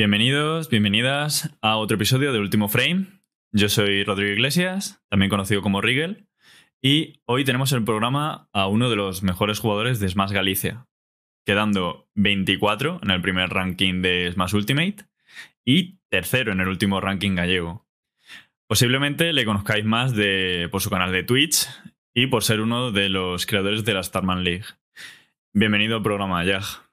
Bienvenidos, 0.00 0.70
bienvenidas 0.70 1.54
a 1.60 1.76
otro 1.76 1.96
episodio 1.96 2.32
de 2.32 2.38
Último 2.38 2.68
Frame. 2.68 3.20
Yo 3.52 3.68
soy 3.68 4.02
Rodrigo 4.02 4.32
Iglesias, 4.32 5.04
también 5.10 5.28
conocido 5.28 5.60
como 5.60 5.82
Rigel, 5.82 6.26
y 6.80 7.20
hoy 7.26 7.44
tenemos 7.44 7.70
el 7.72 7.84
programa 7.84 8.48
a 8.54 8.66
uno 8.66 8.88
de 8.88 8.96
los 8.96 9.22
mejores 9.22 9.58
jugadores 9.58 10.00
de 10.00 10.08
Smash 10.08 10.30
Galicia, 10.30 10.86
quedando 11.44 12.08
24 12.14 13.00
en 13.02 13.10
el 13.10 13.20
primer 13.20 13.50
ranking 13.50 14.00
de 14.00 14.32
Smash 14.32 14.54
Ultimate 14.54 15.04
y 15.66 15.98
tercero 16.08 16.52
en 16.52 16.60
el 16.60 16.68
último 16.68 17.02
ranking 17.02 17.34
gallego. 17.34 17.86
Posiblemente 18.68 19.34
le 19.34 19.44
conozcáis 19.44 19.84
más 19.84 20.14
de, 20.14 20.70
por 20.72 20.80
su 20.80 20.88
canal 20.88 21.12
de 21.12 21.24
Twitch 21.24 21.68
y 22.14 22.28
por 22.28 22.42
ser 22.42 22.62
uno 22.62 22.90
de 22.90 23.10
los 23.10 23.44
creadores 23.44 23.84
de 23.84 23.92
la 23.92 24.02
Starman 24.02 24.44
League. 24.44 24.64
Bienvenido 25.52 25.96
al 25.96 26.02
programa, 26.02 26.42
Yag. 26.42 26.89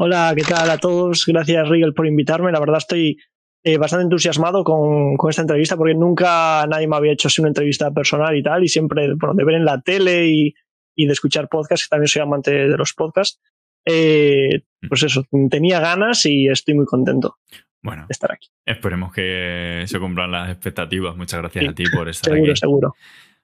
Hola, 0.00 0.32
¿qué 0.36 0.44
tal 0.44 0.70
a 0.70 0.78
todos? 0.78 1.24
Gracias, 1.26 1.68
Rigel, 1.68 1.92
por 1.92 2.06
invitarme. 2.06 2.52
La 2.52 2.60
verdad 2.60 2.76
estoy 2.78 3.18
eh, 3.64 3.78
bastante 3.78 4.04
entusiasmado 4.04 4.62
con, 4.62 5.16
esta 5.28 5.42
entrevista 5.42 5.76
porque 5.76 5.94
nunca 5.94 6.64
nadie 6.68 6.86
me 6.86 6.94
había 6.94 7.10
hecho 7.10 7.26
así 7.26 7.40
una 7.40 7.48
entrevista 7.48 7.90
personal 7.90 8.36
y 8.36 8.42
tal, 8.44 8.62
y 8.62 8.68
siempre, 8.68 9.14
bueno, 9.16 9.34
de 9.34 9.44
ver 9.44 9.56
en 9.56 9.64
la 9.64 9.80
tele 9.80 10.28
y, 10.28 10.54
de 10.96 11.12
escuchar 11.12 11.48
podcasts, 11.48 11.86
que 11.86 11.90
también 11.90 12.06
soy 12.06 12.22
amante 12.22 12.52
de 12.52 12.76
los 12.76 12.92
podcasts. 12.92 13.40
Eh, 13.84 14.62
pues 14.88 15.02
eso, 15.02 15.24
tenía 15.50 15.80
ganas 15.80 16.24
y 16.26 16.46
estoy 16.46 16.74
muy 16.74 16.86
contento 16.86 17.38
bueno, 17.82 18.02
de 18.06 18.12
estar 18.12 18.30
aquí. 18.30 18.46
Esperemos 18.64 19.12
que 19.12 19.82
se 19.84 19.98
cumplan 19.98 20.30
las 20.30 20.50
expectativas. 20.50 21.16
Muchas 21.16 21.40
gracias 21.40 21.70
a 21.70 21.74
ti 21.74 21.84
por 21.92 22.08
estar 22.08 22.32
seguro, 22.32 22.52
aquí. 22.52 22.60
Seguro, 22.60 22.90
seguro. 22.90 22.94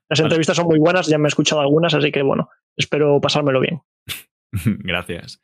Las 0.08 0.20
entrevistas 0.20 0.56
son 0.56 0.66
muy 0.66 0.78
buenas, 0.78 1.08
ya 1.08 1.18
me 1.18 1.26
he 1.26 1.28
escuchado 1.28 1.62
algunas, 1.62 1.94
así 1.94 2.12
que 2.12 2.22
bueno, 2.22 2.48
espero 2.76 3.20
pasármelo 3.20 3.58
bien. 3.58 3.80
gracias. 4.84 5.42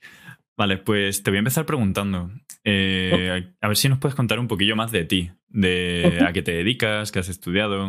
Vale, 0.60 0.76
pues 0.76 1.22
te 1.22 1.30
voy 1.30 1.38
a 1.38 1.38
empezar 1.38 1.64
preguntando. 1.64 2.30
Eh, 2.64 3.54
a 3.62 3.68
ver 3.68 3.76
si 3.78 3.88
nos 3.88 3.98
puedes 3.98 4.14
contar 4.14 4.38
un 4.38 4.46
poquillo 4.46 4.76
más 4.76 4.92
de 4.92 5.06
ti, 5.06 5.30
de 5.48 6.18
a 6.20 6.34
qué 6.34 6.42
te 6.42 6.52
dedicas, 6.52 7.10
qué 7.10 7.18
has 7.18 7.30
estudiado. 7.30 7.88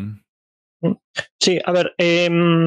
Mm. 0.80 0.94
Sí, 1.38 1.60
a 1.66 1.72
ver, 1.74 1.94
em, 1.98 2.66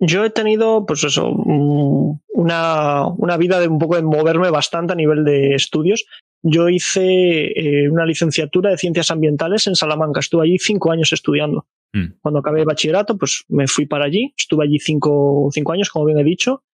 yo 0.00 0.24
he 0.24 0.30
tenido, 0.30 0.86
pues 0.86 1.04
eso, 1.04 1.30
mm, 1.32 2.20
una, 2.28 3.08
una, 3.08 3.36
vida 3.36 3.60
de 3.60 3.68
un 3.68 3.78
poco 3.78 3.96
de 3.96 4.02
moverme 4.02 4.48
bastante 4.48 4.94
a 4.94 4.96
nivel 4.96 5.22
de 5.22 5.54
estudios. 5.54 6.06
Yo 6.42 6.70
hice 6.70 7.52
eh, 7.52 7.90
una 7.90 8.06
licenciatura 8.06 8.70
de 8.70 8.78
ciencias 8.78 9.10
ambientales 9.10 9.66
en 9.66 9.74
Salamanca. 9.74 10.20
Estuve 10.20 10.44
allí 10.44 10.56
cinco 10.58 10.92
años 10.92 11.12
estudiando. 11.12 11.66
Mm. 11.92 12.14
Cuando 12.22 12.40
acabé 12.40 12.60
el 12.60 12.66
bachillerato, 12.66 13.18
pues 13.18 13.44
me 13.50 13.68
fui 13.68 13.84
para 13.84 14.06
allí. 14.06 14.32
Estuve 14.34 14.64
allí 14.64 14.78
cinco, 14.78 15.50
cinco 15.52 15.72
años, 15.72 15.90
como 15.90 16.06
bien 16.06 16.20
he 16.20 16.24
dicho. 16.24 16.64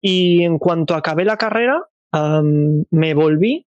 Y 0.00 0.44
en 0.44 0.60
cuanto 0.60 0.94
acabé 0.94 1.24
la 1.24 1.38
carrera, 1.38 1.88
me 2.90 3.14
volví. 3.14 3.66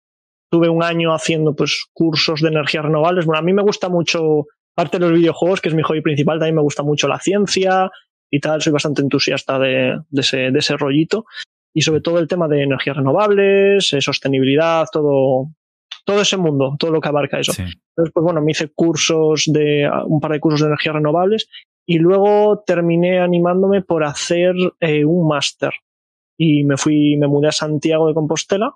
Tuve 0.49 0.69
un 0.69 0.81
año 0.81 1.13
haciendo 1.13 1.55
pues 1.55 1.85
cursos 1.93 2.41
de 2.41 2.49
energías 2.49 2.85
renovables. 2.85 3.25
Bueno, 3.25 3.39
a 3.39 3.43
mí 3.43 3.53
me 3.53 3.63
gusta 3.63 3.89
mucho, 3.89 4.45
parte 4.73 4.99
de 4.99 5.09
los 5.09 5.17
videojuegos, 5.17 5.59
que 5.59 5.69
es 5.69 5.75
mi 5.75 5.81
hobby 5.81 6.01
principal, 6.01 6.37
también 6.37 6.55
me 6.55 6.61
gusta 6.61 6.83
mucho 6.83 7.07
la 7.07 7.19
ciencia 7.19 7.89
y 8.31 8.39
tal. 8.39 8.61
Soy 8.61 8.71
bastante 8.71 9.01
entusiasta 9.01 9.59
de, 9.59 9.99
ese, 10.13 10.51
de 10.51 10.59
ese 10.59 10.77
rollito 10.77 11.25
y 11.73 11.81
sobre 11.81 12.01
todo 12.01 12.19
el 12.19 12.27
tema 12.27 12.47
de 12.47 12.63
energías 12.63 12.95
renovables, 12.95 13.91
eh, 13.93 14.01
sostenibilidad, 14.01 14.85
todo, 14.91 15.49
todo 16.05 16.21
ese 16.21 16.37
mundo, 16.37 16.75
todo 16.79 16.91
lo 16.91 17.01
que 17.01 17.09
abarca 17.09 17.39
eso. 17.39 17.51
Entonces, 17.51 18.13
pues 18.13 18.23
bueno, 18.23 18.41
me 18.41 18.51
hice 18.51 18.69
cursos 18.73 19.43
de, 19.47 19.89
un 20.05 20.19
par 20.19 20.31
de 20.31 20.39
cursos 20.39 20.61
de 20.61 20.67
energías 20.67 20.95
renovables 20.95 21.49
y 21.85 21.99
luego 21.99 22.63
terminé 22.65 23.19
animándome 23.19 23.81
por 23.81 24.03
hacer 24.03 24.55
eh, 24.79 25.05
un 25.05 25.27
máster. 25.27 25.71
Y 26.37 26.63
me 26.63 26.77
fui, 26.77 27.17
me 27.17 27.27
mudé 27.27 27.47
a 27.47 27.51
Santiago 27.51 28.07
de 28.07 28.13
Compostela 28.13 28.75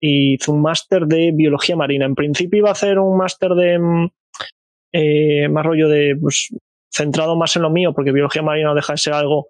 y 0.00 0.34
hice 0.34 0.50
un 0.50 0.62
máster 0.62 1.06
de 1.06 1.32
biología 1.34 1.76
marina. 1.76 2.06
En 2.06 2.14
principio 2.14 2.58
iba 2.58 2.68
a 2.68 2.72
hacer 2.72 2.98
un 2.98 3.16
máster 3.16 3.50
de 3.50 3.78
mm, 3.78 4.10
eh, 4.92 5.48
más 5.48 5.66
rollo 5.66 5.88
de, 5.88 6.16
pues, 6.20 6.54
centrado 6.90 7.36
más 7.36 7.56
en 7.56 7.62
lo 7.62 7.70
mío, 7.70 7.92
porque 7.92 8.12
biología 8.12 8.42
marina 8.42 8.68
no 8.68 8.74
deja 8.74 8.92
de 8.92 8.98
ser 8.98 9.14
algo 9.14 9.48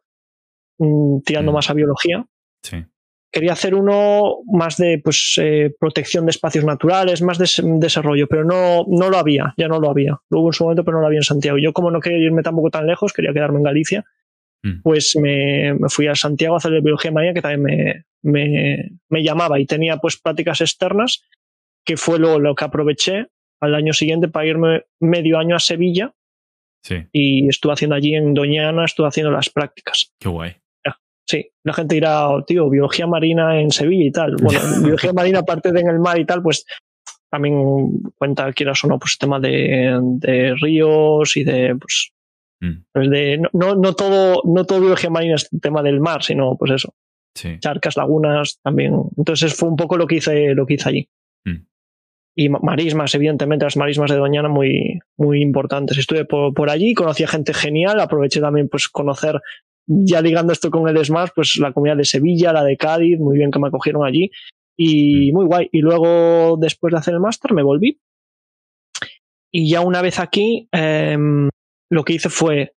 mm, 0.79 1.21
tirando 1.25 1.53
mm. 1.53 1.55
más 1.55 1.71
a 1.71 1.75
biología. 1.75 2.27
Sí 2.63 2.85
quería 3.37 3.53
hacer 3.53 3.75
uno 3.75 4.39
más 4.47 4.79
de 4.79 4.99
pues, 5.05 5.35
eh, 5.43 5.71
protección 5.79 6.25
de 6.25 6.31
espacios 6.31 6.65
naturales, 6.65 7.21
más 7.21 7.37
de 7.37 7.47
desarrollo, 7.79 8.27
pero 8.29 8.45
no, 8.45 8.87
no 8.89 9.11
lo 9.11 9.19
había, 9.19 9.53
ya 9.59 9.69
no 9.69 9.79
lo 9.79 9.91
había. 9.91 10.19
Lo 10.31 10.41
hubo 10.41 10.49
en 10.49 10.53
su 10.55 10.65
momento, 10.65 10.85
pero 10.85 10.97
no 10.97 11.03
lo 11.03 11.09
había 11.09 11.19
en 11.19 11.25
Santiago. 11.25 11.59
Yo, 11.59 11.75
como 11.75 11.91
no 11.91 12.01
quería 12.01 12.19
irme 12.19 12.43
tampoco 12.43 12.71
tan 12.71 12.87
lejos, 12.87 13.13
quería 13.13 13.35
quedarme 13.35 13.59
en 13.59 13.65
Galicia, 13.65 14.05
mm. 14.63 14.83
pues 14.83 15.17
me, 15.17 15.75
me, 15.75 15.89
fui 15.89 16.07
a 16.07 16.15
Santiago 16.15 16.55
a 16.55 16.59
hacer 16.59 16.73
de 16.73 16.81
biología 16.81 17.13
marina, 17.13 17.35
que 17.35 17.43
también 17.43 17.63
me, 17.63 18.05
me, 18.23 18.91
me, 19.09 19.23
llamaba 19.23 19.59
y 19.61 19.67
tenía 19.67 19.99
pues 19.99 20.17
prácticas 20.17 20.61
externas, 20.61 21.23
que 21.85 21.97
fue 21.97 22.19
lo, 22.19 22.39
lo 22.39 22.55
que 22.55 22.65
aproveché 22.65 23.27
al 23.61 23.75
año 23.75 23.93
siguiente 23.93 24.29
para 24.29 24.47
irme 24.47 24.85
medio 25.01 25.39
año 25.39 25.57
a 25.57 25.61
Sevilla. 25.61 26.13
Sí. 26.83 27.07
Y 27.13 27.49
estuve 27.49 27.73
haciendo 27.73 27.97
allí 27.97 28.15
en 28.15 28.35
Doñana, 28.35 28.85
estuve 28.85 29.09
haciendo 29.09 29.33
las 29.33 29.51
prácticas. 29.51 30.13
Qué 30.21 30.29
guay. 30.29 30.57
Sí, 31.29 31.51
la 31.65 31.73
gente 31.73 31.97
dirá, 31.97 32.29
oh, 32.29 32.45
tío, 32.45 32.71
biología 32.71 33.07
marina 33.07 33.61
en 33.61 33.73
Sevilla 33.73 34.05
y 34.05 34.13
tal. 34.13 34.37
Bueno, 34.37 34.61
biología 34.83 35.13
marina 35.13 35.41
aparte 35.41 35.73
de 35.73 35.81
en 35.81 35.89
el 35.89 35.99
mar 35.99 36.19
y 36.21 36.25
tal, 36.25 36.41
pues 36.41 36.65
también 37.29 38.01
cuenta, 38.17 38.53
quieras 38.53 38.85
o 38.85 38.89
no, 38.89 38.99
pues 38.99 39.19
tema 39.19 39.41
de, 39.41 39.99
de 40.01 40.55
ríos 40.61 41.37
y 41.37 41.43
de, 41.43 41.75
pues, 41.75 42.13
mm. 42.61 42.85
pues 42.93 43.11
de, 43.11 43.43
no, 43.53 43.75
no, 43.75 43.95
todo, 43.95 44.43
no 44.45 44.65
todo 44.65 44.81
biología 44.81 45.11
marina 45.11 45.35
es 45.35 45.49
tema 45.61 45.83
del 45.83 46.01
mar, 46.01 46.23
sino 46.23 46.57
pues 46.57 46.73
eso. 46.73 46.95
Sí. 47.35 47.59
Charcas, 47.61 47.97
lagunas, 47.97 48.61
también. 48.63 48.95
Entonces 49.17 49.55
fue 49.55 49.69
un 49.69 49.77
poco 49.77 49.97
lo 49.97 50.07
que 50.07 50.17
hice, 50.17 50.55
lo 50.55 50.67
que 50.67 50.75
hice 50.75 50.89
allí. 50.89 51.09
Mm. 51.45 51.67
Y 52.35 52.49
marismas, 52.49 53.15
evidentemente, 53.15 53.65
las 53.65 53.77
marismas 53.77 54.11
de 54.11 54.17
Doñana 54.17 54.49
muy, 54.49 55.01
muy 55.17 55.43
importantes. 55.43 55.99
Estuve 55.99 56.25
por, 56.25 56.55
por 56.55 56.71
allí, 56.71 56.95
conocí 56.95 57.25
a 57.25 57.29
gente 57.29 57.53
genial, 57.55 58.01
aproveché 58.01 58.41
también 58.41 58.69
pues 58.69 58.89
conocer 58.89 59.41
ya 59.87 60.21
ligando 60.21 60.53
esto 60.53 60.71
con 60.71 60.89
el 60.89 61.05
Smash, 61.05 61.31
pues 61.35 61.57
la 61.61 61.73
comunidad 61.73 61.97
de 61.97 62.05
Sevilla, 62.05 62.53
la 62.53 62.65
de 62.65 62.77
Cádiz, 62.77 63.19
muy 63.19 63.37
bien 63.37 63.51
que 63.51 63.59
me 63.59 63.69
acogieron 63.69 64.05
allí 64.05 64.31
y 64.77 65.33
mm. 65.33 65.35
muy 65.35 65.47
guay. 65.47 65.69
Y 65.73 65.81
luego, 65.81 66.57
después 66.59 66.93
de 66.93 66.99
hacer 66.99 67.15
el 67.15 67.21
máster, 67.21 67.53
me 67.53 67.63
volví. 67.63 68.01
Y 69.51 69.71
ya 69.71 69.81
una 69.81 70.03
vez 70.03 70.19
aquí, 70.19 70.69
em, 70.73 71.49
lo 71.91 72.05
que 72.05 72.15
hice 72.15 72.29
fue, 72.29 72.75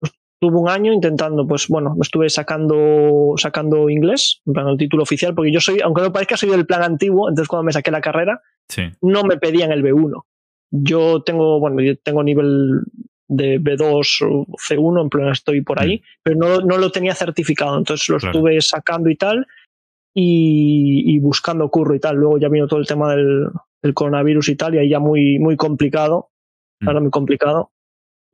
pues, 0.00 0.12
tuve 0.40 0.58
un 0.58 0.68
año 0.68 0.92
intentando, 0.92 1.46
pues 1.46 1.68
bueno, 1.68 1.96
estuve 2.00 2.28
sacando, 2.30 3.34
sacando 3.36 3.88
inglés, 3.88 4.40
en 4.46 4.52
plan 4.52 4.68
el 4.68 4.78
título 4.78 5.02
oficial, 5.02 5.34
porque 5.34 5.52
yo 5.52 5.60
soy, 5.60 5.80
aunque 5.80 6.02
no 6.02 6.12
parezca, 6.12 6.36
soy 6.36 6.50
del 6.50 6.66
plan 6.66 6.82
antiguo, 6.82 7.28
entonces 7.28 7.48
cuando 7.48 7.64
me 7.64 7.72
saqué 7.72 7.90
la 7.90 8.00
carrera, 8.00 8.40
no 9.00 9.24
me 9.24 9.36
pedían 9.36 9.72
el 9.72 9.82
B1. 9.82 10.24
Yo 10.70 11.22
tengo, 11.22 11.60
bueno, 11.60 11.82
yo 11.82 11.96
tengo 11.98 12.22
nivel 12.22 12.80
de 13.28 13.60
B2 13.60 14.26
o 14.26 14.46
C1, 14.56 15.02
en 15.02 15.08
plan 15.08 15.28
estoy 15.28 15.62
por 15.62 15.80
ahí, 15.80 15.98
mm. 15.98 16.20
pero 16.22 16.36
no, 16.36 16.60
no, 16.60 16.78
lo 16.78 16.90
tenía 16.90 17.14
certificado, 17.14 17.76
entonces 17.78 18.08
lo 18.08 18.16
estuve 18.18 18.60
sacando 18.60 19.10
y 19.10 19.16
tal, 19.16 19.46
y, 20.14 21.18
buscando 21.20 21.68
curro 21.70 21.94
y 21.94 22.00
tal. 22.00 22.16
Luego 22.16 22.38
ya 22.38 22.48
vino 22.48 22.66
todo 22.66 22.80
el 22.80 22.86
tema 22.86 23.14
del, 23.14 23.48
coronavirus 23.94 24.48
y 24.50 24.56
tal, 24.56 24.74
y 24.74 24.78
ahí 24.78 24.88
ya 24.88 25.00
muy, 25.00 25.38
muy 25.38 25.56
complicado, 25.56 26.30
mm. 26.80 26.88
ahora 26.88 27.00
muy 27.00 27.10
complicado. 27.10 27.70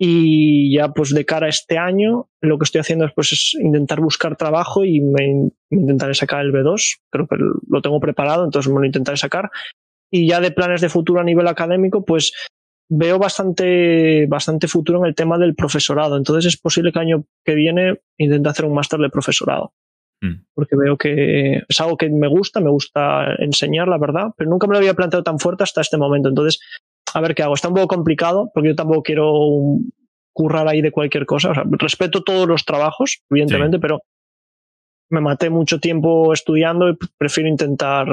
Y 0.00 0.76
ya 0.76 0.90
pues 0.90 1.12
de 1.12 1.24
cara 1.24 1.46
a 1.46 1.48
este 1.48 1.76
año, 1.76 2.28
lo 2.40 2.56
que 2.56 2.64
estoy 2.64 2.80
haciendo 2.80 3.04
es 3.04 3.12
pues 3.14 3.56
intentar 3.60 4.00
buscar 4.00 4.36
trabajo 4.36 4.84
y 4.84 5.00
me, 5.00 5.50
intentaré 5.70 6.14
sacar 6.14 6.44
el 6.44 6.52
B2, 6.52 7.00
creo 7.10 7.26
que 7.26 7.36
lo 7.68 7.82
tengo 7.82 7.98
preparado, 7.98 8.44
entonces 8.44 8.72
me 8.72 8.78
lo 8.78 8.86
intentaré 8.86 9.16
sacar. 9.16 9.50
Y 10.10 10.28
ya 10.28 10.40
de 10.40 10.52
planes 10.52 10.80
de 10.80 10.88
futuro 10.88 11.20
a 11.20 11.24
nivel 11.24 11.48
académico, 11.48 12.04
pues 12.04 12.32
veo 12.88 13.18
bastante, 13.18 14.26
bastante 14.26 14.68
futuro 14.68 15.00
en 15.00 15.06
el 15.06 15.14
tema 15.14 15.36
del 15.36 15.54
profesorado. 15.54 16.16
Entonces 16.16 16.54
es 16.54 16.60
posible 16.60 16.92
que 16.92 17.00
el 17.00 17.06
año 17.06 17.24
que 17.44 17.54
viene 17.54 18.00
intente 18.16 18.48
hacer 18.48 18.64
un 18.64 18.74
máster 18.74 19.00
de 19.00 19.10
profesorado. 19.10 19.72
Mm. 20.20 20.44
Porque 20.54 20.76
veo 20.76 20.96
que 20.96 21.62
es 21.68 21.80
algo 21.80 21.96
que 21.96 22.08
me 22.08 22.28
gusta, 22.28 22.60
me 22.60 22.70
gusta 22.70 23.34
enseñar, 23.38 23.88
la 23.88 23.98
verdad, 23.98 24.32
pero 24.36 24.50
nunca 24.50 24.66
me 24.66 24.72
lo 24.72 24.78
había 24.78 24.94
planteado 24.94 25.22
tan 25.22 25.38
fuerte 25.38 25.64
hasta 25.64 25.80
este 25.80 25.96
momento. 25.96 26.28
Entonces, 26.28 26.60
a 27.18 27.20
ver 27.22 27.34
qué 27.34 27.42
hago. 27.42 27.54
Está 27.54 27.68
un 27.68 27.74
poco 27.74 27.88
complicado 27.88 28.50
porque 28.54 28.70
yo 28.70 28.76
tampoco 28.76 29.02
quiero 29.02 29.32
currar 30.32 30.68
ahí 30.68 30.80
de 30.80 30.92
cualquier 30.92 31.26
cosa. 31.26 31.50
O 31.50 31.54
sea, 31.54 31.64
respeto 31.66 32.22
todos 32.22 32.46
los 32.46 32.64
trabajos, 32.64 33.22
evidentemente, 33.30 33.78
pero 33.78 34.00
me 35.10 35.20
maté 35.20 35.50
mucho 35.50 35.80
tiempo 35.80 36.32
estudiando 36.32 36.88
y 36.90 36.96
prefiero 37.18 37.48
intentar 37.48 38.06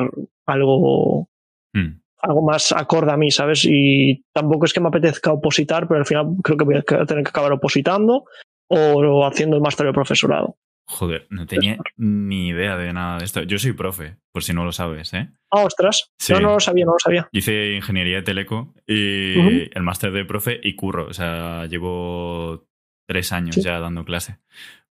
algo 0.46 1.28
mm 1.74 2.06
algo 2.25 2.42
más 2.42 2.72
acorde 2.72 3.12
a 3.12 3.18
mí, 3.18 3.31
¿sabes? 3.31 3.66
Y 3.66 4.24
tampoco 4.34 4.66
es 4.66 4.74
que 4.74 4.80
me 4.80 4.88
apetezca 4.88 5.31
opositar, 5.31 5.88
pero 5.88 6.00
al 6.00 6.06
final 6.06 6.36
creo 6.44 6.57
que 6.57 6.66
voy 6.66 6.75
a 6.75 6.81
tener 6.81 7.24
que 7.24 7.30
acabar 7.30 7.52
opositando 7.52 8.25
o 8.68 9.25
haciendo 9.25 9.56
el 9.56 9.62
máster 9.62 9.86
de 9.86 9.94
profesorado. 9.94 10.56
Joder, 10.87 11.25
no 11.31 11.47
tenía 11.47 11.77
ni 11.97 12.49
idea 12.49 12.77
de 12.77 12.93
nada 12.93 13.17
de 13.17 13.25
esto. 13.25 13.41
Yo 13.43 13.57
soy 13.57 13.73
profe, 13.73 14.17
por 14.31 14.43
si 14.43 14.53
no 14.53 14.63
lo 14.63 14.71
sabes, 14.71 15.13
¿eh? 15.13 15.29
Ah, 15.51 15.63
ostras. 15.63 16.11
No, 16.29 16.39
no 16.39 16.53
lo 16.53 16.59
sabía, 16.59 16.85
no 16.85 16.93
lo 16.93 16.99
sabía. 16.99 17.27
Hice 17.31 17.73
ingeniería 17.73 18.17
de 18.17 18.21
teleco 18.21 18.73
y 18.85 19.69
el 19.75 19.83
máster 19.83 20.11
de 20.11 20.25
profe 20.25 20.59
y 20.61 20.75
curro. 20.75 21.07
O 21.07 21.13
sea, 21.13 21.65
llevo 21.65 22.67
tres 23.07 23.31
años 23.31 23.55
ya 23.55 23.79
dando 23.79 24.05
clase. 24.05 24.37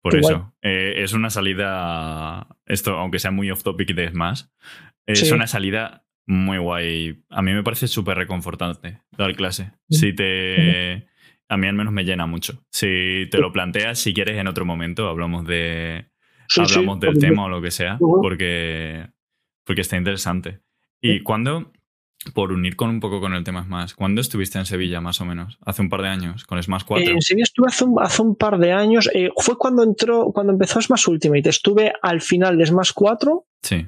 Por 0.02 0.16
eso. 0.16 0.54
Eh, 0.62 0.94
es 0.98 1.12
una 1.12 1.30
salida, 1.30 2.46
esto, 2.66 2.98
aunque 2.98 3.18
sea 3.18 3.30
muy 3.30 3.50
off 3.50 3.62
topic 3.62 3.94
de 3.94 4.10
más, 4.10 4.52
es 5.06 5.32
una 5.32 5.46
salida 5.46 6.04
muy 6.26 6.58
guay. 6.58 7.24
A 7.30 7.40
mí 7.40 7.52
me 7.52 7.62
parece 7.62 7.88
súper 7.88 8.18
reconfortante 8.18 9.00
dar 9.16 9.34
clase. 9.34 9.72
Si 9.88 10.12
te. 10.12 11.08
A 11.48 11.56
mí 11.56 11.66
al 11.66 11.74
menos 11.74 11.92
me 11.92 12.04
llena 12.04 12.26
mucho. 12.26 12.62
Si 12.70 13.26
te 13.30 13.38
lo 13.38 13.52
planteas, 13.52 13.98
si 13.98 14.12
quieres 14.12 14.36
en 14.36 14.46
otro 14.48 14.64
momento, 14.64 15.08
hablamos 15.08 15.46
de. 15.46 16.10
hablamos 16.56 17.00
del 17.00 17.18
tema 17.18 17.46
o 17.46 17.48
lo 17.48 17.62
que 17.62 17.70
sea, 17.70 17.98
porque, 17.98 19.08
porque 19.64 19.80
está 19.80 19.96
interesante. 19.96 20.60
¿Y 21.00 21.20
cuándo, 21.20 21.72
por 22.34 22.52
unir 22.52 22.76
con 22.76 22.90
un 22.90 23.00
poco 23.00 23.20
con 23.20 23.34
el 23.34 23.44
tema 23.44 23.64
Smash, 23.64 23.94
¿cuándo 23.94 24.20
estuviste 24.20 24.58
en 24.58 24.66
Sevilla 24.66 25.00
más 25.00 25.20
o 25.20 25.24
menos? 25.24 25.58
Hace 25.64 25.82
un 25.82 25.88
par 25.88 26.02
de 26.02 26.08
años, 26.08 26.44
con 26.44 26.62
Smash 26.62 26.82
4. 26.84 27.10
en 27.10 27.22
Sevilla 27.22 27.44
estuve 27.44 27.68
hace 27.68 27.84
un, 27.84 28.00
hace 28.00 28.22
un 28.22 28.36
par 28.36 28.58
de 28.58 28.72
años. 28.72 29.08
Eh, 29.14 29.30
fue 29.36 29.56
cuando 29.56 29.82
entró, 29.82 30.32
cuando 30.32 30.52
empezó 30.52 30.80
Smash 30.80 31.08
Ultimate. 31.08 31.48
Estuve 31.48 31.92
al 32.02 32.20
final 32.20 32.58
de 32.58 32.66
Smash 32.66 32.90
4. 32.94 33.46
Sí. 33.62 33.86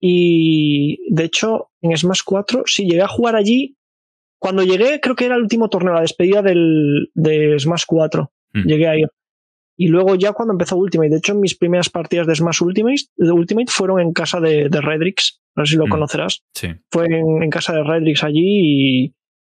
Y 0.00 0.98
de 1.14 1.24
hecho, 1.24 1.70
en 1.82 1.96
Smash 1.96 2.22
4, 2.24 2.64
sí, 2.66 2.84
llegué 2.84 3.02
a 3.02 3.08
jugar 3.08 3.36
allí. 3.36 3.76
Cuando 4.40 4.64
llegué, 4.64 5.00
creo 5.00 5.14
que 5.14 5.26
era 5.26 5.36
el 5.36 5.42
último 5.42 5.68
torneo, 5.68 5.92
la 5.92 6.00
despedida 6.00 6.40
del, 6.40 7.10
de 7.14 7.58
Smash 7.58 7.84
4. 7.86 8.32
Hmm. 8.54 8.62
Llegué 8.62 8.88
ahí. 8.88 9.04
Y 9.76 9.88
luego 9.88 10.14
ya 10.14 10.32
cuando 10.32 10.52
empezó 10.52 10.76
Ultimate, 10.76 11.10
de 11.10 11.18
hecho 11.18 11.34
mis 11.34 11.54
primeras 11.54 11.90
partidas 11.90 12.26
de 12.26 12.34
Smash 12.34 12.62
Ultimate, 12.62 13.02
de 13.16 13.32
Ultimate 13.32 13.70
fueron 13.70 14.00
en 14.00 14.12
casa 14.12 14.40
de, 14.40 14.70
de 14.70 14.80
Redrix, 14.80 15.42
no 15.54 15.64
sé 15.64 15.72
si 15.72 15.76
lo 15.76 15.86
hmm. 15.86 15.90
conocerás. 15.90 16.42
Sí. 16.54 16.68
Fue 16.90 17.04
en, 17.06 17.42
en, 17.42 17.50
casa 17.50 17.74
de 17.74 17.84
Redrix 17.84 18.24
allí 18.24 19.04
y, 19.04 19.14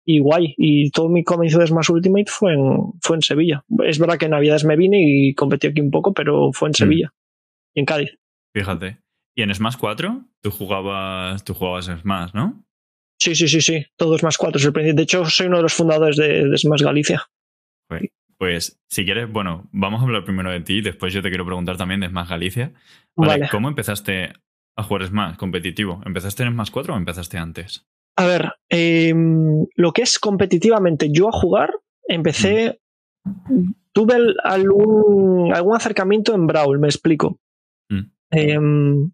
y, 0.06 0.18
guay. 0.18 0.54
Y 0.56 0.90
todo 0.92 1.10
mi 1.10 1.24
comienzo 1.24 1.58
de 1.58 1.66
Smash 1.66 1.90
Ultimate 1.90 2.26
fue 2.28 2.54
en, 2.54 2.92
fue 3.02 3.16
en 3.16 3.22
Sevilla. 3.22 3.64
Es 3.84 3.98
verdad 3.98 4.16
que 4.16 4.24
en 4.24 4.30
Navidades 4.30 4.64
me 4.64 4.76
vine 4.76 4.96
y 4.98 5.34
competí 5.34 5.66
aquí 5.66 5.82
un 5.82 5.90
poco, 5.90 6.14
pero 6.14 6.52
fue 6.54 6.68
en 6.68 6.72
hmm. 6.72 6.74
Sevilla 6.74 7.12
y 7.74 7.80
en 7.80 7.86
Cádiz. 7.86 8.18
Fíjate. 8.54 8.98
¿Y 9.34 9.42
en 9.42 9.54
Smash 9.54 9.76
4? 9.78 10.24
Tú 10.42 10.50
jugabas, 10.50 11.44
tú 11.44 11.52
jugabas 11.52 11.88
en 11.88 11.98
Smash, 11.98 12.30
¿no? 12.32 12.64
Sí, 13.20 13.34
sí, 13.34 13.48
sí, 13.48 13.60
sí. 13.60 13.86
Todo 13.96 14.16
Smash 14.16 14.36
4 14.38 14.72
De 14.72 15.02
hecho, 15.02 15.24
soy 15.26 15.46
uno 15.46 15.58
de 15.58 15.64
los 15.64 15.74
fundadores 15.74 16.16
de, 16.16 16.48
de 16.48 16.56
Smash 16.56 16.82
Galicia. 16.82 17.22
Pues, 18.38 18.80
si 18.88 19.04
quieres, 19.04 19.30
bueno, 19.30 19.68
vamos 19.70 20.00
a 20.00 20.04
hablar 20.04 20.24
primero 20.24 20.50
de 20.50 20.60
ti, 20.60 20.80
después 20.80 21.12
yo 21.12 21.20
te 21.20 21.28
quiero 21.28 21.44
preguntar 21.44 21.76
también 21.76 22.00
de 22.00 22.08
Smash 22.08 22.28
Galicia. 22.28 22.72
Vale, 23.14 23.50
¿Cómo 23.50 23.68
empezaste 23.68 24.32
a 24.76 24.82
jugar 24.82 25.06
Smash 25.06 25.36
competitivo? 25.36 26.00
¿Empezaste 26.06 26.44
en 26.44 26.52
Smash 26.52 26.70
4 26.70 26.94
o 26.94 26.96
empezaste 26.96 27.36
antes? 27.36 27.86
A 28.16 28.24
ver, 28.24 28.54
em, 28.70 29.66
lo 29.74 29.92
que 29.92 30.02
es 30.02 30.18
competitivamente 30.18 31.10
yo 31.12 31.28
a 31.28 31.32
jugar, 31.32 31.74
empecé. 32.08 32.80
Mm. 33.24 33.72
Tuve 33.92 34.14
algún, 34.44 35.52
algún 35.52 35.76
acercamiento 35.76 36.34
en 36.34 36.46
Brawl, 36.46 36.78
me 36.78 36.88
explico. 36.88 37.38
Mm. 37.90 38.10
Em, 38.30 39.10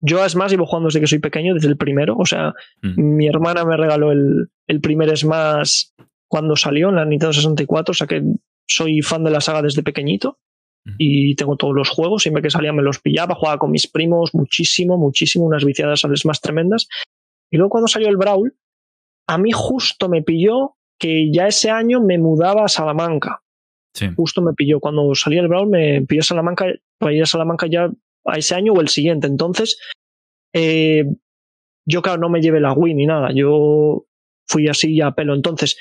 yo 0.00 0.22
a 0.22 0.28
Smash 0.28 0.50
llevo 0.50 0.66
jugando 0.66 0.88
desde 0.88 1.00
que 1.00 1.06
soy 1.06 1.18
pequeño, 1.18 1.54
desde 1.54 1.68
el 1.68 1.76
primero. 1.76 2.16
O 2.16 2.26
sea, 2.26 2.54
mm. 2.82 3.16
mi 3.16 3.26
hermana 3.26 3.64
me 3.64 3.76
regaló 3.76 4.12
el, 4.12 4.48
el, 4.66 4.80
primer 4.80 5.16
Smash 5.16 5.86
cuando 6.28 6.56
salió 6.56 6.88
en 6.88 6.96
la 6.96 7.04
Nintendo 7.04 7.32
64. 7.32 7.92
O 7.92 7.94
sea 7.94 8.06
que 8.06 8.22
soy 8.66 9.02
fan 9.02 9.24
de 9.24 9.30
la 9.30 9.40
saga 9.40 9.62
desde 9.62 9.82
pequeñito. 9.82 10.38
Mm. 10.84 10.94
Y 10.98 11.34
tengo 11.34 11.56
todos 11.56 11.74
los 11.74 11.88
juegos. 11.88 12.22
Siempre 12.22 12.42
que 12.42 12.50
salía 12.50 12.72
me 12.72 12.82
los 12.82 13.00
pillaba, 13.00 13.34
jugaba 13.34 13.58
con 13.58 13.70
mis 13.70 13.88
primos 13.88 14.34
muchísimo, 14.34 14.98
muchísimo, 14.98 15.46
unas 15.46 15.64
viciadas 15.64 16.04
al 16.04 16.16
Smash 16.16 16.40
tremendas. 16.40 16.88
Y 17.50 17.56
luego 17.56 17.70
cuando 17.70 17.88
salió 17.88 18.08
el 18.08 18.16
Brawl, 18.16 18.54
a 19.26 19.38
mí 19.38 19.50
justo 19.52 20.08
me 20.08 20.22
pilló 20.22 20.76
que 20.98 21.30
ya 21.32 21.46
ese 21.46 21.70
año 21.70 22.00
me 22.00 22.18
mudaba 22.18 22.64
a 22.64 22.68
Salamanca. 22.68 23.42
Sí. 23.94 24.08
Justo 24.14 24.42
me 24.42 24.52
pilló. 24.52 24.78
Cuando 24.78 25.14
salía 25.14 25.40
el 25.40 25.48
Brawl 25.48 25.68
me 25.68 26.02
pilló 26.02 26.20
a 26.20 26.24
Salamanca. 26.24 26.66
Para 26.98 27.12
ir 27.12 27.22
a 27.22 27.26
Salamanca 27.26 27.66
ya 27.66 27.90
a 28.26 28.38
ese 28.38 28.54
año 28.54 28.72
o 28.72 28.80
el 28.80 28.88
siguiente. 28.88 29.26
Entonces, 29.26 29.78
eh, 30.52 31.04
yo 31.86 32.02
claro, 32.02 32.20
no 32.20 32.28
me 32.28 32.40
llevé 32.40 32.60
la 32.60 32.72
Wii 32.72 32.94
ni 32.94 33.06
nada. 33.06 33.30
Yo 33.32 34.06
fui 34.46 34.68
así 34.68 35.00
a 35.00 35.12
pelo. 35.12 35.34
Entonces, 35.34 35.76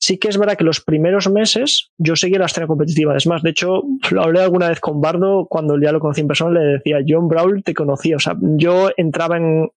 sí 0.00 0.18
que 0.18 0.28
es 0.28 0.38
verdad 0.38 0.56
que 0.56 0.64
los 0.64 0.80
primeros 0.80 1.30
meses 1.30 1.90
yo 1.98 2.16
seguía 2.16 2.38
la 2.38 2.46
escena 2.46 2.66
competitiva. 2.66 3.16
Es 3.16 3.26
más, 3.26 3.42
de 3.42 3.50
hecho, 3.50 3.82
lo 4.10 4.22
hablé 4.22 4.40
alguna 4.40 4.68
vez 4.68 4.80
con 4.80 5.00
Bardo 5.00 5.46
cuando 5.48 5.80
ya 5.80 5.92
lo 5.92 6.00
conocí 6.00 6.20
en 6.20 6.28
persona, 6.28 6.60
le 6.60 6.66
decía, 6.74 6.98
John 7.06 7.28
Brawl 7.28 7.62
te 7.62 7.74
conocía. 7.74 8.16
O 8.16 8.20
sea, 8.20 8.36
yo 8.40 8.90
entraba 8.96 9.36
en, 9.36 9.68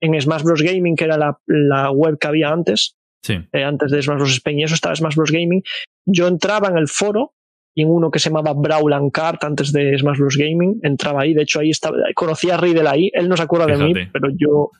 en 0.00 0.20
Smash 0.20 0.42
Bros. 0.42 0.62
Gaming, 0.62 0.96
que 0.96 1.04
era 1.04 1.18
la, 1.18 1.38
la 1.46 1.90
web 1.90 2.18
que 2.18 2.28
había 2.28 2.50
antes. 2.50 2.96
Sí. 3.22 3.40
Eh, 3.52 3.64
antes 3.64 3.90
de 3.90 4.02
Smash 4.02 4.18
Bros. 4.18 4.32
Spain 4.32 4.60
y 4.60 4.64
eso 4.64 4.74
estaba 4.74 4.94
Smash 4.94 5.16
Bros. 5.16 5.32
Gaming. 5.32 5.62
Yo 6.06 6.28
entraba 6.28 6.68
en 6.68 6.78
el 6.78 6.88
foro 6.88 7.32
y 7.76 7.82
en 7.82 7.90
uno 7.90 8.10
que 8.10 8.18
se 8.18 8.30
llamaba 8.30 8.54
Brawl 8.54 8.94
and 8.94 9.12
Kart 9.12 9.44
antes 9.44 9.70
de 9.70 9.96
Smash 9.98 10.18
Bros. 10.18 10.36
Gaming, 10.38 10.80
entraba 10.82 11.22
ahí, 11.22 11.34
de 11.34 11.42
hecho 11.42 11.60
ahí 11.60 11.70
estaba, 11.70 11.98
conocía 12.14 12.54
a 12.54 12.56
Riddle 12.56 12.88
ahí, 12.88 13.10
él 13.12 13.28
no 13.28 13.36
se 13.36 13.42
acuerda 13.42 13.66
de 13.66 13.76
mí, 13.76 13.92
pero 14.12 14.30
yo, 14.34 14.70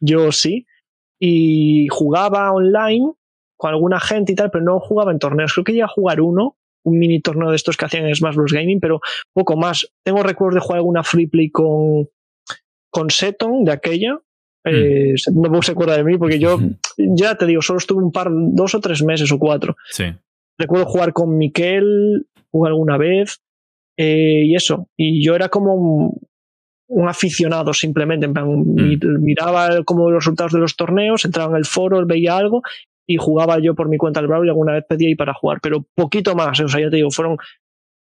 yo 0.00 0.32
sí, 0.32 0.66
y 1.18 1.86
jugaba 1.88 2.50
online 2.50 3.12
con 3.56 3.70
alguna 3.70 4.00
gente 4.00 4.32
y 4.32 4.34
tal, 4.34 4.50
pero 4.50 4.64
no 4.64 4.80
jugaba 4.80 5.12
en 5.12 5.18
torneos, 5.18 5.52
creo 5.52 5.64
que 5.64 5.72
iba 5.72 5.84
a 5.84 5.88
jugar 5.88 6.22
uno, 6.22 6.56
un 6.82 6.98
mini 6.98 7.20
torneo 7.20 7.50
de 7.50 7.56
estos 7.56 7.76
que 7.76 7.84
hacían 7.84 8.06
en 8.06 8.14
Smash 8.14 8.34
Bros. 8.34 8.54
Gaming, 8.54 8.80
pero 8.80 9.00
poco 9.34 9.54
más. 9.58 9.86
Tengo 10.02 10.22
recuerdos 10.22 10.54
de 10.54 10.60
jugar 10.60 10.78
alguna 10.78 11.04
free 11.04 11.26
play 11.26 11.50
con, 11.50 12.08
con 12.88 13.10
Seton 13.10 13.64
de 13.64 13.72
aquella, 13.72 14.18
eh, 14.64 15.12
mm. 15.30 15.42
no 15.42 15.60
se 15.60 15.72
acuerda 15.72 15.98
de 15.98 16.04
mí 16.04 16.16
porque 16.16 16.38
yo, 16.38 16.58
ya 16.96 17.34
te 17.34 17.44
digo, 17.44 17.60
solo 17.60 17.78
estuve 17.78 18.02
un 18.02 18.12
par, 18.12 18.28
dos 18.30 18.74
o 18.74 18.80
tres 18.80 19.02
meses 19.02 19.30
o 19.30 19.38
cuatro. 19.38 19.76
Sí. 19.90 20.04
Recuerdo 20.60 20.86
jugar 20.86 21.12
con 21.14 21.38
Miquel, 21.38 22.26
jugué 22.50 22.68
alguna 22.68 22.98
vez 22.98 23.40
eh, 23.96 24.44
y 24.44 24.54
eso. 24.54 24.88
Y 24.96 25.24
yo 25.24 25.34
era 25.34 25.48
como 25.48 25.74
un, 26.88 27.08
aficionado 27.08 27.72
simplemente. 27.72 28.28
Mm. 28.28 29.22
Miraba 29.22 29.82
como 29.84 30.10
los 30.10 30.24
resultados 30.24 30.52
de 30.52 30.58
los 30.58 30.76
torneos, 30.76 31.24
entraba 31.24 31.52
en 31.52 31.56
el 31.56 31.64
foro, 31.64 32.04
veía 32.04 32.36
algo 32.36 32.62
y 33.06 33.16
jugaba 33.16 33.58
yo 33.58 33.74
por 33.74 33.88
mi 33.88 33.96
cuenta 33.96 34.20
al 34.20 34.26
Brawl 34.26 34.46
y 34.46 34.50
alguna 34.50 34.74
vez 34.74 34.84
pedía 34.88 35.08
ir 35.08 35.16
para 35.16 35.32
jugar, 35.32 35.58
pero 35.62 35.86
poquito 35.94 36.34
más. 36.34 36.60
O 36.60 36.68
sea, 36.68 36.80
ya 36.80 36.90
te 36.90 36.96
digo, 36.96 37.10
fueron 37.10 37.38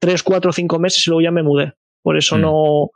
tres, 0.01 0.23
cuatro, 0.23 0.53
cinco 0.53 0.79
meses 0.79 1.07
y 1.07 1.11
luego 1.11 1.21
ya 1.21 1.31
me 1.31 1.43
mudé. 1.43 1.75
Por 2.03 2.17
eso 2.17 2.39
mm. 2.39 2.41
no, 2.41 2.91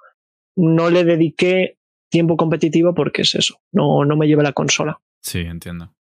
no 0.56 0.90
le 0.90 1.04
dediqué 1.04 1.76
tiempo 2.10 2.36
competitivo 2.36 2.94
porque 2.94 3.22
es 3.22 3.34
eso, 3.34 3.58
no, 3.72 4.04
no 4.04 4.16
me 4.16 4.26
llevé 4.26 4.42
la 4.42 4.52
consola. 4.52 5.00
Sí, 5.22 5.40
entiendo. 5.40 5.94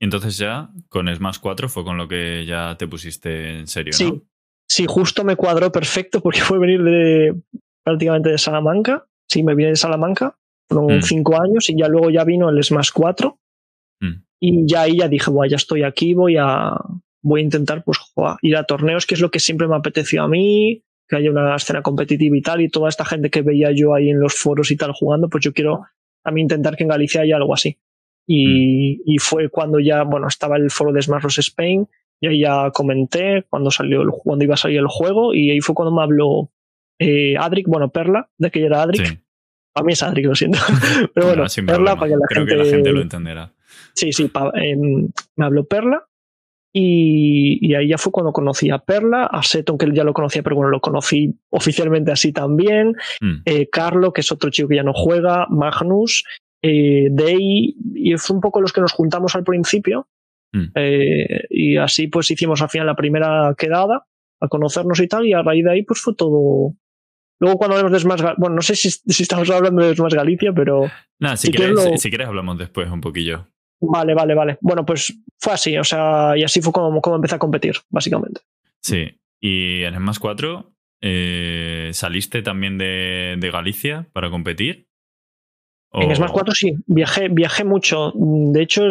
Y 0.00 0.04
entonces 0.04 0.38
ya 0.38 0.70
con 0.88 1.12
Smash 1.12 1.38
4 1.40 1.68
fue 1.68 1.84
con 1.84 1.96
lo 1.96 2.06
que 2.08 2.44
ya 2.46 2.76
te 2.78 2.86
pusiste 2.86 3.58
en 3.58 3.66
serio, 3.66 3.92
sí, 3.92 4.10
¿no? 4.10 4.22
Sí, 4.68 4.84
justo 4.86 5.24
me 5.24 5.36
cuadró 5.36 5.72
perfecto 5.72 6.20
porque 6.20 6.40
fue 6.42 6.58
venir 6.58 6.82
de 6.82 7.34
prácticamente 7.84 8.30
de 8.30 8.38
Salamanca. 8.38 9.06
Sí, 9.28 9.42
me 9.42 9.54
vine 9.54 9.70
de 9.70 9.76
Salamanca, 9.76 10.38
fueron 10.68 10.98
mm. 10.98 11.02
cinco 11.02 11.40
años 11.40 11.68
y 11.68 11.78
ya 11.78 11.88
luego 11.88 12.10
ya 12.10 12.24
vino 12.24 12.48
el 12.48 12.62
Smash 12.62 12.90
4. 12.94 13.38
Mm. 14.00 14.22
Y 14.40 14.70
ya 14.70 14.82
ahí 14.82 14.98
ya 14.98 15.08
dije, 15.08 15.30
bueno, 15.30 15.50
ya 15.50 15.56
estoy 15.56 15.82
aquí, 15.82 16.14
voy 16.14 16.36
a, 16.38 16.72
voy 17.22 17.40
a 17.40 17.44
intentar 17.44 17.82
pues 17.84 17.98
ir 18.42 18.56
a 18.56 18.64
torneos, 18.64 19.04
que 19.04 19.14
es 19.14 19.20
lo 19.20 19.30
que 19.30 19.40
siempre 19.40 19.66
me 19.66 19.76
apeteció 19.76 20.22
a 20.22 20.28
mí, 20.28 20.84
que 21.08 21.16
haya 21.16 21.30
una 21.30 21.56
escena 21.56 21.82
competitiva 21.82 22.36
y 22.36 22.42
tal, 22.42 22.60
y 22.60 22.68
toda 22.68 22.88
esta 22.88 23.04
gente 23.04 23.30
que 23.30 23.42
veía 23.42 23.70
yo 23.74 23.94
ahí 23.94 24.10
en 24.10 24.20
los 24.20 24.34
foros 24.34 24.70
y 24.70 24.76
tal 24.76 24.92
jugando, 24.92 25.28
pues 25.28 25.44
yo 25.44 25.52
quiero 25.52 25.86
a 26.24 26.30
mí 26.30 26.42
intentar 26.42 26.76
que 26.76 26.84
en 26.84 26.90
Galicia 26.90 27.22
haya 27.22 27.36
algo 27.36 27.54
así. 27.54 27.78
Y, 28.30 29.00
y, 29.06 29.18
fue 29.18 29.48
cuando 29.48 29.80
ya, 29.80 30.02
bueno, 30.02 30.28
estaba 30.28 30.58
el 30.58 30.70
foro 30.70 30.92
de 30.92 31.00
Smash 31.00 31.22
Bros. 31.22 31.38
Spain, 31.38 31.88
y 32.20 32.26
ahí 32.26 32.40
ya 32.40 32.70
comenté 32.72 33.46
cuando 33.48 33.70
salió 33.70 34.02
el, 34.02 34.10
cuando 34.10 34.44
iba 34.44 34.52
a 34.52 34.58
salir 34.58 34.78
el 34.78 34.86
juego, 34.86 35.32
y 35.32 35.50
ahí 35.50 35.60
fue 35.60 35.74
cuando 35.74 35.94
me 35.94 36.02
habló 36.02 36.50
eh, 36.98 37.36
Adric, 37.38 37.66
bueno, 37.66 37.90
Perla, 37.90 38.28
de 38.36 38.50
que 38.50 38.64
era 38.64 38.82
Adric. 38.82 39.22
A 39.74 39.82
mí 39.82 39.92
es 39.92 40.02
Adric, 40.02 40.26
lo 40.26 40.34
siento. 40.34 40.58
Pero 41.14 41.28
bueno, 41.28 41.44
Perla 41.66 41.96
para 41.96 42.10
que 42.10 42.16
la 42.16 42.26
Creo 42.28 42.46
gente. 42.46 42.52
Que 42.52 42.64
la 42.64 42.70
gente 42.70 42.92
lo 42.92 43.00
entenderá. 43.00 43.52
Sí, 43.94 44.12
sí, 44.12 44.30
em, 44.54 45.08
me 45.36 45.44
habló 45.44 45.66
Perla. 45.66 46.04
Y, 46.70 47.66
y, 47.66 47.74
ahí 47.74 47.88
ya 47.88 47.98
fue 47.98 48.12
cuando 48.12 48.32
conocí 48.32 48.70
a 48.70 48.78
Perla, 48.78 49.24
a 49.24 49.42
Seton, 49.42 49.78
que 49.78 49.90
ya 49.92 50.04
lo 50.04 50.12
conocía, 50.12 50.42
pero 50.42 50.54
bueno, 50.54 50.70
lo 50.70 50.80
conocí 50.80 51.34
oficialmente 51.48 52.12
así 52.12 52.32
también. 52.32 52.94
Mm. 53.20 53.36
Eh, 53.46 53.68
Carlo, 53.70 54.12
que 54.12 54.20
es 54.20 54.30
otro 54.30 54.50
chico 54.50 54.68
que 54.68 54.76
ya 54.76 54.82
no 54.82 54.92
juega, 54.92 55.46
Magnus, 55.48 56.24
eh, 56.62 57.08
Day, 57.10 57.76
y 57.94 58.16
fue 58.16 58.36
un 58.36 58.40
poco 58.40 58.60
los 58.60 58.72
que 58.72 58.80
nos 58.80 58.92
juntamos 58.92 59.34
al 59.34 59.44
principio. 59.44 60.08
Mm. 60.52 60.64
Eh, 60.74 61.44
y 61.50 61.76
así 61.76 62.08
pues 62.08 62.30
hicimos 62.30 62.62
al 62.62 62.70
final 62.70 62.86
la 62.86 62.96
primera 62.96 63.54
quedada 63.56 64.06
a 64.40 64.48
conocernos 64.48 65.00
y 65.00 65.08
tal, 65.08 65.26
y 65.26 65.32
a 65.32 65.42
raíz 65.42 65.64
de 65.64 65.72
ahí 65.72 65.82
pues 65.82 66.00
fue 66.00 66.14
todo. 66.14 66.74
Luego 67.40 67.58
cuando 67.58 67.76
hablamos 67.76 67.92
de 67.92 68.00
Smash 68.00 68.22
bueno, 68.38 68.56
no 68.56 68.62
sé 68.62 68.74
si, 68.74 68.90
si 68.90 69.22
estamos 69.22 69.48
hablando 69.50 69.82
de 69.82 69.94
Smash 69.94 70.14
Galicia, 70.14 70.52
pero... 70.52 70.90
Nada, 71.20 71.36
si, 71.36 71.50
quieres, 71.50 72.00
si 72.00 72.08
quieres 72.08 72.28
hablamos 72.28 72.58
después 72.58 72.90
un 72.90 73.00
poquillo. 73.00 73.48
Vale, 73.80 74.14
vale, 74.14 74.34
vale. 74.34 74.58
Bueno, 74.60 74.84
pues 74.84 75.16
fue 75.38 75.52
así, 75.52 75.76
o 75.78 75.84
sea, 75.84 76.36
y 76.36 76.42
así 76.42 76.60
fue 76.60 76.72
como, 76.72 77.00
como 77.00 77.16
empecé 77.16 77.36
a 77.36 77.38
competir, 77.38 77.76
básicamente. 77.90 78.40
Sí, 78.80 79.20
y 79.40 79.82
en 79.82 79.94
Smash 79.94 80.18
4 80.18 80.72
eh, 81.00 81.90
saliste 81.92 82.42
también 82.42 82.76
de, 82.76 83.36
de 83.38 83.50
Galicia 83.50 84.08
para 84.12 84.30
competir. 84.30 84.87
En 85.92 86.14
Smash 86.14 86.30
4 86.32 86.54
sí, 86.54 86.74
viajé, 86.86 87.28
viajé 87.28 87.64
mucho. 87.64 88.12
De 88.14 88.62
hecho, 88.62 88.82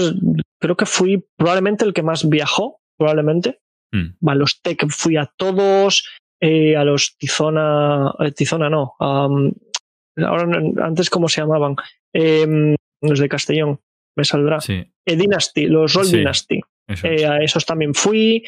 creo 0.60 0.75
que 0.75 0.86
fui 0.86 1.24
probablemente 1.38 1.86
el 1.86 1.94
que 1.94 2.01
más 2.04 2.27
viajó, 2.27 2.80
probablemente. 2.98 3.60
Mm. 3.92 4.27
A 4.30 4.36
los 4.36 4.62
Tech 4.62 4.84
fui 4.89 5.16
a 5.16 5.32
todos, 5.38 6.08
eh, 6.42 6.75
a 6.75 6.84
los 6.84 7.16
Tizona, 7.18 8.13
eh, 8.20 8.32
Tizona 8.32 8.70
no, 8.70 8.94
ahora 9.00 10.60
antes 10.84 11.10
cómo 11.10 11.30
se 11.30 11.42
llamaban. 11.42 11.75
Em, 12.13 12.75
los 13.01 13.20
de 13.20 13.30
Castellón, 13.30 13.80
me 14.16 14.24
saldrá. 14.25 14.60
Sí, 14.60 14.84
Eh, 15.06 15.16
Dynasty, 15.16 15.68
los 15.68 15.94
Roll 15.94 16.06
Sí. 16.06 16.18
Dynasty. 16.18 16.60
eso 16.88 17.08
es. 17.08 17.24
a 17.24 17.38
esos 17.38 17.66
también 17.66 17.94
fui, 17.94 18.44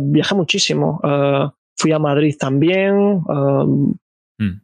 viajé 0.00 0.34
muchísimo. 0.34 1.00
fui 1.76 1.92
a 1.92 1.98
Madrid 1.98 2.34
también. 2.38 3.20
eh, 3.28 3.64
Mm. 4.40 4.60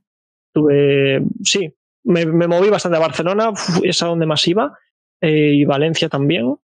tuve, 0.53 1.23
sí, 1.45 1.73
me, 2.04 2.26
me 2.26 2.47
moví 2.49 2.69
bastante 2.71 2.97
a 2.97 3.00
Barcelona, 3.00 3.52
es 3.83 4.02
a 4.02 4.07
donde 4.07 4.26
más 4.26 4.47
iba, 4.49 4.76
eh, 5.21 5.52
y 5.54 5.64
Valencia 5.64 6.09
también. 6.09 6.57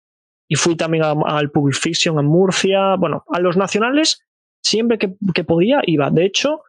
Y 0.48 0.56
fui 0.56 0.76
también 0.76 1.04
a- 1.04 1.14
al 1.38 1.50
Public 1.50 1.74
Fiction 1.76 2.18
en 2.18 2.26
Murcia. 2.26 2.96
Bueno, 2.96 3.24
a 3.28 3.40
los 3.40 3.56
nacionales, 3.56 4.22
siempre 4.62 4.98
que, 4.98 5.14
que 5.34 5.44
podía, 5.44 5.80
iba. 5.86 6.10
De 6.10 6.24
hecho, 6.26 6.60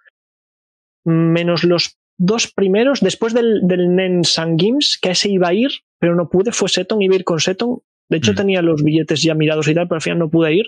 menos 1.03 1.63
los 1.63 1.97
dos 2.17 2.47
primeros, 2.51 3.01
después 3.01 3.33
del, 3.33 3.61
del 3.67 3.93
Nen 3.95 4.23
San 4.23 4.55
Games, 4.57 4.97
que 5.01 5.09
a 5.09 5.11
ese 5.11 5.29
iba 5.29 5.49
a 5.49 5.53
ir, 5.53 5.69
pero 5.99 6.15
no 6.15 6.29
pude, 6.29 6.51
fue 6.51 6.69
Seton, 6.69 7.01
iba 7.01 7.13
a 7.13 7.17
ir 7.17 7.23
con 7.25 7.39
Seton. 7.39 7.79
De 8.09 8.17
hecho, 8.17 8.31
Mm. 8.31 8.35
tenía 8.35 8.61
los 8.61 8.83
billetes 8.83 9.21
ya 9.21 9.33
mirados 9.35 9.67
y 9.67 9.73
tal, 9.75 9.87
pero 9.87 9.97
al 9.97 10.01
final 10.01 10.19
no 10.19 10.29
pude 10.29 10.53
ir. 10.53 10.65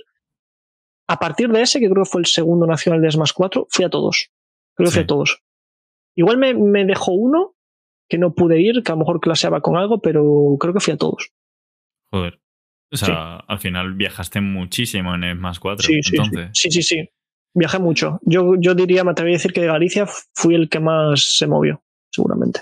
A 1.08 1.20
partir 1.20 1.50
de 1.50 1.62
ese, 1.62 1.80
que 1.80 1.90
creo 1.90 2.04
que 2.04 2.10
fue 2.10 2.22
el 2.22 2.26
segundo 2.28 2.68
nacional 2.68 3.02
de 3.02 3.10
Smash 3.12 3.32
4, 3.34 3.68
fui 3.70 3.86
a 3.86 3.90
todos. 3.90 4.30
Creo 4.76 4.88
que 4.90 4.94
fui 4.94 5.04
a 5.04 5.08
todos. 5.08 5.42
Igual 6.16 6.38
me, 6.38 6.54
me 6.54 6.84
dejó 6.86 7.14
uno 7.14 7.56
que 8.10 8.18
no 8.18 8.34
pude 8.34 8.62
ir, 8.62 8.84
que 8.84 8.92
a 8.92 8.96
lo 8.96 9.00
mejor 9.00 9.20
claseaba 9.20 9.62
con 9.62 9.78
algo, 9.78 10.02
pero 10.02 10.56
creo 10.60 10.74
que 10.74 10.80
fui 10.80 10.94
a 10.94 10.98
todos. 10.98 11.32
Joder. 12.12 12.40
O 12.92 12.96
sea, 12.96 13.36
al 13.36 13.60
final 13.60 13.94
viajaste 13.94 14.40
muchísimo 14.40 15.14
en 15.14 15.26
el 15.26 15.36
más 15.36 15.60
4. 15.60 15.86
Sí, 15.86 15.94
sí, 15.96 16.02
sí. 16.04 16.16
entonces. 16.16 16.50
sí, 16.54 16.72
sí, 16.72 16.82
sí. 16.82 17.10
Viajé 17.54 17.80
mucho. 17.80 18.20
Yo, 18.24 18.56
yo 18.60 18.76
diría, 18.76 19.04
me 19.04 19.12
atrevería 19.12 19.36
a 19.36 19.40
decir 19.40 19.52
que 19.52 19.62
de 19.62 19.68
Galicia 19.68 20.06
fui 20.34 20.56
el 20.56 20.70
que 20.70 20.80
más 20.80 21.38
se 21.38 21.48
movió, 21.48 21.84
seguramente. 22.12 22.62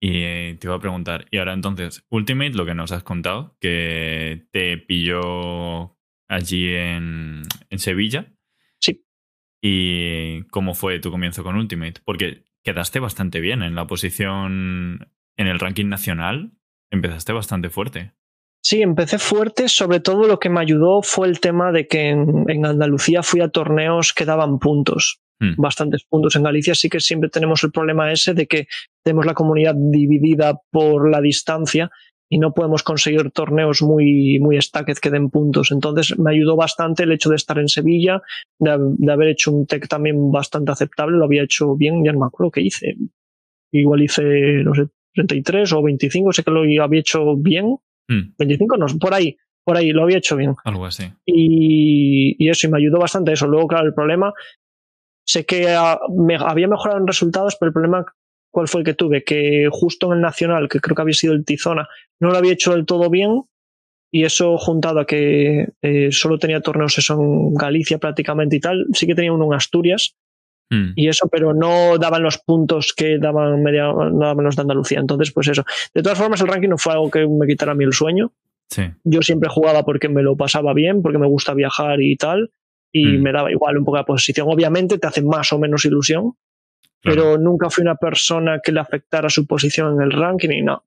Y 0.00 0.22
eh, 0.22 0.56
te 0.58 0.66
iba 0.66 0.74
a 0.74 0.80
preguntar, 0.80 1.26
y 1.30 1.38
ahora 1.38 1.52
entonces, 1.52 2.04
Ultimate, 2.10 2.54
lo 2.54 2.66
que 2.66 2.74
nos 2.74 2.92
has 2.92 3.02
contado, 3.02 3.56
que 3.60 4.46
te 4.50 4.76
pilló 4.78 5.96
allí 6.28 6.74
en, 6.74 7.42
en 7.70 7.78
Sevilla. 7.78 8.32
Sí. 8.80 9.04
¿Y 9.62 10.42
cómo 10.48 10.74
fue 10.74 10.98
tu 10.98 11.10
comienzo 11.10 11.42
con 11.42 11.56
Ultimate? 11.56 12.00
Porque 12.04 12.44
quedaste 12.64 12.98
bastante 12.98 13.40
bien 13.40 13.62
en 13.62 13.74
la 13.74 13.86
posición 13.86 15.10
en 15.36 15.46
el 15.46 15.60
ranking 15.60 15.88
nacional, 15.88 16.52
empezaste 16.90 17.32
bastante 17.32 17.70
fuerte. 17.70 18.12
Sí, 18.62 18.80
empecé 18.80 19.18
fuerte. 19.18 19.68
Sobre 19.68 20.00
todo 20.00 20.26
lo 20.26 20.38
que 20.38 20.48
me 20.48 20.60
ayudó 20.60 21.02
fue 21.02 21.28
el 21.28 21.38
tema 21.40 21.70
de 21.70 21.86
que 21.86 22.08
en, 22.08 22.48
en 22.48 22.64
Andalucía 22.64 23.22
fui 23.22 23.40
a 23.40 23.50
torneos 23.50 24.12
que 24.14 24.24
daban 24.24 24.58
puntos. 24.58 25.20
Hmm. 25.40 25.54
bastantes 25.56 26.04
puntos. 26.04 26.36
En 26.36 26.44
Galicia 26.44 26.74
sí 26.74 26.88
que 26.88 27.00
siempre 27.00 27.28
tenemos 27.28 27.64
el 27.64 27.72
problema 27.72 28.12
ese 28.12 28.34
de 28.34 28.46
que 28.46 28.68
tenemos 29.02 29.26
la 29.26 29.34
comunidad 29.34 29.74
dividida 29.76 30.60
por 30.70 31.10
la 31.10 31.20
distancia 31.20 31.90
y 32.34 32.38
no 32.38 32.52
podemos 32.52 32.82
conseguir 32.82 33.30
torneos 33.30 33.80
muy, 33.80 34.40
muy 34.40 34.60
stacked 34.60 34.98
que 34.98 35.08
den 35.08 35.30
puntos. 35.30 35.70
Entonces 35.70 36.18
me 36.18 36.32
ayudó 36.32 36.56
bastante 36.56 37.04
el 37.04 37.12
hecho 37.12 37.30
de 37.30 37.36
estar 37.36 37.60
en 37.60 37.68
Sevilla, 37.68 38.22
de, 38.58 38.76
de 38.76 39.12
haber 39.12 39.28
hecho 39.28 39.52
un 39.52 39.66
tech 39.66 39.86
también 39.86 40.32
bastante 40.32 40.72
aceptable, 40.72 41.16
lo 41.16 41.26
había 41.26 41.44
hecho 41.44 41.76
bien, 41.76 42.04
ya 42.04 42.12
no 42.12 42.18
me 42.18 42.26
acuerdo 42.26 42.50
qué 42.50 42.62
hice. 42.62 42.96
Igual 43.70 44.02
hice, 44.02 44.64
no 44.64 44.74
sé, 44.74 44.88
33 45.14 45.74
o 45.74 45.82
25, 45.84 46.32
sé 46.32 46.42
que 46.42 46.50
lo 46.50 46.62
había 46.82 46.98
hecho 46.98 47.36
bien. 47.36 47.76
Hmm, 48.08 48.34
25 48.36 48.78
no, 48.78 48.86
por 48.98 49.14
ahí, 49.14 49.36
por 49.64 49.76
ahí, 49.76 49.92
lo 49.92 50.02
había 50.02 50.18
hecho 50.18 50.34
bien. 50.34 50.56
algo 50.64 50.86
así. 50.86 51.04
Y, 51.24 52.34
y 52.36 52.48
eso, 52.48 52.66
y 52.66 52.70
me 52.70 52.78
ayudó 52.78 52.98
bastante 52.98 53.32
eso. 53.32 53.46
Luego, 53.46 53.68
claro, 53.68 53.86
el 53.86 53.94
problema, 53.94 54.32
sé 55.24 55.46
que 55.46 55.68
ah, 55.68 56.00
me, 56.10 56.34
había 56.34 56.66
mejorado 56.66 56.98
en 56.98 57.06
resultados, 57.06 57.56
pero 57.60 57.68
el 57.68 57.74
problema, 57.74 58.04
¿cuál 58.54 58.68
fue 58.68 58.80
el 58.80 58.84
que 58.86 58.94
tuve? 58.94 59.24
Que 59.24 59.68
justo 59.70 60.06
en 60.06 60.14
el 60.14 60.20
Nacional, 60.22 60.68
que 60.68 60.80
creo 60.80 60.94
que 60.94 61.02
había 61.02 61.14
sido 61.14 61.34
el 61.34 61.44
Tizona, 61.44 61.88
no 62.20 62.30
lo 62.30 62.36
había 62.38 62.52
hecho 62.52 62.72
del 62.72 62.86
todo 62.86 63.10
bien. 63.10 63.42
Y 64.12 64.22
eso 64.24 64.56
juntado 64.58 65.00
a 65.00 65.06
que 65.06 65.70
eh, 65.82 66.08
solo 66.12 66.38
tenía 66.38 66.60
torneos 66.60 66.96
eso 66.96 67.14
en 67.20 67.52
Galicia 67.54 67.98
prácticamente 67.98 68.54
y 68.56 68.60
tal, 68.60 68.86
sí 68.92 69.06
que 69.08 69.14
tenía 69.16 69.32
uno 69.32 69.46
en 69.46 69.54
Asturias 69.54 70.14
Hmm, 70.70 70.92
y 70.96 71.08
eso, 71.08 71.28
pero 71.30 71.52
no 71.52 71.98
daban 71.98 72.22
los 72.22 72.38
puntos 72.38 72.94
que 72.96 73.18
daban, 73.18 73.62
media, 73.62 73.92
no 73.92 74.18
daban 74.18 74.44
los 74.46 74.56
de 74.56 74.62
Andalucía. 74.62 74.98
Entonces, 74.98 75.30
pues 75.30 75.48
eso. 75.48 75.62
De 75.92 76.02
todas 76.02 76.16
formas, 76.16 76.40
el 76.40 76.48
ranking 76.48 76.70
no 76.70 76.78
fue 76.78 76.94
algo 76.94 77.10
que 77.10 77.26
me 77.28 77.46
quitara 77.46 77.72
a 77.72 77.74
mí 77.74 77.84
el 77.84 77.92
sueño 77.92 78.32
Sí. 78.70 78.82
yo 79.04 79.20
siempre 79.20 79.50
jugaba 79.50 79.84
porque 79.84 80.08
me 80.08 80.22
lo 80.22 80.36
pasaba 80.36 80.72
bien, 80.72 81.02
porque 81.02 81.18
me 81.18 81.26
gusta 81.26 81.52
viajar 81.52 82.00
y 82.00 82.16
tal, 82.16 82.50
y 82.90 83.04
Mm. 83.18 83.22
me 83.22 83.32
daba 83.32 83.52
igual 83.52 83.76
un 83.76 83.84
poco 83.84 83.98
la 83.98 84.06
posición. 84.06 84.48
Obviamente 84.48 84.96
te 84.96 85.06
hace 85.06 85.20
más 85.22 85.52
o 85.52 85.58
menos 85.58 85.84
ilusión. 85.84 86.32
Pero 87.04 87.38
nunca 87.38 87.70
fui 87.70 87.82
una 87.82 87.96
persona 87.96 88.60
que 88.62 88.72
le 88.72 88.80
afectara 88.80 89.28
su 89.28 89.46
posición 89.46 89.94
en 89.94 90.02
el 90.02 90.10
ranking 90.12 90.50
y 90.50 90.62
no. 90.62 90.84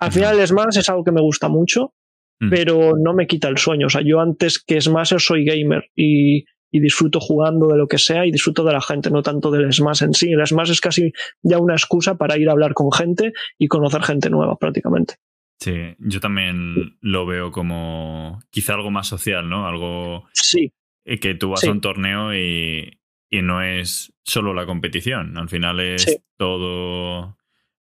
Al 0.00 0.12
final 0.12 0.46
Smash 0.46 0.78
es 0.78 0.88
algo 0.88 1.04
que 1.04 1.12
me 1.12 1.20
gusta 1.20 1.48
mucho, 1.48 1.94
Mm. 2.40 2.50
pero 2.50 2.92
no 2.98 3.14
me 3.14 3.26
quita 3.28 3.48
el 3.48 3.58
sueño. 3.58 3.86
O 3.86 3.90
sea, 3.90 4.02
yo 4.04 4.20
antes 4.20 4.58
que 4.58 4.80
Smash 4.80 5.14
soy 5.18 5.44
gamer 5.44 5.90
y, 5.94 6.44
y 6.72 6.80
disfruto 6.80 7.20
jugando 7.20 7.68
de 7.68 7.78
lo 7.78 7.86
que 7.86 7.96
sea 7.98 8.26
y 8.26 8.32
disfruto 8.32 8.64
de 8.64 8.72
la 8.72 8.80
gente, 8.80 9.08
no 9.10 9.22
tanto 9.22 9.52
del 9.52 9.72
Smash 9.72 10.02
en 10.02 10.14
sí. 10.14 10.32
El 10.32 10.44
Smash 10.44 10.70
es 10.72 10.80
casi 10.80 11.12
ya 11.42 11.58
una 11.58 11.74
excusa 11.74 12.16
para 12.18 12.36
ir 12.36 12.48
a 12.48 12.52
hablar 12.52 12.74
con 12.74 12.90
gente 12.90 13.32
y 13.56 13.68
conocer 13.68 14.02
gente 14.02 14.30
nueva 14.30 14.56
prácticamente. 14.56 15.14
Sí, 15.60 15.94
yo 16.00 16.18
también 16.20 16.96
lo 17.00 17.24
veo 17.24 17.52
como 17.52 18.40
quizá 18.50 18.74
algo 18.74 18.90
más 18.90 19.06
social, 19.06 19.48
¿no? 19.48 19.68
Algo 19.68 20.24
Sí, 20.32 20.72
eh, 21.06 21.20
que 21.20 21.36
tú 21.36 21.50
vas 21.50 21.60
Sí. 21.60 21.68
a 21.68 21.70
un 21.70 21.80
torneo 21.80 22.34
y, 22.34 22.98
y 23.30 23.42
no 23.42 23.62
es 23.62 24.12
solo 24.24 24.54
la 24.54 24.66
competición. 24.66 25.36
Al 25.38 25.48
final 25.48 25.80
es 25.80 26.02
Sí. 26.02 26.16
todo 26.36 27.36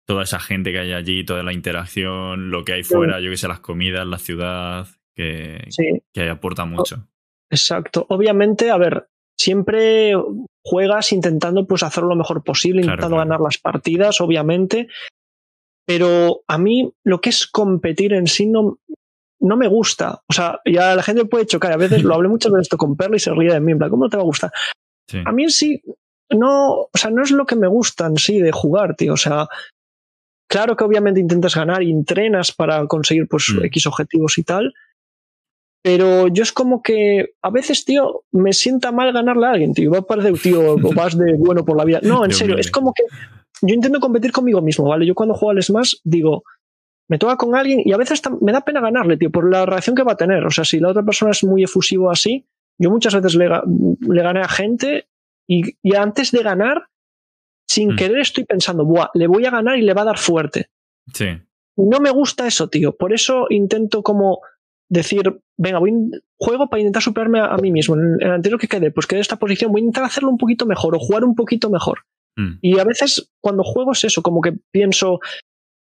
toda 0.07 0.21
esa 0.21 0.39
gente 0.39 0.71
que 0.71 0.77
hay 0.79 0.93
allí, 0.93 1.25
toda 1.25 1.41
la 1.41 1.51
interacción, 1.51 2.51
lo 2.51 2.63
que 2.63 2.73
hay 2.73 2.83
fuera, 2.83 3.19
yo 3.19 3.31
que 3.31 3.37
sé, 3.37 3.47
las 3.47 3.59
comidas, 3.61 4.05
la 4.05 4.19
ciudad, 4.19 4.87
que, 5.15 5.65
sí. 5.69 5.83
que 6.13 6.29
aporta 6.29 6.65
mucho. 6.65 7.07
Exacto. 7.49 8.05
Obviamente, 8.09 8.69
a 8.69 8.77
ver, 8.77 9.07
siempre 9.35 10.13
juegas 10.63 11.11
intentando 11.11 11.65
pues 11.65 11.81
hacer 11.81 12.03
lo 12.03 12.15
mejor 12.15 12.43
posible, 12.43 12.81
Claro, 12.83 12.93
intentando 12.97 13.15
claro. 13.15 13.29
ganar 13.29 13.41
las 13.41 13.57
partidas, 13.57 14.21
obviamente. 14.21 14.89
Pero 15.87 16.41
a 16.47 16.57
mí 16.59 16.93
lo 17.03 17.19
que 17.21 17.29
es 17.29 17.47
competir 17.47 18.13
en 18.13 18.27
sí 18.27 18.45
no, 18.47 18.77
no 19.39 19.57
me 19.57 19.67
gusta. 19.67 20.21
O 20.27 20.33
sea, 20.33 20.59
ya 20.65 20.95
la 20.95 21.01
gente 21.03 21.25
puede 21.25 21.45
chocar. 21.47 21.71
A 21.71 21.77
veces 21.77 22.03
lo 22.03 22.13
hablé 22.15 22.27
muchas 22.29 22.51
veces 22.51 22.65
esto 22.65 22.77
con 22.77 22.95
Perla 22.95 23.15
y 23.17 23.19
se 23.19 23.33
ríe 23.33 23.53
de 23.53 23.59
mí. 23.59 23.71
En 23.71 23.77
plan, 23.79 23.89
¿cómo 23.89 24.07
te 24.09 24.17
va 24.17 24.23
a 24.23 24.25
gustar? 24.27 24.51
Sí. 25.09 25.19
A 25.25 25.31
mí 25.31 25.43
en 25.43 25.51
sí 25.51 25.81
no, 26.29 26.71
o 26.81 26.91
sea, 26.93 27.11
no 27.11 27.23
es 27.23 27.31
lo 27.31 27.45
que 27.45 27.55
me 27.55 27.67
gusta 27.67 28.07
en 28.07 28.17
sí 28.17 28.39
de 28.39 28.51
jugar, 28.51 28.95
tío. 28.95 29.13
O 29.13 29.17
sea, 29.17 29.47
claro 30.49 30.75
que 30.75 30.83
obviamente 30.83 31.19
intentas 31.19 31.55
ganar 31.55 31.83
y 31.83 31.91
entrenas 31.91 32.51
para 32.51 32.85
conseguir 32.87 33.27
pues 33.27 33.53
Mm. 33.53 33.65
X 33.65 33.87
objetivos 33.87 34.37
y 34.37 34.43
tal. 34.43 34.73
Pero 35.83 36.27
yo 36.27 36.41
es 36.41 36.51
como 36.51 36.81
que 36.81 37.35
a 37.43 37.51
veces, 37.51 37.85
tío, 37.85 38.23
me 38.31 38.53
sienta 38.53 38.91
mal 38.91 39.13
ganarle 39.13 39.45
a 39.45 39.51
alguien, 39.51 39.73
tío. 39.73 39.91
Va 39.91 39.99
a 39.99 40.01
parecer, 40.01 40.33
tío, 40.39 40.59
o 40.83 40.93
vas 40.93 41.17
de 41.17 41.35
bueno 41.37 41.63
por 41.63 41.77
la 41.77 41.85
vida. 41.85 41.99
No, 42.01 42.25
en 42.25 42.31
serio, 42.31 42.57
es 42.57 42.71
como 42.71 42.91
que 42.93 43.03
yo 43.61 43.73
intento 43.73 43.99
competir 43.99 44.31
conmigo 44.31 44.61
mismo, 44.61 44.87
¿vale? 44.87 45.05
Yo 45.05 45.13
cuando 45.13 45.35
juego 45.35 45.51
al 45.51 45.61
Smash 45.61 45.97
digo, 46.03 46.43
me 47.07 47.19
toca 47.19 47.37
con 47.37 47.55
alguien 47.55 47.81
y 47.85 47.93
a 47.93 47.97
veces 47.97 48.19
me 48.41 48.51
da 48.51 48.61
pena 48.61 48.81
ganarle, 48.81 49.17
tío, 49.17 49.29
por 49.29 49.49
la 49.49 49.65
reacción 49.65 49.95
que 49.95 50.03
va 50.03 50.13
a 50.13 50.17
tener. 50.17 50.43
O 50.43 50.49
sea, 50.49 50.65
si 50.65 50.79
la 50.79 50.89
otra 50.89 51.03
persona 51.03 51.31
es 51.31 51.43
muy 51.43 51.63
efusivo 51.63 52.09
así, 52.09 52.47
yo 52.79 52.89
muchas 52.89 53.13
veces 53.13 53.35
le, 53.35 53.47
le 53.47 54.23
gané 54.23 54.41
a 54.41 54.47
gente 54.47 55.07
y, 55.47 55.77
y 55.81 55.95
antes 55.95 56.31
de 56.31 56.43
ganar, 56.43 56.87
sin 57.67 57.93
Mm. 57.93 57.95
querer 57.95 58.19
estoy 58.19 58.43
pensando, 58.45 58.85
Buah, 58.85 59.09
le 59.13 59.27
voy 59.27 59.45
a 59.45 59.51
ganar 59.51 59.77
y 59.77 59.81
le 59.81 59.93
va 59.93 60.01
a 60.03 60.05
dar 60.05 60.17
fuerte. 60.17 60.69
Sí, 61.13 61.25
Y 61.77 61.83
no 61.83 61.99
me 61.99 62.09
gusta 62.11 62.47
eso, 62.47 62.69
tío. 62.69 62.95
Por 62.95 63.11
eso 63.13 63.47
intento 63.49 64.01
como 64.03 64.39
decir, 64.89 65.41
venga, 65.57 65.79
voy 65.79 65.91
juego 66.39 66.69
para 66.69 66.79
intentar 66.81 67.01
superarme 67.01 67.39
a, 67.39 67.47
a 67.47 67.57
mí 67.57 67.71
mismo. 67.71 67.95
En 67.95 68.17
el 68.21 68.31
anterior 68.31 68.59
que 68.59 68.67
quedé, 68.67 68.91
pues 68.91 69.07
quedé 69.07 69.17
en 69.19 69.21
esta 69.21 69.37
posición, 69.37 69.71
voy 69.71 69.81
a 69.81 69.83
intentar 69.83 70.03
hacerlo 70.05 70.29
un 70.29 70.37
poquito 70.37 70.65
mejor 70.65 70.95
o 70.95 70.99
jugar 70.99 71.23
un 71.23 71.35
poquito 71.35 71.69
mejor. 71.69 71.99
Mm. 72.37 72.59
Y 72.61 72.79
a 72.79 72.83
veces 72.85 73.29
cuando 73.41 73.63
juego 73.63 73.91
es 73.93 74.03
eso, 74.03 74.21
como 74.21 74.41
que 74.41 74.53
pienso, 74.71 75.19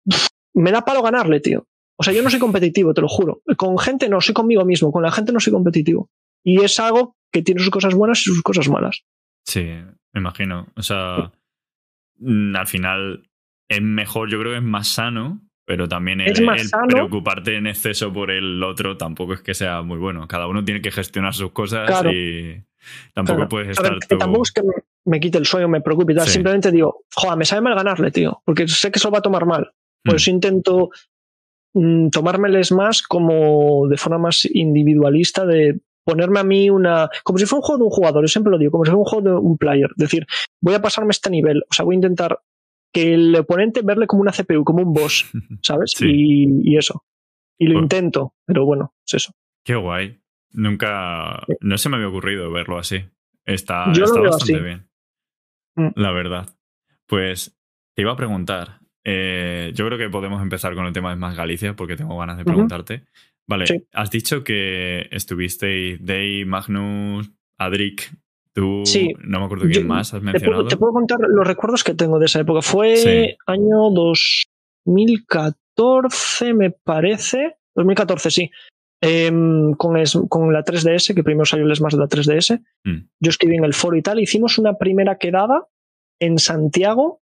"Pff, 0.09 0.29
me 0.55 0.71
da 0.73 0.85
palo 0.85 1.03
ganarle, 1.03 1.41
tío. 1.41 1.67
O 1.99 2.03
sea, 2.05 2.13
yo 2.13 2.23
no 2.23 2.31
soy 2.31 2.41
competitivo, 2.41 2.95
te 2.95 3.01
lo 3.01 3.09
juro. 3.09 3.43
Con 3.57 3.79
gente 3.79 4.09
no, 4.09 4.21
soy 4.21 4.35
conmigo 4.35 4.65
mismo. 4.65 4.93
Con 4.93 5.03
la 5.03 5.11
gente 5.13 5.33
no 5.33 5.41
soy 5.41 5.53
competitivo. 5.53 6.11
Y 6.45 6.63
es 6.63 6.79
algo 6.81 7.17
que 7.33 7.43
tiene 7.43 7.61
sus 7.61 7.71
cosas 7.71 7.95
buenas 7.95 8.21
y 8.21 8.25
sus 8.25 8.43
cosas 8.43 8.69
malas. 8.69 9.03
Sí, 9.45 9.63
me 10.13 10.21
imagino. 10.21 10.69
O 10.77 10.83
sea, 10.83 11.33
mm, 12.19 12.57
al 12.57 12.67
final 12.67 13.29
es 13.69 13.83
mejor, 13.83 14.31
yo 14.31 14.39
creo 14.39 14.53
que 14.53 14.59
es 14.59 14.63
más 14.65 14.89
sano, 14.89 15.41
pero 15.65 15.89
también 15.89 16.21
el, 16.21 16.35
preocuparte 16.89 17.57
en 17.57 17.67
exceso 17.67 18.13
por 18.13 18.31
el 18.31 18.63
otro 18.63 18.97
tampoco 18.97 19.35
es 19.35 19.43
que 19.43 19.55
sea 19.55 19.83
muy 19.83 19.99
bueno. 19.99 20.27
Cada 20.29 20.47
uno 20.49 20.65
tiene 20.65 20.81
que 20.83 20.91
gestionar 20.91 21.33
sus 21.35 21.53
cosas 21.53 21.87
Claro. 21.87 22.13
y 22.13 22.63
tampoco 23.15 23.37
Claro. 23.37 23.49
puedes 23.49 23.69
A 23.69 23.71
estar 23.83 23.99
que 24.01 24.07
tú. 24.09 24.19
tampoco 24.19 24.43
es 24.43 24.53
que 24.53 24.63
me- 24.63 24.83
me 25.05 25.21
quite 25.21 25.39
el 25.39 25.47
sueño, 25.47 25.69
me 25.69 25.81
preocupe 25.81 26.13
y 26.13 26.17
tal. 26.17 26.27
Sí. 26.27 26.33
Simplemente 26.35 26.71
digo, 26.73 27.05
joder, 27.15 27.37
me 27.39 27.45
sabe 27.45 27.63
mal 27.63 27.75
ganarle, 27.75 28.11
tío. 28.11 28.43
Porque 28.45 28.67
sé 28.69 28.91
que 28.91 28.99
se 28.99 29.07
lo 29.09 29.13
va 29.13 29.19
a 29.19 29.23
tomar 29.23 29.47
mal. 29.47 29.73
Por 30.05 30.15
Mm. 30.15 30.17
eso 30.17 30.31
intento 30.31 30.91
mm, 31.75 32.09
tomármeles 32.11 32.71
más 32.73 33.01
como 33.03 33.87
de 33.89 33.97
forma 33.97 34.19
más 34.19 34.45
individualista, 34.45 35.47
de 35.47 35.81
ponerme 36.05 36.41
a 36.41 36.45
mí 36.45 36.71
una. 36.71 37.09
Como 37.25 37.39
si 37.39 37.47
fuera 37.47 37.59
un 37.61 37.63
juego 37.63 37.79
de 37.79 37.85
un 37.85 37.91
jugador, 37.91 38.23
yo 38.25 38.29
siempre 38.29 38.51
lo 38.51 38.59
digo, 38.59 38.73
como 38.73 38.85
si 38.85 38.91
fuera 38.91 38.99
un 38.99 39.05
juego 39.05 39.29
de 39.31 39.37
un 39.37 39.59
player. 39.59 39.91
Es 39.91 39.97
decir, 39.97 40.27
voy 40.61 40.75
a 40.75 40.83
pasarme 40.83 41.11
este 41.11 41.31
nivel, 41.31 41.63
o 41.71 41.73
sea, 41.75 41.85
voy 41.85 41.95
a 41.95 41.97
intentar 41.97 42.39
que 42.93 43.15
el 43.15 43.35
oponente 43.37 43.81
verle 43.83 44.07
como 44.07 44.23
una 44.23 44.33
CPU, 44.33 44.65
como 44.65 44.83
un 44.83 44.93
boss, 44.93 45.31
¿sabes? 45.63 45.93
Sí. 45.97 46.07
Y, 46.09 46.73
y 46.73 46.77
eso. 46.77 47.05
Y 47.59 47.67
lo 47.67 47.75
Pues- 47.75 47.83
intento, 47.85 48.35
pero 48.45 48.65
bueno, 48.67 48.95
es 49.07 49.15
eso. 49.15 49.33
Qué 49.65 49.75
guay. 49.77 50.21
Nunca. 50.53 51.43
No 51.61 51.79
se 51.79 51.89
me 51.89 51.97
había 51.97 52.09
ocurrido 52.09 52.51
verlo 52.51 52.79
así. 52.79 53.05
Está, 53.45 53.93
Yo 53.93 54.03
bastante 54.05 54.55
así. 54.57 54.63
bien. 54.63 54.89
Mm. 55.77 55.89
La 55.97 56.11
verdad. 56.13 56.49
Pues 57.07 57.57
te 57.95 58.03
iba 58.03 58.13
a 58.13 58.17
preguntar. 58.17 58.81
eh, 59.05 59.73
yo 59.75 59.87
creo 59.87 59.99
que 59.99 60.09
podemos 60.11 60.41
empezar 60.43 60.75
con 60.75 60.87
el 60.87 60.93
tema 60.93 61.11
de 61.11 61.17
Más 61.17 61.37
Galicia 61.37 61.75
porque 61.75 61.97
tengo 61.97 62.17
ganas 62.19 62.37
de 62.39 62.45
preguntarte. 62.45 63.05
Vale, 63.53 63.67
Sí. 63.67 63.83
has 63.93 64.11
dicho 64.11 64.45
que 64.45 65.09
estuvisteis 65.11 66.05
Day, 66.05 66.45
Magnus, 66.45 67.31
Adric, 67.59 68.13
tú, 68.55 68.83
Sí. 68.85 69.13
no 69.25 69.41
me 69.41 69.47
acuerdo 69.47 69.65
quién 69.65 69.83
Yo- 69.83 69.89
más 69.89 70.13
has 70.15 70.21
Te 70.21 70.25
mencionado. 70.27 70.63
puedo, 70.63 70.69
te 70.69 70.77
puedo 70.77 70.93
contar 70.93 71.19
los 71.29 71.47
recuerdos 71.47 71.83
que 71.85 71.95
tengo 71.95 72.19
de 72.19 72.27
esa 72.27 72.41
época. 72.41 72.63
Fue 72.63 72.97
Sí. 72.97 73.37
año 73.47 73.91
2014, 73.91 76.55
me 76.55 76.71
parece. 76.71 77.57
2014, 77.75 78.31
sí. 78.31 78.51
Em, 79.01 79.73
con, 79.75 79.97
es- 79.97 80.19
con 80.29 80.53
la 80.53 80.63
3DS, 80.63 81.15
que 81.15 81.25
primero 81.25 81.45
salió 81.45 81.67
el 81.67 81.75
Smash 81.75 81.95
de 81.95 81.99
la 81.99 82.07
3DS. 82.09 82.61
Mm. 82.85 83.09
Yo 83.21 83.31
escribí 83.31 83.57
en 83.57 83.65
el 83.65 83.75
foro 83.75 83.97
y 83.97 84.03
tal. 84.03 84.21
Hicimos 84.21 84.59
una 84.59 84.75
primera 84.79 85.19
quedada 85.19 85.67
en 86.21 86.39
Santiago. 86.39 87.21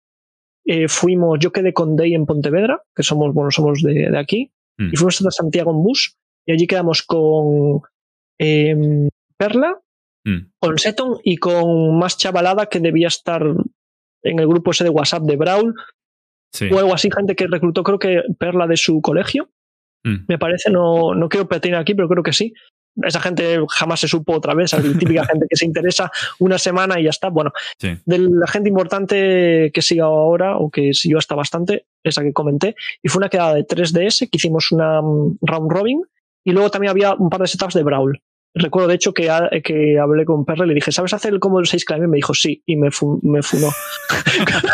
Eh, 0.67 0.89
fuimos, 0.89 1.39
yo 1.39 1.53
quedé 1.53 1.73
con 1.73 1.97
Day 1.97 2.15
en 2.15 2.27
Pontevedra, 2.27 2.83
que 2.95 3.03
somos, 3.03 3.33
bueno, 3.33 3.51
somos 3.51 3.83
de, 3.83 4.11
de 4.11 4.19
aquí. 4.19 4.51
Mm. 4.79 4.91
Y 4.93 4.97
fuimos 4.97 5.21
hasta 5.21 5.31
Santiago 5.31 5.71
en 5.73 5.83
bus. 5.83 6.17
Y 6.47 6.53
allí 6.53 6.67
quedamos 6.67 7.03
con 7.03 7.83
em, 8.39 9.09
Perla, 9.37 9.81
Mm, 10.25 10.51
con 10.61 10.79
Seton 10.79 11.19
y 11.23 11.37
con 11.37 11.97
más 11.99 12.19
chavalada 12.19 12.67
que 12.67 12.81
debía 12.81 13.07
estar 13.07 13.41
en 14.25 14.39
el 14.41 14.47
grupo 14.49 14.73
ese 14.73 14.85
de 14.85 14.91
WhatsApp 14.91 15.23
de 15.23 15.37
Brawl 15.37 15.75
Sí. 16.53 16.69
o 16.73 16.79
algo 16.79 16.93
así, 16.93 17.09
gente 17.15 17.37
que 17.37 17.47
reclutó, 17.47 17.83
creo 17.85 17.99
que 17.99 18.23
Perla 18.39 18.67
de 18.67 18.77
su 18.77 19.01
colegio, 19.01 19.49
Mm, 20.05 20.27
me 20.29 20.39
parece, 20.39 20.71
no, 20.71 21.15
no 21.15 21.29
quiero 21.29 21.49
petir 21.49 21.75
aquí, 21.77 21.95
pero 21.95 22.09
creo 22.09 22.23
que 22.23 22.33
sí. 22.33 22.53
Esa 23.03 23.21
gente 23.21 23.59
jamás 23.69 24.01
se 24.01 24.09
supo 24.09 24.35
otra 24.35 24.55
vez, 24.55 24.73
la 24.73 24.81
típica 24.81 25.25
gente 25.25 25.47
que 25.49 25.57
se 25.57 25.65
interesa 25.65 26.11
una 26.39 26.59
semana 26.59 26.99
y 27.01 27.05
ya 27.05 27.11
está. 27.11 27.29
Bueno, 27.29 27.53
sí. 27.79 27.97
de 28.05 28.19
la 28.19 28.47
gente 28.47 28.69
importante 28.69 29.71
que 29.73 29.83
siga 29.83 30.05
ahora 30.05 30.57
o 30.57 30.71
que 30.71 30.95
siguió 30.95 31.19
hasta 31.19 31.35
bastante, 31.35 31.87
esa 32.03 32.23
que 32.23 32.33
comenté, 32.33 32.75
y 33.03 33.09
fue 33.09 33.21
una 33.21 33.29
quedada 33.29 33.55
de 33.55 33.67
3DS 33.67 34.31
que 34.31 34.37
hicimos 34.37 34.73
una 34.73 35.01
mm, 35.03 35.39
round 35.43 35.71
robin 35.71 36.03
y 36.45 36.53
luego 36.53 36.71
también 36.71 36.91
había 36.91 37.15
un 37.15 37.29
par 37.31 37.41
de 37.41 37.47
setups 37.47 37.75
de 37.75 37.83
Brawl. 37.83 38.23
Recuerdo 38.55 38.89
de 38.89 38.95
hecho 38.95 39.13
que, 39.13 39.31
ha- 39.31 39.51
que 39.63 39.99
hablé 39.99 40.25
con 40.25 40.45
Perla 40.45 40.65
y 40.65 40.69
le 40.69 40.75
dije, 40.75 40.91
¿sabes 40.93 41.13
hacer 41.15 41.33
el 41.33 41.41
combo 41.41 41.59
del 41.59 41.67
6 41.67 41.85
climb? 41.85 42.05
Y 42.05 42.09
me 42.09 42.17
dijo, 42.17 42.35
sí, 42.35 42.63
y 42.67 42.77
me, 42.77 42.91
fu- 42.91 43.21
me 43.23 43.43
funó. 43.43 43.69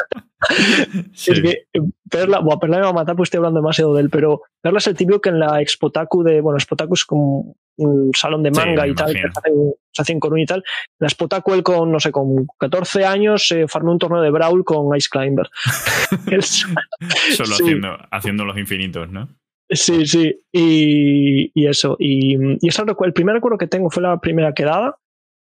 Sí. 1.14 1.32
Es 1.32 1.40
que 1.40 1.50
eh, 1.72 1.80
Perla, 2.10 2.40
bueno, 2.40 2.60
Perla 2.60 2.76
me 2.76 2.82
va 2.82 2.90
a 2.90 2.92
matar 2.92 3.16
porque 3.16 3.28
estoy 3.28 3.38
hablando 3.38 3.60
demasiado 3.60 3.94
de 3.94 4.02
él, 4.02 4.10
pero 4.10 4.42
Perla 4.60 4.78
es 4.78 4.86
el 4.86 4.94
típico 4.94 5.18
que 5.20 5.30
en 5.30 5.38
la 5.38 5.60
Expotaku 5.62 6.22
de, 6.22 6.42
bueno, 6.42 6.58
Expotaku 6.58 6.92
es 6.92 7.04
como 7.06 7.56
un 7.78 8.10
salón 8.14 8.42
de 8.42 8.50
manga 8.50 8.86
y 8.86 8.94
tal, 8.94 9.12
que 9.14 9.20
se 9.22 9.26
hace, 9.26 9.50
se 9.90 10.02
hace 10.02 10.12
en 10.12 10.20
Coruña 10.20 10.42
y 10.42 10.46
tal. 10.46 10.62
La 10.98 11.06
Expotaku 11.08 11.54
él 11.54 11.62
con, 11.62 11.90
no 11.90 11.98
sé, 11.98 12.12
con 12.12 12.46
14 12.58 13.06
años 13.06 13.46
se 13.48 13.66
farmó 13.68 13.92
un 13.92 13.98
torneo 13.98 14.20
de 14.20 14.30
Brawl 14.30 14.64
con 14.64 14.94
Ice 14.96 15.08
Climber. 15.10 15.48
Solo 16.42 17.46
sí. 17.56 17.62
haciendo, 17.62 17.96
haciendo 18.10 18.44
los 18.44 18.58
infinitos, 18.58 19.10
¿no? 19.10 19.30
Sí, 19.76 20.06
sí, 20.06 20.40
y, 20.52 21.50
y 21.54 21.66
eso. 21.66 21.96
Y, 21.98 22.36
y 22.60 22.68
eso 22.68 22.84
recu- 22.84 23.04
el 23.06 23.12
primer 23.12 23.34
recuerdo 23.34 23.58
que 23.58 23.66
tengo 23.66 23.90
fue 23.90 24.02
la 24.02 24.18
primera 24.20 24.52
quedada. 24.52 24.96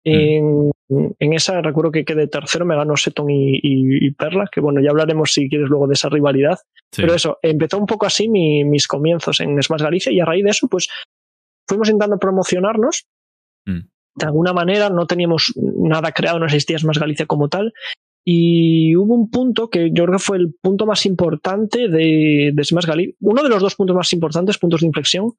En, 0.08 0.70
en 0.88 1.32
esa 1.32 1.60
recuerdo 1.62 1.90
que 1.90 2.04
quedé 2.04 2.28
tercero, 2.28 2.64
me 2.64 2.76
ganó 2.76 2.96
Seton 2.96 3.26
y, 3.28 4.08
Perla, 4.12 4.48
que 4.52 4.60
bueno, 4.60 4.80
ya 4.80 4.90
hablaremos 4.90 5.32
si 5.32 5.48
quieres 5.48 5.68
luego 5.68 5.88
de 5.88 5.94
esa 5.94 6.08
rivalidad. 6.08 6.58
Sí. 6.92 7.02
Pero 7.02 7.14
eso, 7.14 7.38
empezó 7.42 7.76
un 7.78 7.86
poco 7.86 8.06
así 8.06 8.28
mi- 8.28 8.62
mis 8.64 8.86
comienzos 8.86 9.40
en 9.40 9.60
Smash 9.60 9.82
Galicia 9.82 10.12
y 10.12 10.20
a 10.20 10.24
raíz 10.24 10.44
de 10.44 10.50
eso, 10.50 10.68
pues 10.68 10.88
fuimos 11.68 11.88
intentando 11.88 12.18
promocionarnos. 12.20 13.06
Mm. 13.66 13.80
De 14.14 14.26
alguna 14.26 14.52
manera 14.52 14.88
no 14.88 15.06
teníamos 15.08 15.52
nada 15.56 16.12
creado, 16.12 16.38
no 16.38 16.44
existía 16.46 16.78
Smash 16.78 16.98
Galicia 16.98 17.26
como 17.26 17.48
tal. 17.48 17.72
Y 18.28 18.96
hubo 18.96 19.14
un 19.14 19.30
punto 19.30 19.70
que 19.70 19.90
yo 19.92 20.04
creo 20.04 20.18
que 20.18 20.24
fue 20.24 20.36
el 20.38 20.52
punto 20.60 20.84
más 20.84 21.06
importante 21.06 21.88
de, 21.88 22.50
de 22.52 22.64
Smash 22.64 22.86
Galicia, 22.86 23.14
uno 23.20 23.42
de 23.42 23.48
los 23.48 23.62
dos 23.62 23.76
puntos 23.76 23.94
más 23.94 24.12
importantes, 24.12 24.58
puntos 24.58 24.80
de 24.80 24.88
inflexión, 24.88 25.30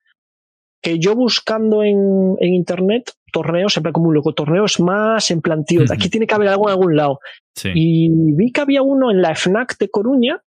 que 0.81 0.97
yo 0.97 1.13
buscando 1.13 1.83
en, 1.83 2.37
en 2.39 2.53
internet 2.53 3.11
torneos, 3.33 3.73
plan 3.81 3.91
como 3.91 4.07
un 4.07 4.13
loco, 4.13 4.33
torneos 4.33 4.79
más, 4.79 5.29
en 5.31 5.41
plan, 5.41 5.65
tío, 5.65 5.83
Ujú. 5.83 5.93
aquí 5.93 6.09
tiene 6.09 6.27
que 6.27 6.35
haber 6.35 6.47
algo 6.47 6.69
en 6.69 6.71
algún 6.71 6.95
lado. 6.95 7.19
Sí. 7.55 7.71
Y 7.75 8.09
vi 8.09 8.51
que 8.53 8.61
había 8.61 8.81
uno 8.83 9.11
en 9.11 9.21
la 9.21 9.35
FNAC 9.35 9.77
de 9.77 9.89
Coruña, 9.89 10.41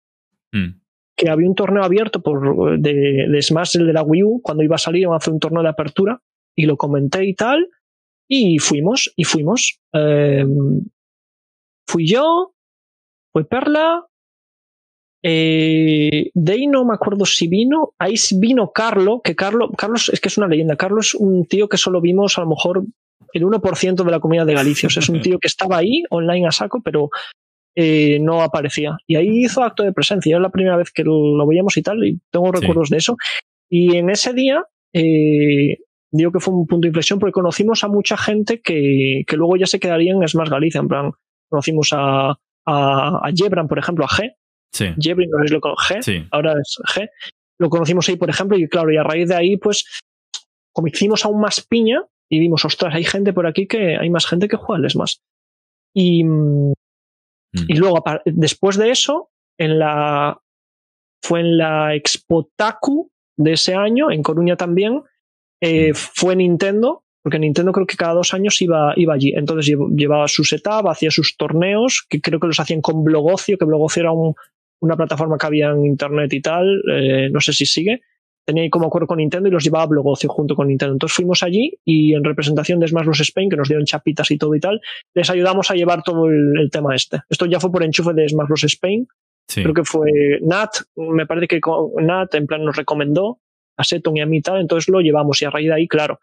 Mm, 0.52 0.80
que 1.16 1.30
había 1.30 1.48
un 1.48 1.54
torneo 1.54 1.84
abierto 1.84 2.22
por, 2.24 2.80
de, 2.80 3.28
de 3.30 3.42
Smash, 3.42 3.76
el 3.78 3.86
de 3.86 3.94
la 3.94 4.02
Wii 4.02 4.24
U, 4.24 4.42
cuando 4.42 4.64
iba 4.64 4.76
a 4.76 4.80
salir, 4.80 5.02
iban 5.02 5.14
a 5.14 5.18
hacer 5.18 5.34
un 5.34 5.40
torneo 5.40 5.62
de 5.62 5.70
apertura, 5.70 6.22
y 6.56 6.66
lo 6.66 6.76
comenté 6.78 7.26
y 7.26 7.36
tal, 7.36 7.68
y 8.28 8.58
fuimos, 8.60 9.14
y 9.16 9.26
fuimos. 9.26 9.80
Eh, 9.94 10.46
fui 11.90 12.08
yo, 12.08 12.54
fue 13.34 13.46
Perla, 13.46 14.06
eh, 15.24 16.30
de 16.34 16.52
ahí 16.52 16.68
no 16.68 16.86
me 16.86 16.94
acuerdo 16.94 17.26
si 17.26 17.48
vino, 17.48 17.94
ahí 18.00 18.14
vino 18.38 18.72
Carlo, 18.72 19.22
que 19.24 19.36
Carlo, 19.36 19.72
Carlos 19.72 20.10
es 20.10 20.22
que 20.22 20.30
es 20.30 20.38
una 20.38 20.48
leyenda, 20.48 20.76
Carlos 20.78 21.08
es 21.08 21.14
un 21.16 21.46
tío 21.46 21.68
que 21.68 21.78
solo 21.78 22.00
vimos 22.00 22.38
a 22.38 22.42
lo 22.42 22.50
mejor 22.50 22.84
el 23.34 23.44
1% 23.44 24.04
de 24.04 24.12
la 24.12 24.20
comunidad 24.20 24.46
de 24.46 24.54
Galicia, 24.54 24.88
o 24.88 24.90
sea, 24.90 25.02
es 25.02 25.10
un 25.10 25.22
tío 25.22 25.40
que 25.40 25.48
estaba 25.48 25.78
ahí 25.78 26.04
online 26.12 26.48
a 26.48 26.52
saco, 26.52 26.82
pero 26.84 27.10
eh, 27.76 28.20
no 28.22 28.42
aparecía. 28.42 28.98
Y 29.08 29.16
ahí 29.16 29.46
hizo 29.46 29.64
acto 29.64 29.84
de 29.84 29.94
presencia, 29.94 30.32
era 30.32 30.40
la 30.40 30.52
primera 30.52 30.78
vez 30.78 30.92
que 30.92 31.04
lo, 31.04 31.46
veíamos 31.48 31.76
y 31.78 31.82
tal, 31.82 32.04
y 32.06 32.20
tengo 32.32 32.52
Sí. 32.54 32.60
recuerdos 32.62 32.90
de 32.90 32.98
eso. 32.98 33.18
Y 33.70 33.96
en 33.98 34.10
ese 34.10 34.34
día, 34.34 34.64
eh, 34.94 35.78
digo 36.12 36.32
que 36.32 36.40
fue 36.40 36.54
un 36.54 36.66
punto 36.68 36.86
de 36.86 36.90
inflexión 36.90 37.20
porque 37.20 37.34
conocimos 37.34 37.84
a 37.84 37.88
mucha 37.88 38.16
gente 38.16 38.62
que, 38.62 39.24
que 39.28 39.38
luego 39.38 39.58
ya 39.58 39.66
se 39.66 39.80
quedaría 39.80 40.14
en 40.14 40.28
Smash 40.28 40.50
Galicia, 40.50 40.80
en 40.80 40.88
plan, 40.88 41.12
conocimos 41.50 41.90
a, 41.94 42.30
a, 42.32 42.36
a 42.66 43.32
Jebran, 43.36 43.68
por 43.68 43.80
ejemplo, 43.80 44.06
a 44.06 44.08
G, 44.08 44.34
sí. 44.74 44.94
Jebran, 45.00 45.30
no 45.30 45.46
si 45.48 45.54
lo 45.54 45.62
conoce, 45.62 45.96
G, 45.96 46.02
Sí. 46.04 46.28
ahora 46.32 46.54
es 46.54 46.78
G, 46.96 47.10
lo 47.60 47.70
conocimos 47.70 48.08
ahí, 48.10 48.16
por 48.16 48.30
ejemplo, 48.30 48.58
y 48.58 48.68
claro, 48.70 48.92
y 48.92 48.98
a 48.98 49.04
raíz 49.04 49.28
de 49.28 49.36
ahí, 49.36 49.58
pues, 49.58 49.86
como 50.74 50.88
hicimos 50.88 51.26
aún 51.26 51.42
más 51.42 51.66
piña, 51.66 52.04
y 52.32 52.40
vimos, 52.40 52.64
ostras, 52.64 52.94
hay 52.94 53.04
gente 53.04 53.34
por 53.34 53.48
aquí 53.48 53.68
que 53.68 53.98
hay 53.98 54.10
más 54.10 54.26
gente 54.28 54.48
que 54.48 54.56
juega 54.56 54.84
al 54.84 54.90
Smash. 54.90 55.16
Y, 55.96 56.24
mm, 56.24 56.74
Mm. 57.52 57.66
y 57.68 57.74
luego, 57.78 57.98
apar- 57.98 58.22
después 58.26 58.78
de 58.78 58.92
eso, 58.92 59.32
en 59.58 59.80
la 59.80 60.40
fue 61.24 61.40
en 61.42 61.58
la 61.58 61.96
Expo 61.96 62.48
Taku 62.56 63.10
de 63.38 63.54
ese 63.54 63.74
año, 63.74 64.12
en 64.12 64.22
Coruña 64.22 64.56
también, 64.56 65.02
eh, 65.62 65.92
Mm. 65.92 65.96
fue 65.96 66.36
Nintendo, 66.36 67.04
porque 67.24 67.40
Nintendo 67.40 67.72
creo 67.72 67.86
que 67.86 67.98
cada 67.98 68.14
dos 68.14 68.34
años 68.34 68.62
iba, 68.62 68.94
iba 68.96 69.14
allí. 69.14 69.34
Entonces 69.36 69.72
llev- 69.74 69.96
llevaba 69.96 70.28
su 70.28 70.44
setup, 70.44 70.88
hacía 70.88 71.12
sus 71.12 71.36
torneos, 71.38 72.06
que 72.10 72.22
creo 72.22 72.40
que 72.40 72.48
los 72.48 72.60
hacían 72.60 72.82
con 72.82 73.04
Blogocio, 73.04 73.58
que 73.58 73.66
Blogocio 73.66 74.02
era 74.02 74.12
un- 74.12 74.34
una 74.82 74.96
plataforma 74.96 75.38
que 75.38 75.46
había 75.46 75.70
en 75.72 75.86
internet 75.86 76.32
y 76.34 76.42
tal, 76.42 76.82
eh, 76.92 77.30
no 77.32 77.42
sé 77.42 77.52
si 77.54 77.66
sigue. 77.66 78.02
Tenía 78.46 78.64
ahí 78.64 78.70
como 78.70 78.88
acuerdo 78.88 79.06
con 79.08 79.18
Nintendo 79.18 79.48
y 79.50 79.52
los 79.52 79.64
llevaba 79.64 79.84
a 79.84 79.88
Blogocio 79.88 80.28
junto 80.30 80.56
con 80.56 80.68
Nintendo. 80.70 80.94
Entonces 80.94 81.16
fuimos 81.16 81.44
allí 81.44 81.78
y 81.86 82.14
en 82.16 82.24
representación 82.24 82.80
de 82.80 82.88
Smash 82.88 83.06
Bros. 83.06 83.20
Spain, 83.20 83.50
que 83.50 83.58
nos 83.58 83.68
dieron 83.68 83.86
chapitas 83.86 84.32
y 84.32 84.38
todo 84.38 84.56
y 84.56 84.60
tal, 84.60 84.80
les 85.14 85.30
ayudamos 85.30 85.70
a 85.70 85.76
llevar 85.76 86.02
todo 86.04 86.28
el, 86.28 86.54
el 86.60 86.72
tema 86.72 86.96
este. 86.96 87.20
Esto 87.30 87.46
ya 87.46 87.60
fue 87.60 87.72
por 87.72 87.84
enchufe 87.84 88.14
de 88.14 88.28
Smash 88.30 88.48
Bros. 88.48 88.64
Spain, 88.64 89.08
Sí. 89.48 89.62
creo 89.64 89.74
que 89.74 89.84
fue 89.84 90.12
Nat, 90.42 90.70
me 90.96 91.26
parece 91.26 91.48
que 91.48 91.60
Nat 92.02 92.34
en 92.36 92.46
plan 92.48 92.64
nos 92.64 92.76
recomendó 92.78 93.40
a 93.78 93.84
Seton 93.84 94.16
y 94.18 94.22
a 94.22 94.26
mí 94.26 94.38
y 94.38 94.42
tal, 94.42 94.62
entonces 94.62 94.88
lo 94.90 95.00
llevamos 95.02 95.42
y 95.42 95.46
a 95.46 95.50
raíz 95.50 95.68
de 95.70 95.74
ahí, 95.74 95.88
claro, 95.88 96.20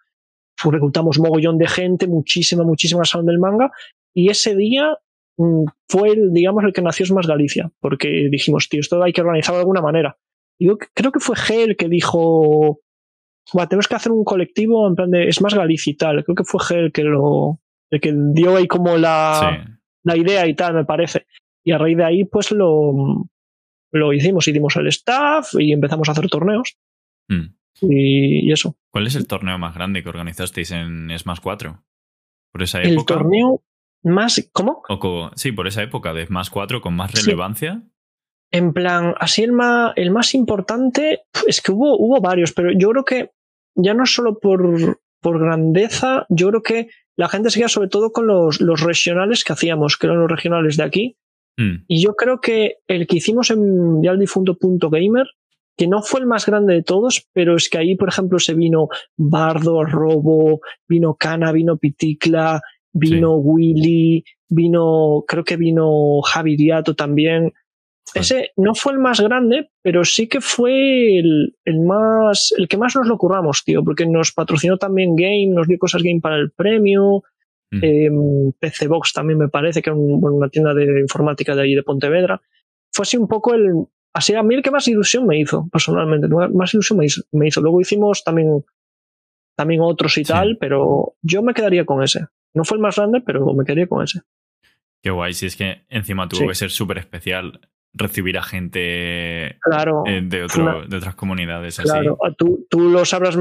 reclutamos 0.65 1.19
mogollón 1.19 1.59
de 1.59 1.67
gente, 1.69 2.07
muchísima, 2.07 2.65
muchísima 2.65 3.05
salón 3.05 3.27
del 3.27 3.39
manga 3.39 3.71
y 4.15 4.31
ese 4.31 4.55
día 4.57 4.97
mm, 5.39 5.65
fue 5.89 6.11
el, 6.11 6.33
digamos, 6.33 6.65
el 6.65 6.73
que 6.73 6.83
nació 6.83 7.07
Smash 7.07 7.27
Galicia, 7.27 7.71
porque 7.81 8.29
dijimos, 8.31 8.69
tío, 8.69 8.81
esto 8.81 9.03
hay 9.03 9.13
que 9.13 9.21
organizarlo 9.21 9.59
de 9.59 9.63
alguna 9.63 9.83
manera. 9.83 10.17
Y 10.59 10.67
yo 10.69 10.79
creo 10.95 11.13
que 11.13 11.21
fue 11.21 11.37
G 11.37 11.55
el 11.65 11.77
que 11.77 11.89
dijo, 11.89 12.81
"Buah, 13.53 13.67
tenemos 13.69 13.87
que 13.89 13.95
hacer 13.97 14.11
un 14.13 14.25
colectivo 14.25 14.89
en 14.89 14.95
plan 14.95 15.11
de 15.11 15.31
Smash 15.31 15.55
Galicia 15.55 15.91
y 15.91 15.97
tal. 15.97 16.25
Creo 16.25 16.35
que 16.35 16.45
fue 16.45 16.61
G 16.61 16.75
el 16.77 16.93
que 16.93 17.03
lo, 17.05 17.61
el 17.91 18.01
que 18.01 18.15
dio 18.33 18.57
ahí 18.57 18.67
como 18.67 18.97
la, 18.97 19.63
Sí. 19.67 19.73
la 20.05 20.17
idea 20.17 20.47
y 20.47 20.55
tal, 20.55 20.73
me 20.75 20.85
parece. 20.87 21.27
Y 21.65 21.73
a 21.73 21.79
raíz 21.79 21.97
de 21.99 22.05
ahí, 22.05 22.25
pues 22.25 22.51
lo, 22.53 23.29
lo 23.93 24.13
hicimos, 24.15 24.49
hicimos 24.49 24.75
el 24.77 24.87
staff 24.87 25.55
y 25.59 25.73
empezamos 25.73 26.09
a 26.09 26.13
hacer 26.13 26.29
torneos 26.29 26.77
Mm. 27.29 27.56
Y, 27.81 28.49
y 28.49 28.53
eso. 28.53 28.77
¿Cuál 28.93 29.07
es 29.07 29.15
el 29.17 29.27
torneo 29.27 29.59
más 29.59 29.75
grande 29.75 30.03
que 30.03 30.09
organizasteis 30.09 30.71
en 30.73 31.11
Smash 31.19 31.41
4? 31.43 31.83
¿Por 32.53 32.63
esa 32.63 32.81
El 32.83 32.93
época? 32.95 33.15
torneo 33.15 33.63
más, 34.03 34.49
¿cómo? 34.53 34.83
O 34.89 35.31
sí, 35.35 35.53
por 35.53 35.67
esa 35.67 35.83
época 35.83 36.13
de 36.15 36.27
Smash 36.27 36.49
4 36.51 36.81
con 36.81 36.95
más 36.95 37.11
Sí. 37.13 37.27
relevancia. 37.27 37.83
En 38.53 38.73
plan, 38.73 39.15
así 39.19 39.43
el 39.43 39.53
más, 39.53 39.93
el 39.97 40.11
más 40.13 40.35
importante, 40.35 41.23
es 41.47 41.61
que 41.61 41.73
hubo, 41.73 41.97
hubo 41.99 42.21
varios, 42.21 42.53
pero 42.53 42.71
yo 42.73 42.91
creo 42.91 43.05
que 43.05 43.31
ya 43.75 43.93
no 43.93 44.07
solo 44.07 44.39
por, 44.39 45.01
por 45.21 45.41
grandeza, 45.41 46.27
yo 46.29 46.49
creo 46.51 46.63
que 46.63 46.89
la 47.17 47.29
gente 47.29 47.51
seguía 47.51 47.69
sobre 47.69 47.89
todo 47.89 48.13
con 48.13 48.27
los, 48.29 48.61
los 48.61 48.81
regionales 48.83 49.43
que 49.43 49.53
hacíamos, 49.53 49.97
que 49.97 50.07
eran 50.07 50.21
los 50.21 50.31
regionales 50.31 50.77
de 50.77 50.85
aquí, 50.85 51.17
Mm, 51.59 51.85
Y 51.89 52.03
yo 52.03 52.15
creo 52.17 52.43
que 52.43 52.81
el 52.87 53.07
que 53.07 53.17
hicimos 53.17 53.51
en 53.51 54.03
ya 54.03 54.11
el 54.11 54.19
difunto 54.19 54.59
punto 54.59 54.91
gamer, 54.91 55.27
que 55.77 55.87
no 55.87 56.03
fue 56.03 56.21
el 56.21 56.27
más 56.27 56.47
grande 56.47 56.75
de 56.75 56.83
todos, 56.83 57.27
pero 57.33 57.57
es 57.57 57.69
que 57.69 57.79
ahí, 57.79 57.97
por 57.97 58.09
ejemplo, 58.09 58.39
se 58.39 58.55
vino 58.55 58.89
Bardo, 59.17 59.85
Robo, 59.85 60.61
vino 60.89 61.15
Cana, 61.15 61.53
vino 61.53 61.77
Piticla, 61.77 62.61
vino 62.93 63.35
Willy, 63.37 64.25
vino, 64.49 65.25
creo 65.29 65.45
que 65.45 65.57
vino 65.57 66.21
Javi 66.23 66.57
Diato 66.57 66.95
también. 66.95 67.53
Ese 68.15 68.53
no 68.57 68.75
fue 68.75 68.93
el 68.93 69.01
más 69.01 69.21
grande, 69.21 69.71
pero 69.83 70.05
sí 70.05 70.29
que 70.29 70.41
fue 70.41 71.19
el, 71.19 71.57
el 71.65 71.81
más, 71.81 72.55
el 72.57 72.69
que 72.69 72.79
más 72.79 72.95
nos 72.95 73.09
lo 73.09 73.19
curramos, 73.19 73.65
tío, 73.65 73.83
porque 73.85 74.07
nos 74.07 74.33
patrocinó 74.33 74.79
también 74.79 75.17
Game, 75.17 75.49
nos 75.49 75.67
dio 75.67 75.77
cosas 75.79 76.03
Game 76.03 76.21
para 76.21 76.37
el 76.37 76.53
premio, 76.53 77.25
mm. 77.73 77.81
eh, 77.83 78.11
PC 78.61 78.87
Box 78.87 79.13
también 79.13 79.39
me 79.41 79.49
parece, 79.49 79.83
que 79.83 79.91
era 79.91 79.99
un- 79.99 80.25
una 80.25 80.49
tienda 80.49 80.73
de 80.73 81.01
informática 81.01 81.55
de 81.57 81.63
ahí 81.63 81.75
de 81.75 81.83
Pontevedra. 81.83 82.41
Fue 82.93 83.03
así 83.03 83.17
un 83.17 83.27
poco 83.29 83.53
el. 83.55 83.73
Así 84.17 84.35
a 84.35 84.43
mí 84.43 84.55
el 84.55 84.63
que 84.63 84.71
más 84.71 84.89
ilusión 84.89 85.27
me 85.27 85.39
hizo, 85.39 85.69
personalmente. 85.71 86.27
Más 86.29 86.73
ilusión 86.73 86.99
me 86.99 87.05
hizo. 87.05 87.23
me 87.33 87.49
hizo. 87.49 87.61
Luego 87.61 87.83
hicimos 87.83 88.25
también, 88.25 88.65
también 89.57 89.83
otros 89.83 90.17
y 90.17 90.25
Sí. 90.25 90.33
tal, 90.33 90.57
pero 90.59 91.15
yo 91.21 91.43
me 91.43 91.53
quedaría 91.53 91.85
con 91.85 92.03
ese. 92.03 92.27
No 92.55 92.65
fue 92.65 92.79
el 92.79 92.83
más 92.83 92.97
grande, 92.97 93.21
pero 93.21 93.45
me 93.53 93.65
quedaría 93.65 93.87
con 93.87 94.03
ese. 94.03 94.23
Qué 95.03 95.11
guay, 95.11 95.35
si 95.35 95.45
es 95.47 95.55
que 95.57 95.83
encima 95.91 96.29
tuvo 96.29 96.41
Sí. 96.41 96.47
que 96.49 96.55
ser 96.55 96.71
súper 96.71 96.97
especial 96.99 97.61
recibir 97.97 98.37
a 98.39 98.43
gente 98.43 99.57
Claro. 99.63 100.03
eh, 100.07 100.21
de, 100.23 100.45
otro- 100.45 100.63
Claro. 100.65 100.87
de 100.87 100.97
otras 100.97 101.15
comunidades. 101.15 101.79
Claro, 101.81 102.19
tú, 102.37 102.67
tú 102.71 102.81
lo 102.91 103.05
sabrás 103.05 103.37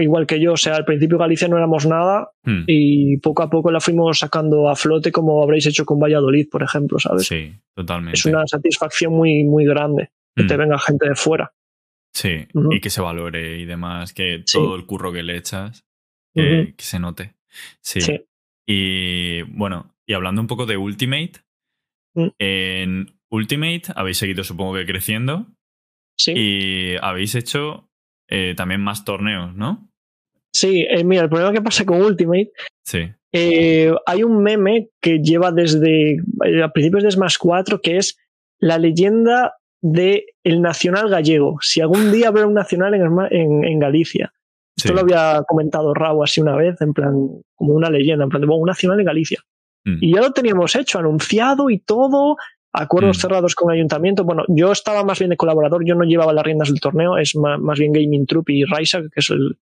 igual 0.00 0.26
que 0.26 0.40
yo. 0.40 0.52
O 0.52 0.56
sea, 0.56 0.76
al 0.76 0.84
principio 0.84 1.18
Galicia 1.18 1.48
no 1.48 1.56
éramos 1.56 1.86
nada 1.86 2.30
Mm, 2.44 2.64
y 2.66 3.16
poco 3.18 3.42
a 3.44 3.50
poco 3.50 3.70
la 3.70 3.80
fuimos 3.80 4.18
sacando 4.18 4.68
a 4.68 4.74
flote, 4.76 5.12
como 5.12 5.42
habréis 5.42 5.66
hecho 5.66 5.84
con 5.84 6.00
Valladolid, 6.00 6.48
por 6.50 6.62
ejemplo, 6.64 6.98
¿sabes? 6.98 7.26
Sí, 7.26 7.52
totalmente. 7.74 8.18
Es 8.18 8.24
una 8.26 8.46
satisfacción 8.46 9.12
muy, 9.12 9.44
muy 9.44 9.64
grande 9.64 10.10
que 10.34 10.44
te 10.44 10.56
venga 10.56 10.78
gente 10.78 11.08
de 11.08 11.14
fuera. 11.14 11.52
Sí, 12.14 12.46
y 12.70 12.80
que 12.80 12.90
se 12.90 13.00
valore 13.00 13.58
y 13.58 13.64
demás, 13.64 14.12
que 14.12 14.42
Sí. 14.44 14.58
todo 14.58 14.74
el 14.76 14.86
curro 14.86 15.12
que 15.12 15.22
le 15.22 15.36
echas, 15.36 15.84
que, 16.34 16.74
se 16.78 16.98
note. 16.98 17.34
Sí. 17.80 18.00
Sí. 18.00 18.20
Y 18.66 19.42
bueno, 19.42 19.94
y 20.06 20.14
hablando 20.14 20.40
un 20.40 20.46
poco 20.46 20.66
de 20.66 20.76
Ultimate, 20.76 21.32
Mm. 22.14 22.26
en 22.38 23.06
Ultimate 23.32 23.82
habéis 23.96 24.18
seguido 24.18 24.44
supongo 24.44 24.74
que 24.74 24.86
creciendo 24.86 25.46
Sí. 26.18 26.32
y 26.36 26.96
habéis 27.00 27.34
hecho 27.34 27.88
eh, 28.28 28.54
también 28.56 28.80
más 28.82 29.04
torneos, 29.04 29.54
¿no? 29.56 29.88
Sí, 30.54 30.86
eh, 30.88 31.02
mira, 31.04 31.22
el 31.22 31.28
problema 31.30 31.52
que 31.52 31.62
pasa 31.62 31.84
con 31.86 32.00
Ultimate, 32.02 32.52
Sí. 32.84 33.10
eh, 33.34 33.92
hay 34.06 34.22
un 34.22 34.42
meme 34.42 34.90
que 35.00 35.18
lleva 35.20 35.50
desde 35.50 36.16
eh, 36.44 36.62
a 36.62 36.70
principios 36.72 37.02
de 37.04 37.10
Smash 37.10 37.36
4 37.40 37.80
que 37.80 37.96
es 37.96 38.18
la 38.60 38.78
leyenda 38.78 39.54
de 39.82 40.26
el 40.44 40.60
nacional 40.62 41.08
gallego. 41.08 41.56
Si 41.62 41.80
algún 41.80 42.12
día 42.12 42.28
habrá 42.28 42.46
un 42.46 42.54
nacional 42.54 42.94
en, 42.94 43.02
en, 43.30 43.64
en 43.64 43.78
Galicia. 43.80 44.32
Esto 44.76 44.88
Sí. 44.90 44.94
lo 44.94 45.00
había 45.00 45.42
comentado 45.48 45.92
Raúl 45.94 46.24
así 46.24 46.40
una 46.40 46.54
vez, 46.56 46.80
en 46.80 46.92
plan, 46.92 47.12
como 47.56 47.74
una 47.74 47.90
leyenda, 47.90 48.24
en 48.24 48.30
plan 48.30 48.40
de 48.42 48.46
bueno, 48.46 48.60
un 48.62 48.68
nacional 48.68 49.00
en 49.00 49.06
Galicia. 49.06 49.40
Mm. 49.84 49.98
Y 50.00 50.14
ya 50.14 50.20
lo 50.20 50.30
teníamos 50.32 50.76
hecho, 50.76 50.98
anunciado 50.98 51.68
y 51.70 51.78
todo, 51.80 52.36
acuerdos 52.72 53.18
Mm. 53.18 53.20
cerrados 53.20 53.54
con 53.54 53.70
ayuntamiento. 53.70 54.24
Bueno, 54.24 54.44
yo 54.48 54.72
estaba 54.72 55.04
más 55.04 55.18
bien 55.18 55.30
de 55.30 55.36
colaborador, 55.36 55.84
yo 55.84 55.94
no 55.94 56.04
llevaba 56.04 56.32
las 56.32 56.44
riendas 56.44 56.68
del 56.68 56.80
torneo, 56.80 57.18
es 57.18 57.34
más, 57.36 57.78
bien 57.78 57.92
Gaming 57.92 58.26
Troop 58.26 58.48
y 58.50 58.64
Raisa, 58.64 59.00
que 59.02 59.20
es 59.20 59.30
el, 59.30 59.58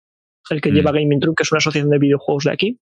el 0.50 0.60
que 0.60 0.70
Mm. 0.70 0.74
lleva 0.74 0.92
Gaming 0.92 1.20
Troop, 1.20 1.36
que 1.36 1.42
es 1.42 1.52
una 1.52 1.58
asociación 1.58 1.90
de 1.90 1.98
videojuegos 1.98 2.44
de 2.44 2.50
aquí, 2.52 2.78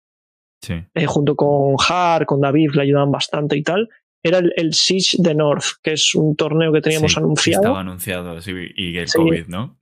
Sí. 0.62 0.74
eh, 0.96 1.06
junto 1.06 1.36
con 1.36 1.76
Har, 1.88 2.26
con 2.26 2.42
David, 2.42 2.72
le 2.74 2.82
ayudaban 2.84 3.12
bastante 3.12 3.56
y 3.58 3.64
tal. 3.64 3.90
Era 4.24 4.40
el, 4.40 4.52
el 4.58 4.74
Siege 4.74 5.18
de 5.20 5.36
North, 5.36 5.64
que 5.84 5.94
es 5.94 6.14
un 6.16 6.36
torneo 6.36 6.74
que 6.74 6.82
teníamos 6.82 7.14
Sí, 7.14 7.20
anunciado. 7.20 7.62
Estaba 7.64 7.80
anunciado, 7.82 8.42
sí, 8.42 8.52
y 8.76 8.98
el 8.98 9.08
Sí. 9.08 9.18
COVID, 9.18 9.48
¿no? 9.48 9.77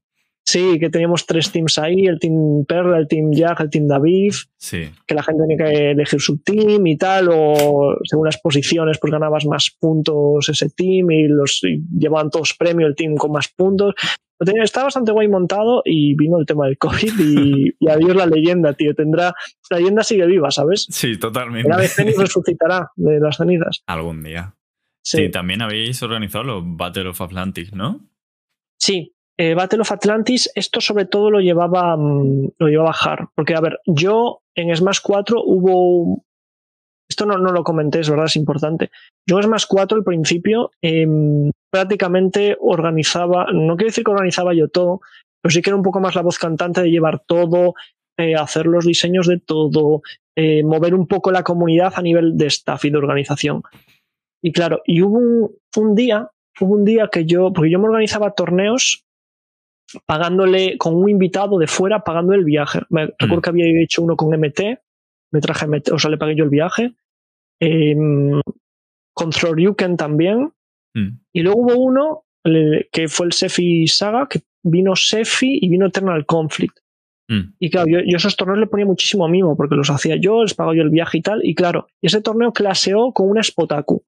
Sí, 0.48 0.78
que 0.80 0.92
teníamos 0.92 1.26
tres 1.26 1.52
teams 1.52 1.80
ahí, 1.80 2.06
el 2.06 2.20
Team 2.20 2.66
Perla, 2.68 3.00
el 3.00 3.08
Team 3.08 3.32
Jack, 3.32 3.62
el 3.62 3.70
Team 3.72 3.88
David, 3.88 4.32
Sí. 4.58 4.92
que 5.08 5.16
la 5.16 5.24
gente 5.24 5.42
tenía 5.48 5.58
que 5.66 5.92
elegir 5.92 6.22
su 6.22 6.38
team 6.38 6.86
y 6.86 6.98
tal, 6.98 7.30
o 7.34 7.98
según 8.04 8.26
las 8.28 8.40
posiciones, 8.40 9.00
pues 9.00 9.12
ganabas 9.12 9.46
más 9.48 9.76
puntos 9.80 10.48
ese 10.48 10.70
team 10.70 11.10
y 11.10 11.28
los 11.28 11.64
y 11.64 11.82
llevaban 11.98 12.30
todos 12.30 12.54
premio 12.54 12.86
el 12.86 12.96
team 12.96 13.16
con 13.16 13.32
más 13.32 13.48
puntos. 13.48 13.96
Tenía, 14.38 14.64
está 14.64 14.84
bastante 14.84 15.12
guay 15.14 15.28
montado 15.30 15.82
y 15.84 16.14
vino 16.16 16.38
el 16.38 16.46
tema 16.46 16.66
del 16.68 16.78
COVID 16.78 17.14
y, 17.20 17.74
y 17.80 17.90
adiós 17.90 18.16
la 18.16 18.28
leyenda, 18.28 18.74
tío. 18.74 18.94
Tendrá, 18.94 19.34
la 19.72 19.78
leyenda 19.78 20.04
sigue 20.04 20.28
viva, 20.28 20.52
¿sabes? 20.52 20.86
Sí, 20.92 21.18
totalmente. 21.18 21.68
La 21.70 21.78
vez 21.78 21.96
resucitará 22.18 22.92
de 22.98 23.20
las 23.20 23.38
cenizas. 23.38 23.82
Algún 23.88 24.22
día. 24.22 24.54
Sí, 25.02 25.18
Sí, 25.18 25.30
también 25.32 25.62
habéis 25.64 26.04
organizado 26.04 26.44
los 26.44 26.64
Battle 26.66 27.08
of 27.10 27.22
Atlantic, 27.22 27.72
¿no? 27.74 28.02
sí. 28.78 29.12
Eh, 29.38 29.54
Battle 29.54 29.82
of 29.82 29.92
Atlantis, 29.92 30.50
esto 30.56 30.80
sobre 30.80 31.06
todo 31.06 31.30
lo 31.30 31.40
llevaba, 31.40 31.98
mm, 31.98 32.52
lo 32.58 32.68
llevaba 32.68 32.96
Har. 33.00 33.28
Porque, 33.36 33.54
a 33.56 33.62
ver, 33.62 33.80
yo 33.86 34.42
en 34.56 34.76
Smash 34.76 35.00
4 35.04 35.44
hubo. 35.44 36.24
Esto 37.08 37.26
no, 37.26 37.38
no 37.38 37.52
lo 37.52 37.64
comenté, 37.64 38.00
es 38.00 38.10
verdad, 38.10 38.26
es 38.26 38.36
importante. 38.36 38.90
Yo 39.28 39.38
en 39.38 39.44
Smash 39.44 39.66
4 39.68 39.98
al 39.98 40.04
principio 40.04 40.72
em, 40.82 41.52
prácticamente 41.72 42.58
organizaba, 42.60 43.48
no 43.54 43.76
quiero 43.76 43.90
decir 43.90 44.04
que 44.04 44.12
organizaba 44.12 44.56
yo 44.56 44.70
todo, 44.70 45.02
pero 45.42 45.52
sí 45.52 45.62
que 45.62 45.70
era 45.70 45.78
un 45.78 45.84
poco 45.84 46.00
más 46.00 46.16
la 46.16 46.24
voz 46.24 46.40
cantante 46.40 46.82
de 46.82 46.90
llevar 46.90 47.20
todo, 47.20 47.76
eh, 48.18 48.34
hacer 48.34 48.66
los 48.66 48.86
diseños 48.86 49.28
de 49.28 49.40
todo, 49.40 50.02
eh, 50.36 50.64
mover 50.64 50.96
un 50.96 51.06
poco 51.06 51.32
la 51.32 51.44
comunidad 51.44 51.94
a 51.96 52.02
nivel 52.02 52.38
de 52.38 52.48
staff 52.48 52.86
y 52.86 52.90
de 52.90 52.98
organización. 52.98 53.62
Y 54.42 54.52
claro, 54.52 54.82
y 54.86 55.04
hubo 55.04 55.20
un, 55.20 55.52
un 55.76 55.96
día, 55.96 56.32
hubo 56.60 56.74
un 56.74 56.86
día 56.86 57.10
que 57.12 57.26
yo, 57.26 57.54
porque 57.54 57.70
yo 57.70 57.78
me 57.78 57.86
organizaba 57.86 58.32
torneos 58.32 59.05
pagándole 60.06 60.78
con 60.78 60.96
un 60.96 61.10
invitado 61.10 61.58
de 61.58 61.68
fuera, 61.68 62.04
pagando 62.04 62.34
el 62.34 62.44
viaje. 62.44 62.82
Me 62.90 63.08
recuerdo 63.18 63.42
que 63.42 63.50
había 63.50 63.84
hecho 63.84 64.04
uno 64.04 64.16
con 64.16 64.30
MT, 64.30 64.80
me 65.32 65.42
traje 65.42 65.68
MT, 65.68 65.92
o 65.92 66.00
sea, 66.00 66.10
le 66.10 66.18
pagué 66.18 66.36
yo 66.36 66.44
el 66.44 66.50
viaje. 66.50 66.96
Em, 67.60 68.42
con 69.14 69.30
Thoryuken 69.32 69.98
también. 69.98 70.52
Mm. 70.94 71.20
Y 71.34 71.42
luego 71.42 71.62
hubo 71.62 71.76
uno 71.76 72.22
que 72.92 73.08
fue 73.08 73.26
el 73.26 73.34
Sefi 73.34 73.88
Saga, 73.88 74.28
que 74.30 74.42
vino 74.64 74.96
Sefi 74.96 75.58
y 75.62 75.70
vino 75.70 75.88
Eternal 75.88 76.26
Conflict. 76.26 76.78
Mm. 77.28 77.56
Y 77.58 77.70
claro, 77.72 77.88
yo, 77.88 78.00
yo 78.06 78.18
esos 78.18 78.36
torneos 78.36 78.60
le 78.60 78.68
ponía 78.68 78.86
muchísimo 78.86 79.28
mimo 79.28 79.58
porque 79.58 79.76
los 79.76 79.90
hacía 79.90 80.16
yo, 80.16 80.44
les 80.44 80.54
pagaba 80.54 80.76
yo 80.76 80.84
el 80.84 80.92
viaje 80.92 81.18
y 81.18 81.22
tal. 81.22 81.44
Y 81.44 81.56
claro, 81.56 81.88
ese 82.02 82.22
torneo 82.22 82.54
claseó 82.54 83.14
con 83.14 83.30
una 83.30 83.42
Spotaku. 83.42 84.04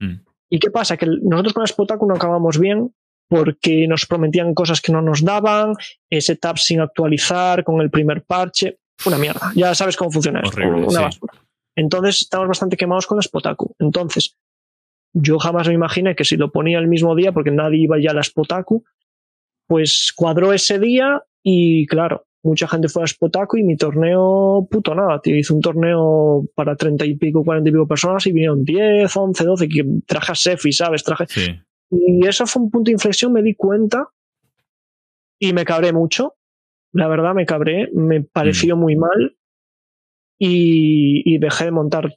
Mm. 0.00 0.20
¿Y 0.50 0.58
qué 0.58 0.70
pasa? 0.70 0.96
Que 0.96 1.06
nosotros 1.06 1.54
con 1.54 1.62
la 1.62 1.68
Spotaku 1.68 2.06
no 2.06 2.14
acabamos 2.14 2.58
bien 2.58 2.92
porque 3.30 3.86
nos 3.86 4.06
prometían 4.06 4.54
cosas 4.54 4.80
que 4.80 4.90
no 4.90 5.00
nos 5.00 5.24
daban, 5.24 5.74
setups 6.10 6.64
sin 6.64 6.80
actualizar, 6.80 7.62
con 7.62 7.80
el 7.80 7.88
primer 7.88 8.24
parche. 8.24 8.80
Una 9.06 9.18
mierda. 9.18 9.52
Ya 9.54 9.72
sabes 9.72 9.96
cómo 9.96 10.10
funciona 10.10 10.40
esto. 10.40 10.56
Horrible, 10.56 10.88
Una 10.88 10.90
sí. 10.90 11.04
basura. 11.04 11.34
Entonces 11.76 12.22
estamos 12.22 12.48
bastante 12.48 12.76
quemados 12.76 13.06
con 13.06 13.18
la 13.18 13.22
Spotaku. 13.22 13.76
Entonces, 13.78 14.36
yo 15.12 15.38
jamás 15.38 15.68
me 15.68 15.74
imaginé 15.74 16.16
que 16.16 16.24
si 16.24 16.36
lo 16.36 16.50
ponía 16.50 16.80
el 16.80 16.88
mismo 16.88 17.14
día, 17.14 17.30
porque 17.30 17.52
nadie 17.52 17.78
iba 17.78 18.00
ya 18.00 18.10
a 18.10 18.14
la 18.14 18.24
Spotaku, 18.24 18.82
pues 19.68 20.12
cuadró 20.16 20.52
ese 20.52 20.80
día 20.80 21.22
y 21.44 21.86
claro, 21.86 22.26
mucha 22.42 22.66
gente 22.66 22.88
fue 22.88 23.04
a 23.04 23.06
Spotaku 23.06 23.58
y 23.58 23.62
mi 23.62 23.76
torneo, 23.76 24.66
puto 24.68 24.92
nada, 24.92 25.20
tío. 25.20 25.36
Hice 25.36 25.52
un 25.52 25.60
torneo 25.60 26.46
para 26.56 26.74
treinta 26.74 27.06
y 27.06 27.14
pico, 27.14 27.44
cuarenta 27.44 27.70
y 27.70 27.72
pico 27.72 27.86
personas 27.86 28.26
y 28.26 28.32
vinieron 28.32 28.64
10, 28.64 29.16
11, 29.16 29.44
12, 29.44 29.68
que 29.68 29.84
traje 30.04 30.32
a 30.32 30.34
Sefi, 30.34 30.72
¿sabes? 30.72 31.04
Traje... 31.04 31.26
Sí. 31.28 31.46
Y 31.90 32.26
eso 32.26 32.46
fue 32.46 32.62
un 32.62 32.70
punto 32.70 32.88
de 32.88 32.92
inflexión, 32.92 33.32
me 33.32 33.42
di 33.42 33.54
cuenta 33.54 34.08
y 35.38 35.52
me 35.52 35.64
cabré 35.64 35.92
mucho. 35.92 36.36
La 36.92 37.08
verdad, 37.08 37.34
me 37.34 37.46
cabré, 37.46 37.88
me 37.92 38.22
pareció 38.22 38.76
muy 38.76 38.96
mal 38.96 39.36
y, 40.38 41.22
y 41.24 41.38
dejé 41.38 41.66
de 41.66 41.70
montar 41.72 42.14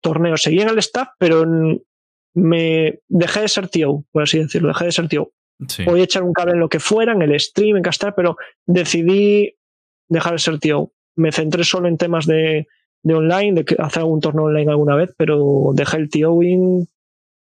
torneos. 0.00 0.42
Seguí 0.42 0.60
en 0.60 0.68
el 0.68 0.78
staff, 0.78 1.08
pero 1.18 1.44
me 2.34 3.00
dejé 3.08 3.40
de 3.40 3.48
ser 3.48 3.68
tío, 3.68 4.04
por 4.12 4.22
así 4.22 4.38
decirlo, 4.38 4.68
dejé 4.68 4.86
de 4.86 4.92
ser 4.92 5.08
tío. 5.08 5.32
Sí. 5.68 5.84
Podía 5.84 6.04
echar 6.04 6.22
un 6.22 6.32
cable 6.32 6.54
en 6.54 6.60
lo 6.60 6.68
que 6.68 6.80
fuera, 6.80 7.12
en 7.12 7.22
el 7.22 7.38
stream, 7.38 7.76
en 7.76 7.82
castar, 7.82 8.14
pero 8.14 8.36
decidí 8.66 9.56
dejar 10.08 10.32
de 10.32 10.38
ser 10.38 10.58
tío. 10.58 10.92
Me 11.16 11.32
centré 11.32 11.64
solo 11.64 11.88
en 11.88 11.98
temas 11.98 12.26
de, 12.26 12.66
de 13.02 13.14
online, 13.14 13.62
de 13.62 13.76
hacer 13.78 14.00
algún 14.00 14.20
torneo 14.20 14.44
online 14.44 14.70
alguna 14.70 14.96
vez, 14.96 15.12
pero 15.16 15.72
dejé 15.74 15.98
el 15.98 16.08
TOing 16.08 16.86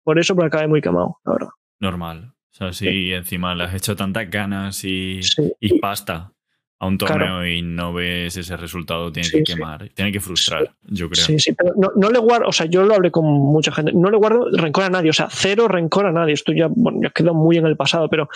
por 0.05 0.17
eso, 0.19 0.33
porque 0.35 0.47
acabé 0.47 0.67
muy 0.69 0.81
quemado, 0.81 1.17
la 1.25 1.33
verdad. 1.33 1.49
Normal. 1.81 2.31
O 2.53 2.57
sea, 2.57 2.71
si 2.71 3.11
encima 3.11 3.53
le 3.53 3.65
has 3.65 3.73
hecho 3.73 3.95
tantas 3.97 4.29
ganas 4.29 4.85
y, 4.85 5.21
Sí. 5.21 5.51
y 5.59 5.79
pasta 5.79 6.31
a 6.79 6.87
un 6.87 6.97
torneo 6.97 7.17
Claro. 7.17 7.47
y 7.47 7.61
no 7.61 7.91
ves 7.93 8.37
ese 8.37 8.55
resultado, 8.55 9.11
tiene 9.11 9.27
Sí, 9.27 9.39
que 9.39 9.45
sí. 9.45 9.53
quemar, 9.55 9.89
tiene 9.93 10.11
que 10.11 10.21
frustrar, 10.21 10.71
yo 10.83 11.09
creo. 11.09 11.25
Sí, 11.25 11.39
sí, 11.39 11.53
pero 11.53 11.73
no, 11.75 11.91
no 11.97 12.09
le 12.09 12.19
guardo, 12.19 12.47
o 12.47 12.51
sea, 12.53 12.65
yo 12.67 12.83
lo 12.83 12.93
hablé 12.95 13.11
con 13.11 13.25
mucha 13.25 13.71
gente, 13.73 13.91
no 13.93 14.09
le 14.09 14.17
guardo 14.17 14.49
rencor 14.51 14.83
a 14.85 14.89
nadie, 14.89 15.09
o 15.09 15.13
sea, 15.13 15.27
cero 15.29 15.67
rencor 15.67 16.05
a 16.05 16.11
nadie. 16.13 16.33
Esto 16.33 16.53
ya, 16.53 16.67
bueno, 16.69 16.99
ya 17.03 17.09
quedó 17.09 17.33
muy 17.33 17.57
en 17.57 17.65
el 17.65 17.75
pasado, 17.75 18.09
pero 18.09 18.29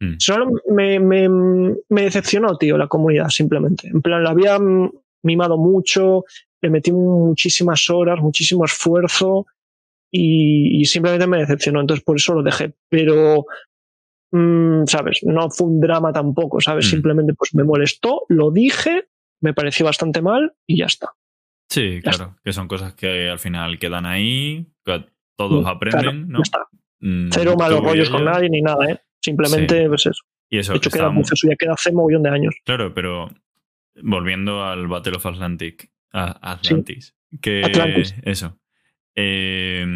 Mm. 0.00 0.14
solo 0.18 0.50
me, 0.70 0.98
me, 1.00 1.28
me 1.28 2.02
decepcionó, 2.02 2.56
tío, 2.58 2.76
la 2.76 2.88
comunidad, 2.88 3.28
simplemente. 3.28 3.86
En 3.88 4.02
plan, 4.02 4.22
la 4.24 4.30
había 4.30 4.58
mm, 4.58 4.90
mimado 5.22 5.56
mucho, 5.56 6.24
le 6.60 6.68
metí 6.70 6.90
muchísimas 6.92 7.88
horas, 7.90 8.18
muchísimo 8.20 8.64
esfuerzo 8.64 9.46
y, 10.16 10.84
simplemente 10.84 11.26
me 11.26 11.38
decepcionó, 11.38 11.80
entonces 11.80 12.04
por 12.04 12.16
eso 12.16 12.34
lo 12.34 12.42
dejé. 12.42 12.74
Pero, 12.88 13.46
mm, 14.30 14.84
¿sabes? 14.86 15.20
No 15.24 15.50
fue 15.50 15.66
un 15.66 15.80
drama 15.80 16.12
tampoco, 16.12 16.60
¿sabes? 16.60 16.86
Mm. 16.86 16.90
Simplemente 16.90 17.34
pues 17.34 17.54
me 17.54 17.64
molestó, 17.64 18.22
lo 18.28 18.52
dije, 18.52 19.08
me 19.40 19.54
pareció 19.54 19.84
bastante 19.84 20.22
mal 20.22 20.54
y 20.66 20.78
ya 20.78 20.86
está. 20.86 21.10
Sí, 21.68 22.00
Ya 22.04 22.12
claro, 22.12 22.36
que 22.44 22.52
son 22.52 22.68
cosas 22.68 22.94
que 22.94 23.28
al 23.28 23.40
final 23.40 23.78
quedan 23.80 24.06
ahí, 24.06 24.66
que 24.84 25.04
todos 25.36 25.64
Mm, 25.64 25.66
aprenden, 25.66 26.00
claro, 26.02 26.26
¿no? 26.26 26.38
ya 26.38 26.42
está. 26.42 26.66
Mm, 27.00 27.28
Cero 27.32 27.54
malos 27.58 27.82
rollos 27.82 28.10
con 28.10 28.24
nadie 28.24 28.48
ni 28.48 28.62
nada, 28.62 28.86
¿eh? 28.88 29.00
Simplemente, 29.20 29.88
pues 29.88 30.06
eso. 30.06 30.22
Y 30.48 30.58
eso, 30.58 30.72
De 30.72 30.78
hecho, 30.78 30.90
queda 30.90 31.10
mucho, 31.10 31.34
eso 31.34 31.48
ya 31.48 31.56
queda 31.56 31.72
hace 31.72 31.90
mogollón 31.90 32.22
de 32.22 32.30
años. 32.30 32.54
Claro, 32.64 32.94
pero 32.94 33.30
volviendo 34.00 34.62
al 34.62 34.86
Battle 34.86 35.16
of 35.16 35.26
Atlantic, 35.26 35.90
a 36.12 36.52
Atlantis, 36.52 37.16
que 37.40 37.62
Atlantis. 37.64 38.14
eso. 38.22 38.56
Eh, 39.16 39.86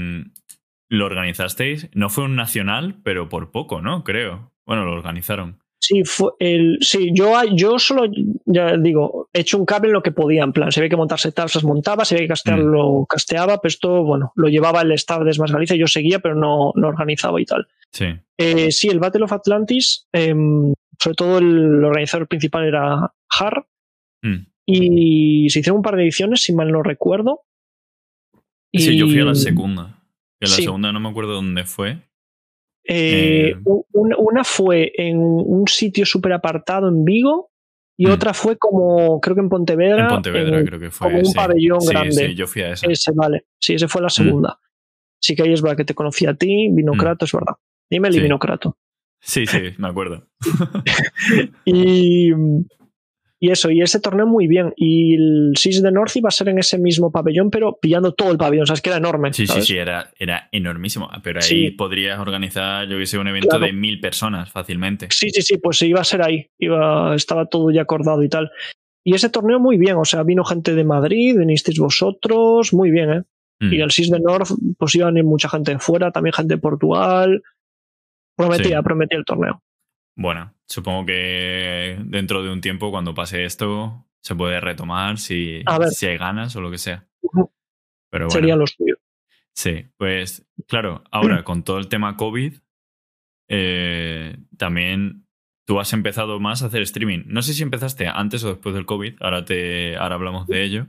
lo 0.88 1.04
organizasteis, 1.07 1.88
no 1.94 2.09
fue 2.09 2.24
un 2.24 2.37
nacional, 2.37 2.96
pero 3.02 3.28
por 3.28 3.50
poco, 3.50 3.81
¿no? 3.83 4.04
Creo. 4.04 4.52
Bueno, 4.66 4.85
lo 4.85 4.92
organizaron. 4.92 5.59
Sí, 5.81 6.02
fue 6.04 6.33
el, 6.40 6.78
sí 6.81 7.11
yo, 7.14 7.33
yo 7.54 7.78
solo, 7.78 8.11
ya 8.44 8.76
digo, 8.76 9.28
he 9.33 9.40
hecho 9.40 9.59
un 9.59 9.64
cable 9.64 9.88
en 9.88 9.94
lo 9.94 10.02
que 10.02 10.11
podía, 10.11 10.42
en 10.42 10.52
plan, 10.52 10.72
si 10.72 10.81
había 10.81 10.90
que 10.90 10.96
montar 10.96 11.18
setups, 11.20 11.54
las 11.54 11.64
montaba, 11.64 12.04
si 12.04 12.14
había 12.14 12.24
que 12.24 12.31
castear, 12.33 12.59
Mm. 12.59 12.66
lo 12.72 13.07
casteaba, 13.09 13.59
pero 13.61 13.68
esto, 13.68 14.02
bueno, 14.02 14.33
lo 14.35 14.48
llevaba 14.48 14.83
el 14.83 14.92
staff 14.92 15.22
de 15.22 15.33
Smash 15.33 15.52
Galicia, 15.52 15.76
yo 15.76 15.87
seguía, 15.87 16.18
pero 16.18 16.35
no, 16.35 16.72
no 16.74 16.88
organizaba 16.88 17.40
y 17.40 17.44
tal. 17.44 17.68
Sí. 17.92 18.07
Eh, 18.37 18.70
sí, 18.72 18.88
el 18.88 18.98
Battle 18.98 19.24
of 19.24 19.33
Atlantis, 19.33 20.07
em, 20.12 20.74
sobre 20.98 21.14
todo 21.14 21.38
el 21.38 21.85
organizador 21.85 22.26
principal 22.28 22.64
era 22.66 23.12
Har, 23.38 23.66
Mm. 24.22 24.46
y 24.66 25.48
se 25.48 25.61
hicieron 25.61 25.76
un 25.78 25.83
par 25.83 25.94
de 25.96 26.02
ediciones, 26.02 26.42
si 26.42 26.52
mal 26.52 26.70
no 26.72 26.83
recuerdo. 26.83 27.42
Sí, 28.72 28.96
yo 28.98 29.07
fui 29.07 29.20
a 29.20 29.24
la 29.24 29.33
Y- 29.33 29.37
segunda. 29.37 30.02
Que 30.40 30.46
la 30.48 30.54
Sí. 30.54 30.62
segunda 30.64 30.92
no 30.92 31.00
me 31.00 31.09
acuerdo 31.09 31.33
dónde 31.35 31.64
fue. 31.64 32.02
Eh, 32.85 33.50
Eh, 33.50 33.57
una, 33.92 34.16
una 34.18 34.44
fue 34.44 34.92
en 34.96 35.18
un 35.18 35.66
sitio 35.68 36.07
súper 36.07 36.33
apartado 36.33 36.88
en 36.88 37.04
Vigo 37.04 37.50
y 37.98 38.07
Mm. 38.07 38.11
otra 38.12 38.33
fue 38.33 38.57
como, 38.57 39.20
creo 39.20 39.35
que 39.35 39.40
en 39.42 39.48
Pontevedra. 39.48 40.02
En 40.04 40.09
Pontevedra 40.09 40.61
en- 40.61 40.66
creo 40.66 40.81
que 40.81 40.90
fue. 40.90 41.09
como 41.09 41.18
un 41.18 41.26
sí. 41.26 41.35
pabellón 41.35 41.81
Sí, 41.81 41.88
grande. 41.88 42.12
Sí, 42.28 42.35
yo 42.35 42.46
fui 42.46 42.62
a 42.62 42.72
esa. 42.72 42.87
Ese, 42.90 43.12
vale. 43.14 43.46
Sí, 43.61 43.74
ese 43.74 43.87
Mm. 43.87 43.88
fue 43.88 44.02
la 44.02 44.09
segunda. 44.11 44.61
Sí 45.20 45.35
que 45.35 45.42
ahí 45.42 45.52
es 45.52 45.61
verdad 45.61 45.76
que 45.76 45.85
te 45.85 45.94
conocí 45.94 46.24
a 46.26 46.35
ti, 46.35 46.68
Vinocrato, 46.70 47.24
es 47.24 47.33
verdad. 47.33 47.54
Dime 47.90 48.09
el. 48.09 48.20
Vinocrato. 48.22 48.76
Sí, 49.20 49.44
sí, 49.46 49.59
me 49.78 49.88
acuerdo. 49.88 50.28
Y, 51.64 52.31
y 53.40 53.51
eso, 53.51 53.70
y 53.70 53.81
ese 53.83 54.01
torneo 54.01 54.27
muy 54.27 54.46
bien. 54.48 54.72
Y 54.77 55.14
el 55.14 55.53
Six 55.57 55.83
de 55.83 55.92
North 55.92 56.16
iba 56.16 56.29
a 56.29 56.33
ser 56.33 56.48
en 56.48 56.59
ese 56.59 56.79
mismo 56.79 57.12
pabellón, 57.12 57.51
pero 57.51 57.79
pillando 57.81 58.12
todo 58.12 58.33
el 58.33 58.38
pabellón, 58.38 58.64
o 58.64 58.66
sea, 58.66 58.74
es 58.74 58.83
que 58.83 58.90
era 58.90 58.98
enorme. 58.98 59.33
Sí, 59.33 59.42
sí, 59.42 59.53
¿sabes? 59.53 59.66
sí, 59.66 59.77
era, 59.77 60.11
era 60.18 60.48
enormísimo. 60.53 61.09
Pero 61.22 61.38
ahí 61.40 61.46
Sí. 61.46 61.70
podrías 61.70 62.18
organizar, 62.18 62.88
yo 62.88 62.98
que 62.98 63.07
sé, 63.07 63.18
un 63.18 63.29
evento 63.29 63.51
Claro. 63.51 63.66
de 63.66 63.72
mil 63.72 64.01
personas 64.01 64.51
fácilmente. 64.51 65.07
Sí, 65.11 65.31
sí, 65.31 65.42
sí, 65.42 65.59
pues 65.59 65.81
iba 65.83 66.01
a 66.01 66.05
ser 66.05 66.22
ahí. 66.22 66.46
Iba, 66.59 67.14
estaba 67.14 67.46
todo 67.46 67.70
ya 67.70 67.83
acordado 67.83 68.22
y 68.24 68.29
tal. 68.29 68.51
Y 69.05 69.14
ese 69.14 69.31
torneo 69.31 69.59
muy 69.61 69.79
bien, 69.79 69.96
o 69.96 70.05
sea, 70.05 70.22
vino 70.24 70.44
gente 70.44 70.74
de 70.74 70.85
Madrid, 70.85 71.37
vinisteis 71.38 71.79
vosotros, 71.79 72.74
muy 72.74 72.90
bien, 72.90 73.11
¿eh? 73.11 73.22
Mm. 73.61 73.72
Y 73.72 73.81
el 73.81 73.90
SIS 73.90 74.11
de 74.11 74.20
North, 74.20 74.51
pues 74.79 74.94
iban 74.96 75.14
mucha 75.24 75.48
gente 75.48 75.72
de 75.72 75.79
fuera, 75.79 76.11
también 76.11 76.33
gente 76.33 76.55
de 76.55 76.61
Portugal. 76.61 77.42
Prometía, 78.37 78.79
Sí. 78.79 78.85
prometía 78.85 79.18
el 79.18 79.24
torneo. 79.24 79.62
Bueno, 80.20 80.52
supongo 80.66 81.07
que 81.07 81.96
dentro 82.04 82.42
de 82.42 82.50
un 82.50 82.61
tiempo, 82.61 82.90
cuando 82.90 83.14
pase 83.14 83.44
esto, 83.44 84.04
se 84.20 84.35
puede 84.35 84.59
retomar 84.61 85.18
si, 85.18 85.62
si 85.90 86.07
hay 86.07 86.18
ganas 86.18 86.57
o 86.57 86.61
lo 86.61 86.72
que 86.72 86.78
sea. 86.78 87.07
Pero 87.22 88.24
bueno, 88.26 88.31
Sería 88.31 88.57
lo 88.57 88.66
suyo. 88.66 88.96
sí, 89.54 89.87
pues 89.96 90.44
claro, 90.66 91.04
ahora 91.12 91.42
con 91.44 91.62
todo 91.62 91.78
el 91.78 91.87
tema 91.87 92.16
COVID, 92.16 92.54
eh, 93.48 94.37
también 94.57 95.24
tú 95.64 95.78
has 95.78 95.92
empezado 95.92 96.40
más 96.40 96.64
a 96.64 96.66
hacer 96.66 96.83
streaming. 96.83 97.22
No 97.26 97.42
sé 97.42 97.54
si 97.54 97.62
empezaste 97.62 98.09
antes 98.09 98.42
o 98.42 98.48
después 98.48 98.74
del 98.74 98.87
COVID, 98.87 99.14
ahora, 99.20 99.44
te, 99.44 99.96
ahora 99.96 100.16
hablamos 100.16 100.48
de 100.48 100.64
ello. 100.64 100.87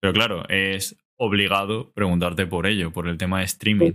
Pero 0.00 0.12
claro, 0.12 0.48
es 0.48 0.96
obligado 1.16 1.92
preguntarte 1.94 2.46
por 2.46 2.68
ello, 2.68 2.92
por 2.92 3.08
el 3.08 3.18
tema 3.18 3.40
de 3.40 3.46
streaming. 3.46 3.92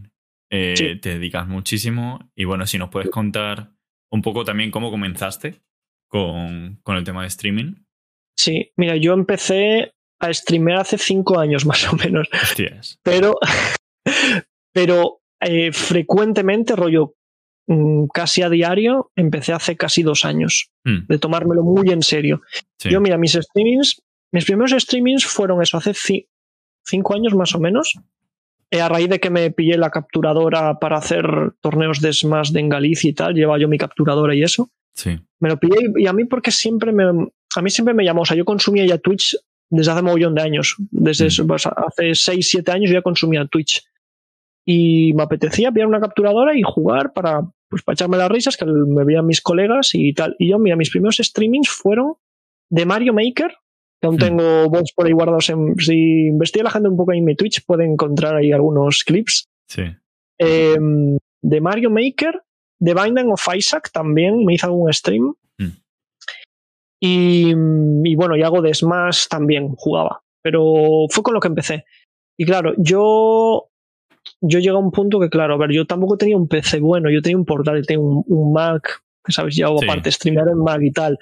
Eh, 0.50 0.74
Sí. 0.76 0.96
Te 1.00 1.10
dedicas 1.20 1.48
muchísimo 1.48 2.32
y 2.36 2.44
bueno, 2.44 2.66
si 2.66 2.78
nos 2.78 2.90
puedes 2.90 3.10
contar 3.10 3.72
un 4.12 4.22
poco 4.22 4.44
también 4.46 4.72
cómo 4.72 4.90
comenzaste 4.92 5.62
con, 6.10 6.80
con 6.84 6.96
el 6.98 7.04
tema 7.04 7.22
de 7.24 7.28
streaming. 7.28 7.76
Sí, 8.38 8.72
mira, 8.78 8.96
yo 8.98 9.14
empecé 9.14 9.94
a 10.20 10.34
streamear 10.34 10.80
hace 10.80 10.98
cinco 10.98 11.40
años 11.40 11.66
más 11.68 11.88
o 11.92 11.96
menos, 11.96 12.28
Hostias. 12.34 13.00
pero, 13.04 13.36
pero 14.74 15.22
eh, 15.40 15.72
frecuentemente, 15.72 16.76
rollo 16.76 17.16
mm, 17.68 18.06
casi 18.14 18.42
a 18.42 18.50
diario, 18.50 19.12
empecé 19.16 19.54
hace 19.54 19.76
casi 19.76 20.04
dos 20.04 20.26
años, 20.26 20.70
Mm, 20.86 21.06
de 21.08 21.20
tomármelo 21.20 21.64
muy 21.64 21.90
en 21.90 22.02
serio. 22.02 22.42
sí. 22.80 22.90
Yo, 22.90 23.02
mira, 23.02 23.18
mis 23.18 23.34
streamings, 23.34 24.02
mis 24.32 24.46
primeros 24.46 24.72
streamings 24.72 25.26
fueron 25.26 25.62
eso, 25.62 25.78
hace 25.78 25.92
ci- 25.92 26.28
cinco 26.86 27.14
años 27.14 27.34
más 27.36 27.54
o 27.56 27.60
menos. 27.60 27.94
Eh, 28.72 28.82
a 28.82 28.90
raíz 28.90 29.10
de 29.10 29.20
que 29.20 29.30
me 29.30 29.50
pillé 29.52 29.78
la 29.78 29.90
capturadora 29.90 30.78
para 30.80 30.98
hacer 30.98 31.26
torneos 31.62 32.02
de 32.02 32.12
Smash 32.12 32.56
en 32.56 32.68
Galicia 32.70 33.10
y 33.10 33.14
tal, 33.14 33.34
llevaba 33.34 33.58
yo 33.60 33.68
mi 33.68 33.78
capturadora 33.78 34.36
y 34.36 34.44
eso. 34.44 34.70
sí. 34.94 35.18
Me 35.40 35.50
lo 35.50 35.58
pillé 35.60 35.76
y, 35.98 36.04
y 36.04 36.08
a 36.08 36.14
mí 36.14 36.26
porque 36.26 36.50
siempre 36.52 36.92
me, 36.92 37.04
a 37.56 37.62
mí 37.62 37.70
siempre 37.70 37.94
me 37.94 38.04
llamó, 38.04 38.22
o 38.22 38.26
sea, 38.26 38.36
yo 38.36 38.44
consumía 38.44 38.86
ya 38.88 38.98
Twitch 38.98 39.38
desde 39.70 39.92
hace 39.92 40.00
un 40.02 40.08
montón 40.08 40.34
de 40.36 40.42
años, 40.42 40.76
desde 40.90 41.28
Mm. 41.44 41.48
pues, 41.48 41.66
hace 41.68 42.16
6, 42.16 42.50
7 42.50 42.72
años 42.72 42.90
yo 42.90 42.96
ya 42.96 43.02
consumía 43.04 43.46
Twitch. 43.46 43.84
Y 44.66 45.14
me 45.14 45.24
apetecía 45.24 45.72
pillar 45.72 45.88
una 45.88 46.00
capturadora 46.02 46.58
y 46.58 46.62
jugar 46.64 47.14
para, 47.14 47.42
pues, 47.70 47.84
para 47.84 47.94
echarme 47.94 48.18
las 48.18 48.30
risas 48.30 48.58
que 48.58 48.66
me 48.66 49.06
veían 49.06 49.26
mis 49.26 49.40
colegas 49.42 49.92
y 49.94 50.12
tal. 50.14 50.36
Y 50.40 50.50
yo, 50.50 50.60
mira, 50.60 50.76
mis 50.76 50.90
primeros 50.90 51.18
streamings 51.18 51.70
fueron 51.70 52.16
de 52.70 52.86
Mario 52.86 53.14
Maker, 53.14 53.56
aún 54.06 54.16
Mm. 54.16 54.20
tengo 54.20 54.70
bots 54.70 54.94
por 54.94 55.08
ahí 55.08 55.14
guardados 55.14 55.50
en... 55.50 55.76
Si 55.78 56.28
investiga 56.28 56.66
la 56.66 56.72
gente 56.72 56.90
un 56.90 56.98
poco 56.98 57.14
en 57.14 57.24
mi 57.26 57.36
Twitch, 57.36 57.66
puede 57.66 57.86
encontrar 57.86 58.36
ahí 58.36 58.52
algunos 58.52 59.04
clips. 59.04 59.46
Sí. 59.70 59.84
Eh, 60.40 60.78
de 61.42 61.62
Mario 61.62 61.90
Maker, 61.90 62.42
de 62.80 62.94
Binding 62.94 63.32
of 63.32 63.48
Isaac 63.56 63.90
también 63.92 64.46
me 64.46 64.54
hizo 64.54 64.68
algún 64.68 64.92
stream. 64.94 65.34
Mm. 65.58 65.66
Y, 67.00 67.50
y 67.52 68.16
bueno, 68.16 68.36
y 68.36 68.44
algo 68.44 68.62
de 68.62 68.74
Smash 68.74 69.28
también 69.30 69.70
jugaba. 69.76 70.22
Pero 70.44 71.06
fue 71.10 71.24
con 71.24 71.34
lo 71.34 71.40
que 71.40 71.48
empecé. 71.48 71.86
Y 72.40 72.46
claro, 72.46 72.74
yo, 72.78 73.70
yo 74.42 74.60
llegué 74.60 74.70
a 74.70 74.78
un 74.78 74.92
punto 74.92 75.20
que, 75.20 75.30
claro, 75.30 75.56
a 75.56 75.58
ver, 75.58 75.72
yo 75.72 75.86
tampoco 75.86 76.18
tenía 76.18 76.38
un 76.38 76.48
PC 76.48 76.80
bueno, 76.80 77.10
yo 77.10 77.22
tenía 77.22 77.38
un 77.38 77.46
portátil, 77.46 77.86
tenía 77.86 78.04
un, 78.04 78.24
un 78.28 78.54
Mac, 78.54 79.02
que 79.26 79.32
sabes, 79.32 79.56
ya 79.56 79.66
hago 79.66 79.80
Sí. 79.80 79.86
aparte, 79.86 80.12
streamear 80.12 80.48
en 80.50 80.60
Mac 80.60 80.80
y 80.82 80.92
tal. 80.92 81.18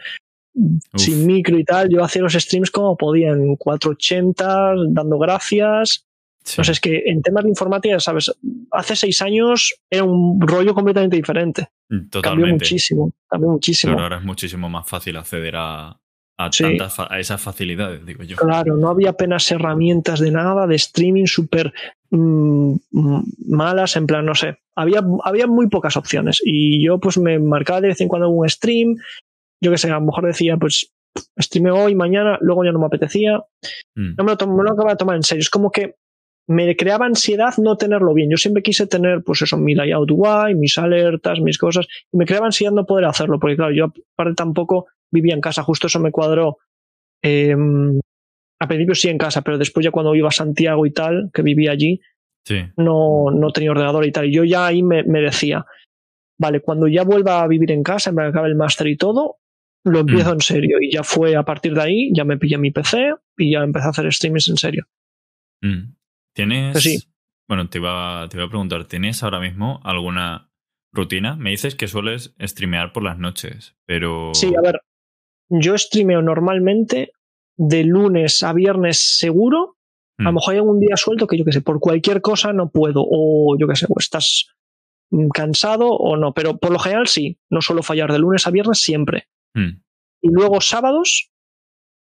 Sin 0.96 1.26
micro 1.28 1.58
y 1.60 1.64
tal, 1.66 1.90
yo 1.90 2.04
hacía 2.04 2.22
los 2.22 2.34
streams 2.34 2.72
como 2.72 2.96
podía, 2.96 3.32
en 3.32 3.56
480, 3.58 4.74
dando 4.90 5.18
gracias. 5.20 6.06
sí. 6.44 6.56
No 6.60 6.64
sé, 6.64 6.72
es 6.72 6.80
que 6.80 7.04
en 7.08 7.22
temas 7.22 7.44
de 7.44 7.50
informática, 7.50 8.00
¿sabes? 8.00 8.32
Hace 8.72 8.96
seis 8.96 9.22
años 9.22 9.76
era 9.90 10.04
un 10.04 10.40
rollo 10.40 10.74
completamente 10.74 11.18
diferente. 11.18 11.68
Cambió 11.90 12.10
Totalmente. 12.10 12.54
muchísimo, 12.54 13.12
cambió 13.28 13.50
muchísimo. 13.50 13.94
Claro, 13.94 14.04
ahora 14.04 14.18
es 14.20 14.24
muchísimo 14.26 14.70
más 14.70 14.88
fácil 14.88 15.18
acceder 15.18 15.56
a, 15.58 15.98
a, 16.38 16.52
Sí. 16.52 16.64
tantas 16.64 16.94
fa- 16.96 17.08
a 17.10 17.20
esas 17.20 17.42
facilidades, 17.42 18.06
digo 18.06 18.24
yo. 18.24 18.38
Claro, 18.38 18.76
no 18.78 18.90
había 18.90 19.10
apenas 19.12 19.52
herramientas 19.52 20.20
de 20.20 20.32
nada, 20.32 20.68
de 20.68 20.76
streaming 20.76 21.26
súper 21.26 21.74
mm, 22.12 22.76
mm, 22.92 23.24
malas, 23.50 23.96
en 23.98 24.08
plan, 24.08 24.26
no 24.26 24.36
sé. 24.36 24.58
Había, 24.76 25.02
había 25.24 25.48
muy 25.48 25.68
pocas 25.68 25.96
opciones. 25.98 26.42
Y 26.44 26.84
yo, 26.86 27.00
pues, 27.00 27.18
me 27.18 27.40
marcaba 27.40 27.82
de 27.82 27.90
vez 27.90 28.02
en 28.02 28.08
cuando 28.08 28.30
un 28.30 28.48
stream. 28.50 28.96
Yo 29.64 29.72
qué 29.72 29.78
sé, 29.78 29.90
a 29.90 29.96
lo 29.96 30.02
mejor 30.02 30.26
decía, 30.26 30.58
pues, 30.58 30.92
streame 31.40 31.72
hoy, 31.72 31.96
mañana, 31.96 32.38
luego 32.42 32.64
ya 32.66 32.72
no 32.72 32.80
me 32.80 32.86
apetecía. 32.88 33.38
Mm, 33.96 34.16
no 34.18 34.24
me 34.24 34.32
lo, 34.32 34.38
tom- 34.38 34.56
me 34.56 34.64
lo 34.64 34.72
acababa 34.72 34.92
de 34.92 34.98
tomar 34.98 35.16
en 35.16 35.24
serio. 35.24 35.42
Es 35.42 35.50
como 35.50 35.72
que 35.72 35.96
me 36.48 36.76
creaba 36.76 37.06
ansiedad 37.06 37.54
no 37.58 37.76
tenerlo 37.78 38.14
bien. 38.14 38.30
Yo 38.30 38.38
siempre 38.38 38.62
quise 38.62 38.86
tener, 38.86 39.24
pues 39.24 39.42
eso, 39.42 39.58
mi 39.58 39.74
layout 39.76 40.12
guay, 40.12 40.54
mis 40.56 40.78
alertas, 40.78 41.40
mis 41.40 41.58
cosas. 41.58 41.88
Y 42.12 42.18
me 42.18 42.26
creaba 42.26 42.46
ansiedad 42.48 42.72
no 42.74 42.86
poder 42.86 43.06
hacerlo, 43.06 43.40
porque 43.40 43.56
claro, 43.56 43.74
yo 43.74 43.86
aparte 44.14 44.36
tampoco 44.36 44.88
vivía 45.12 45.34
en 45.34 45.42
casa. 45.42 45.64
Justo 45.64 45.88
eso 45.88 46.00
me 46.00 46.12
cuadró. 46.12 46.58
eh, 47.24 47.56
a 48.62 48.68
principio 48.68 48.96
sí 48.96 49.10
en 49.10 49.18
casa, 49.18 49.42
pero 49.42 49.58
después 49.58 49.84
ya 49.84 49.92
cuando 49.92 50.16
iba 50.16 50.30
a 50.30 50.32
Santiago 50.32 50.86
y 50.86 50.92
tal, 50.92 51.30
que 51.34 51.42
vivía 51.42 51.72
allí, 51.72 52.00
Sí. 52.48 52.62
no, 52.78 53.32
no 53.32 53.52
tenía 53.52 53.72
ordenador 53.72 54.06
y 54.06 54.12
tal. 54.12 54.26
Y 54.28 54.34
yo 54.34 54.44
ya 54.44 54.68
ahí 54.68 54.82
me, 54.84 55.04
me 55.04 55.20
decía, 55.22 55.66
vale, 56.40 56.62
cuando 56.62 56.88
ya 56.88 57.04
vuelva 57.04 57.42
a 57.42 57.48
vivir 57.48 57.72
en 57.72 57.84
casa, 57.84 58.12
me 58.12 58.24
acabe 58.24 58.48
el 58.50 58.56
máster 58.56 58.88
y 58.88 58.96
todo, 58.98 59.38
lo 59.86 60.00
empiezo 60.00 60.34
en 60.34 60.42
serio. 60.42 60.78
Y 60.82 60.92
ya 60.92 61.04
fue 61.04 61.36
a 61.36 61.44
partir 61.44 61.74
de 61.74 61.82
ahí, 61.82 62.10
ya 62.14 62.26
me 62.26 62.38
pillé 62.38 62.58
mi 62.58 62.72
PC 62.72 63.14
y 63.38 63.54
ya 63.54 63.60
empecé 63.64 63.86
a 63.88 63.90
hacer 63.92 64.12
streamings 64.14 64.50
en 64.50 64.58
serio. 64.58 64.88
Mm. 65.62 65.94
¿Tienes. 66.36 66.72
Pues 66.74 66.84
sí. 66.84 67.04
Bueno, 67.48 67.70
te 67.70 67.78
iba, 67.78 68.28
te 68.30 68.38
iba 68.38 68.46
a 68.46 68.50
preguntar, 68.50 68.86
¿tienes 68.86 69.24
ahora 69.24 69.40
mismo 69.40 69.80
alguna 69.84 70.50
rutina? 70.92 71.36
Me 71.36 71.52
dices 71.52 71.76
que 71.76 71.88
sueles 71.88 72.36
streamear 72.42 72.92
por 72.92 73.04
las 73.04 73.18
noches, 73.18 73.76
pero. 73.86 74.32
Sí, 74.34 74.52
a 74.58 74.62
ver, 74.62 74.82
yo 75.50 75.78
streameo 75.78 76.22
normalmente 76.22 77.12
de 77.58 77.84
lunes 77.86 78.44
a 78.44 78.52
viernes 78.52 79.18
seguro 79.18 79.78
A 80.18 80.24
lo 80.24 80.32
Mm. 80.32 80.36
mejor 80.36 80.54
hay 80.54 80.60
un 80.62 80.80
día 80.80 80.96
suelto 80.98 81.28
que 81.28 81.38
yo 81.38 81.44
que 81.46 81.52
sé, 81.52 81.62
por 81.62 81.80
cualquier 81.82 82.22
cosa 82.22 82.54
no 82.54 82.70
puedo, 82.70 83.06
o 83.06 83.58
yo 83.60 83.68
que 83.68 83.76
sé, 83.76 83.86
o 83.90 83.96
estás 84.00 84.48
mm, 85.12 85.28
cansado 85.30 85.90
o 85.90 86.16
no, 86.18 86.34
pero 86.34 86.58
por 86.58 86.72
lo 86.72 86.80
general 86.80 87.08
sí, 87.08 87.38
no 87.50 87.62
suelo 87.62 87.84
fallar 87.84 88.12
de 88.12 88.20
lunes 88.20 88.48
a 88.48 88.52
viernes 88.52 88.80
siempre. 88.80 89.28
Mm. 89.56 89.82
Y 90.22 90.30
luego 90.30 90.62
sábados 90.62 91.32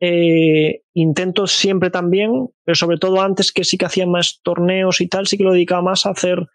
eh, 0.00 0.83
intento 0.92 1.46
siempre 1.46 1.90
también, 1.90 2.48
pero 2.64 2.74
sobre 2.74 2.98
todo 2.98 3.22
antes 3.22 3.52
que 3.52 3.64
sí 3.64 3.78
que 3.78 3.87
hacía 3.87 4.07
más 4.07 4.40
torneos 4.42 5.00
y 5.00 5.09
tal, 5.09 5.26
sí 5.26 5.37
que 5.38 5.44
lo 5.44 5.52
dedicaba 5.52 5.83
más 5.83 6.04
a 6.07 6.11
hacer 6.11 6.46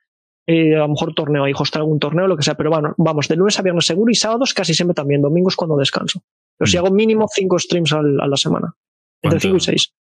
eh, 0.47 0.75
a 0.75 0.79
lo 0.79 0.89
mejor 0.89 1.13
torneo 1.13 1.43
ahí, 1.43 1.53
hostar 1.55 1.81
algún 1.81 1.99
torneo, 1.99 2.27
lo 2.27 2.35
que 2.35 2.43
sea, 2.43 2.55
pero 2.55 2.69
bueno, 2.71 2.95
vamos, 2.97 3.27
de 3.27 3.35
lunes 3.35 3.57
a 3.59 3.61
viernes 3.61 3.85
seguro 3.85 4.11
y 4.11 4.15
sábados 4.15 4.53
casi 4.53 4.73
siempre 4.73 4.95
también, 4.95 5.21
domingos 5.21 5.55
cuando 5.55 5.77
descanso. 5.77 6.23
Pero 6.57 6.69
si 6.69 6.75
Mm. 6.75 6.79
hago 6.79 6.91
mínimo 6.95 7.27
cinco 7.33 7.59
streams 7.59 7.93
al- 7.93 8.19
a 8.19 8.27
la 8.27 8.35
semana, 8.37 8.73
entre. 9.21 9.39
5 9.39 9.57
y 9.57 9.59
6. 9.59 9.93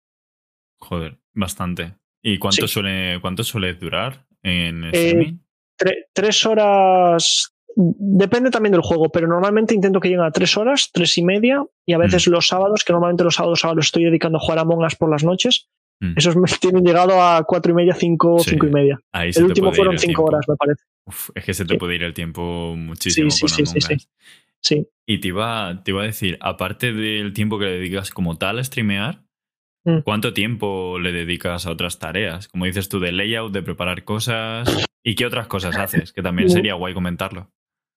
Joder, 0.81 1.19
bastante. 1.35 1.97
¿Y 2.23 2.39
cuánto, 2.39 2.67
Sí. 2.67 2.73
suele, 2.75 3.21
cuánto 3.21 3.45
suele 3.45 3.75
durar 3.75 4.27
en 4.43 4.85
Eh, 4.85 4.91
streaming? 4.93 5.39
tres 6.15 6.47
horas. 6.47 7.55
Depende 7.81 8.51
también 8.51 8.73
del 8.73 8.81
juego, 8.81 9.09
pero 9.09 9.29
normalmente 9.29 9.73
intento 9.73 10.01
que 10.01 10.09
lleguen 10.09 10.25
a 10.25 10.33
tres 10.33 10.57
horas, 10.57 10.91
tres 10.93 11.17
y 11.17 11.23
media, 11.23 11.65
y 11.87 11.93
a 11.93 11.99
veces 11.99 12.27
los 12.27 12.49
sábados, 12.49 12.83
que 12.85 12.93
normalmente 12.93 13.23
los 13.23 13.37
sábados 13.37 13.65
ahora 13.65 13.77
lo 13.77 13.81
estoy 13.83 14.05
dedicando 14.05 14.39
a 14.39 14.41
jugar 14.41 14.59
a 14.59 14.65
Mongas 14.65 14.97
por 14.97 15.09
las 15.11 15.23
noches, 15.23 15.69
Mm. 16.01 16.13
esos 16.17 16.37
me 16.37 16.43
tienen 16.61 16.85
llegado 16.85 17.21
a 17.23 17.43
cuatro 17.45 17.73
y 17.73 17.75
media, 17.75 17.95
cinco, 17.95 18.39
Sí. 18.41 18.51
cinco 18.51 18.67
y 18.67 18.71
media. 18.71 19.01
Ahí 19.13 19.31
El 19.35 19.45
último 19.45 19.73
fueron 19.73 19.95
el 19.95 19.99
cinco 20.01 20.23
tiempo. 20.23 20.25
horas, 20.25 20.45
me 20.49 20.57
parece. 20.57 20.85
Uf, 21.07 21.31
es 21.35 21.45
que 21.45 21.55
se 21.55 21.65
te 21.65 21.75
Sí. 21.75 21.79
puede 21.79 21.95
ir 21.97 22.03
el 22.05 22.15
tiempo 22.15 22.75
muchísimo 22.77 23.31
Sí, 23.31 23.41
con 23.43 23.49
sí, 23.49 23.55
sí, 23.57 23.63
Among 23.63 23.81
sí, 23.83 23.95
Us. 23.95 24.09
Sí. 24.61 24.89
Y 25.07 25.19
te 25.19 25.29
iba, 25.29 25.83
te 25.85 25.91
iba 25.93 26.03
a 26.03 26.07
decir, 26.07 26.37
aparte 26.41 26.93
del 26.93 27.33
tiempo 27.33 27.59
que 27.61 27.65
le 27.67 27.73
dedicas 27.79 28.11
como 28.11 28.37
tal 28.39 28.59
a 28.59 28.65
streamear, 28.65 29.23
Mm. 29.85 30.01
¿cuánto 30.05 30.33
tiempo 30.35 30.99
le 30.99 31.13
dedicas 31.13 31.65
a 31.67 31.71
otras 31.71 31.99
tareas? 32.01 32.47
Como 32.49 32.65
dices 32.67 32.89
tú, 32.89 32.99
de 33.01 33.11
layout, 33.13 33.53
de 33.53 33.63
preparar 33.63 34.03
cosas. 34.05 34.69
¿Y 35.05 35.15
qué 35.15 35.25
otras 35.27 35.47
cosas 35.47 35.77
haces? 35.77 36.13
Que 36.13 36.23
también 36.23 36.47
Mm. 36.49 36.51
sería 36.51 36.75
guay 36.75 36.93
comentarlo. 36.95 37.51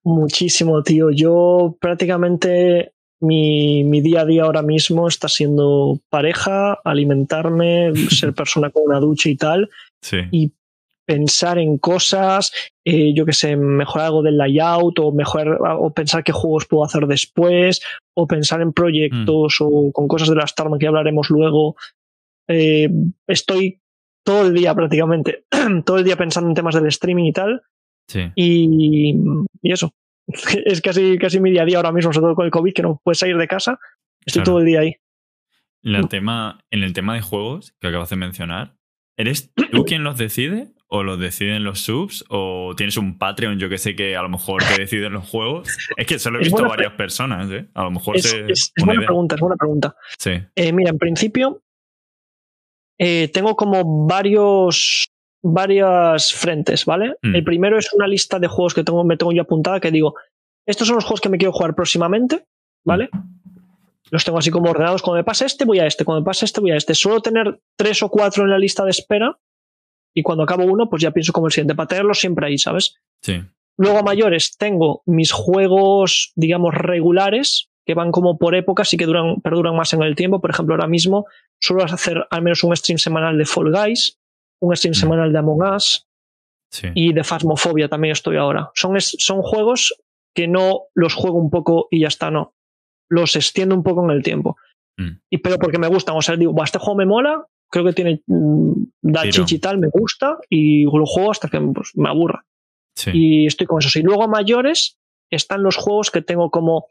Muchísimo, 0.03 0.81
tío. 0.83 1.11
Yo 1.11 1.77
prácticamente 1.79 2.93
mi, 3.21 3.83
mi 3.83 4.01
día 4.01 4.21
a 4.21 4.25
día 4.25 4.43
ahora 4.43 4.63
mismo 4.63 5.07
está 5.07 5.27
siendo 5.27 5.99
pareja, 6.09 6.79
alimentarme, 6.83 7.93
ser 8.09 8.33
persona 8.33 8.69
con 8.69 8.83
una 8.85 8.99
ducha 8.99 9.29
y 9.29 9.35
tal. 9.35 9.69
Sí. 10.01 10.17
y 10.31 10.51
pensar 11.05 11.59
en 11.59 11.77
cosas, 11.77 12.53
eh, 12.85 13.13
yo 13.13 13.25
que 13.25 13.33
sé, 13.33 13.55
mejorar 13.57 14.07
algo 14.07 14.23
del 14.23 14.37
layout 14.37 14.97
o 14.99 15.11
mejorar 15.11 15.59
o 15.77 15.91
pensar 15.93 16.23
qué 16.23 16.31
juegos 16.31 16.65
puedo 16.67 16.85
hacer 16.85 17.05
después 17.05 17.81
o 18.15 18.27
pensar 18.27 18.61
en 18.61 18.71
proyectos 18.71 19.57
o 19.59 19.91
con 19.91 20.07
cosas 20.07 20.29
de 20.29 20.35
las 20.35 20.51
Starman 20.51 20.79
que 20.79 20.87
hablaremos 20.87 21.29
luego. 21.29 21.75
Eh, 22.47 22.89
estoy 23.27 23.81
todo 24.23 24.47
el 24.47 24.53
día 24.53 24.73
prácticamente, 24.73 25.43
todo 25.85 25.97
el 25.97 26.03
día 26.03 26.15
pensando 26.15 26.49
en 26.49 26.55
temas 26.55 26.75
del 26.75 26.87
streaming 26.87 27.25
y 27.25 27.33
tal 27.33 27.61
sí. 28.11 28.31
y, 28.35 29.15
y 29.61 29.71
eso. 29.71 29.93
Es 30.65 30.81
casi, 30.81 31.17
casi 31.17 31.39
mi 31.39 31.51
día 31.51 31.63
a 31.63 31.65
día 31.65 31.77
ahora 31.77 31.91
mismo, 31.91 32.13
sobre 32.13 32.25
todo 32.25 32.35
con 32.35 32.45
el 32.45 32.51
COVID, 32.51 32.73
que 32.73 32.81
no 32.83 33.01
puedes 33.03 33.19
salir 33.19 33.37
de 33.37 33.47
casa. 33.47 33.79
Estoy 34.25 34.41
Claro. 34.43 34.51
todo 34.51 34.59
el 34.59 34.65
día 34.65 34.79
ahí. 34.81 34.95
En 35.83 35.95
el, 35.95 36.07
tema, 36.07 36.59
en 36.69 36.83
el 36.83 36.93
tema 36.93 37.15
de 37.15 37.21
juegos 37.21 37.73
que 37.81 37.87
acabas 37.87 38.09
de 38.11 38.15
mencionar, 38.15 38.75
¿eres 39.17 39.51
tú 39.53 39.55
quien 39.85 40.03
los 40.03 40.17
decide? 40.17 40.67
¿O 40.93 41.03
los 41.03 41.19
deciden 41.19 41.63
los 41.63 41.79
subs? 41.79 42.25
¿O 42.29 42.73
tienes 42.77 42.97
un 42.97 43.17
Patreon, 43.17 43.57
yo 43.59 43.67
que 43.69 43.77
sé, 43.77 43.95
que 43.95 44.15
a 44.17 44.21
lo 44.21 44.27
mejor 44.29 44.61
te 44.63 44.79
deciden 44.81 45.13
los 45.13 45.27
juegos? 45.27 45.69
Es 45.97 46.05
que 46.05 46.19
solo 46.19 46.37
he 46.39 46.43
visto 46.43 46.67
varias 46.67 46.93
personas, 46.93 47.49
¿eh? 47.49 47.67
A 47.73 47.83
lo 47.83 47.91
mejor 47.91 48.17
Es, 48.17 48.29
se. 48.29 48.45
es- 48.51 48.73
buena 48.77 48.95
idea. 48.99 49.07
pregunta, 49.07 49.35
es 49.35 49.41
buena 49.41 49.55
pregunta. 49.55 49.95
Sí. 50.19 50.31
Eh, 50.55 50.71
mira, 50.73 50.89
en 50.91 50.97
principio 50.99 51.61
eh, 52.99 53.29
tengo 53.33 53.55
como 53.55 54.05
varios 54.05 55.09
varias 55.41 56.33
frentes, 56.33 56.85
¿vale? 56.85 57.15
Mm. 57.21 57.35
El 57.35 57.43
primero 57.43 57.77
es 57.77 57.93
una 57.93 58.07
lista 58.07 58.39
de 58.39 58.47
juegos 58.47 58.73
que 58.73 58.83
tengo, 58.83 59.03
me 59.03 59.17
tengo 59.17 59.31
yo 59.31 59.41
apuntada 59.41 59.79
que 59.79 59.91
digo, 59.91 60.15
estos 60.65 60.87
son 60.87 60.95
los 60.95 61.05
juegos 61.05 61.21
que 61.21 61.29
me 61.29 61.37
quiero 61.37 61.51
jugar 61.51 61.75
próximamente, 61.75 62.45
¿vale? 62.85 63.09
Los 64.11 64.25
tengo 64.25 64.37
así 64.37 64.51
como 64.51 64.69
ordenados. 64.69 65.01
Cuando 65.01 65.19
me 65.19 65.23
pase 65.23 65.45
este, 65.45 65.65
voy 65.65 65.79
a 65.79 65.87
este. 65.87 66.03
Cuando 66.03 66.21
me 66.21 66.25
pase 66.25 66.45
este, 66.45 66.59
voy 66.59 66.71
a 66.71 66.75
este. 66.75 66.93
Suelo 66.93 67.21
tener 67.21 67.61
tres 67.77 68.03
o 68.03 68.09
cuatro 68.09 68.43
en 68.43 68.49
la 68.49 68.59
lista 68.59 68.83
de 68.83 68.91
espera. 68.91 69.39
Y 70.13 70.21
cuando 70.21 70.43
acabo 70.43 70.65
uno, 70.65 70.89
pues 70.89 71.01
ya 71.01 71.11
pienso 71.11 71.31
como 71.31 71.47
el 71.47 71.53
siguiente. 71.53 71.75
Para 71.75 71.87
tenerlos 71.87 72.19
siempre 72.19 72.45
ahí, 72.45 72.57
¿sabes? 72.57 72.95
Sí. 73.21 73.41
Luego 73.77 73.99
a 73.99 74.03
mayores 74.03 74.57
tengo 74.57 75.01
mis 75.05 75.31
juegos, 75.31 76.33
digamos, 76.35 76.73
regulares, 76.73 77.69
que 77.85 77.93
van 77.93 78.11
como 78.11 78.37
por 78.37 78.53
épocas 78.53 78.93
y 78.93 78.97
que 78.97 79.05
duran, 79.05 79.39
perduran 79.41 79.75
más 79.75 79.93
en 79.93 80.03
el 80.03 80.15
tiempo. 80.15 80.41
Por 80.41 80.51
ejemplo, 80.51 80.75
ahora 80.75 80.87
mismo 80.87 81.25
suelo 81.59 81.85
hacer 81.85 82.27
al 82.29 82.41
menos 82.41 82.63
un 82.65 82.75
stream 82.75 82.99
semanal 82.99 83.37
de 83.37 83.45
Fall 83.45 83.71
Guys, 83.71 84.19
un 84.61 84.75
stream 84.75 84.91
Mm. 84.91 84.95
semanal 84.95 85.33
de 85.33 85.39
Among 85.39 85.63
Us 85.75 86.07
Sí. 86.71 86.87
y 86.95 87.13
de 87.13 87.23
Phasmophobia 87.23 87.89
también 87.89 88.13
estoy 88.13 88.37
ahora. 88.37 88.71
Son, 88.75 88.95
es- 88.95 89.15
son 89.19 89.41
juegos 89.41 89.93
que 90.33 90.47
no 90.47 90.83
los 90.95 91.13
juego 91.13 91.37
un 91.37 91.49
poco 91.49 91.87
y 91.91 92.01
ya 92.01 92.07
está, 92.07 92.31
no. 92.31 92.53
Los 93.09 93.35
extiendo 93.35 93.75
un 93.75 93.83
poco 93.83 94.03
en 94.05 94.11
el 94.11 94.23
tiempo. 94.23 94.55
Mm. 94.97 95.09
Y 95.29 95.37
pero 95.39 95.57
porque 95.57 95.77
me 95.79 95.87
gustan, 95.89 96.15
o 96.15 96.21
sea, 96.21 96.37
digo, 96.37 96.53
"Buah, 96.53 96.63
este 96.65 96.79
juego 96.79 96.95
me 96.97 97.05
mola, 97.05 97.45
creo 97.69 97.83
que 97.85 97.93
tiene 97.93 98.21
mm, 98.27 98.71
da 99.01 99.23
chichi 99.29 99.55
y 99.55 99.59
tal, 99.59 99.77
me 99.79 99.89
gusta 99.89 100.37
y 100.49 100.83
lo 100.85 101.05
juego 101.05 101.31
hasta 101.31 101.49
que 101.49 101.59
pues, 101.59 101.91
me 101.95 102.07
aburra 102.09 102.45
sí. 102.95 103.11
y 103.13 103.45
estoy 103.47 103.67
con 103.67 103.79
eso. 103.79 103.97
Y 103.99 104.03
luego 104.03 104.23
a 104.23 104.27
mayores 104.27 104.97
están 105.29 105.63
los 105.63 105.75
juegos 105.75 106.11
que 106.11 106.21
tengo 106.21 106.49
como 106.51 106.87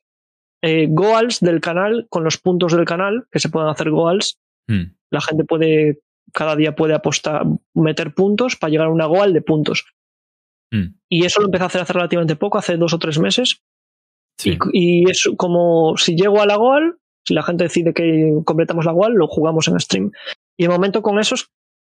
eh, 0.62 0.88
goals 0.90 1.40
del 1.40 1.60
canal, 1.62 2.06
con 2.10 2.22
los 2.24 2.36
puntos 2.36 2.72
del 2.76 2.84
canal, 2.84 3.26
que 3.30 3.38
se 3.38 3.48
pueden 3.48 3.68
hacer 3.70 3.90
goals. 3.90 4.38
Mm. 4.68 4.92
La 5.10 5.20
gente 5.22 5.44
puede, 5.44 6.00
cada 6.32 6.56
día 6.56 6.74
puede 6.74 6.94
apostar, 6.94 7.44
meter 7.74 8.14
puntos 8.14 8.56
para 8.56 8.70
llegar 8.70 8.86
a 8.88 8.92
una 8.92 9.06
goal 9.06 9.32
de 9.32 9.42
puntos. 9.42 9.84
Mm. 10.72 10.94
Y 11.08 11.24
eso 11.24 11.40
lo 11.40 11.46
empecé 11.46 11.64
a 11.64 11.66
hacer 11.66 11.80
hace 11.82 11.92
relativamente 11.92 12.36
poco, 12.36 12.58
hace 12.58 12.76
dos 12.76 12.92
o 12.94 12.98
tres 12.98 13.18
meses. 13.18 13.62
Sí. 14.38 14.56
Y, 14.72 15.02
y 15.06 15.10
es 15.10 15.28
como 15.36 15.96
si 15.96 16.14
llego 16.16 16.40
a 16.40 16.46
la 16.46 16.56
goal, 16.56 16.98
si 17.26 17.34
la 17.34 17.42
gente 17.42 17.64
decide 17.64 17.92
que 17.92 18.32
completamos 18.44 18.84
la 18.86 18.92
goal, 18.92 19.14
lo 19.14 19.26
jugamos 19.26 19.68
en 19.68 19.78
stream. 19.80 20.12
Y 20.58 20.64
de 20.64 20.68
momento 20.68 21.02
con 21.02 21.18
esos 21.18 21.50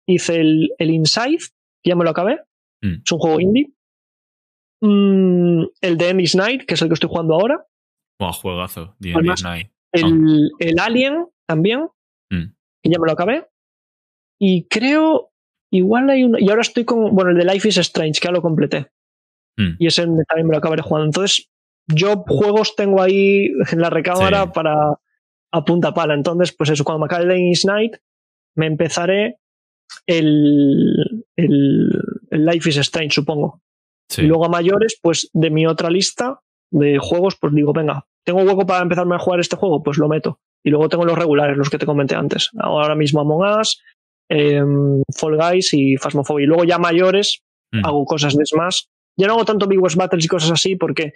hice 0.07 0.40
el, 0.40 0.70
el 0.79 0.90
Inside, 0.90 1.38
que 1.83 1.90
ya 1.90 1.97
me 1.97 2.05
lo 2.05 2.11
acabé. 2.11 2.40
Mm. 2.83 3.03
Es 3.05 3.12
un 3.12 3.18
juego 3.18 3.40
indie. 3.40 3.73
Mm, 4.83 5.64
el 5.81 5.97
de 5.97 6.09
Emmy's 6.11 6.35
Night, 6.35 6.66
que 6.66 6.75
es 6.75 6.83
el 6.83 6.88
que 6.88 6.94
estoy 6.94 7.09
jugando 7.09 7.35
ahora. 7.35 7.66
Buah, 8.20 8.33
juegazo. 8.33 8.97
The 9.01 9.14
Además, 9.14 9.40
Endless 9.40 9.44
Night. 9.44 9.70
El, 9.92 10.51
el 10.59 10.79
Alien 10.79 11.27
también, 11.47 11.88
Mm. 12.31 12.55
que 12.83 12.90
ya 12.90 12.99
me 12.99 13.07
lo 13.07 13.12
acabé. 13.12 13.47
Y 14.46 14.66
creo, 14.68 15.30
igual 15.72 16.11
hay 16.11 16.24
uno. 16.24 16.37
Y 16.38 16.50
ahora 16.50 16.61
estoy 16.61 16.85
con, 16.85 17.14
bueno, 17.14 17.30
el 17.30 17.38
de 17.38 17.46
Life 17.46 17.66
is 17.66 17.78
Strange, 17.78 18.20
que 18.20 18.28
ya 18.28 18.33
lo 18.33 18.42
completé. 18.42 18.88
Mm. 19.57 19.76
Y 19.78 19.87
ese 19.87 20.02
también 20.02 20.46
me 20.46 20.52
lo 20.52 20.59
acabaré 20.59 20.83
jugando. 20.83 21.07
Entonces, 21.07 21.48
yo 21.87 22.24
juegos 22.28 22.76
tengo 22.76 23.00
ahí 23.00 23.46
en 23.72 23.80
la 23.80 23.88
recámara 23.88 24.42
Sí. 24.44 24.50
para 24.54 24.98
a 25.50 25.64
punta 25.64 25.94
pala. 25.94 26.12
Entonces, 26.12 26.54
pues 26.54 26.68
eso, 26.68 26.85
cuando 26.85 27.00
me 27.00 27.07
acabe 27.07 27.24
Ladies 27.24 27.64
Night, 27.64 27.96
me 28.54 28.66
empezaré 28.66 29.38
el, 30.07 31.24
el, 31.37 31.90
el 32.30 32.44
Life 32.44 32.68
is 32.68 32.76
Strange, 32.76 33.14
supongo. 33.14 33.62
Sí. 34.11 34.22
Y 34.22 34.26
luego 34.26 34.44
a 34.44 34.48
mayores, 34.50 34.98
pues 35.00 35.30
de 35.33 35.48
mi 35.48 35.66
otra 35.66 35.88
lista 35.88 36.40
de 36.70 36.98
juegos, 36.98 37.37
pues 37.40 37.54
digo, 37.54 37.72
venga, 37.72 38.07
¿tengo 38.24 38.42
hueco 38.42 38.66
para 38.66 38.83
empezarme 38.83 39.14
a 39.14 39.18
jugar 39.18 39.40
este 39.40 39.57
juego? 39.57 39.83
Pues 39.83 39.96
lo 39.96 40.09
meto. 40.09 40.40
Y 40.66 40.70
luego 40.70 40.88
tengo 40.88 41.04
los 41.04 41.16
regulares, 41.18 41.57
los 41.57 41.70
que 41.70 41.78
te 41.78 41.87
comenté 41.87 42.14
antes. 42.14 42.50
Ahora 42.59 42.94
mismo 42.94 43.20
Among 43.20 43.61
Us, 43.61 43.83
em, 44.28 45.02
Fall 45.16 45.37
Guys 45.37 45.72
y 45.74 45.96
Phasmophobia. 45.96 46.44
Y 46.44 46.46
luego 46.46 46.64
ya 46.64 46.78
mayores, 46.78 47.40
Mm. 47.72 47.84
hago 47.87 48.04
cosas 48.04 48.37
de 48.37 48.44
Smash. 48.46 48.82
Ya 49.18 49.26
no 49.26 49.34
hago 49.34 49.44
tanto 49.44 49.66
Big 49.66 49.80
West 49.82 49.96
Battles 49.96 50.24
y 50.24 50.28
cosas 50.28 50.50
así 50.52 50.76
porque 50.76 51.12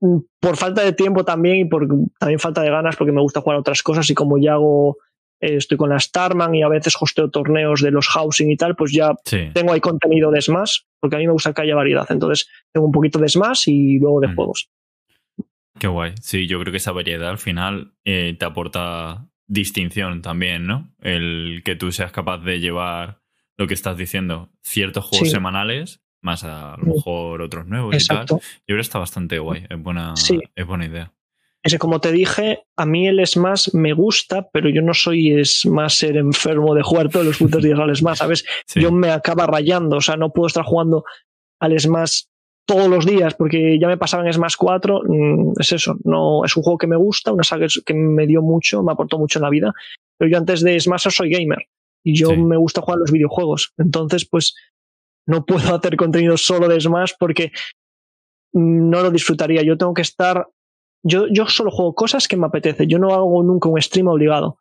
mm, 0.00 0.18
por 0.40 0.56
falta 0.56 0.82
de 0.84 0.92
tiempo 0.92 1.24
también 1.24 1.56
y 1.58 1.64
por 1.64 1.86
también 2.18 2.38
falta 2.40 2.62
de 2.62 2.70
ganas 2.70 2.96
porque 2.96 3.12
me 3.12 3.20
gusta 3.20 3.40
jugar 3.40 3.56
a 3.56 3.60
otras 3.60 3.82
cosas 3.82 4.08
y 4.10 4.14
como 4.14 4.36
ya 4.38 4.54
hago 4.54 4.98
eh, 5.40 5.56
estoy 5.56 5.76
con 5.76 5.90
la 5.90 5.98
Starman 6.00 6.54
y 6.54 6.62
a 6.62 6.68
veces 6.68 6.94
hosteo 7.00 7.30
torneos 7.30 7.80
de 7.82 7.90
los 7.90 8.06
housing 8.08 8.48
y 8.50 8.56
tal, 8.56 8.76
pues 8.76 8.92
ya 8.92 9.12
Sí. 9.24 9.50
tengo 9.54 9.72
ahí 9.72 9.80
contenido 9.80 10.30
de 10.30 10.40
Smash 10.40 10.80
porque 11.00 11.16
a 11.16 11.18
mí 11.18 11.26
me 11.26 11.32
gusta 11.32 11.52
que 11.52 11.62
haya 11.62 11.74
variedad. 11.74 12.06
Entonces 12.10 12.48
tengo 12.72 12.86
un 12.86 12.92
poquito 12.92 13.18
de 13.18 13.28
Smash 13.28 13.64
y 13.68 13.98
luego 13.98 14.20
de 14.20 14.28
Mm. 14.28 14.34
juegos. 14.36 14.68
Qué 15.78 15.88
guay. 15.88 16.12
Sí, 16.20 16.46
yo 16.46 16.60
creo 16.60 16.70
que 16.70 16.76
esa 16.76 16.92
variedad 16.92 17.28
al 17.30 17.38
final 17.38 17.92
eh, 18.04 18.36
te 18.38 18.44
aporta 18.44 19.26
distinción 19.46 20.22
también, 20.22 20.66
¿no? 20.66 20.94
El 21.00 21.62
que 21.64 21.76
tú 21.76 21.92
seas 21.92 22.12
capaz 22.12 22.38
de 22.38 22.60
llevar 22.60 23.20
lo 23.58 23.66
que 23.66 23.74
estás 23.74 23.96
diciendo, 23.96 24.50
ciertos 24.62 25.04
juegos 25.04 25.28
Sí. 25.28 25.34
semanales, 25.34 26.00
más 26.22 26.44
a 26.44 26.76
lo 26.78 26.94
mejor 26.94 27.42
otros 27.42 27.66
nuevos 27.66 27.92
y 27.94 27.96
Exacto. 27.96 28.36
tal. 28.38 28.40
Yo 28.40 28.64
creo 28.66 28.76
que 28.78 28.82
está 28.82 28.98
bastante 28.98 29.38
guay. 29.38 29.66
Es 29.68 29.78
buena, 29.82 30.16
Sí. 30.16 30.40
es 30.54 30.66
buena 30.66 30.86
idea. 30.86 31.12
Ese, 31.64 31.78
como 31.78 32.00
te 32.00 32.10
dije, 32.10 32.64
a 32.76 32.86
mí 32.86 33.06
el 33.06 33.24
Smash 33.24 33.68
me 33.72 33.92
gusta, 33.92 34.48
pero 34.52 34.68
yo 34.68 34.82
no 34.82 34.94
soy 34.94 35.44
Smasher 35.44 36.16
enfermo 36.16 36.74
de 36.74 36.82
jugar 36.82 37.08
todos 37.08 37.24
los 37.26 37.38
putos 37.38 37.62
días 37.62 37.78
al 37.80 37.94
Smash, 37.94 38.18
¿sabes? 38.18 38.44
Sí. 38.66 38.80
Yo 38.80 38.90
me 38.90 39.10
acaba 39.10 39.46
rayando, 39.46 39.96
o 39.96 40.00
sea, 40.00 40.16
no 40.16 40.32
puedo 40.32 40.48
estar 40.48 40.64
jugando 40.64 41.04
al 41.60 41.78
Smash 41.78 42.22
todos 42.66 42.88
los 42.88 43.04
días 43.04 43.34
porque 43.34 43.78
ya 43.78 43.88
me 43.88 43.96
pasaba 43.98 44.24
en 44.26 44.32
Smash 44.32 44.54
4. 44.58 45.02
mm, 45.04 45.52
Es 45.60 45.72
eso, 45.72 45.96
no 46.04 46.44
es 46.44 46.56
un 46.56 46.62
juego 46.62 46.78
que 46.78 46.86
me 46.86 46.96
gusta, 46.96 47.32
una 47.32 47.42
saga 47.42 47.66
que 47.84 47.94
me 47.94 48.26
dio 48.26 48.40
mucho, 48.42 48.82
me 48.82 48.92
aportó 48.92 49.18
mucho 49.18 49.38
en 49.38 49.42
la 49.44 49.50
vida. 49.50 49.72
Pero 50.18 50.30
yo 50.30 50.38
antes 50.38 50.62
de 50.62 50.78
Smash 50.78 51.08
soy 51.10 51.30
gamer. 51.30 51.66
Y 52.04 52.16
yo 52.18 52.28
Sí. 52.30 52.36
me 52.36 52.56
gusta 52.56 52.80
jugar 52.80 52.98
los 52.98 53.10
videojuegos. 53.12 53.72
Entonces, 53.78 54.28
pues 54.28 54.54
no 55.26 55.44
puedo 55.44 55.58
hacer 55.74 55.96
contenido 55.96 56.36
solo 56.36 56.68
de 56.68 56.80
Smash 56.80 57.12
porque 57.18 57.52
no 58.52 59.02
lo 59.02 59.10
disfrutaría. 59.10 59.62
Yo 59.62 59.76
tengo 59.78 59.94
que 59.94 60.02
estar. 60.02 60.46
Yo, 61.04 61.26
yo 61.30 61.46
solo 61.46 61.70
juego 61.70 61.94
cosas 61.94 62.28
que 62.28 62.36
me 62.36 62.46
apetece. 62.46 62.86
Yo 62.86 62.98
no 62.98 63.12
hago 63.12 63.42
nunca 63.42 63.68
un 63.68 63.80
stream 63.80 64.08
obligado. 64.08 64.58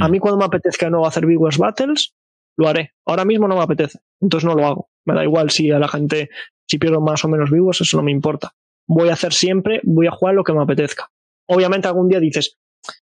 A 0.00 0.08
Mm. 0.08 0.10
mí 0.12 0.18
cuando 0.20 0.38
me 0.38 0.44
apetezca 0.44 0.88
no 0.88 1.04
hacer 1.04 1.26
Big 1.26 1.38
Wars 1.40 1.58
Battles, 1.58 2.14
lo 2.56 2.68
haré. 2.68 2.92
Ahora 3.06 3.24
mismo 3.24 3.48
no 3.48 3.56
me 3.56 3.62
apetece. 3.62 3.98
Entonces 4.20 4.48
no 4.48 4.54
lo 4.54 4.66
hago. 4.66 4.88
Me 5.06 5.14
da 5.14 5.24
igual 5.24 5.50
si 5.50 5.70
a 5.70 5.78
la 5.78 5.88
gente, 5.88 6.30
si 6.68 6.78
pierdo 6.78 7.00
más 7.00 7.24
o 7.24 7.28
menos 7.28 7.50
Wars, 7.50 7.80
eso 7.80 7.96
no 7.96 8.02
me 8.02 8.12
importa. 8.12 8.52
Voy 8.86 9.08
a 9.08 9.14
hacer 9.14 9.32
siempre, 9.32 9.80
voy 9.84 10.06
a 10.06 10.10
jugar 10.10 10.34
lo 10.34 10.44
que 10.44 10.52
me 10.52 10.62
apetezca. 10.62 11.10
Obviamente 11.48 11.88
algún 11.88 12.08
día 12.08 12.20
dices, 12.20 12.58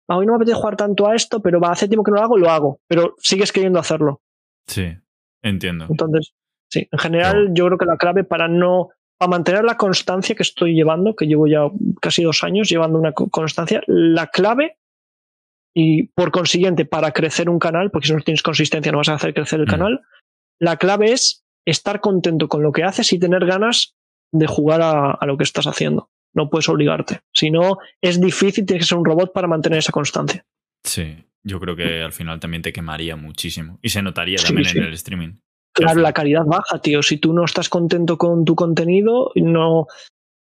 "Ah, 0.09 0.17
hoy 0.19 0.27
no 0.27 0.33
me 0.33 0.37
apetece 0.37 0.57
jugar 0.57 0.77
tanto 0.77 1.07
a 1.09 1.15
esto, 1.15 1.41
pero 1.41 1.61
va, 1.61 1.71
hace 1.73 1.89
tiempo 1.89 2.05
que 2.05 2.11
no 2.13 2.19
lo 2.19 2.23
hago, 2.23 2.39
lo 2.39 2.51
hago. 2.51 2.81
Pero 2.89 3.15
sigues 3.19 3.53
queriendo 3.53 3.79
hacerlo. 3.79 4.21
Sí, 4.67 4.87
entiendo. 5.43 5.87
Entonces, 5.89 6.35
sí, 6.71 6.89
en 6.91 6.99
general 6.99 7.51
yo 7.55 7.67
creo 7.67 7.79
que 7.79 7.87
la 7.87 7.97
clave 7.97 8.25
para 8.25 8.49
no, 8.49 8.91
para 9.19 9.31
mantener 9.31 9.65
la 9.65 9.77
constancia 9.77 10.35
que 10.35 10.43
estoy 10.43 10.75
llevando, 10.75 11.15
que 11.17 11.27
llevo 11.27 11.47
ya 11.47 11.63
casi 12.01 12.23
dos 12.23 12.45
años 12.45 12.69
llevando 12.69 12.99
una 12.99 13.13
co- 13.13 13.29
constancia, 13.29 13.83
la 13.87 14.29
clave 14.29 14.79
y 15.75 16.09
por 16.09 16.31
consiguiente 16.31 16.85
para 16.85 17.13
crecer 17.13 17.49
un 17.49 17.59
canal, 17.59 17.91
porque 17.91 18.09
si 18.09 18.15
no 18.15 18.21
tienes 18.21 18.43
consistencia 18.43 18.93
no 18.93 18.99
vas 18.99 19.09
a 19.09 19.15
hacer 19.15 19.35
crecer 19.35 19.61
el 19.61 19.67
canal, 19.67 20.01
la 20.61 20.77
clave 20.77 21.13
es 21.13 21.45
estar 21.67 22.01
contento 22.01 22.49
con 22.49 22.63
lo 22.63 22.73
que 22.73 22.85
haces 22.85 23.13
y 23.13 23.19
tener 23.19 23.47
ganas 23.47 23.95
de 24.33 24.47
jugar 24.47 24.83
a, 24.83 25.13
a 25.13 25.27
lo 25.27 25.37
que 25.37 25.45
estás 25.45 25.67
haciendo. 25.67 26.11
No 26.35 26.49
puedes 26.49 26.69
obligarte. 26.69 27.21
Si 27.35 27.51
no, 27.51 27.79
es 28.01 28.21
difícil, 28.21 28.65
tienes 28.65 28.85
que 28.85 28.89
ser 28.89 28.99
un 28.99 29.05
robot 29.05 29.33
para 29.33 29.49
mantener 29.49 29.79
esa 29.79 29.93
constancia. 29.93 30.45
Sí, 30.83 31.17
yo 31.45 31.61
creo 31.61 31.77
que 31.77 32.03
al 32.03 32.13
final 32.13 32.41
también 32.41 32.63
te 32.63 32.73
quemaría 32.73 33.17
muchísimo. 33.17 33.79
Y 33.83 33.91
se 33.91 34.03
notaría 34.03 34.39
también 34.39 34.69
sí. 34.69 34.79
en 34.79 34.85
el 34.85 34.95
streaming. 34.95 35.35
Claro, 35.75 36.01
la 36.01 36.13
calidad 36.13 36.45
baja, 36.45 36.81
tío. 36.81 37.03
Si 37.03 37.17
tú 37.17 37.33
no 37.33 37.45
estás 37.45 37.69
contento 37.69 38.19
con 38.19 38.45
tu 38.45 38.55
contenido, 38.55 39.33
no, 39.37 39.87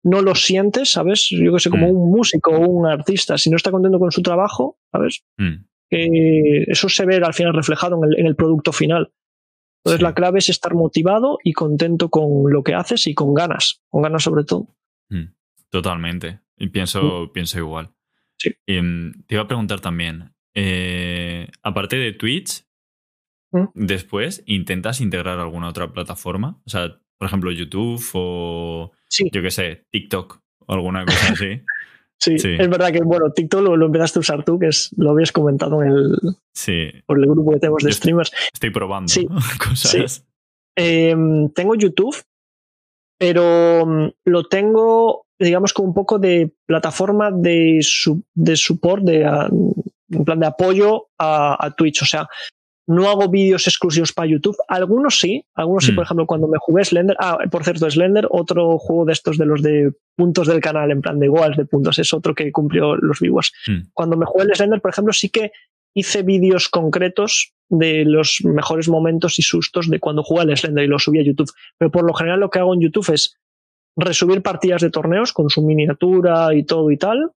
no 0.05 0.21
lo 0.23 0.35
sientes, 0.35 0.91
¿sabes? 0.93 1.29
Yo 1.31 1.53
que 1.53 1.61
sé, 1.61 1.71
como 1.71 1.89
Mm. 1.89 1.97
un 1.97 2.11
músico 2.11 2.51
o 2.53 2.59
un 2.69 2.87
artista, 2.87 3.39
si 3.39 3.51
no 3.51 3.57
está 3.57 3.71
contento 3.71 3.99
con 3.99 4.11
su 4.13 4.23
trabajo, 4.23 4.79
¿sabes? 4.91 5.25
Mm, 5.39 5.65
eso 5.91 6.89
se 6.89 7.05
ve 7.07 7.17
al 7.17 7.35
final 7.35 7.53
reflejado 7.55 7.99
en 8.03 8.11
el, 8.13 8.21
en 8.21 8.27
el 8.27 8.35
producto 8.37 8.73
final. 8.73 9.13
Entonces 9.85 9.99
Sí. 9.99 10.03
la 10.05 10.15
clave 10.15 10.39
es 10.39 10.49
estar 10.49 10.75
motivado 10.75 11.39
y 11.45 11.53
contento 11.53 12.09
con 12.09 12.51
lo 12.53 12.63
que 12.63 12.75
haces 12.75 13.07
y 13.07 13.15
con 13.15 13.35
ganas, 13.35 13.83
con 13.91 14.03
ganas 14.03 14.23
sobre 14.23 14.45
todo. 14.45 14.69
mm, 15.11 15.25
totalmente. 15.71 16.41
Y 16.57 16.69
pienso, 16.69 17.31
pienso 17.35 17.59
igual. 17.59 17.91
Sí. 18.39 18.51
Y, 18.67 18.77
te 19.27 19.35
iba 19.35 19.43
a 19.43 19.49
preguntar 19.49 19.81
también, 19.81 20.33
eh, 20.55 21.49
aparte 21.63 21.97
de 21.97 22.13
Twitch, 22.13 22.65
después, 23.75 24.43
¿intentas 24.47 25.01
integrar 25.01 25.39
alguna 25.39 25.69
otra 25.69 25.93
plataforma? 25.93 26.61
O 26.65 26.71
sea, 26.71 26.99
por 27.23 27.29
ejemplo, 27.29 27.53
YouTube 27.53 28.05
o 28.15 28.91
Sí, 29.09 29.29
yo 29.33 29.43
qué 29.43 29.51
sé, 29.53 29.85
TikTok 29.93 30.41
o 30.67 30.73
alguna 30.73 31.05
cosa 31.05 31.33
así. 31.35 31.61
sí, 32.19 32.37
sí. 32.37 32.57
Es 32.59 32.69
verdad 32.69 32.91
que, 32.91 32.99
bueno, 33.05 33.31
TikTok 33.31 33.63
lo, 33.63 33.77
lo 33.77 33.87
empezaste 33.87 34.19
a 34.19 34.21
usar 34.21 34.45
tú, 34.45 34.59
que 34.59 34.67
es, 34.67 34.91
lo 34.97 35.11
habías 35.13 35.31
comentado 35.31 35.81
en 35.85 35.93
el, 35.93 36.17
Sí, 36.53 36.89
por 37.07 37.21
el 37.21 37.27
grupo 37.27 37.53
que 37.53 37.61
tenemos 37.61 37.85
de 37.85 37.91
Yo- 37.91 37.95
streamers. 37.95 38.33
estoy 38.53 38.71
probando 38.71 39.07
Sí, 39.09 39.29
cosas. 39.69 40.25
Eh, 40.77 41.15
tengo 41.55 41.77
YouTube, 41.77 42.17
pero 43.21 43.87
mm, 43.87 44.09
lo 44.25 44.49
tengo, 44.49 45.27
digamos, 45.39 45.73
como 45.73 45.87
un 45.89 45.95
poco 45.95 46.19
de 46.19 46.53
plataforma 46.67 47.31
de, 47.31 47.79
su, 47.83 48.25
de 48.35 48.57
support, 48.57 49.05
de, 49.05 49.25
ah, 49.27 49.49
en 50.11 50.25
plan 50.25 50.41
de 50.41 50.47
apoyo 50.47 51.07
a, 51.21 51.65
a 51.65 51.71
Twitch. 51.73 52.03
O 52.03 52.07
sea, 52.07 52.27
no 52.89 53.09
hago 53.09 53.29
vídeos 53.29 53.67
exclusivos 53.69 54.13
para 54.13 54.29
YouTube. 54.29 54.57
Algunos 54.69 55.19
sí, 55.19 55.45
algunos 55.55 55.85
sí, 55.85 55.93
Mm. 55.93 55.95
por 55.95 56.05
ejemplo, 56.05 56.27
cuando 56.27 56.49
me 56.49 56.59
jugué 56.59 56.85
Slender. 56.85 57.17
Ah, 57.21 57.39
por 57.51 57.63
cierto, 57.65 57.89
Slender, 57.91 58.27
otro 58.31 58.79
juego 58.79 59.05
de 59.05 59.13
estos 59.13 59.39
de 59.39 59.47
los 59.47 59.63
de 59.63 59.93
puntos 60.17 60.49
del 60.49 60.61
canal, 60.61 60.91
en 60.91 61.01
plan 61.01 61.19
de 61.19 61.29
goals 61.29 61.57
de 61.57 61.65
puntos, 61.65 61.99
es 61.99 62.13
otro 62.13 62.35
que 62.35 62.51
cumplió 62.51 62.97
los 62.97 63.21
viewers. 63.21 63.53
Mm. 63.69 63.89
Cuando 63.93 64.17
me 64.17 64.27
jugué 64.27 64.45
el 64.45 64.55
Slender, 64.55 64.81
por 64.81 64.91
ejemplo, 64.91 65.13
sí 65.13 65.29
que 65.31 65.53
hice 65.95 66.23
vídeos 66.23 66.69
concretos 66.69 67.53
de 67.69 68.05
los 68.05 68.41
mejores 68.45 68.89
momentos 68.89 69.39
y 69.39 69.43
sustos 69.43 69.89
de 69.89 70.01
cuando 70.01 70.23
jugué 70.23 70.43
al 70.43 70.57
Slender 70.57 70.85
y 70.85 70.89
los 70.89 71.05
subí 71.05 71.21
a 71.21 71.23
YouTube. 71.25 71.51
Pero 71.79 71.91
por 71.91 72.05
lo 72.05 72.15
general 72.15 72.41
lo 72.41 72.51
que 72.51 72.59
hago 72.59 72.75
en 72.75 72.81
YouTube 72.81 73.13
es 73.13 73.37
resubir 73.97 74.43
partidas 74.43 74.81
de 74.83 74.91
torneos 74.91 75.33
con 75.33 75.51
su 75.51 75.63
miniatura 75.63 76.55
y 76.55 76.65
todo 76.65 76.91
y 76.91 76.97
tal. 76.97 77.31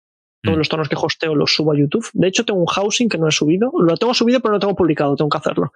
Todos 0.47 0.57
Mm. 0.57 0.59
los 0.61 0.69
torneos 0.71 0.89
que 0.89 0.97
hosteo 0.97 1.35
los 1.35 1.55
subo 1.55 1.73
a 1.73 1.77
YouTube. 1.79 2.07
De 2.15 2.29
hecho, 2.29 2.45
tengo 2.47 2.61
un 2.61 2.67
housing 2.67 3.09
que 3.11 3.19
no 3.19 3.29
he 3.29 3.33
subido. 3.33 3.71
Lo 3.79 3.97
tengo 3.99 4.15
subido, 4.15 4.41
pero 4.41 4.53
no 4.53 4.57
lo 4.57 4.61
tengo 4.61 4.75
publicado. 4.77 5.15
Tengo 5.17 5.29
que 5.29 5.39
hacerlo. 5.39 5.73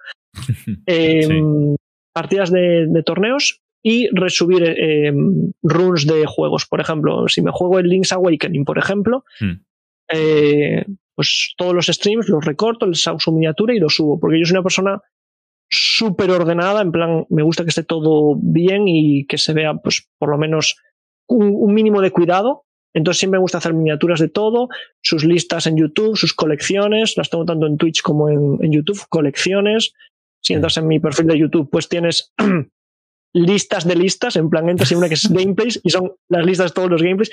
Eh, 0.87 1.21
Sí. 1.27 1.75
Partidas 2.13 2.51
de, 2.51 2.87
de 2.87 3.03
torneos 3.03 3.61
y 3.83 4.07
resubir 4.13 4.63
eh, 4.65 5.13
runes 5.63 6.05
de 6.07 6.25
juegos. 6.25 6.65
Por 6.65 6.81
ejemplo, 6.81 7.27
si 7.27 7.41
me 7.41 7.51
juego 7.51 7.77
el 7.79 7.87
Link's 7.87 8.11
Awakening, 8.13 8.65
por 8.65 8.77
ejemplo, 8.79 9.23
Mm. 9.39 9.61
eh, 10.13 10.85
pues 11.15 11.53
todos 11.57 11.73
los 11.73 11.85
streams 11.87 12.27
los 12.29 12.43
recorto, 12.45 12.85
les 12.87 13.05
hago 13.07 13.19
su 13.19 13.31
miniatura 13.31 13.73
y 13.75 13.79
los 13.79 13.95
subo. 13.95 14.19
Porque 14.19 14.39
yo 14.39 14.45
soy 14.45 14.55
una 14.55 14.63
persona 14.63 15.01
súper 15.69 16.31
ordenada, 16.31 16.81
en 16.81 16.91
plan, 16.91 17.25
me 17.29 17.43
gusta 17.43 17.63
que 17.63 17.69
esté 17.69 17.83
todo 17.83 18.35
bien 18.41 18.87
y 18.87 19.25
que 19.25 19.37
se 19.37 19.53
vea, 19.53 19.73
pues, 19.75 20.09
por 20.19 20.29
lo 20.29 20.37
menos 20.37 20.75
un, 21.29 21.51
un 21.53 21.73
mínimo 21.73 22.01
de 22.01 22.11
cuidado. 22.11 22.63
Entonces 22.93 23.19
siempre 23.19 23.39
me 23.39 23.41
gusta 23.41 23.59
hacer 23.59 23.73
miniaturas 23.73 24.19
de 24.19 24.27
todo, 24.29 24.67
sus 25.01 25.23
listas 25.23 25.65
en 25.67 25.77
YouTube, 25.77 26.17
sus 26.17 26.33
colecciones, 26.33 27.15
las 27.17 27.29
tengo 27.29 27.45
tanto 27.45 27.65
en 27.67 27.77
Twitch 27.77 28.01
como 28.01 28.29
en, 28.29 28.57
en 28.61 28.71
YouTube, 28.71 29.01
colecciones. 29.09 29.93
Si 30.43 30.53
entras 30.53 30.77
en 30.77 30.87
mi 30.87 30.99
perfil 30.99 31.27
de 31.27 31.37
YouTube, 31.39 31.69
pues 31.69 31.87
tienes 31.87 32.33
listas 33.33 33.87
de 33.87 33.95
listas, 33.95 34.35
en 34.35 34.49
plan 34.49 34.67
entras 34.69 34.91
en 34.91 34.97
una 34.97 35.07
que 35.07 35.13
es 35.15 35.29
gameplays 35.31 35.79
y 35.83 35.89
son 35.89 36.13
las 36.29 36.45
listas 36.45 36.71
de 36.71 36.73
todos 36.75 36.89
los 36.89 37.01
gameplays. 37.01 37.31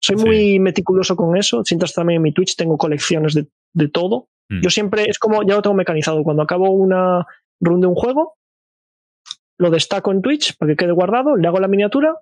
Soy 0.00 0.16
Sí. 0.18 0.24
muy 0.24 0.58
meticuloso 0.58 1.14
con 1.16 1.36
eso. 1.36 1.62
Si 1.64 1.74
entras 1.74 1.94
también 1.94 2.16
en 2.16 2.22
mi 2.22 2.32
Twitch, 2.32 2.56
tengo 2.56 2.76
colecciones 2.76 3.34
de, 3.34 3.46
de 3.74 3.88
todo. 3.88 4.28
Mm. 4.50 4.60
Yo 4.62 4.70
siempre, 4.70 5.04
es 5.08 5.18
como, 5.18 5.42
ya 5.46 5.54
lo 5.54 5.62
tengo 5.62 5.74
mecanizado. 5.76 6.22
Cuando 6.24 6.42
acabo 6.42 6.70
una 6.70 7.24
run 7.60 7.80
de 7.80 7.86
un 7.86 7.94
juego, 7.94 8.34
lo 9.58 9.70
destaco 9.70 10.10
en 10.10 10.20
Twitch 10.22 10.56
para 10.56 10.72
que 10.72 10.76
quede 10.76 10.92
guardado, 10.92 11.36
le 11.36 11.46
hago 11.46 11.60
la 11.60 11.68
miniatura, 11.68 12.16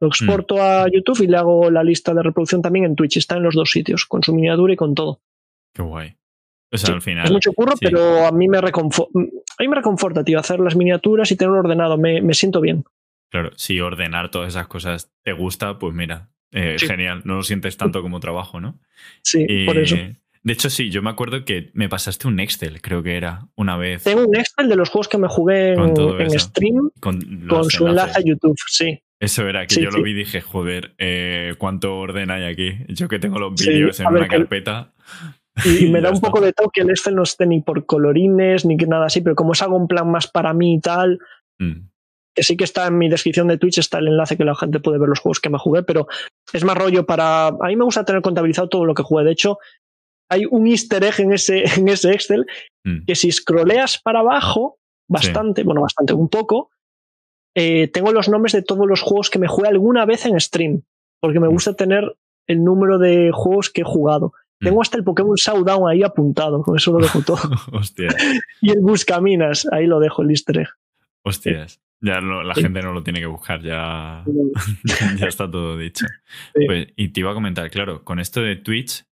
lo 0.00 0.08
exporto 0.08 0.62
a 0.62 0.86
YouTube 0.92 1.22
y 1.22 1.26
le 1.26 1.36
hago 1.36 1.70
la 1.70 1.82
lista 1.82 2.12
de 2.14 2.22
reproducción 2.22 2.62
también 2.62 2.84
en 2.84 2.96
Twitch. 2.96 3.16
Está 3.16 3.36
en 3.36 3.42
los 3.42 3.54
dos 3.54 3.70
sitios, 3.70 4.04
con 4.06 4.22
su 4.22 4.34
miniatura 4.34 4.72
y 4.72 4.76
con 4.76 4.94
todo. 4.94 5.20
Qué 5.74 5.82
guay. 5.82 6.16
O 6.72 6.76
sea, 6.78 6.86
Sí, 6.88 6.92
al 6.92 7.02
final. 7.02 7.24
Es 7.24 7.30
mucho 7.32 7.52
curro, 7.52 7.72
sí. 7.76 7.86
pero 7.86 8.26
a 8.26 8.32
mí 8.32 8.48
me 8.48 8.60
reconforta, 8.60 9.18
a 9.18 9.62
mí 9.62 9.68
me 9.68 9.76
reconforta, 9.76 10.24
tío, 10.24 10.38
hacer 10.38 10.60
las 10.60 10.76
miniaturas 10.76 11.30
y 11.30 11.36
tenerlo 11.36 11.60
ordenado. 11.60 11.96
Me, 11.96 12.20
me 12.20 12.34
siento 12.34 12.60
bien. 12.60 12.84
Claro, 13.30 13.50
si 13.56 13.80
ordenar 13.80 14.30
todas 14.30 14.48
esas 14.48 14.66
cosas 14.66 15.10
te 15.22 15.32
gusta, 15.32 15.78
pues 15.78 15.94
mira, 15.94 16.28
eh, 16.52 16.76
Sí. 16.78 16.86
genial. 16.86 17.22
No 17.24 17.36
lo 17.36 17.42
sientes 17.42 17.76
tanto 17.76 18.02
como 18.02 18.20
trabajo, 18.20 18.60
¿no? 18.60 18.78
Sí, 19.22 19.46
por 19.66 19.78
eso. 19.78 19.96
De 20.42 20.52
hecho, 20.52 20.70
sí, 20.70 20.90
yo 20.90 21.02
me 21.02 21.10
acuerdo 21.10 21.44
que 21.44 21.70
me 21.74 21.88
pasaste 21.88 22.28
un 22.28 22.38
Excel, 22.38 22.80
creo 22.80 23.02
que 23.02 23.16
era, 23.16 23.48
una 23.56 23.76
vez. 23.76 24.04
Tengo 24.04 24.24
un 24.26 24.36
Excel 24.36 24.68
de 24.68 24.76
los 24.76 24.90
juegos 24.90 25.08
que 25.08 25.18
me 25.18 25.26
jugué 25.28 25.72
en, 25.72 25.80
en 26.20 26.38
stream 26.38 26.90
con, 27.00 27.46
con 27.48 27.68
su 27.68 27.88
enlace 27.88 28.20
a 28.20 28.22
YouTube, 28.24 28.56
sí. 28.68 29.00
Eso 29.20 29.48
era, 29.48 29.66
que 29.66 29.74
Sí, 29.74 29.82
yo 29.82 29.90
lo 29.90 30.02
vi 30.02 30.10
y 30.10 30.14
dije, 30.14 30.40
joder, 30.40 30.94
eh, 30.98 31.54
cuánto 31.58 31.96
orden 31.96 32.30
hay 32.30 32.44
aquí. 32.44 32.84
Yo 32.88 33.08
que 33.08 33.18
tengo 33.18 33.38
los 33.38 33.58
Sí, 33.58 33.70
vídeos 33.70 33.98
en 34.00 34.12
ver, 34.12 34.22
una 34.22 34.28
carpeta. 34.28 34.92
Y, 35.64 35.86
y 35.86 35.90
me 35.90 36.00
da 36.00 36.10
un 36.10 36.20
poco 36.20 36.40
de 36.40 36.52
toque 36.52 36.82
el 36.82 36.90
Excel 36.90 37.14
no 37.14 37.22
esté 37.22 37.46
ni 37.46 37.62
por 37.62 37.86
colorines 37.86 38.66
ni 38.66 38.76
que 38.76 38.86
nada 38.86 39.06
así, 39.06 39.22
pero 39.22 39.34
como 39.34 39.52
es 39.52 39.62
algo 39.62 39.78
en 39.78 39.86
plan 39.86 40.10
más 40.10 40.26
para 40.26 40.52
mí 40.52 40.74
y 40.74 40.80
tal, 40.80 41.18
Mm, 41.58 41.88
que 42.34 42.42
sí 42.42 42.56
que 42.56 42.64
está 42.64 42.86
en 42.86 42.98
mi 42.98 43.08
descripción 43.08 43.48
de 43.48 43.56
Twitch, 43.56 43.78
está 43.78 43.98
el 43.98 44.08
enlace 44.08 44.36
que 44.36 44.44
la 44.44 44.54
gente 44.54 44.80
puede 44.80 44.98
ver 44.98 45.08
los 45.08 45.20
juegos 45.20 45.40
que 45.40 45.48
me 45.48 45.58
jugué, 45.58 45.82
pero 45.82 46.06
es 46.52 46.64
más 46.64 46.76
rollo 46.76 47.06
para... 47.06 47.46
A 47.46 47.66
mí 47.68 47.76
me 47.76 47.84
gusta 47.84 48.04
tener 48.04 48.20
contabilizado 48.20 48.68
todo 48.68 48.84
lo 48.84 48.94
que 48.94 49.02
jugué. 49.02 49.24
De 49.24 49.32
hecho, 49.32 49.58
hay 50.28 50.44
un 50.50 50.66
easter 50.66 51.02
egg 51.02 51.20
en 51.20 51.32
ese, 51.32 51.64
en 51.76 51.88
ese 51.88 52.12
Excel 52.12 52.44
mm. 52.84 53.06
que 53.06 53.14
si 53.14 53.32
scrolleas 53.32 53.98
para 54.02 54.20
abajo, 54.20 54.78
bastante, 55.08 55.62
bueno, 55.62 55.80
bastante, 55.80 56.12
un 56.12 56.28
poco, 56.28 56.70
eh, 57.58 57.88
tengo 57.88 58.12
los 58.12 58.28
nombres 58.28 58.52
de 58.52 58.62
todos 58.62 58.86
los 58.86 59.00
juegos 59.00 59.30
que 59.30 59.38
me 59.40 59.48
jugué 59.48 59.68
alguna 59.68 60.04
vez 60.04 60.26
en 60.26 60.38
stream, 60.38 60.82
porque 61.20 61.40
me 61.40 61.48
Mm. 61.48 61.52
gusta 61.52 61.74
tener 61.74 62.14
el 62.46 62.62
número 62.62 62.98
de 62.98 63.30
juegos 63.32 63.70
que 63.70 63.80
he 63.80 63.84
jugado. 63.84 64.32
Mm. 64.60 64.64
Tengo 64.66 64.82
hasta 64.82 64.98
el 64.98 65.04
Pokémon 65.04 65.34
Showdown 65.36 65.88
ahí 65.90 66.02
apuntado, 66.02 66.62
con 66.62 66.76
eso 66.76 66.92
lo 66.92 66.98
dejo 66.98 67.22
todo. 67.22 67.38
Hostias, 67.72 68.14
y 68.60 68.70
el 68.70 68.80
Buscaminas, 68.80 69.66
ahí 69.72 69.86
lo 69.86 69.98
dejo 70.00 70.22
el 70.22 70.30
easter 70.30 70.58
egg. 70.58 70.68
hostias. 71.24 71.80
Ya 72.00 72.20
no- 72.20 72.42
la 72.42 72.54
Sí. 72.54 72.60
gente 72.62 72.82
no 72.82 72.92
lo 72.92 73.02
tiene 73.02 73.20
que 73.20 73.26
buscar, 73.26 73.60
ya, 73.62 74.22
ya 75.18 75.26
está 75.26 75.50
todo 75.50 75.76
dicho. 75.78 76.06
Sí. 76.54 76.66
Pues, 76.66 76.88
y 76.94 77.08
te 77.08 77.20
iba 77.20 77.30
a 77.30 77.34
comentar, 77.34 77.70
claro, 77.70 78.04
con 78.04 78.20
esto 78.20 78.42
de 78.42 78.56
Twitch, 78.56 79.04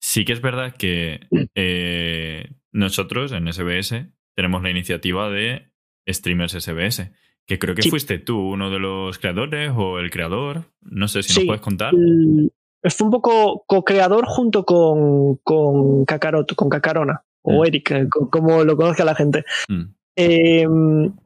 sí 0.00 0.24
que 0.26 0.32
es 0.34 0.40
verdad 0.42 0.74
que 0.76 1.20
eh, 1.54 2.50
nosotros 2.72 3.32
en 3.32 3.48
SBS 3.52 4.06
tenemos 4.36 4.62
la 4.62 4.70
iniciativa 4.70 5.30
de 5.30 5.70
Streamers 6.08 6.52
SBS, 6.52 7.10
que 7.46 7.58
creo 7.58 7.74
que 7.74 7.82
Sí. 7.82 7.90
fuiste 7.90 8.18
tú 8.18 8.38
uno 8.38 8.70
de 8.70 8.78
los 8.78 9.18
creadores 9.18 9.72
o 9.76 9.98
el 9.98 10.10
creador. 10.10 10.64
No 10.82 11.06
sé 11.08 11.22
si 11.22 11.34
nos 11.40 11.46
puedes 11.46 11.62
contar. 11.62 11.94
Mm, 11.94 12.48
Fue 12.88 13.04
un 13.06 13.10
poco 13.10 13.64
co-creador 13.66 14.26
junto 14.26 14.64
con, 14.64 15.36
con 15.42 16.04
Kakaroto, 16.04 16.54
con 16.54 16.68
Kakarona, 16.68 17.24
o 17.42 17.62
Mm. 17.62 17.66
Eric, 17.66 17.90
eh, 17.90 18.08
co- 18.08 18.30
como 18.30 18.62
lo 18.64 18.76
conozca 18.76 19.04
la 19.04 19.14
gente. 19.16 19.44
Mm. 19.68 19.82
Eh, 20.18 20.66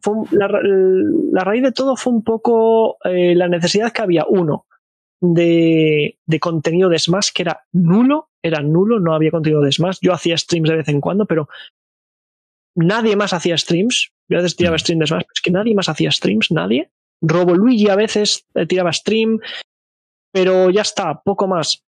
fue 0.01 0.14
la, 0.33 0.49
la 1.33 1.45
raíz 1.45 1.62
de 1.62 1.73
todo 1.73 1.97
fue 1.97 2.12
un 2.14 2.25
poco 2.25 2.97
eh, 3.05 3.35
la 3.35 3.47
necesidad 3.49 3.93
que 3.93 4.01
había, 4.03 4.25
uno, 4.29 4.64
de, 5.21 6.18
de 6.27 6.41
contenido 6.41 6.89
de 6.89 6.99
Smash 6.99 7.29
que 7.35 7.43
era 7.43 7.61
nulo, 7.73 8.31
era 8.43 8.62
nulo, 8.62 8.99
no 9.01 9.14
había 9.14 9.31
contenido 9.31 9.61
de 9.61 9.71
Smash. 9.73 9.99
Yo 10.01 10.14
hacía 10.14 10.37
streams 10.39 10.71
de 10.71 10.77
vez 10.77 10.89
en 10.89 11.01
cuando, 11.03 11.27
pero 11.27 11.47
nadie 12.75 13.16
más 13.16 13.33
hacía 13.33 13.57
streams. 13.59 14.12
Veces 14.31 14.57
tiraba 14.57 14.76
Mm. 14.76 14.78
stream 14.78 14.99
de 15.01 15.07
Smash, 15.07 15.22
pero 15.22 15.33
es 15.35 15.41
que 15.43 15.51
nadie 15.51 15.74
más 15.74 15.89
hacía 15.89 16.11
streams, 16.11 16.51
nadie. 16.53 16.91
Robo 17.22 17.55
Luigi 17.55 17.89
a 17.91 17.97
veces 17.97 18.47
eh, 18.55 18.64
tiraba 18.66 18.93
stream, 18.93 19.39
pero 20.33 20.70
ya 20.70 20.83
está, 20.83 21.20
poco 21.22 21.47
más. 21.49 21.83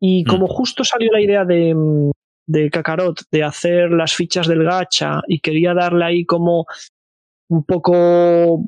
Y 0.00 0.24
Mm. 0.24 0.26
como 0.26 0.46
justo 0.46 0.84
salió 0.84 1.10
la 1.12 1.20
idea 1.20 1.44
de, 1.44 1.74
mm, 1.74 2.10
de 2.46 2.70
Kakarot 2.70 3.22
de 3.30 3.42
hacer 3.42 3.90
las 3.90 4.14
fichas 4.14 4.46
del 4.46 4.64
gacha 4.64 5.20
y 5.28 5.40
quería 5.40 5.74
darle 5.74 6.04
ahí 6.04 6.24
como 6.24 6.66
un 7.50 7.64
poco, 7.64 8.64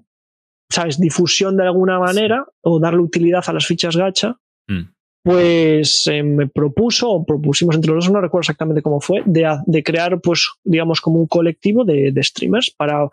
¿sabes?, 0.70 0.98
difusión 1.00 1.56
de 1.56 1.64
alguna 1.64 1.98
manera 1.98 2.44
o 2.62 2.78
darle 2.80 3.00
utilidad 3.00 3.44
a 3.46 3.52
las 3.52 3.66
fichas 3.66 3.96
gacha, 3.96 4.36
Mm. 4.68 4.93
Pues 5.24 6.06
eh, 6.06 6.22
me 6.22 6.46
propuso, 6.48 7.10
o 7.10 7.24
propusimos 7.24 7.74
entre 7.74 7.92
los 7.92 8.04
dos, 8.04 8.12
no 8.12 8.20
recuerdo 8.20 8.42
exactamente 8.42 8.82
cómo 8.82 9.00
fue, 9.00 9.22
de, 9.24 9.82
crear, 9.82 10.20
pues, 10.20 10.50
digamos, 10.64 11.00
como 11.00 11.18
un 11.18 11.26
colectivo 11.26 11.82
de, 11.82 12.12
de 12.12 12.22
streamers 12.22 12.70
para 12.76 13.08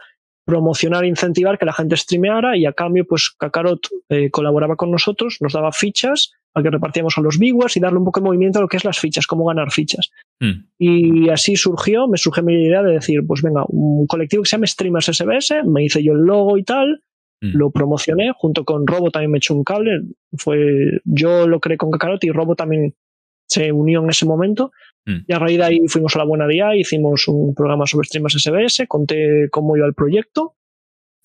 promocionar 0.46 1.06
e 1.06 1.08
incentivar 1.08 1.58
que 1.58 1.66
la 1.66 1.72
gente 1.72 1.96
streameara 1.96 2.58
y 2.58 2.66
a 2.66 2.74
cambio, 2.74 3.06
pues, 3.08 3.30
Kakarot 3.30 3.88
eh, 4.10 4.30
colaboraba 4.30 4.76
con 4.76 4.92
nosotros, 4.92 5.38
nos 5.40 5.54
daba 5.54 5.72
fichas 5.72 6.34
al 6.54 6.64
que 6.64 6.70
repartíamos 6.70 7.18
a 7.18 7.22
los 7.22 7.40
viewers 7.40 7.78
y 7.78 7.80
darle 7.80 8.00
un 8.00 8.04
poco 8.04 8.20
de 8.20 8.26
movimiento 8.26 8.60
a 8.60 8.62
lo 8.62 8.68
que 8.68 8.76
es 8.76 8.84
las 8.84 9.00
fichas, 9.00 9.26
cómo 9.26 9.46
ganar 9.46 9.72
fichas. 9.72 10.12
Mm. 10.42 10.66
Y 10.80 11.30
así 11.30 11.56
surgió, 11.56 12.10
me 12.10 12.18
surgió 12.18 12.44
mi 12.44 12.62
idea 12.62 12.84
de 12.84 12.92
decir, 12.92 13.22
pues 13.26 13.42
venga, 13.42 13.64
un 13.70 14.06
colectivo 14.06 14.44
que 14.44 14.50
se 14.50 14.58
llama 14.58 14.68
Streamers 14.68 15.06
SBS, 15.06 15.64
me 15.66 15.86
hice 15.86 16.04
yo 16.04 16.12
el 16.12 16.24
logo 16.24 16.58
y 16.58 16.64
tal, 16.64 17.02
Mm. 17.42 17.58
lo 17.58 17.72
promocioné, 17.72 18.32
junto 18.38 18.64
con 18.64 18.86
Robo 18.86 19.10
también 19.10 19.32
me 19.32 19.40
echó 19.40 19.56
un 19.56 19.64
cable, 19.64 20.02
fue, 20.38 21.02
yo 21.06 21.48
lo 21.48 21.60
creé 21.60 21.76
con 21.76 21.90
Kakarot 21.90 22.24
y 22.24 22.30
Robo 22.32 22.56
también 22.56 22.94
se 23.48 23.72
unió 23.72 24.04
en 24.04 24.10
ese 24.10 24.26
momento. 24.28 24.72
Mm. 25.06 25.18
Y 25.28 25.34
a 25.34 25.40
raíz 25.40 25.58
de 25.58 25.64
ahí 25.64 25.80
fuimos 25.88 26.16
a 26.16 26.20
la 26.20 26.26
buena 26.26 26.48
día, 26.48 26.76
hicimos 26.76 27.28
un 27.28 27.56
programa 27.56 27.88
sobre 27.88 28.06
Streamers 28.06 28.36
SBS, 28.36 28.88
conté 28.88 29.50
cómo 29.50 29.76
iba 29.76 29.88
el 29.88 29.96
proyecto 29.96 30.54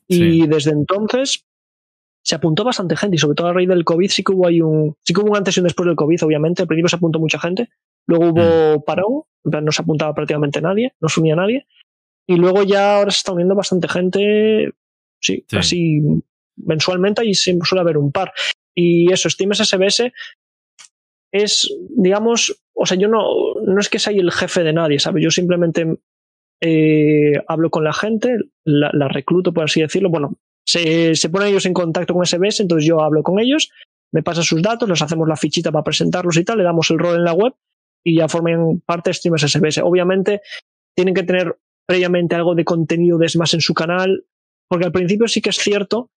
y 0.09 0.17
Sí. 0.17 0.47
desde 0.47 0.71
entonces 0.71 1.45
se 2.25 2.35
apuntó 2.35 2.65
bastante 2.65 2.97
gente 2.97 3.17
y 3.17 3.19
sobre 3.19 3.35
todo 3.37 3.49
a 3.49 3.53
raíz 3.53 3.69
del 3.69 3.85
COVID 3.85 4.09
sí 4.09 4.25
que 4.25 4.33
hubo 4.33 4.47
ahí 4.49 4.61
un, 4.63 4.97
sí 5.05 5.13
que 5.13 5.21
hubo 5.21 5.31
un 5.31 5.37
antes 5.37 5.57
y 5.57 5.61
un 5.61 5.65
después 5.65 5.87
del 5.87 5.95
COVID, 5.97 6.25
obviamente. 6.25 6.63
Al 6.63 6.67
principio 6.69 6.89
se 6.89 6.97
apuntó 6.97 7.21
mucha 7.21 7.39
gente, 7.39 7.69
luego 8.07 8.31
hubo 8.31 8.83
parón, 8.85 9.23
en 9.45 9.51
plan, 9.51 9.65
no 9.65 9.71
se 9.71 9.83
apuntaba 9.83 10.15
prácticamente 10.15 10.61
nadie, 10.61 10.95
no 11.01 11.09
se 11.09 11.21
unía 11.21 11.37
nadie. 11.37 11.67
Y 12.27 12.37
luego 12.37 12.65
ya 12.65 12.97
ahora 12.97 13.11
se 13.13 13.19
está 13.19 13.33
uniendo 13.33 13.55
bastante 13.55 13.87
gente, 13.87 14.73
sí, 15.27 15.45
Sí. 15.49 15.57
casi 15.57 16.01
mensualmente 16.57 17.25
y 17.25 17.35
siempre 17.35 17.67
suele 17.69 17.83
haber 17.83 17.99
un 17.99 18.13
par. 18.13 18.33
Y 18.75 19.13
eso, 19.13 19.29
Steam 19.29 19.53
SSBS 19.53 20.13
es, 21.33 21.71
digamos, 21.91 22.63
o 22.75 22.87
sea, 22.87 22.97
yo 22.97 23.09
no, 23.09 23.25
no 23.67 23.81
es 23.81 23.89
que 23.89 23.99
sea 23.99 24.13
el 24.13 24.31
jefe 24.33 24.63
de 24.63 24.73
nadie, 24.73 24.99
¿sabes? 24.99 25.23
Yo 25.23 25.31
simplemente 25.31 25.87
eh, 26.63 27.33
hablo 27.49 27.71
con 27.71 27.85
la 27.85 27.93
gente, 27.93 28.37
la, 28.65 28.91
la 28.93 29.09
recluto, 29.09 29.53
por 29.53 29.65
así 29.65 29.81
decirlo. 29.81 30.11
Bueno, 30.11 30.39
se, 30.67 31.15
se 31.15 31.29
ponen 31.29 31.49
ellos 31.49 31.67
en 31.67 31.75
contacto 31.75 32.15
con 32.15 32.25
SBS, 32.25 32.61
entonces 32.61 32.87
yo 32.87 33.01
hablo 33.01 33.23
con 33.23 33.39
ellos, 33.39 33.71
me 34.13 34.23
pasan 34.23 34.45
sus 34.45 34.63
datos, 34.63 34.89
les 34.89 35.03
hacemos 35.03 35.29
la 35.29 35.37
fichita 35.37 35.71
para 35.73 35.85
presentarlos 35.85 36.37
y 36.37 36.45
tal, 36.45 36.59
le 36.59 36.65
damos 36.65 36.91
el 36.91 36.99
rol 36.99 37.17
en 37.17 37.25
la 37.25 37.33
web 37.35 37.53
y 38.05 38.17
ya 38.19 38.29
forman 38.29 38.81
parte 38.87 39.11
de 39.11 39.15
Streamers 39.15 39.51
SBS. 39.51 39.79
Obviamente 39.83 40.41
tienen 40.97 41.15
que 41.15 41.23
tener 41.25 41.57
previamente 41.87 42.35
algo 42.35 42.55
de 42.55 42.65
contenido 42.65 43.19
de 43.19 43.29
Smash 43.29 43.55
en 43.55 43.61
su 43.61 43.75
canal, 43.75 44.25
porque 44.69 44.87
al 44.87 44.93
principio 44.93 45.29
sí 45.29 45.41
que 45.41 45.51
es 45.51 45.57
cierto 45.57 46.11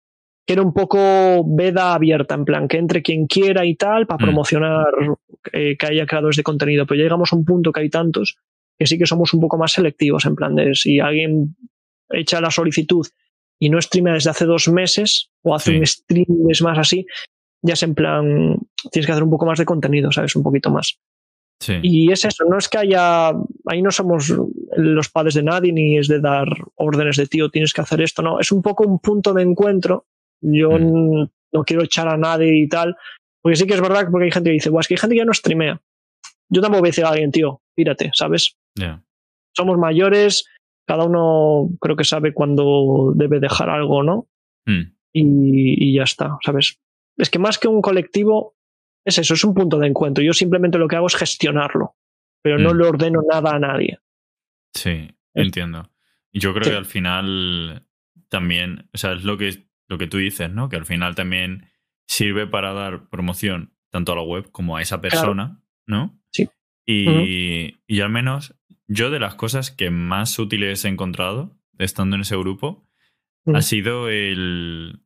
que 0.45 0.53
era 0.53 0.63
un 0.63 0.73
poco 0.73 1.43
veda 1.45 1.93
abierta, 1.93 2.33
en 2.33 2.43
plan, 2.43 2.67
que 2.67 2.77
entre 2.77 3.03
quien 3.03 3.27
quiera 3.27 3.65
y 3.65 3.75
tal, 3.75 4.07
para 4.07 4.17
Mm. 4.17 4.25
promocionar 4.25 4.85
eh, 5.53 5.77
que 5.77 5.85
haya 5.85 6.05
creadores 6.07 6.37
de 6.37 6.43
contenido. 6.43 6.85
Pero 6.87 6.97
ya 6.97 7.03
llegamos 7.03 7.31
a 7.31 7.35
un 7.35 7.45
punto 7.45 7.71
que 7.71 7.81
hay 7.81 7.89
tantos 7.89 8.37
que 8.79 8.87
sí 8.87 8.97
que 8.97 9.05
somos 9.05 9.33
un 9.35 9.41
poco 9.41 9.57
más 9.59 9.73
selectivos, 9.73 10.25
en 10.25 10.35
plan 10.35 10.55
de 10.55 10.73
si 10.73 10.99
alguien 10.99 11.55
echa 12.09 12.41
la 12.41 12.49
solicitud 12.49 13.05
y 13.59 13.69
no 13.69 13.79
streama 13.79 14.13
desde 14.13 14.31
hace 14.31 14.45
dos 14.45 14.67
meses 14.69 15.29
o 15.43 15.53
hace 15.53 15.71
Sí. 15.71 15.77
un 15.77 15.85
stream 15.85 16.25
es 16.49 16.61
más 16.63 16.79
así, 16.79 17.05
ya 17.61 17.73
es 17.73 17.83
en 17.83 17.93
plan, 17.93 18.57
tienes 18.91 19.05
que 19.05 19.11
hacer 19.11 19.23
un 19.23 19.29
poco 19.29 19.45
más 19.45 19.59
de 19.59 19.65
contenido, 19.65 20.11
¿sabes? 20.11 20.35
Un 20.35 20.41
poquito 20.43 20.71
más. 20.71 20.97
Sí. 21.61 21.73
Y 21.83 22.11
es 22.11 22.23
eso, 22.25 22.45
no 22.49 22.57
es 22.57 22.69
que 22.69 22.77
haya, 22.79 23.29
ahí 23.65 23.81
no 23.83 23.91
somos 23.91 24.33
los 24.77 25.09
padres 25.09 25.33
de 25.33 25.43
nadie 25.43 25.71
ni 25.73 25.97
es 25.97 26.07
de 26.07 26.19
dar 26.19 26.47
órdenes 26.75 27.17
de 27.17 27.27
tío, 27.27 27.49
tienes 27.49 27.73
que 27.73 27.81
hacer 27.81 28.01
esto, 28.01 28.21
no, 28.21 28.39
es 28.39 28.51
un 28.51 28.61
poco 28.61 28.83
un 28.85 28.99
punto 28.99 29.33
de 29.33 29.43
encuentro. 29.43 30.05
Yo 30.41 30.71
Mm. 30.71 31.27
no 31.53 31.63
quiero 31.65 31.83
echar 31.83 32.07
a 32.07 32.17
nadie 32.17 32.55
y 32.57 32.67
tal, 32.69 32.95
porque 33.41 33.55
sí 33.55 33.65
que 33.67 33.73
es 33.73 33.81
verdad 33.81 34.07
porque 34.11 34.25
hay 34.25 34.31
gente 34.31 34.49
que 34.49 34.53
dice, 34.53 34.69
"Buah, 34.69 34.81
es 34.81 34.87
que 34.87 34.93
hay 34.93 34.99
gente 34.99 35.15
que 35.15 35.19
ya 35.19 35.25
no 35.25 35.33
streamea. 35.33 35.81
Yo 36.49 36.61
tampoco 36.61 36.81
voy 36.81 36.89
a 36.89 36.91
decir 36.91 37.05
a 37.05 37.09
alguien, 37.09 37.31
tío, 37.31 37.61
pírate, 37.75 38.11
¿sabes? 38.13 38.55
Somos 39.55 39.77
mayores, 39.77 40.45
cada 40.87 41.03
uno 41.05 41.69
creo 41.81 41.95
que 41.95 42.03
sabe 42.03 42.33
cuándo 42.33 43.11
debe 43.15 43.39
dejar 43.39 43.69
algo, 43.69 44.03
¿no? 44.03 44.27
Mm. 44.65 44.93
y, 45.11 45.89
y 45.89 45.95
ya 45.95 46.03
está, 46.03 46.37
¿sabes? 46.45 46.77
Es 47.17 47.29
que 47.31 47.39
más 47.39 47.57
que 47.57 47.67
un 47.67 47.81
colectivo, 47.81 48.53
es 49.03 49.17
eso, 49.17 49.33
es 49.33 49.43
un 49.43 49.55
punto 49.55 49.79
de 49.79 49.87
encuentro. 49.87 50.23
Yo 50.23 50.33
simplemente 50.33 50.77
lo 50.77 50.87
que 50.87 50.95
hago 50.97 51.07
es 51.07 51.15
gestionarlo, 51.15 51.95
pero 52.43 52.59
no 52.59 52.73
Mm. 52.73 52.77
le 52.77 52.87
ordeno 52.87 53.21
nada 53.27 53.55
a 53.55 53.59
nadie. 53.59 53.97
Sí, 54.73 55.09
entiendo. 55.33 55.91
Yo 56.33 56.53
creo 56.53 56.65
Sí. 56.65 56.69
que 56.71 56.75
al 56.77 56.85
final 56.85 57.85
también, 58.29 58.89
o 58.93 58.97
sea, 58.97 59.13
es 59.13 59.23
lo 59.23 59.37
que, 59.37 59.67
lo 59.87 59.97
que 59.97 60.07
tú 60.07 60.17
dices, 60.17 60.51
¿no? 60.51 60.69
Que 60.69 60.75
al 60.77 60.85
final 60.85 61.15
también 61.15 61.65
sirve 62.07 62.47
para 62.47 62.73
dar 62.73 63.09
promoción 63.09 63.73
tanto 63.91 64.11
a 64.11 64.15
la 64.15 64.21
web 64.21 64.51
como 64.51 64.77
a 64.77 64.81
esa 64.81 65.01
persona, 65.01 65.61
¿no? 65.87 66.19
Sí. 66.31 66.47
Y, 66.85 67.79
y 67.87 68.01
al 68.01 68.09
menos 68.09 68.55
yo 68.87 69.09
de 69.09 69.19
las 69.19 69.35
cosas 69.35 69.71
que 69.71 69.89
más 69.89 70.37
útiles 70.39 70.85
he 70.85 70.87
encontrado 70.89 71.55
estando 71.77 72.15
en 72.15 72.21
ese 72.23 72.35
grupo 72.37 72.87
ha 73.53 73.61
sido 73.61 74.09
el 74.09 75.01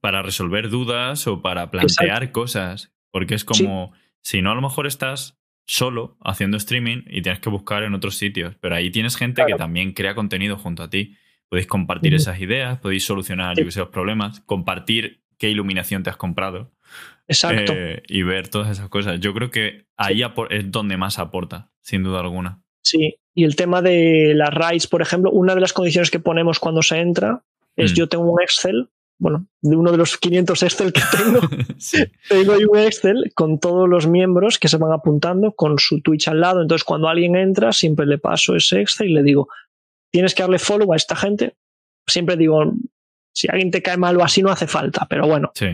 para 0.00 0.22
resolver 0.22 0.68
dudas 0.70 1.26
o 1.28 1.42
para 1.42 1.70
plantear 1.70 2.32
cosas. 2.32 2.92
Porque 3.12 3.34
es 3.36 3.44
como, 3.44 3.92
si 4.22 4.42
no, 4.42 4.50
a 4.50 4.54
lo 4.56 4.60
mejor 4.62 4.86
estás 4.88 5.38
solo 5.66 6.16
haciendo 6.22 6.56
streaming 6.56 7.02
y 7.06 7.22
tienes 7.22 7.40
que 7.40 7.48
buscar 7.50 7.82
en 7.82 7.94
otros 7.94 8.16
sitios. 8.16 8.54
Pero 8.60 8.74
ahí 8.74 8.90
tienes 8.90 9.16
gente 9.16 9.42
que 9.46 9.54
también 9.54 9.92
crea 9.92 10.14
contenido 10.14 10.56
junto 10.56 10.82
a 10.82 10.90
ti. 10.90 11.16
Podéis 11.48 11.66
compartir 11.66 12.14
esas 12.14 12.40
ideas, 12.40 12.78
podéis 12.80 13.04
solucionar 13.04 13.56
Sí. 13.56 13.64
los 13.78 13.88
problemas, 13.88 14.40
compartir 14.40 15.22
qué 15.38 15.50
iluminación 15.50 16.02
te 16.02 16.10
has 16.10 16.16
comprado 16.16 16.72
Exacto. 17.28 17.72
eh, 17.74 18.02
y 18.08 18.22
ver 18.22 18.48
todas 18.48 18.70
esas 18.70 18.88
cosas. 18.88 19.20
Yo 19.20 19.32
creo 19.34 19.50
que 19.50 19.86
ahí 19.96 20.22
es 20.50 20.70
donde 20.70 20.96
más 20.96 21.18
aporta, 21.18 21.70
sin 21.82 22.02
duda 22.02 22.20
alguna. 22.20 22.62
Sí. 22.82 23.16
Y 23.34 23.44
el 23.44 23.56
tema 23.56 23.82
de 23.82 24.32
las 24.34 24.52
raids, 24.52 24.86
por 24.86 25.02
ejemplo, 25.02 25.30
una 25.30 25.54
de 25.54 25.60
las 25.60 25.72
condiciones 25.72 26.10
que 26.10 26.20
ponemos 26.20 26.58
cuando 26.60 26.82
se 26.82 26.98
entra 26.98 27.42
es 27.76 27.92
Mm. 27.92 27.94
yo 27.96 28.08
tengo 28.08 28.30
un 28.30 28.40
Excel, 28.42 28.88
bueno, 29.18 29.46
de 29.62 29.76
uno 29.76 29.90
de 29.92 29.96
los 29.98 30.18
500 30.18 30.62
Excel 30.64 30.92
que 30.92 31.00
tengo, 31.16 31.40
sí. 31.78 32.04
tengo 32.28 32.52
ahí 32.52 32.64
un 32.64 32.78
Excel 32.78 33.32
con 33.34 33.58
todos 33.58 33.88
los 33.88 34.06
miembros 34.06 34.58
que 34.58 34.68
se 34.68 34.76
van 34.76 34.92
apuntando 34.92 35.52
con 35.52 35.78
su 35.78 36.00
Twitch 36.02 36.28
al 36.28 36.40
lado. 36.40 36.60
Entonces, 36.62 36.84
cuando 36.84 37.08
alguien 37.08 37.36
entra, 37.36 37.72
siempre 37.72 38.06
le 38.06 38.18
paso 38.18 38.56
ese 38.56 38.80
Excel 38.80 39.10
y 39.10 39.14
le 39.14 39.22
digo, 39.22 39.48
tienes 40.12 40.34
que 40.34 40.42
darle 40.42 40.58
follow 40.58 40.92
a 40.92 40.96
esta 40.96 41.16
gente. 41.16 41.54
Siempre 42.06 42.36
digo, 42.36 42.72
si 43.34 43.48
alguien 43.48 43.70
te 43.70 43.82
cae 43.82 43.96
mal 43.96 44.16
o 44.16 44.24
así, 44.24 44.42
no 44.42 44.50
hace 44.50 44.66
falta, 44.66 45.06
pero 45.08 45.26
bueno, 45.26 45.50
Sí. 45.54 45.68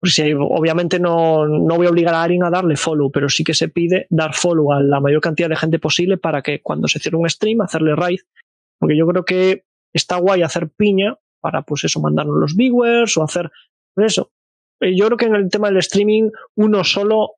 pues 0.00 0.20
obviamente 0.38 0.98
no, 0.98 1.46
no 1.46 1.76
voy 1.76 1.86
a 1.86 1.90
obligar 1.90 2.14
a 2.14 2.22
alguien 2.22 2.42
a 2.42 2.50
darle 2.50 2.76
follow, 2.76 3.12
pero 3.12 3.28
sí 3.28 3.44
que 3.44 3.54
se 3.54 3.68
pide 3.68 4.06
dar 4.10 4.34
follow 4.34 4.72
a 4.72 4.82
la 4.82 5.00
mayor 5.00 5.20
cantidad 5.20 5.48
de 5.48 5.56
gente 5.56 5.78
posible 5.78 6.16
para 6.18 6.42
que 6.42 6.60
cuando 6.60 6.88
se 6.88 6.98
cierre 6.98 7.16
un 7.18 7.30
stream, 7.30 7.60
hacerle 7.60 7.94
raid. 7.94 8.20
Porque 8.80 8.96
yo 8.96 9.06
creo 9.06 9.24
que 9.24 9.64
está 9.94 10.16
guay 10.16 10.42
hacer 10.42 10.68
piña 10.70 11.16
para, 11.42 11.60
pues 11.62 11.84
eso, 11.84 12.00
mandarnos 12.00 12.36
los 12.40 12.56
viewers 12.56 13.16
o 13.18 13.22
hacer 13.24 13.50
pues 13.94 14.12
eso. 14.12 14.30
Eh, 14.80 14.96
Yo 14.96 15.06
creo 15.06 15.18
que 15.18 15.26
en 15.26 15.34
el 15.34 15.50
tema 15.50 15.68
del 15.68 15.76
streaming, 15.78 16.30
uno 16.56 16.82
solo 16.84 17.32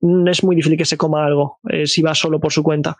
mm, 0.00 0.28
es 0.28 0.42
muy 0.44 0.56
difícil 0.56 0.78
que 0.78 0.84
se 0.86 0.96
coma 0.96 1.26
algo 1.26 1.58
eh, 1.68 1.86
si 1.86 2.00
va 2.00 2.14
solo 2.14 2.40
por 2.40 2.52
su 2.52 2.62
cuenta. 2.62 2.96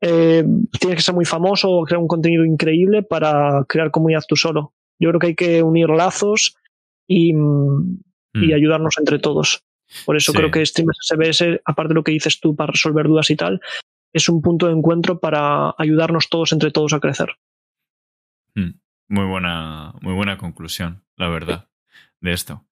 Eh, 0.00 0.44
tienes 0.78 0.96
que 0.98 1.02
ser 1.02 1.14
muy 1.14 1.24
famoso 1.24 1.70
o 1.70 1.84
crear 1.84 2.00
un 2.00 2.06
contenido 2.08 2.44
increíble 2.44 3.02
para 3.02 3.64
crear 3.66 3.90
comunidad 3.90 4.22
tú 4.28 4.36
solo. 4.36 4.74
Yo 5.00 5.08
creo 5.08 5.18
que 5.20 5.26
hay 5.28 5.34
que 5.34 5.62
unir 5.62 5.88
lazos 5.88 6.56
y, 7.08 7.32
mm, 7.32 7.98
y 8.34 8.48
Mm. 8.48 8.54
ayudarnos 8.54 8.96
entre 8.98 9.18
todos. 9.18 9.62
Por 10.06 10.16
eso 10.16 10.32
Sí. 10.32 10.38
creo 10.38 10.50
que 10.50 10.64
Streamers 10.66 10.98
SBS, 11.10 11.60
aparte 11.64 11.88
de 11.90 11.94
lo 11.94 12.04
que 12.04 12.12
dices 12.12 12.40
tú 12.40 12.54
para 12.56 12.72
resolver 12.72 13.06
dudas 13.06 13.30
y 13.30 13.36
tal, 13.36 13.60
es 14.12 14.28
un 14.28 14.42
punto 14.42 14.66
de 14.66 14.72
encuentro 14.72 15.18
para 15.18 15.74
ayudarnos 15.78 16.28
todos 16.28 16.52
entre 16.52 16.70
todos 16.70 16.92
a 16.92 17.00
crecer. 17.00 17.28
Mm. 18.54 18.70
Muy 19.08 19.24
buena, 19.26 19.92
muy 20.00 20.14
buena 20.14 20.38
conclusión, 20.38 21.04
la 21.16 21.28
verdad, 21.28 21.68
de 22.20 22.32
esto. 22.32 22.66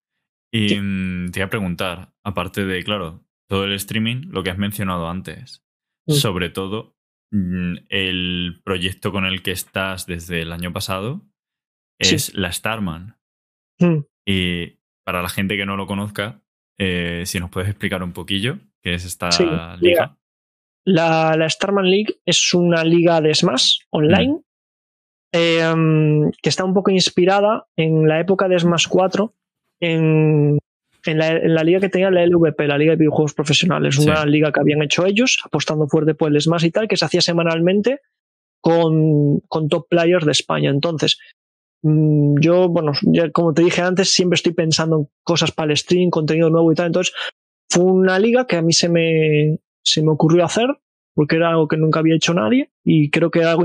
Y 0.52 0.68
Sí. 0.70 0.80
mm, 0.80 1.30
te 1.30 1.40
iba 1.40 1.46
a 1.46 1.50
preguntar, 1.50 2.14
aparte 2.24 2.64
de, 2.64 2.82
claro, 2.84 3.24
todo 3.48 3.64
el 3.64 3.72
streaming, 3.74 4.28
lo 4.30 4.42
que 4.42 4.50
has 4.50 4.58
mencionado 4.58 5.08
antes, 5.08 5.64
sobre 6.08 6.50
todo 6.50 6.96
mm, 7.30 7.76
el 7.88 8.60
proyecto 8.64 9.12
con 9.12 9.24
el 9.24 9.42
que 9.42 9.52
estás 9.52 10.06
desde 10.06 10.42
el 10.42 10.52
año 10.52 10.72
pasado 10.72 11.22
es 11.98 12.34
la 12.34 12.52
Starman. 12.52 13.16
Y 14.26 14.78
para 15.04 15.22
la 15.22 15.28
gente 15.28 15.56
que 15.56 15.64
no 15.66 15.76
lo 15.76 15.86
conozca, 15.86 16.42
eh, 16.78 17.22
si 17.26 17.40
nos 17.40 17.50
puedes 17.50 17.70
explicar 17.70 18.02
un 18.02 18.12
poquillo 18.12 18.58
qué 18.82 18.94
es 18.94 19.04
esta 19.04 19.30
liga. 19.76 20.18
La, 20.84 21.36
la 21.36 21.48
Starman 21.48 21.88
League 21.88 22.20
es 22.26 22.52
una 22.54 22.84
liga 22.84 23.20
de 23.20 23.34
Smash 23.34 23.80
online 23.90 24.42
eh, 25.32 25.74
mm, 25.74 26.30
que 26.42 26.48
está 26.48 26.64
un 26.64 26.74
poco 26.74 26.90
inspirada 26.90 27.66
en 27.76 28.06
la 28.08 28.20
época 28.20 28.48
de 28.48 28.58
Smash 28.58 28.86
4 28.88 29.32
en, 29.80 30.58
en 31.06 31.18
la, 31.18 31.30
en 31.30 31.54
la 31.54 31.64
liga 31.64 31.80
que 31.80 31.88
tenía 31.88 32.10
la 32.10 32.24
LVP, 32.26 32.66
la 32.66 32.78
Liga 32.78 32.92
de 32.92 32.96
Videojuegos 32.98 33.34
Profesionales, 33.34 33.96
Sí. 33.96 34.02
una 34.08 34.24
liga 34.26 34.52
que 34.52 34.60
habían 34.60 34.82
hecho 34.82 35.04
ellos, 35.06 35.40
apostando 35.44 35.88
fuerte 35.88 36.14
por 36.14 36.30
el 36.30 36.40
Smash 36.40 36.64
y 36.66 36.70
tal, 36.70 36.86
que 36.88 36.96
se 36.96 37.04
hacía 37.04 37.20
semanalmente 37.20 38.00
con, 38.60 39.40
con 39.48 39.68
top 39.68 39.88
players 39.88 40.24
de 40.24 40.32
España. 40.32 40.70
Entonces, 40.70 41.18
mm, 41.82 42.38
yo, 42.40 42.68
bueno, 42.68 42.92
ya 43.02 43.30
como 43.30 43.52
te 43.54 43.62
dije 43.62 43.80
antes, 43.82 44.10
siempre 44.10 44.36
estoy 44.36 44.52
pensando 44.52 44.96
en 44.98 45.08
cosas 45.24 45.50
para 45.50 45.72
el 45.72 45.76
stream, 45.76 46.10
contenido 46.10 46.48
nuevo 46.50 46.70
y 46.70 46.74
tal. 46.76 46.86
Entonces, 46.86 47.12
fue 47.68 47.84
una 47.84 48.18
liga 48.18 48.46
que 48.46 48.56
a 48.56 48.62
mí 48.62 48.72
se 48.72 48.88
me, 48.88 49.58
se 49.82 50.02
me 50.02 50.10
ocurrió 50.10 50.44
hacer, 50.44 50.68
porque 51.14 51.36
era 51.36 51.50
algo 51.50 51.68
que 51.68 51.76
nunca 51.76 52.00
había 52.00 52.16
hecho 52.16 52.34
nadie, 52.34 52.70
y 52.84 53.10
creo 53.10 53.30
que 53.30 53.40
era 53.40 53.52
algo 53.52 53.64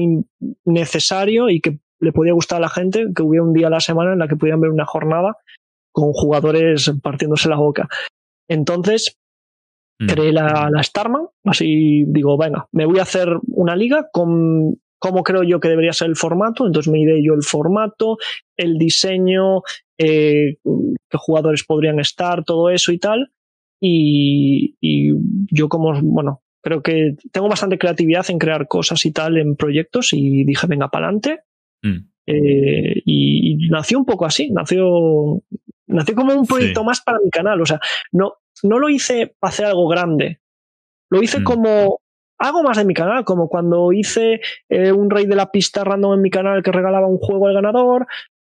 necesario 0.66 1.50
y 1.50 1.62
que 1.62 1.80
le 2.00 2.12
podía 2.12 2.34
gustar 2.34 2.58
a 2.58 2.62
la 2.62 2.70
gente, 2.70 3.08
que 3.16 3.24
hubiera 3.24 3.44
un 3.44 3.54
día 3.54 3.68
a 3.68 3.72
la 3.72 3.80
semana 3.80 4.14
en 4.14 4.20
la 4.20 4.28
que 4.28 4.36
pudieran 4.36 4.62
ver 4.62 4.72
una 4.72 4.86
jornada 4.86 5.38
con 5.92 6.12
jugadores 6.14 6.92
partiéndose 7.02 7.50
la 7.50 7.58
boca. 7.58 7.88
Entonces, 8.48 9.18
Mm. 10.00 10.08
creé 10.08 10.32
la, 10.32 10.70
la 10.72 10.84
Starman, 10.84 11.26
así 11.44 12.06
digo, 12.08 12.38
venga, 12.38 12.68
me 12.72 12.86
voy 12.86 13.00
a 13.00 13.04
hacer 13.04 13.30
una 13.48 13.76
liga 13.76 14.10
con 14.12 14.80
cómo 15.00 15.24
creo 15.24 15.44
yo 15.44 15.60
que 15.60 15.70
debería 15.70 15.94
ser 15.94 16.10
el 16.10 16.16
formato, 16.16 16.66
entonces 16.66 16.92
me 16.92 17.02
ideé 17.02 17.24
yo 17.24 17.34
el 17.34 17.44
formato, 17.44 18.18
el 18.58 18.78
diseño, 18.78 19.62
eh, 19.98 20.58
qué 20.64 21.18
jugadores 21.18 21.64
podrían 21.64 22.00
estar, 22.00 22.44
todo 22.44 22.70
eso 22.70 22.92
y 22.92 23.00
tal, 23.00 23.32
y, 23.82 24.76
y 24.82 25.14
yo 25.52 25.68
como, 25.68 26.00
bueno, 26.02 26.42
creo 26.68 26.82
que 26.84 27.16
tengo 27.32 27.48
bastante 27.48 27.78
creatividad 27.78 28.26
en 28.30 28.40
crear 28.40 28.68
cosas 28.68 29.06
y 29.06 29.12
tal 29.14 29.38
en 29.38 29.56
proyectos 29.56 30.12
y 30.12 30.44
dije, 30.44 30.68
venga, 30.68 30.90
para 30.90 31.06
adelante, 31.06 31.40
Mm. 31.82 32.10
eh, 32.26 33.02
y, 33.06 33.66
y 33.66 33.70
nació 33.70 34.00
un 34.00 34.06
poco 34.06 34.26
así, 34.26 34.52
nació, 34.52 35.42
nació 35.88 36.16
como 36.16 36.34
un 36.34 36.46
proyecto 36.46 36.82
Sí. 36.82 36.86
más 36.86 37.02
para 37.02 37.20
mi 37.24 37.30
canal. 37.30 37.62
O 37.62 37.66
sea, 37.66 37.80
no, 38.12 38.34
no 38.64 38.80
lo 38.80 38.90
hice 38.90 39.36
para 39.40 39.50
hacer 39.50 39.66
algo 39.68 39.88
grande. 39.88 40.40
Lo 41.10 41.22
hice 41.24 41.40
Mm. 41.40 41.44
como 41.44 42.00
algo 42.40 42.64
más 42.64 42.78
de 42.78 42.86
mi 42.86 42.94
canal, 42.94 43.24
como 43.24 43.48
cuando 43.48 43.94
hice 43.94 44.42
eh, 44.70 44.92
un 44.92 45.10
rey 45.10 45.26
de 45.26 45.36
la 45.36 45.50
pista 45.52 45.84
random 45.84 46.16
en 46.16 46.22
mi 46.22 46.30
canal 46.30 46.62
que 46.64 46.72
regalaba 46.72 47.08
un 47.08 47.18
juego 47.18 47.48
al 47.48 47.54
ganador, 47.54 48.08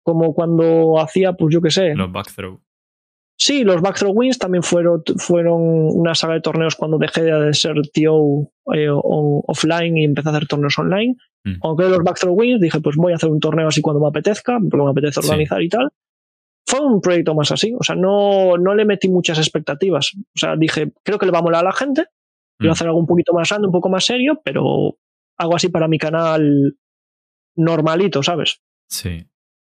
como 0.05 0.35
cuando 0.35 1.01
hacía, 1.01 1.33
pues 1.33 1.53
yo 1.53 1.61
qué 1.61 1.71
sé. 1.71 1.95
Los 1.95 2.13
backthrow. 2.13 2.61
Sí, 3.47 3.63
los 3.63 3.83
Backthrow 3.83 4.11
Wins 4.15 4.39
también 4.39 4.63
fueron, 4.63 5.03
fueron 5.19 5.61
una 5.61 6.15
saga 6.15 6.33
de 6.33 6.41
torneos 6.41 6.77
cuando 6.77 6.97
dejé 6.97 7.25
de 7.25 7.53
ser 7.53 7.75
TO 7.93 8.51
eh, 8.73 8.89
offline 8.91 9.99
y 9.99 10.05
empecé 10.05 10.31
a 10.31 10.33
hacer 10.33 10.47
torneos 10.49 10.79
online. 10.79 11.15
Mm. 11.45 11.75
Creé 11.77 11.91
los 11.91 12.03
Backthrow 12.03 12.33
Wins 12.35 12.59
dije, 12.59 12.81
pues 12.81 12.97
voy 12.97 13.13
a 13.13 13.17
hacer 13.17 13.29
un 13.29 13.41
torneo 13.41 13.69
así 13.69 13.83
cuando 13.83 14.01
me 14.01 14.09
apetezca, 14.09 14.59
porque 14.59 14.83
me 14.83 14.91
apetece 14.91 15.21
Sí. 15.21 15.29
organizar 15.29 15.61
y 15.63 15.69
tal. 15.69 15.91
Fue 16.67 16.81
un 16.81 17.03
proyecto 17.03 17.35
más 17.35 17.53
así, 17.53 17.75
o 17.79 17.83
sea, 17.83 17.95
no, 17.97 18.57
no 18.57 18.75
le 18.75 18.87
metí 18.87 19.11
muchas 19.11 19.37
expectativas. 19.37 20.13
O 20.17 20.39
sea, 20.39 20.57
dije, 20.57 20.93
creo 21.03 21.19
que 21.19 21.27
le 21.27 21.33
va 21.33 21.41
a 21.41 21.43
molar 21.43 21.61
a 21.61 21.69
la 21.69 21.73
gente, 21.73 22.07
quiero 22.59 22.71
Mm. 22.71 22.73
hacer 22.73 22.87
algo 22.87 22.99
un 23.01 23.07
poquito 23.07 23.35
más 23.35 23.51
grande, 23.51 23.67
un 23.69 23.73
poco 23.73 23.91
más 23.91 24.07
serio, 24.07 24.41
pero 24.43 24.97
algo 25.37 25.55
así 25.55 25.69
para 25.69 25.87
mi 25.87 25.99
canal 25.99 26.79
normalito, 27.57 28.23
¿sabes? 28.23 28.63
Sí. 28.89 29.27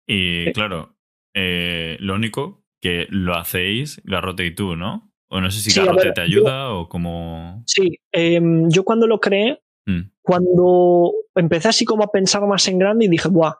Y 0.06 0.44
Sí. 0.44 0.52
claro, 0.52 0.94
eh, 1.34 1.96
lo 2.00 2.14
único 2.16 2.61
que 2.82 3.06
lo 3.10 3.34
hacéis 3.36 4.02
Garrote 4.04 4.44
y 4.44 4.54
tú, 4.54 4.76
¿no? 4.76 5.10
O 5.30 5.40
no 5.40 5.50
sé 5.50 5.60
si 5.60 5.70
Sí, 5.70 5.80
Garrote 5.80 6.06
ver, 6.06 6.14
te 6.14 6.20
yo- 6.28 6.40
ayuda 6.40 6.70
o 6.74 6.88
como. 6.88 7.62
Sí, 7.66 7.98
em, 8.12 8.68
yo 8.68 8.84
cuando 8.84 9.06
lo 9.06 9.18
creé, 9.20 9.62
Mm. 9.86 10.10
cuando 10.22 11.12
empecé 11.34 11.68
así 11.68 11.84
como 11.84 12.04
a 12.04 12.10
pensar 12.12 12.42
más 12.46 12.68
en 12.68 12.78
grande 12.78 13.06
y 13.06 13.08
dije, 13.08 13.28
buah, 13.28 13.54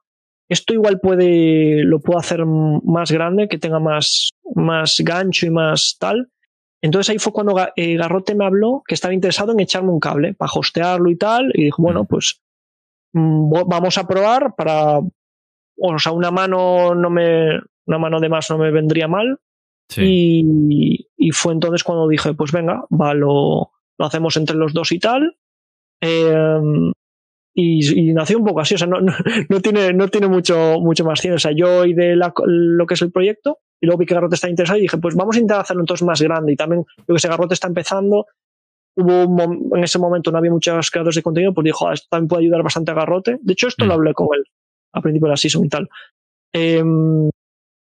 esto 0.49 0.75
igual 0.75 1.01
puede, 1.01 1.83
lo 1.85 2.01
puedo 2.01 2.19
hacer 2.19 2.45
más 2.45 3.11
grande, 3.11 3.49
que 3.49 3.59
tenga 3.59 3.79
más, 3.81 4.31
más 4.55 4.97
gancho 5.03 5.47
y 5.47 5.51
más 5.51 5.97
tal. 5.99 6.29
Entonces 6.83 7.11
ahí 7.11 7.19
fue 7.19 7.33
cuando 7.33 7.57
eh, 7.77 7.97
Garrote 7.97 8.35
me 8.35 8.45
habló 8.45 8.83
que 8.87 8.95
estaba 8.95 9.15
interesado 9.15 9.53
en 9.53 9.61
echarme 9.61 9.91
un 9.91 10.01
cable 10.01 10.35
para 10.35 10.53
hostearlo 10.53 11.11
y 11.11 11.17
tal. 11.17 11.51
Y 11.55 11.65
dijo, 11.65 11.81
bueno, 11.83 12.03
Mm. 12.03 12.07
pues 12.07 12.41
mm, 13.15 13.51
vamos 13.69 13.99
a 13.99 14.07
probar 14.07 14.55
para, 14.57 14.99
o 14.99 15.99
sea, 15.99 16.13
una 16.13 16.31
mano 16.31 16.95
no 16.95 17.09
me, 17.11 17.61
una 17.87 17.99
mano 17.99 18.21
de 18.21 18.29
más 18.29 18.49
no 18.51 18.59
me 18.59 18.71
vendría 18.71 19.09
mal. 19.09 19.39
Sí. 19.89 20.03
Y, 20.05 21.09
y 21.17 21.31
fue 21.33 21.53
entonces 21.53 21.85
cuando 21.85 22.09
dije, 22.09 22.35
pues 22.35 22.53
venga, 22.53 22.85
va, 22.91 23.15
lo, 23.15 23.71
lo 23.99 24.07
hacemos 24.07 24.37
entre 24.37 24.57
los 24.57 24.73
dos 24.73 24.93
y 24.93 24.99
tal. 24.99 25.37
Eh, 26.01 26.71
y, 27.55 28.01
y 28.11 28.13
nació 28.15 28.39
un 28.39 28.45
poco 28.47 28.61
así, 28.61 28.75
o 28.75 28.79
sea, 28.79 28.87
no, 28.87 29.01
no, 29.01 29.13
no 29.49 29.61
tiene, 29.61 29.93
no 29.93 30.09
tiene 30.09 30.27
mucho, 30.29 30.79
mucho 30.81 31.05
más 31.05 31.21
ciencia. 31.21 31.37
O 31.37 31.39
sea, 31.39 31.53
yo 31.53 31.83
de 31.83 32.17
la- 32.17 32.33
lo 32.47 32.87
que 32.87 32.95
es 32.95 33.03
el 33.03 33.13
proyecto 33.13 33.59
y 33.81 33.87
luego 33.87 33.99
vi 33.99 34.07
que 34.07 34.15
Garrote 34.15 34.37
está 34.37 34.49
interesado 34.49 34.79
y 34.79 34.83
dije, 34.83 34.97
pues 34.99 35.15
vamos 35.15 35.37
a 35.37 35.39
intentar 35.41 35.61
hacerlo 35.61 35.83
entonces 35.83 36.07
más 36.07 36.23
grande. 36.23 36.53
Y 36.53 36.57
también, 36.57 36.85
yo 37.07 37.15
que 37.15 37.19
sé, 37.21 37.29
Garrote 37.29 37.55
está 37.55 37.67
empezando. 37.69 38.27
Hubo 38.97 39.25
un 39.27 39.71
en 39.77 39.85
ese 39.85 39.99
momento 39.99 40.31
no 40.31 40.39
había 40.39 40.51
muchos 40.51 40.91
creadores 40.91 41.17
de 41.17 41.23
contenido, 41.23 41.53
pues 41.55 41.65
dijo, 41.65 41.89
"Ah, 41.89 41.95
esto 41.95 42.07
también 42.11 42.29
puede 42.29 42.43
ayudar 42.45 42.63
bastante 42.63 42.91
a 42.93 42.95
Garrote. 42.95 43.39
De 43.43 43.53
hecho, 43.55 43.69
esto 43.69 43.85
Mm. 43.85 43.89
lo 43.89 43.95
hablé 43.95 44.15
con 44.15 44.29
él 44.35 44.45
a 44.95 45.01
principio 45.03 45.27
de 45.27 45.31
la 45.33 45.37
season 45.37 45.65
y 45.65 45.69
tal. 45.69 45.89
Em, 46.55 47.29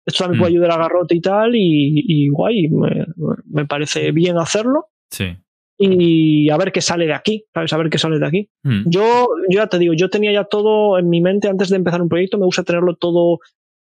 esto 0.06 0.24
también 0.24 0.40
Mm. 0.40 0.42
puede 0.42 0.52
ayudar 0.54 0.72
a 0.72 0.78
Garrote 0.78 1.16
y 1.16 1.22
tal, 1.22 1.56
y, 1.56 2.04
y 2.08 2.30
guay, 2.30 2.70
me, 2.70 3.06
me 3.46 3.66
parece 3.66 4.12
bien 4.12 4.38
hacerlo. 4.38 4.88
Sí. 5.12 5.36
Y 5.78 6.50
a 6.50 6.58
ver 6.58 6.72
qué 6.72 6.82
sale 6.82 7.06
de 7.06 7.14
aquí, 7.14 7.46
¿sabes? 7.54 7.74
A 7.74 7.78
ver 7.78 7.90
qué 7.90 7.98
sale 7.98 8.20
de 8.20 8.26
aquí. 8.28 8.50
Mm. 8.64 8.90
Yo, 8.90 9.28
yo 9.50 9.60
ya 9.60 9.68
te 9.68 9.80
digo, 9.80 9.94
yo 9.94 10.10
tenía 10.10 10.32
ya 10.32 10.44
todo 10.46 10.98
en 11.00 11.10
mi 11.10 11.20
mente 11.20 11.48
antes 11.48 11.70
de 11.70 11.78
empezar 11.78 12.02
un 12.02 12.10
proyecto, 12.10 12.38
me 12.38 12.46
gusta 12.46 12.64
tenerlo 12.64 12.96
todo 12.96 13.40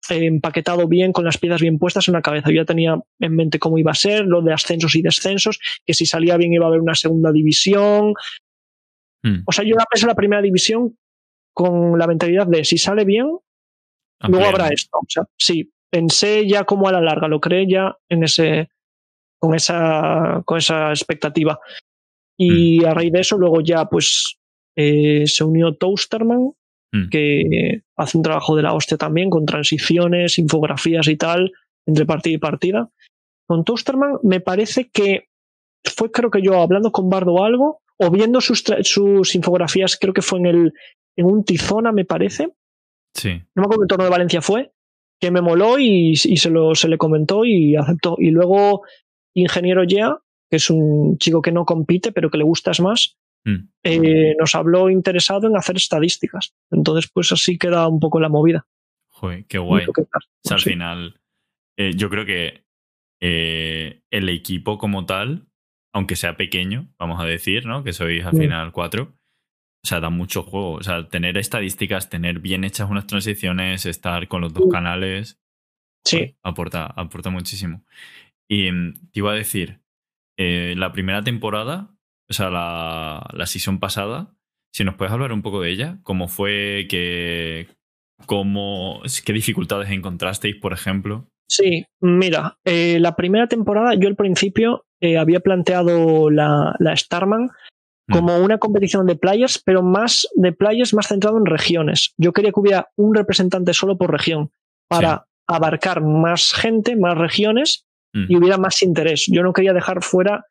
empaquetado 0.10 0.88
bien, 0.88 1.14
con 1.14 1.26
las 1.26 1.38
piezas 1.38 1.62
bien 1.62 1.78
puestas 1.80 2.08
en 2.08 2.14
la 2.14 2.22
cabeza. 2.22 2.50
Yo 2.50 2.56
ya 2.56 2.66
tenía 2.66 3.00
en 3.20 3.36
mente 3.36 3.60
cómo 3.60 3.78
iba 3.78 3.92
a 3.92 3.96
ser, 3.96 4.26
lo 4.26 4.42
de 4.42 4.52
ascensos 4.54 4.96
y 4.96 5.02
descensos, 5.02 5.60
que 5.86 5.94
si 5.94 6.06
salía 6.06 6.38
bien 6.38 6.54
iba 6.54 6.66
a 6.66 6.70
haber 6.70 6.82
una 6.82 6.96
segunda 6.96 7.32
división. 7.32 8.14
Mm. 9.24 9.44
O 9.46 9.52
sea, 9.52 9.64
yo 9.64 9.76
ya 9.78 9.86
pensé 9.90 10.06
en 10.06 10.10
la 10.10 10.16
primera 10.16 10.42
división 10.42 10.98
con 11.54 11.98
la 12.00 12.08
mentalidad 12.08 12.48
de 12.48 12.64
si 12.66 12.78
sale 12.78 13.06
bien, 13.06 13.28
luego 14.28 14.46
habrá 14.46 14.70
esto. 14.70 14.98
O 14.98 15.06
sea, 15.08 15.24
sí, 15.38 15.72
pensé 15.92 16.48
ya 16.48 16.64
como 16.64 16.88
a 16.88 16.92
la 16.92 17.02
larga, 17.02 17.28
lo 17.28 17.40
creé 17.40 17.68
ya 17.68 17.98
en 18.10 18.24
ese, 18.24 18.70
con 19.40 19.54
esa, 19.56 20.42
con 20.46 20.58
esa 20.58 20.90
expectativa. 20.90 21.60
Y 22.38 22.84
a 22.86 22.94
raíz 22.94 23.12
de 23.12 23.20
eso, 23.20 23.38
luego 23.38 23.62
ya 23.62 23.86
pues 23.86 24.38
eh, 24.76 25.26
se 25.28 25.44
unió 25.44 25.76
Toasterman, 25.76 26.54
Mm. 26.94 27.08
que 27.10 27.84
hace 27.96 28.18
un 28.18 28.24
trabajo 28.24 28.54
de 28.58 28.64
la 28.64 28.74
hostia 28.74 28.98
también, 28.98 29.30
con 29.30 29.46
transiciones, 29.46 30.38
infografías 30.38 31.08
y 31.08 31.16
tal, 31.16 31.54
entre 31.88 32.06
partida 32.06 32.36
y 32.36 32.38
partida. 32.38 32.90
Con 33.48 33.64
Toasterman 33.64 34.18
me 34.24 34.42
parece 34.42 34.90
que 34.90 35.30
fue 35.86 36.12
creo 36.12 36.30
que 36.30 36.42
yo 36.42 36.62
hablando 36.62 36.92
con 36.92 37.10
Bardo 37.10 37.46
algo, 37.46 37.80
o 37.98 38.12
viendo 38.12 38.42
sus, 38.42 38.62
sus 38.84 39.36
infografías, 39.36 39.96
creo 39.98 40.14
que 40.14 40.22
fue 40.22 40.40
en 40.40 40.46
el 40.48 40.74
en 41.18 41.26
un 41.28 41.46
Tizona, 41.46 41.94
me 41.94 42.04
parece, 42.04 42.50
Sí. 43.16 43.42
no 43.56 43.62
me 43.62 43.64
acuerdo 43.64 43.84
qué 43.84 43.88
torneo 43.88 44.06
de 44.08 44.12
Valencia 44.12 44.42
fue, 44.42 44.72
que 45.22 45.32
me 45.32 45.42
moló 45.42 45.78
y, 45.80 46.12
y 46.12 46.38
se, 46.38 46.50
lo, 46.50 46.74
se 46.76 46.90
le 46.90 46.98
comentó 46.98 47.46
y 47.46 47.76
aceptó. 47.76 48.16
Y 48.18 48.32
luego 48.32 48.82
Ingeniero 49.36 49.84
Yea, 49.84 50.18
que 50.50 50.58
es 50.58 50.70
un 50.70 51.18
chico 51.20 51.42
que 51.42 51.52
no 51.52 51.64
compite, 51.64 52.12
pero 52.12 52.30
que 52.30 52.38
le 52.38 52.44
gustas 52.44 52.80
más, 52.82 53.18
Mm. 53.44 53.70
eh, 53.84 54.36
nos 54.40 54.54
habló 54.54 54.92
interesado 54.92 55.48
en 55.48 55.58
hacer 55.58 55.76
estadísticas. 55.76 56.54
Entonces, 56.70 57.10
pues 57.12 57.32
así 57.32 57.58
queda 57.58 57.88
un 57.88 58.00
poco 58.00 58.20
la 58.20 58.30
movida. 58.30 58.68
Joder, 59.10 59.46
qué 59.48 59.58
guay. 59.58 59.86
Que. 59.86 60.02
O 60.02 60.06
sea, 60.44 60.58
al 60.58 60.62
Sí. 60.62 60.70
final, 60.70 61.20
eh, 61.76 61.94
yo 61.96 62.10
creo 62.12 62.24
que 62.26 62.66
eh, 63.20 64.02
el 64.12 64.30
equipo 64.30 64.78
como 64.78 65.06
tal, 65.08 65.48
aunque 65.94 66.16
sea 66.16 66.38
pequeño, 66.38 66.90
vamos 67.00 67.20
a 67.20 67.26
decir, 67.26 67.66
¿no? 67.66 67.84
Que 67.84 67.94
sois 67.94 68.24
al 68.26 68.34
Mm. 68.36 68.38
final 68.40 68.72
cuatro. 68.72 69.14
O 69.84 69.88
sea, 69.88 70.00
da 70.00 70.10
mucho 70.10 70.44
juego. 70.44 70.74
O 70.74 70.84
sea, 70.84 71.08
tener 71.08 71.38
estadísticas, 71.38 72.10
tener 72.10 72.40
bien 72.40 72.64
hechas 72.64 72.90
unas 72.90 73.08
transiciones, 73.08 73.86
estar 73.86 74.28
con 74.28 74.42
los 74.42 74.54
dos 74.54 74.68
Mm. 74.68 74.72
canales, 74.72 75.38
Sí, 76.04 76.18
joder, 76.18 76.36
aporta, 76.44 76.86
aporta 76.86 77.30
muchísimo. 77.30 77.84
Y 78.50 78.72
mm, 78.72 78.94
te 79.12 79.20
iba 79.20 79.32
a 79.32 79.36
decir, 79.36 79.80
eh, 80.38 80.74
la 80.78 80.92
primera 80.92 81.24
temporada, 81.24 81.90
o 82.30 82.34
sea, 82.34 82.50
la, 82.50 83.28
la 83.34 83.46
season 83.46 83.80
pasada, 83.80 84.34
si 84.74 84.84
nos 84.84 84.96
puedes 84.96 85.12
hablar 85.14 85.32
un 85.34 85.42
poco 85.44 85.62
de 85.62 85.70
ella, 85.70 86.00
cómo 86.04 86.28
fue, 86.28 86.88
que, 86.90 87.68
cómo, 88.26 89.02
qué 89.26 89.34
dificultades 89.34 89.90
encontrasteis, 89.92 90.56
por 90.56 90.74
ejemplo. 90.74 91.28
sí. 91.50 91.86
Mira, 92.02 92.58
eh, 92.66 92.98
la 93.00 93.16
primera 93.16 93.48
temporada, 93.48 93.94
yo 93.96 94.08
al 94.08 94.16
principio 94.16 94.86
eh, 95.02 95.18
había 95.18 95.40
planteado 95.40 96.30
la, 96.32 96.76
la 96.80 96.96
Starman 96.98 97.52
como 98.12 98.38
una 98.38 98.58
competición 98.58 99.06
de 99.06 99.16
players, 99.16 99.62
pero 99.64 99.82
más 99.82 100.28
de 100.36 100.52
players 100.54 100.94
más 100.94 101.08
centrado 101.08 101.38
en 101.38 101.46
regiones. 101.46 102.14
Yo 102.18 102.34
quería 102.34 102.52
que 102.52 102.60
hubiera 102.60 102.90
un 102.96 103.16
representante 103.16 103.74
solo 103.74 103.98
por 103.98 104.12
región 104.12 104.52
para 104.88 105.26
abarcar 105.48 106.02
más 106.02 106.54
gente, 106.54 106.96
más 106.96 107.18
regiones 107.18 107.86
Mm. 108.14 108.26
y 108.30 108.36
hubiera 108.36 108.58
más 108.58 108.82
interés. 108.82 109.26
Yo 109.28 109.44
no 109.44 109.54
quería 109.54 109.74
dejar 109.74 110.04
fuera 110.04 110.46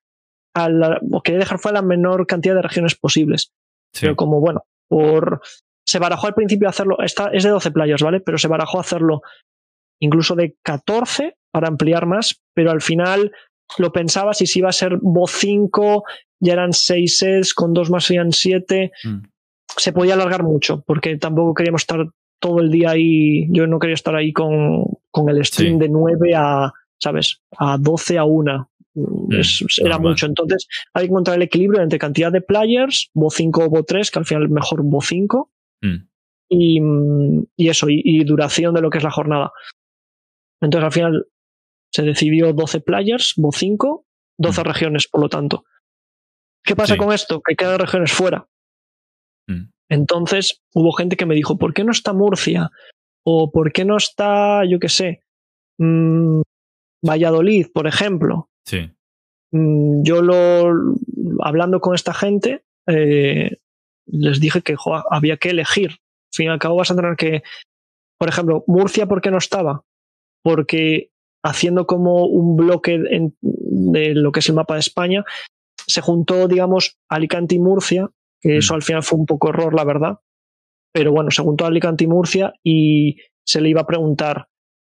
a 0.54 0.68
la, 0.68 1.00
o 1.10 1.22
quería 1.22 1.40
dejar 1.40 1.58
fuera 1.58 1.80
la 1.80 1.86
menor 1.86 2.26
cantidad 2.26 2.54
de 2.54 2.62
regiones 2.62 2.94
posibles. 2.94 3.52
Sí. 3.92 4.02
Pero 4.02 4.16
como 4.16 4.40
bueno, 4.40 4.64
por 4.88 5.42
se 5.86 5.98
barajó 5.98 6.26
al 6.26 6.34
principio 6.34 6.68
hacerlo, 6.68 6.98
esta 7.02 7.30
es 7.32 7.42
de 7.42 7.50
12 7.50 7.70
players, 7.70 8.02
¿vale? 8.02 8.20
Pero 8.20 8.38
se 8.38 8.48
barajó 8.48 8.80
hacerlo 8.80 9.22
incluso 10.00 10.34
de 10.34 10.56
14 10.62 11.36
para 11.52 11.68
ampliar 11.68 12.06
más, 12.06 12.40
pero 12.54 12.70
al 12.70 12.80
final 12.80 13.32
lo 13.78 13.92
pensaba 13.92 14.34
si 14.34 14.46
se 14.46 14.58
iba 14.60 14.68
a 14.68 14.72
ser 14.72 14.98
voz 15.00 15.30
5, 15.32 16.04
ya 16.40 16.52
eran 16.54 16.72
6 16.72 17.18
sets, 17.18 17.54
con 17.54 17.72
dos 17.72 17.90
más 17.90 18.04
serían 18.04 18.32
7, 18.32 18.92
Mm. 19.04 19.18
se 19.76 19.92
podía 19.92 20.14
alargar 20.14 20.42
mucho, 20.42 20.82
porque 20.86 21.16
tampoco 21.18 21.54
queríamos 21.54 21.82
estar 21.82 22.06
todo 22.40 22.60
el 22.60 22.70
día 22.70 22.90
ahí, 22.90 23.46
yo 23.52 23.66
no 23.66 23.78
quería 23.78 23.94
estar 23.94 24.14
ahí 24.16 24.32
con, 24.32 24.84
con 25.10 25.28
el 25.28 25.44
stream 25.44 25.74
Sí. 25.74 25.78
de 25.80 25.88
9 25.90 26.34
a, 26.34 26.72
¿sabes? 26.98 27.40
A 27.58 27.76
12 27.78 28.18
a 28.18 28.24
1. 28.24 28.66
Es- 29.30 29.64
era 29.78 29.90
normal. 29.90 30.10
mucho. 30.12 30.26
Entonces 30.26 30.66
hay 30.92 31.04
que 31.04 31.10
encontrar 31.10 31.36
el 31.36 31.42
equilibrio 31.42 31.80
entre 31.80 31.98
cantidad 31.98 32.32
de 32.32 32.40
players, 32.40 33.10
voz 33.14 33.34
5 33.36 33.64
o 33.64 33.68
voz 33.70 33.84
3, 33.86 34.10
que 34.10 34.18
al 34.18 34.26
final 34.26 34.48
mejor 34.48 34.82
voz 34.82 35.06
5, 35.06 35.50
Mm. 35.82 35.96
y, 36.48 36.80
mm, 36.80 37.44
y 37.56 37.68
eso, 37.68 37.88
y, 37.88 38.02
y 38.04 38.24
duración 38.24 38.74
de 38.74 38.80
lo 38.80 38.90
que 38.90 38.98
es 38.98 39.04
la 39.04 39.10
jornada. 39.12 39.52
Entonces 40.60 40.84
al 40.86 40.92
final 40.92 41.26
se 41.92 42.02
decidió 42.02 42.52
12 42.52 42.80
players, 42.80 43.34
voz 43.36 43.56
5, 43.58 44.06
12 44.38 44.60
Mm. 44.60 44.64
regiones, 44.64 45.08
por 45.08 45.20
lo 45.20 45.28
tanto. 45.28 45.64
¿Qué 46.64 46.76
pasa 46.76 46.94
Sí. 46.94 46.98
con 46.98 47.12
esto? 47.12 47.40
Que 47.40 47.56
quedan 47.56 47.78
regiones 47.80 48.12
fuera. 48.12 48.46
Mm. 49.48 49.70
Entonces 49.88 50.62
hubo 50.74 50.92
gente 50.92 51.16
que 51.16 51.26
me 51.26 51.34
dijo, 51.34 51.58
¿por 51.58 51.74
qué 51.74 51.84
no 51.84 51.90
está 51.92 52.12
Murcia? 52.12 52.70
¿O 53.24 53.50
por 53.50 53.72
qué 53.72 53.84
no 53.84 53.96
está, 53.96 54.64
yo 54.64 54.78
qué 54.78 54.88
sé, 54.88 55.22
mm, 55.78 56.42
Valladolid, 57.06 57.66
por 57.72 57.86
ejemplo? 57.86 58.50
Sí. 58.66 58.90
Mm, 59.52 60.02
yo 60.04 60.22
lo 60.22 60.94
hablando 61.42 61.80
con 61.80 61.94
esta 61.94 62.14
gente 62.14 62.64
eh, 62.86 63.58
les 64.06 64.40
dije 64.40 64.62
que 64.62 64.74
jo, 64.76 64.94
había 65.10 65.36
que 65.36 65.50
elegir. 65.50 65.90
Al 65.90 66.34
fin 66.36 66.46
y 66.46 66.48
al 66.50 66.58
cabo 66.58 66.76
vas 66.76 66.90
a 66.90 66.96
tener 66.96 67.16
que, 67.16 67.42
por 68.18 68.28
ejemplo, 68.28 68.64
Murcia, 68.66 69.06
¿por 69.06 69.20
qué 69.20 69.30
no 69.30 69.38
estaba? 69.38 69.84
Porque 70.42 71.10
haciendo 71.42 71.86
como 71.86 72.26
un 72.26 72.56
bloque 72.56 72.94
en- 73.10 73.34
de 73.40 74.14
lo 74.14 74.32
que 74.32 74.40
es 74.40 74.48
el 74.48 74.54
mapa 74.54 74.74
de 74.74 74.80
España, 74.80 75.24
se 75.86 76.00
juntó, 76.00 76.46
digamos, 76.48 76.98
Alicante 77.08 77.54
y 77.54 77.58
Murcia, 77.58 78.10
que 78.40 78.58
eso 78.58 78.74
Mm. 78.74 78.76
al 78.76 78.82
final 78.82 79.02
fue 79.02 79.18
un 79.18 79.26
poco 79.26 79.48
error, 79.50 79.74
la 79.74 79.84
verdad. 79.84 80.18
Pero 80.92 81.12
bueno, 81.12 81.30
se 81.30 81.42
juntó 81.42 81.66
Alicante 81.66 82.04
y 82.04 82.06
Murcia 82.08 82.52
y 82.64 83.16
se 83.46 83.60
le 83.60 83.68
iba 83.70 83.82
a 83.82 83.86
preguntar, 83.86 84.48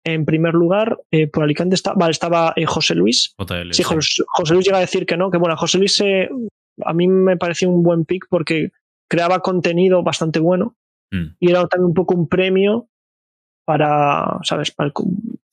en 0.04 0.24
primer 0.24 0.54
lugar, 0.54 0.98
eh, 1.12 1.28
por 1.28 1.44
Alicante 1.44 1.74
está, 1.76 1.92
vale, 1.94 2.10
estaba 2.10 2.52
eh, 2.56 2.66
José 2.66 2.94
Luis, 2.96 3.34
JL. 3.38 3.72
Sí, 3.72 3.82
José, 3.84 4.22
José 4.26 4.54
Luis 4.54 4.66
llega 4.66 4.78
a 4.78 4.80
decir 4.80 5.06
que 5.06 5.16
no, 5.16 5.30
que 5.30 5.38
bueno, 5.38 5.56
José 5.56 5.78
Luis 5.78 6.00
eh, 6.00 6.28
a 6.84 6.92
mí 6.92 7.06
me 7.06 7.36
pareció 7.36 7.70
un 7.70 7.82
buen 7.84 8.04
pick 8.04 8.26
porque 8.28 8.70
creaba 9.08 9.40
contenido 9.40 10.02
bastante 10.02 10.40
bueno 10.40 10.74
Mm. 11.12 11.36
y 11.38 11.50
era 11.50 11.66
también 11.68 11.88
un 11.88 11.94
poco 11.94 12.14
un 12.14 12.26
premio 12.26 12.88
para, 13.66 14.38
¿sabes? 14.42 14.70
Para 14.72 14.88
el- 14.88 14.94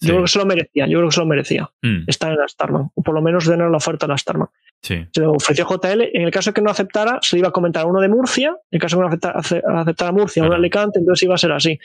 Sí. 0.01 0.07
yo 0.07 0.13
creo 0.13 0.23
que 0.23 0.31
se 0.31 0.39
lo 0.39 0.45
merecía, 0.45 0.87
yo 0.87 0.97
creo 0.99 1.09
que 1.09 1.13
se 1.15 1.19
lo 1.21 1.25
merecía 1.25 1.69
Mm. 1.81 2.03
estar 2.07 2.31
en 2.31 2.37
la 2.37 2.47
Starman, 2.47 2.89
o 2.95 3.01
por 3.03 3.13
lo 3.13 3.21
menos 3.21 3.45
tener 3.45 3.69
la 3.69 3.77
oferta 3.77 4.05
en 4.05 4.11
la 4.11 4.17
Starman. 4.17 4.47
Sí. 4.81 5.05
Se 5.13 5.21
lo 5.21 5.31
ofreció 5.33 5.65
JL, 5.65 6.09
en 6.13 6.21
el 6.21 6.31
caso 6.31 6.51
de 6.51 6.53
que 6.53 6.61
no 6.61 6.69
aceptara, 6.71 7.19
se 7.21 7.37
iba 7.37 7.49
a 7.49 7.51
comentar 7.51 7.83
a 7.83 7.85
uno 7.85 7.99
de 7.99 8.07
Murcia, 8.07 8.49
en 8.49 8.55
el 8.77 8.79
caso 8.79 8.95
de 8.95 9.01
que 9.01 9.03
no 9.03 9.09
acepta- 9.09 9.31
ace- 9.37 9.61
aceptara 9.67 10.11
Murcia, 10.13 10.41
uno 10.41 10.47
de 10.51 10.51
Claro. 10.51 10.61
Alicante, 10.61 10.99
entonces 10.99 11.23
iba 11.23 11.35
a 11.35 11.37
ser 11.37 11.51
así. 11.51 11.77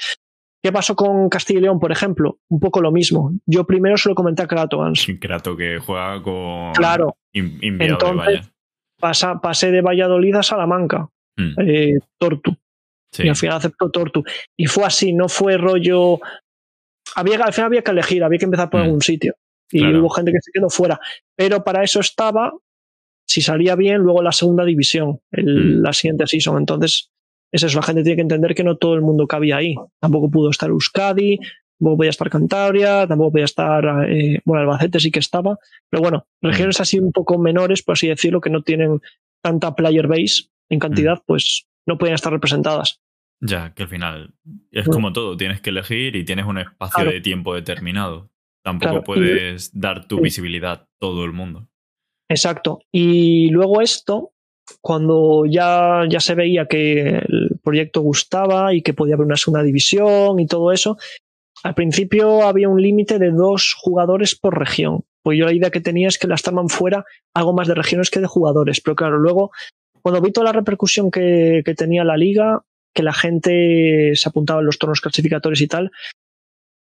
¿Qué 0.62 0.72
pasó 0.72 0.94
con 0.96 1.28
Castilla 1.28 1.58
y 1.58 1.62
León, 1.64 1.78
por 1.80 1.92
ejemplo? 1.92 2.38
Un 2.48 2.60
poco 2.60 2.80
lo 2.80 2.90
mismo. 2.92 3.32
Yo 3.44 3.64
primero 3.66 3.96
se 3.98 4.08
lo 4.08 4.14
comenté 4.14 4.42
a 4.42 4.46
Kratogans. 4.46 5.00
Sí, 5.02 5.18
Krato 5.18 5.56
que 5.56 5.78
juega 5.78 6.22
con. 6.22 6.72
Claro. 6.72 7.16
in- 7.32 7.58
Entonces. 7.82 8.50
Pasa, 9.00 9.40
pasé 9.40 9.70
de 9.72 9.82
Valladolid 9.82 10.36
a 10.36 10.42
Salamanca, 10.42 11.08
Mm. 11.36 11.54
eh, 11.60 11.98
Tortu, 12.18 12.56
Sí. 13.12 13.24
y 13.24 13.28
al 13.28 13.36
final 13.36 13.56
aceptó 13.58 13.90
Tortu. 13.90 14.22
Y 14.56 14.66
fue 14.66 14.84
así, 14.84 15.12
no 15.12 15.28
fue 15.28 15.58
rollo. 15.58 16.20
Había, 17.16 17.36
al 17.44 17.52
final 17.52 17.66
había 17.68 17.82
que 17.82 17.90
elegir, 17.90 18.22
había 18.24 18.38
que 18.38 18.44
empezar 18.46 18.70
por 18.70 18.80
Mm. 18.80 18.84
algún 18.84 19.00
sitio. 19.02 19.34
Y 19.70 19.78
Claro. 19.80 20.00
hubo 20.00 20.10
gente 20.10 20.32
que 20.32 20.38
se 20.40 20.50
quedó 20.52 20.68
fuera. 20.70 21.00
Pero 21.36 21.64
para 21.64 21.82
eso 21.82 22.00
estaba, 22.00 22.52
si 23.26 23.40
salía 23.40 23.74
bien, 23.76 23.98
luego 23.98 24.22
la 24.22 24.32
segunda 24.32 24.64
división, 24.64 25.20
el- 25.32 25.78
Mm. 25.78 25.82
la 25.82 25.92
siguiente 25.92 26.26
season. 26.26 26.58
Entonces, 26.58 27.10
es 27.52 27.62
eso, 27.62 27.78
la 27.78 27.82
gente 27.86 28.02
tiene 28.02 28.16
que 28.16 28.22
entender 28.22 28.54
que 28.54 28.64
no 28.64 28.76
todo 28.76 28.94
el 28.94 29.00
mundo 29.00 29.26
cabía 29.26 29.56
ahí. 29.56 29.74
Tampoco 30.00 30.30
pudo 30.30 30.50
estar 30.50 30.68
Euskadi, 30.70 31.38
tampoco 31.78 31.96
podía 31.98 32.10
estar 32.10 32.28
Cantabria, 32.30 33.06
tampoco 33.06 33.32
podía 33.32 33.44
estar, 33.46 33.84
eh, 34.10 34.40
bueno, 34.44 34.62
Albacete 34.62 35.00
sí 35.00 35.10
que 35.10 35.20
estaba. 35.20 35.58
Pero 35.90 36.02
bueno, 36.02 36.26
regiones 36.42 36.80
así 36.80 36.98
un 36.98 37.12
poco 37.12 37.38
menores, 37.38 37.82
por 37.82 37.92
así 37.94 38.08
decirlo, 38.08 38.40
que 38.40 38.50
no 38.50 38.62
tienen 38.62 39.00
tanta 39.42 39.74
player 39.74 40.06
base 40.08 40.44
en 40.70 40.78
cantidad, 40.78 41.18
pues 41.26 41.66
no 41.86 41.96
podían 41.98 42.14
estar 42.14 42.32
representadas. 42.32 43.00
Ya, 43.46 43.74
que 43.74 43.82
al 43.82 43.88
final 43.88 44.34
es 44.72 44.88
como 44.88 45.12
todo, 45.12 45.36
tienes 45.36 45.60
que 45.60 45.70
elegir 45.70 46.16
y 46.16 46.24
tienes 46.24 46.46
un 46.46 46.58
espacio 46.58 46.94
Claro. 46.96 47.10
de 47.12 47.20
tiempo 47.20 47.54
determinado. 47.54 48.30
Tampoco 48.64 48.88
Claro, 48.90 49.00
y- 49.02 49.04
puedes 49.04 49.78
dar 49.78 50.08
tu 50.08 50.16
Sí. 50.16 50.22
visibilidad 50.22 50.72
a 50.72 50.88
todo 50.98 51.24
el 51.24 51.32
mundo. 51.32 51.68
Exacto. 52.30 52.80
Y 52.90 53.50
luego 53.50 53.82
esto, 53.82 54.32
cuando 54.80 55.44
ya, 55.46 56.04
ya 56.08 56.20
se 56.20 56.34
veía 56.34 56.66
que 56.66 57.18
el 57.18 57.60
proyecto 57.62 58.00
gustaba 58.00 58.72
y 58.72 58.80
que 58.80 58.94
podía 58.94 59.14
haber 59.14 59.26
una 59.26 59.36
segunda 59.36 59.62
división 59.62 60.40
y 60.40 60.46
todo 60.46 60.72
eso, 60.72 60.96
al 61.62 61.74
principio 61.74 62.42
había 62.46 62.68
un 62.70 62.80
límite 62.80 63.18
de 63.18 63.30
dos 63.30 63.74
jugadores 63.78 64.34
por 64.34 64.58
región. 64.58 65.04
Pues 65.22 65.38
yo 65.38 65.44
la 65.46 65.52
idea 65.52 65.70
que 65.70 65.80
tenía 65.80 66.08
es 66.08 66.18
que 66.18 66.26
la 66.26 66.36
Starman 66.38 66.68
fuera 66.70 67.04
algo 67.34 67.52
más 67.52 67.68
de 67.68 67.74
regiones 67.74 68.10
que 68.10 68.20
de 68.20 68.26
jugadores. 68.26 68.80
Pero 68.80 68.96
claro, 68.96 69.18
luego, 69.18 69.50
cuando 70.02 70.20
vi 70.22 70.32
toda 70.32 70.46
la 70.46 70.52
repercusión 70.52 71.10
que, 71.10 71.62
que 71.64 71.74
tenía 71.74 72.04
la 72.04 72.16
liga, 72.16 72.62
que 72.94 73.02
la 73.02 73.12
gente 73.12 74.12
se 74.14 74.28
apuntaba 74.28 74.60
en 74.60 74.66
los 74.66 74.78
torneos 74.78 75.00
clasificatorios 75.00 75.60
y 75.60 75.66
tal, 75.68 75.90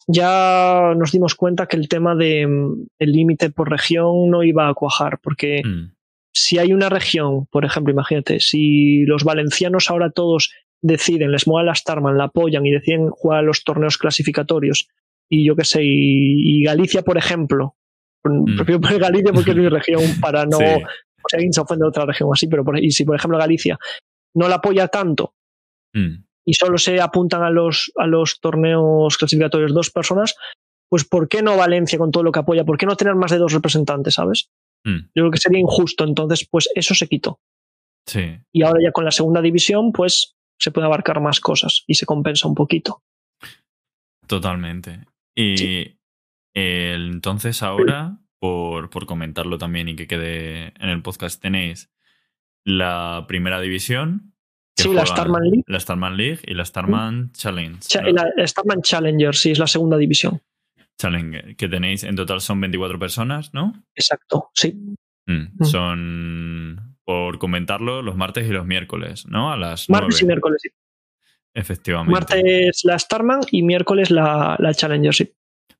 ya 0.07 0.95
nos 0.97 1.13
dimos 1.13 1.35
cuenta 1.35 1.67
que 1.67 1.77
el 1.77 1.89
tema 1.89 2.15
de 2.15 2.47
mm, 2.47 2.87
límite 3.01 3.51
por 3.51 3.71
región 3.71 4.31
no 4.31 4.43
iba 4.43 4.69
a 4.69 4.75
cuajar, 4.75 5.19
porque 5.23 5.63
Mm. 5.65 5.93
si 6.35 6.59
hay 6.59 6.73
una 6.73 6.89
región, 6.89 7.47
por 7.47 7.65
ejemplo, 7.65 7.93
imagínate, 7.93 8.41
si 8.41 9.05
los 9.05 9.25
valencianos 9.25 9.91
ahora 9.91 10.11
todos 10.11 10.53
deciden, 10.83 11.31
les 11.31 11.47
mueve 11.47 11.67
la 11.67 11.75
Starman, 11.75 12.19
la 12.19 12.25
apoyan 12.25 12.67
y 12.67 12.73
deciden 12.73 13.11
jugar 13.11 13.39
a 13.41 13.43
los 13.43 13.63
torneos 13.65 13.99
clasificatorios, 13.99 14.89
y 15.31 15.47
yo 15.47 15.55
qué 15.57 15.65
sé, 15.65 15.83
y, 15.85 16.59
y 16.61 16.65
Galicia, 16.65 17.03
por 17.03 17.19
ejemplo, 17.19 17.77
Mm. 18.25 18.55
prefiero 18.57 18.81
poner 18.81 19.01
Galicia 19.01 19.33
porque 19.33 19.51
es 19.51 19.57
mi 19.57 19.69
región 19.69 20.01
para 20.21 20.45
no, 20.47 20.59
Sí. 20.59 20.65
o 20.65 21.29
sea, 21.29 21.37
alguien 21.39 21.53
se 21.53 21.61
ofende 21.61 21.83
de 21.85 21.89
otra 21.89 22.07
región 22.07 22.29
así, 22.33 22.47
pero 22.47 22.65
por, 22.65 22.79
y 22.79 22.91
si 22.93 23.05
por 23.05 23.17
ejemplo 23.17 23.37
Galicia 23.37 23.77
no 24.37 24.47
la 24.49 24.57
apoya 24.57 24.87
tanto 24.89 25.35
Mm. 25.95 26.25
y 26.47 26.55
solo 26.55 26.79
se 26.79 27.01
apuntan 27.01 27.43
a 27.43 27.51
los, 27.51 27.93
a 27.97 28.07
los 28.07 28.41
torneos 28.41 29.17
clasificatorios 29.19 29.73
dos 29.75 29.91
personas, 29.91 30.35
pues 30.89 31.05
¿por 31.05 31.29
qué 31.29 31.43
no 31.43 31.57
Valencia 31.57 31.99
con 31.99 32.11
todo 32.11 32.23
lo 32.23 32.33
que 32.33 32.41
apoya? 32.41 32.65
¿Por 32.65 32.77
qué 32.79 32.87
no 32.87 32.97
tener 32.97 33.15
más 33.15 33.31
de 33.31 33.39
dos 33.39 33.53
representantes, 33.53 34.15
sabes? 34.15 34.51
Mm. 34.85 34.97
Yo 35.15 35.23
creo 35.23 35.31
que 35.31 35.39
sería 35.39 35.61
injusto, 35.61 36.05
entonces 36.05 36.47
pues 36.51 36.69
eso 36.75 36.95
se 36.95 37.07
quitó. 37.09 37.41
Sí. 38.07 38.37
Y 38.53 38.63
ahora 38.63 38.81
ya 38.83 38.91
con 38.93 39.05
la 39.05 39.11
segunda 39.13 39.41
división, 39.41 39.93
pues 39.93 40.35
se 40.59 40.71
puede 40.73 40.87
abarcar 40.87 41.21
más 41.21 41.41
cosas 41.41 41.85
y 41.87 41.95
se 41.95 42.07
compensa 42.07 42.49
un 42.49 42.55
poquito. 42.55 43.03
Totalmente. 44.27 45.01
Y 45.37 45.57
Sí. 45.57 45.99
el- 46.55 47.11
entonces 47.13 47.63
ahora, 47.63 48.19
por, 48.39 48.91
por 48.91 49.07
comentarlo 49.07 49.59
también 49.59 49.89
y 49.89 49.97
que 49.97 50.07
quede 50.07 50.73
en 50.83 50.89
el 50.89 51.03
podcast, 51.03 51.41
tenéis 51.41 51.91
la 52.65 53.25
primera 53.29 53.61
división. 53.61 54.32
Sí, 54.77 54.93
la 54.93 55.05
Starman 55.07 55.43
League. 55.45 55.65
La 55.67 55.79
Starman 55.81 56.17
League 56.17 56.41
y 56.47 56.55
la 56.55 56.65
Starman 56.65 57.31
Challenge. 57.33 57.79
Cha- 57.81 58.03
¿no? 58.03 58.13
La 58.37 58.47
Starman 58.47 58.81
Challenger, 58.83 59.35
sí, 59.35 59.51
es 59.53 59.59
la 59.59 59.67
segunda 59.67 59.97
división. 59.97 60.41
Challenger, 60.99 61.57
que 61.57 61.69
tenéis 61.69 62.05
en 62.05 62.17
total 62.17 62.41
son 62.41 62.61
24 62.61 62.99
personas, 62.99 63.53
¿no? 63.55 63.73
Exacto, 63.95 64.51
sí. 64.55 64.73
Mm, 65.27 65.43
Mm. 65.59 65.65
Son, 65.65 66.97
por 67.05 67.39
comentarlo, 67.39 68.03
los 68.03 68.17
martes 68.17 68.47
y 68.49 68.51
los 68.53 68.67
miércoles, 68.67 69.27
¿no? 69.27 69.53
A 69.53 69.57
las 69.57 69.89
Martes 69.89 70.21
y 70.21 70.25
9, 70.25 70.27
miércoles, 70.35 70.61
sí. 70.63 70.71
Efectivamente. 71.55 72.13
Martes 72.13 72.81
la 72.85 72.99
Starman 72.99 73.41
y 73.51 73.63
miércoles 73.63 74.11
la, 74.11 74.57
la 74.59 74.75
Challenger, 74.75 75.15
sí. 75.15 75.33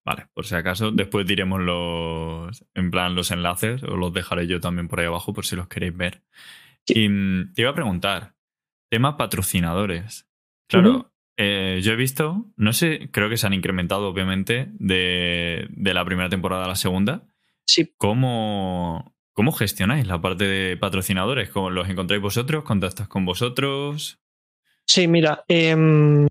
Vale, 0.05 0.27
por 0.35 0.45
si 0.47 0.55
acaso, 0.55 0.91
después 0.91 1.27
diremos 1.27 1.61
los, 1.61 2.65
en 2.75 2.91
plan, 2.91 3.15
los 3.15 3.31
enlaces, 3.31 3.83
o 3.85 3.97
los 3.97 4.13
dejaré 4.13 4.47
yo 4.47 4.61
también 4.61 4.89
por 4.89 5.01
ahí 5.01 5.07
abajo 5.07 5.33
por 5.33 5.45
si 5.47 5.57
los 5.57 5.69
queréis 5.69 5.97
ver. 5.97 6.23
Sí. 6.87 7.05
Y 7.05 7.09
mm, 7.09 7.53
te 7.55 7.63
iba 7.63 7.71
a 7.71 7.75
preguntar, 7.75 8.35
tema 8.93 9.17
patrocinadores. 9.17 10.29
Claro, 10.69 11.11
eh, 11.39 11.81
yo 11.83 11.93
he 11.93 11.97
visto, 11.97 12.45
no 12.57 12.75
sé, 12.75 13.09
creo 13.11 13.31
que 13.31 13.39
se 13.39 13.47
han 13.47 13.55
incrementado 13.55 14.07
obviamente 14.09 14.69
de, 14.75 15.67
de 15.71 15.95
la 15.95 16.05
primera 16.05 16.29
temporada 16.29 16.67
a 16.67 16.69
la 16.69 16.77
segunda. 16.77 17.23
Sí. 17.67 17.91
¿Cómo, 17.97 19.15
¿Cómo 19.33 19.53
gestionáis 19.53 20.07
la 20.07 20.21
parte 20.21 20.45
de 20.45 20.77
patrocinadores? 20.77 21.49
¿Cómo 21.49 21.71
los 21.71 21.89
encontráis 21.89 22.21
vosotros? 22.23 22.65
¿Contactas 22.65 23.09
con 23.09 23.25
vosotros? 23.25 24.19
Sí, 24.87 25.09
mira, 25.09 25.43
em, 25.49 26.27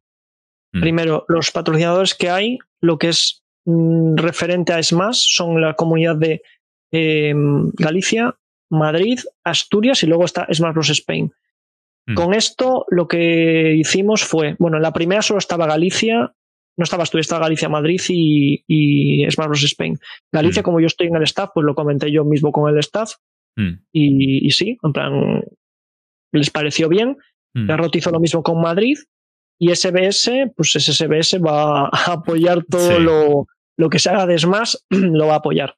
Mm. 0.73 0.79
primero, 0.81 1.25
los 1.27 1.51
patrocinadores 1.51 2.13
que 2.15 2.29
hay, 2.29 2.57
lo 2.79 2.97
que 2.97 3.09
es 3.09 3.43
mm, 3.65 4.15
referente 4.17 4.71
a 4.73 4.81
Smash, 4.81 5.35
son 5.35 5.59
la 5.59 5.73
comunidad 5.73 6.15
de 6.15 6.41
em, 6.91 7.69
Galicia, 7.73 8.35
Madrid, 8.69 9.19
Asturias 9.43 10.01
y 10.03 10.07
luego 10.07 10.25
está 10.25 10.47
Smash 10.51 10.73
Bros. 10.73 10.89
Spain. 10.91 11.31
Mm. 12.07 12.15
Con 12.15 12.33
esto 12.33 12.85
lo 12.89 13.07
que 13.07 13.75
hicimos 13.75 14.23
fue, 14.23 14.55
bueno, 14.59 14.77
en 14.77 14.83
la 14.83 14.91
primera 14.93 15.21
solo 15.21 15.37
estaba 15.39 15.67
Galicia, 15.67 16.33
no 16.77 16.83
estaba 16.83 17.03
Asturias, 17.03 17.25
estaba 17.25 17.45
Galicia, 17.45 17.69
Madrid 17.69 18.01
y, 18.09 18.63
y 18.67 19.29
Smash 19.29 19.47
Bros. 19.47 19.63
Spain. 19.63 19.97
Galicia, 20.31 20.61
Mm. 20.61 20.65
como 20.65 20.79
yo 20.79 20.87
estoy 20.87 21.07
en 21.07 21.15
el 21.15 21.23
staff, 21.23 21.51
pues 21.53 21.65
lo 21.65 21.75
comenté 21.75 22.11
yo 22.11 22.23
mismo 22.25 22.51
con 22.51 22.69
el 22.71 22.79
staff 22.79 23.13
Mm, 23.57 23.83
y, 23.91 24.47
y 24.47 24.49
sí, 24.51 24.77
en 24.81 24.93
plan, 24.93 25.43
les 26.31 26.49
pareció 26.49 26.87
bien. 26.87 27.17
Garrot 27.53 27.93
hizo 27.97 28.09
lo 28.09 28.21
mismo 28.21 28.43
con 28.43 28.61
Madrid 28.61 28.97
y 29.59 29.75
SBS, 29.75 30.53
pues 30.55 30.73
ese 30.77 30.93
SBS 30.93 31.37
va 31.39 31.87
a 31.91 32.13
apoyar 32.13 32.63
todo 32.63 32.95
Sí. 32.97 33.03
lo, 33.03 33.47
lo 33.77 33.89
que 33.89 33.99
se 33.99 34.09
haga 34.09 34.25
de 34.25 34.39
Smash, 34.39 34.75
lo 34.89 35.27
va 35.27 35.33
a 35.33 35.37
apoyar. 35.39 35.75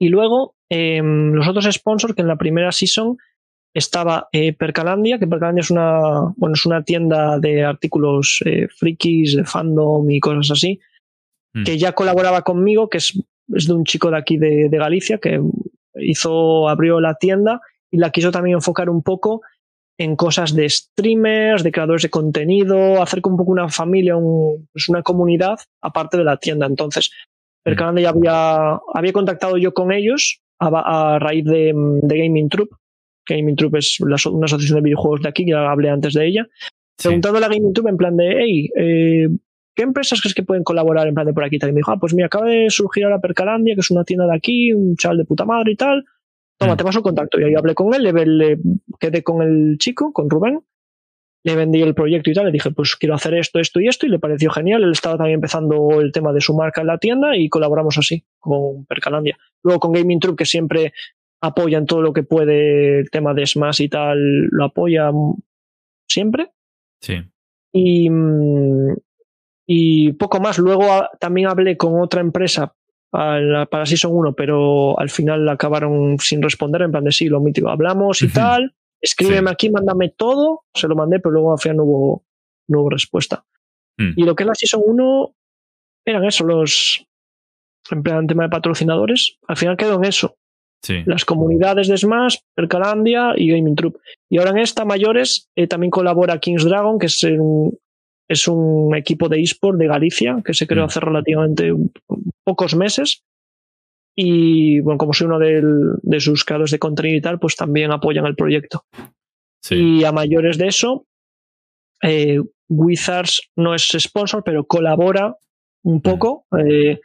Y 0.00 0.08
luego, 0.08 0.56
eh, 0.70 1.02
los 1.04 1.46
otros 1.46 1.66
sponsors, 1.70 2.14
que 2.14 2.22
en 2.22 2.28
la 2.28 2.38
primera 2.38 2.72
season 2.72 3.18
estaba 3.74 4.28
eh, 4.32 4.52
Percalandia, 4.52 5.18
que 5.18 5.26
Percalandia 5.26 5.60
es 5.62 5.70
una, 5.70 6.32
bueno, 6.36 6.54
es 6.54 6.66
una 6.66 6.82
tienda 6.82 7.38
de 7.38 7.64
artículos 7.64 8.42
eh, 8.44 8.68
frikis, 8.68 9.36
de 9.36 9.44
fandom 9.44 10.10
y 10.10 10.20
cosas 10.20 10.50
así, 10.52 10.80
Mm. 11.54 11.64
que 11.64 11.76
ya 11.78 11.92
colaboraba 11.92 12.40
conmigo, 12.42 12.88
que 12.88 12.96
es, 12.98 13.12
es 13.54 13.66
de 13.66 13.74
un 13.74 13.84
chico 13.84 14.10
de 14.10 14.16
aquí 14.16 14.38
de, 14.38 14.68
de 14.70 14.78
Galicia, 14.78 15.18
que 15.18 15.38
hizo, 15.96 16.66
abrió 16.68 16.98
la 17.00 17.14
tienda 17.16 17.60
y 17.90 17.98
la 17.98 18.08
quiso 18.10 18.30
también 18.30 18.54
enfocar 18.56 18.88
un 18.88 19.02
poco 19.02 19.42
en 19.98 20.16
cosas 20.16 20.54
de 20.54 20.66
streamers, 20.70 21.62
de 21.62 21.70
creadores 21.70 22.02
de 22.02 22.08
contenido, 22.08 23.02
hacer 23.02 23.20
un 23.24 23.36
poco 23.36 23.52
una 23.52 23.68
familia, 23.68 24.16
un- 24.16 24.66
pues 24.72 24.88
una 24.88 25.02
comunidad 25.02 25.58
aparte 25.82 26.16
de 26.16 26.24
la 26.24 26.38
tienda. 26.38 26.64
Entonces, 26.66 27.10
Percalandia 27.62 28.04
ya 28.04 28.08
había, 28.10 28.80
había 28.94 29.12
contactado 29.12 29.58
yo 29.58 29.74
con 29.74 29.92
ellos 29.92 30.40
a, 30.58 31.14
a 31.14 31.18
raíz 31.18 31.44
de, 31.44 31.74
de 32.02 32.18
Gaming 32.18 32.48
Troop. 32.48 32.70
Gaming 33.36 33.56
Troop 33.56 33.76
es 33.76 33.98
la 34.00 34.16
una 34.30 34.44
asociación 34.46 34.78
de 34.78 34.82
videojuegos 34.84 35.22
de 35.22 35.28
aquí, 35.28 35.44
ya 35.46 35.70
hablé 35.70 35.90
antes 35.90 36.14
de 36.14 36.26
ella. 36.26 36.46
Sí. 36.98 37.08
Preguntándole 37.08 37.46
a 37.46 37.48
Gaming 37.48 37.72
Troop 37.72 37.88
en 37.88 37.96
plan 37.96 38.16
de, 38.16 38.36
hey, 38.38 38.70
eh, 38.76 39.28
¿qué 39.74 39.82
empresas 39.82 40.20
crees 40.20 40.34
que 40.34 40.42
pueden 40.42 40.64
colaborar 40.64 41.06
en 41.08 41.14
plan 41.14 41.26
de 41.26 41.32
por 41.32 41.44
aquí? 41.44 41.58
Y 41.60 41.66
me 41.66 41.72
dijo, 41.72 41.90
ah, 41.90 41.98
pues 41.98 42.14
mira, 42.14 42.26
acaba 42.26 42.46
de 42.46 42.68
surgir 42.70 43.04
ahora 43.04 43.20
Percalandia, 43.20 43.74
que 43.74 43.80
es 43.80 43.90
una 43.90 44.04
tienda 44.04 44.26
de 44.26 44.36
aquí, 44.36 44.72
un 44.72 44.96
chaval 44.96 45.18
de 45.18 45.24
puta 45.24 45.44
madre 45.44 45.72
y 45.72 45.76
tal. 45.76 46.04
Toma, 46.58 46.74
Mm. 46.74 46.76
te 46.76 46.84
paso 46.84 46.98
el 46.98 47.02
contacto. 47.02 47.40
Y 47.40 47.44
ahí 47.44 47.54
hablé 47.54 47.74
con 47.74 47.92
él, 47.94 48.02
le, 48.04 48.12
le 48.26 48.58
quedé 49.00 49.22
con 49.22 49.42
el 49.42 49.78
chico, 49.78 50.12
con 50.12 50.28
Rubén, 50.30 50.60
le 51.44 51.56
vendí 51.56 51.82
el 51.82 51.94
proyecto 51.94 52.30
y 52.30 52.34
tal, 52.34 52.46
le 52.46 52.52
dije, 52.52 52.70
pues 52.70 52.94
quiero 52.94 53.16
hacer 53.16 53.34
esto, 53.34 53.58
esto 53.58 53.80
y 53.80 53.88
esto, 53.88 54.06
y 54.06 54.10
le 54.10 54.20
pareció 54.20 54.50
genial. 54.50 54.84
Él 54.84 54.92
estaba 54.92 55.16
también 55.16 55.36
empezando 55.36 56.00
el 56.00 56.12
tema 56.12 56.32
de 56.32 56.40
su 56.40 56.54
marca 56.54 56.82
en 56.82 56.86
la 56.86 56.98
tienda 56.98 57.36
y 57.36 57.48
colaboramos 57.48 57.98
así 57.98 58.24
con 58.38 58.84
Percalandia. 58.86 59.36
Luego 59.64 59.80
con 59.80 59.92
Gaming 59.92 60.20
Troop, 60.20 60.38
que 60.38 60.44
siempre 60.44 60.92
apoya 61.42 61.78
en 61.78 61.86
todo 61.86 62.00
lo 62.02 62.12
que 62.12 62.22
puede 62.22 63.00
el 63.00 63.10
tema 63.10 63.34
de 63.34 63.46
Smash 63.46 63.82
y 63.82 63.88
tal, 63.88 64.46
lo 64.46 64.64
apoya 64.64 65.10
mm, 65.12 65.34
siempre. 66.08 66.52
Sí. 67.00 67.14
Y, 67.72 68.08
mm, 68.10 68.94
y 69.66 70.12
poco 70.12 70.40
más. 70.40 70.58
Luego 70.58 70.84
a- 70.92 71.10
también 71.18 71.48
hablé 71.48 71.76
con 71.76 72.00
otra 72.00 72.20
empresa 72.20 72.74
para, 73.10 73.66
para 73.66 73.86
Season 73.86 74.10
1, 74.14 74.34
pero 74.34 74.98
al 74.98 75.10
final 75.10 75.48
acabaron 75.48 76.16
sin 76.18 76.42
responder, 76.42 76.82
en 76.82 76.90
plan 76.92 77.04
de 77.04 77.12
sí, 77.12 77.26
lo 77.28 77.40
mítico, 77.40 77.68
hablamos 77.68 78.22
y 78.22 78.28
tal, 78.28 78.74
escríbeme 79.00 79.48
Sí. 79.50 79.52
aquí, 79.52 79.70
mándame 79.70 80.08
todo, 80.10 80.64
se 80.72 80.88
lo 80.88 80.94
mandé, 80.96 81.18
pero 81.20 81.32
luego 81.32 81.52
al 81.52 81.58
final 81.58 81.76
no 81.78 81.84
hubo, 81.84 82.24
no 82.68 82.80
hubo 82.80 82.90
respuesta. 82.90 83.44
Mm. 83.98 84.12
Y 84.16 84.24
lo 84.24 84.34
que 84.34 84.44
es 84.44 84.46
la 84.46 84.54
Season 84.54 84.80
1 84.84 85.34
eran 86.06 86.24
eso, 86.24 86.44
los, 86.44 87.06
en 87.90 88.02
plan 88.02 88.26
tema 88.26 88.44
de 88.44 88.48
patrocinadores, 88.48 89.38
al 89.46 89.56
final 89.56 89.76
quedó 89.76 89.96
en 89.96 90.04
eso, 90.04 90.36
Sí. 90.84 91.02
las 91.06 91.24
comunidades 91.24 91.86
de 91.88 91.96
Smash, 91.96 92.36
Percalandia 92.56 93.34
y 93.36 93.50
Gaming 93.50 93.76
Troop. 93.76 93.96
Y 94.30 94.38
ahora 94.38 94.50
en 94.50 94.58
esta, 94.58 94.84
mayores, 94.84 95.48
eh, 95.56 95.66
también 95.68 95.90
colabora 95.90 96.38
Kings 96.40 96.64
Dragon, 96.64 96.98
que 96.98 97.06
es 97.06 97.22
un, 97.22 97.78
es 98.28 98.48
un 98.48 98.94
equipo 98.96 99.28
de 99.28 99.40
eSport 99.40 99.78
de 99.78 99.86
Galicia, 99.86 100.42
que 100.44 100.54
se 100.54 100.66
creó 100.66 100.82
Mm. 100.84 100.86
hace 100.86 101.00
relativamente 101.00 101.72
pocos 102.44 102.74
meses. 102.74 103.22
Y 104.16 104.80
bueno, 104.80 104.98
como 104.98 105.12
soy 105.12 105.26
uno 105.28 105.38
del- 105.38 105.92
de 106.02 106.20
sus 106.20 106.44
creadores 106.44 106.70
de 106.72 106.78
contenido 106.78 107.16
y 107.16 107.20
tal, 107.20 107.38
pues 107.38 107.56
también 107.56 107.92
apoyan 107.92 108.26
el 108.26 108.34
proyecto. 108.34 108.84
Sí. 109.62 109.76
Y 110.00 110.04
a 110.04 110.12
mayores 110.12 110.58
de 110.58 110.66
eso, 110.66 111.06
eh, 112.02 112.40
Wizards 112.68 113.50
no 113.56 113.74
es 113.74 113.86
sponsor, 113.98 114.42
pero 114.44 114.64
colabora 114.66 115.36
un 115.84 116.00
poco. 116.02 116.44
Eh, 116.66 117.00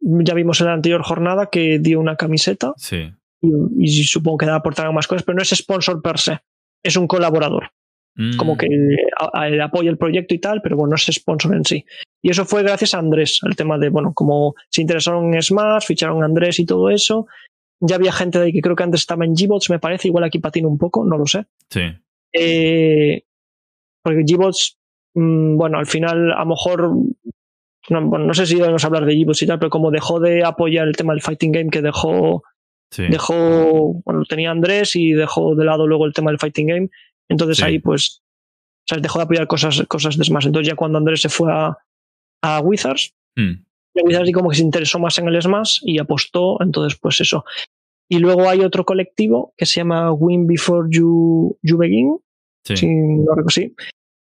ya 0.00 0.34
vimos 0.34 0.60
en 0.60 0.66
la 0.66 0.74
anterior 0.74 1.02
jornada 1.02 1.48
que 1.50 1.78
dio 1.78 2.00
una 2.00 2.16
camiseta 2.16 2.72
Sí. 2.76 3.10
y, 3.42 3.50
y 3.78 4.04
supongo 4.04 4.38
que 4.38 4.46
aportarán 4.46 4.94
más 4.94 5.06
cosas, 5.06 5.22
pero 5.24 5.36
no 5.36 5.42
es 5.42 5.50
sponsor 5.50 6.00
per 6.02 6.18
se, 6.18 6.38
es 6.82 6.96
un 6.96 7.06
colaborador, 7.06 7.70
Mm, 8.20 8.36
como 8.36 8.56
que 8.56 8.66
a- 9.16 9.44
a- 9.44 9.64
apoya 9.64 9.90
el 9.90 9.96
proyecto 9.98 10.34
y 10.34 10.38
tal, 10.40 10.60
pero 10.60 10.76
bueno, 10.76 10.90
no 10.90 10.96
es 10.96 11.06
sponsor 11.06 11.54
en 11.54 11.64
sí. 11.64 11.84
Y 12.20 12.30
eso 12.30 12.44
fue 12.44 12.64
gracias 12.64 12.94
a 12.94 12.98
Andrés, 12.98 13.38
el 13.46 13.54
tema 13.54 13.78
de, 13.78 13.90
bueno, 13.90 14.12
como 14.12 14.54
se 14.70 14.82
interesaron 14.82 15.32
en 15.32 15.40
Smash, 15.40 15.84
ficharon 15.86 16.22
a 16.22 16.26
Andrés 16.26 16.58
y 16.58 16.66
todo 16.66 16.90
eso. 16.90 17.28
Ya 17.80 17.94
había 17.94 18.10
gente 18.10 18.40
de 18.40 18.46
ahí 18.46 18.52
que 18.52 18.60
creo 18.60 18.74
que 18.74 18.82
antes 18.82 19.02
estaba 19.02 19.24
en 19.24 19.34
Gbots, 19.34 19.70
me 19.70 19.78
parece, 19.78 20.08
igual 20.08 20.24
aquí 20.24 20.40
patina 20.40 20.66
un 20.66 20.78
poco, 20.78 21.04
no 21.04 21.16
lo 21.16 21.26
sé. 21.26 21.46
Sí. 21.70 21.82
Eh, 22.32 23.22
porque 24.02 24.24
Gbots, 24.26 24.78
mm, 25.14 25.56
bueno, 25.56 25.78
al 25.78 25.86
final 25.86 26.32
a 26.32 26.40
lo 26.40 26.46
mejor, 26.46 26.90
no, 27.90 28.02
bueno, 28.06 28.26
no 28.26 28.34
sé 28.34 28.46
si 28.46 28.56
debemos 28.56 28.84
hablar 28.84 29.04
de 29.06 29.22
Gbots 29.22 29.42
y 29.42 29.46
tal, 29.46 29.58
pero 29.58 29.70
como 29.70 29.90
dejó 29.90 30.20
de 30.20 30.44
apoyar 30.44 30.86
el 30.88 30.96
tema 30.96 31.12
del 31.12 31.22
fighting 31.22 31.52
game, 31.52 31.70
que 31.70 31.82
dejó 31.82 32.42
Sí. 32.90 33.06
dejó, 33.08 34.00
bueno, 34.04 34.22
tenía 34.26 34.50
Andrés 34.50 34.96
y 34.96 35.12
dejó 35.12 35.54
de 35.54 35.64
lado 35.66 35.86
luego 35.86 36.06
el 36.06 36.14
tema 36.14 36.30
del 36.30 36.38
fighting 36.38 36.66
game. 36.68 36.88
Entonces 37.28 37.58
Sí. 37.58 37.64
ahí 37.64 37.78
pues, 37.80 38.22
o 38.22 38.94
sea, 38.94 38.98
dejó 38.98 39.18
de 39.18 39.24
apoyar 39.24 39.46
cosas, 39.46 39.82
cosas 39.88 40.16
de 40.16 40.24
Smash. 40.24 40.46
Entonces 40.46 40.68
ya 40.68 40.74
cuando 40.76 40.96
Andrés 40.96 41.20
se 41.20 41.28
fue 41.28 41.52
a, 41.52 41.76
a 42.42 42.60
Wizards, 42.60 43.14
Mm, 43.36 43.62
ya 43.94 44.02
Wizards 44.04 44.26
sí 44.26 44.32
como 44.32 44.48
que 44.50 44.56
se 44.56 44.62
interesó 44.62 44.98
más 44.98 45.18
en 45.18 45.28
el 45.28 45.40
Smash 45.40 45.80
y 45.82 45.98
apostó, 45.98 46.56
entonces 46.62 46.98
pues 47.00 47.20
eso. 47.20 47.44
Y 48.10 48.18
luego 48.20 48.48
hay 48.48 48.60
otro 48.60 48.84
colectivo 48.86 49.52
que 49.56 49.66
se 49.66 49.80
llama 49.80 50.10
Win 50.12 50.46
Before 50.46 50.88
You, 50.90 51.58
you 51.62 51.76
Begin, 51.76 52.18
Sí. 52.64 52.76
si 52.78 52.86
no 52.86 53.34
recuerdo, 53.34 53.50
sí, 53.50 53.74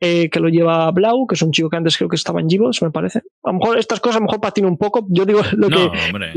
eh, 0.01 0.29
que 0.29 0.39
lo 0.39 0.49
lleva 0.49 0.89
Blau, 0.91 1.27
que 1.27 1.35
es 1.35 1.41
un 1.43 1.51
chico 1.51 1.69
que 1.69 1.77
antes 1.77 1.95
creo 1.95 2.09
que 2.09 2.15
estaba 2.17 2.41
en 2.41 2.47
Gbots, 2.47 2.81
me 2.81 2.91
parece. 2.91 3.19
A 3.43 3.51
lo 3.51 3.59
mejor 3.59 3.77
estas 3.77 3.99
cosas 3.99 4.17
a 4.17 4.19
lo 4.19 4.25
mejor 4.25 4.41
patino 4.41 4.67
un 4.67 4.77
poco. 4.77 5.05
Yo 5.09 5.25
digo 5.25 5.41
lo 5.53 5.69
no, 5.69 5.91
que, 5.91 5.99
hombre. 6.07 6.33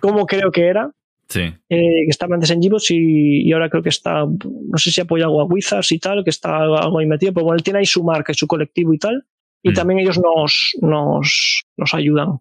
cómo 0.00 0.26
creo 0.26 0.50
que 0.52 0.66
era 0.66 0.90
Sí. 1.28 1.40
eh, 1.40 1.56
que 1.68 2.10
estaba 2.10 2.34
antes 2.34 2.50
en 2.50 2.60
Gbots 2.60 2.90
y, 2.90 3.42
y 3.48 3.52
ahora 3.52 3.70
creo 3.70 3.82
que 3.82 3.88
está, 3.88 4.24
no 4.26 4.78
sé 4.78 4.90
si 4.90 5.00
apoya 5.00 5.24
algo 5.24 5.40
a 5.40 5.44
Wizards 5.44 5.92
y 5.92 5.98
tal, 5.98 6.24
que 6.24 6.30
está 6.30 6.58
algo 6.58 6.98
ahí 6.98 7.06
metido, 7.06 7.32
pero 7.32 7.44
bueno, 7.44 7.56
él 7.56 7.62
tiene 7.62 7.78
ahí 7.78 7.86
su 7.86 8.02
marca 8.04 8.32
y 8.32 8.34
su 8.34 8.46
colectivo 8.46 8.92
y 8.92 8.98
tal, 8.98 9.24
y 9.62 9.70
Mm. 9.70 9.74
también 9.74 10.00
ellos 10.00 10.18
nos, 10.18 10.72
nos, 10.82 11.62
nos 11.76 11.94
ayudan, 11.94 12.38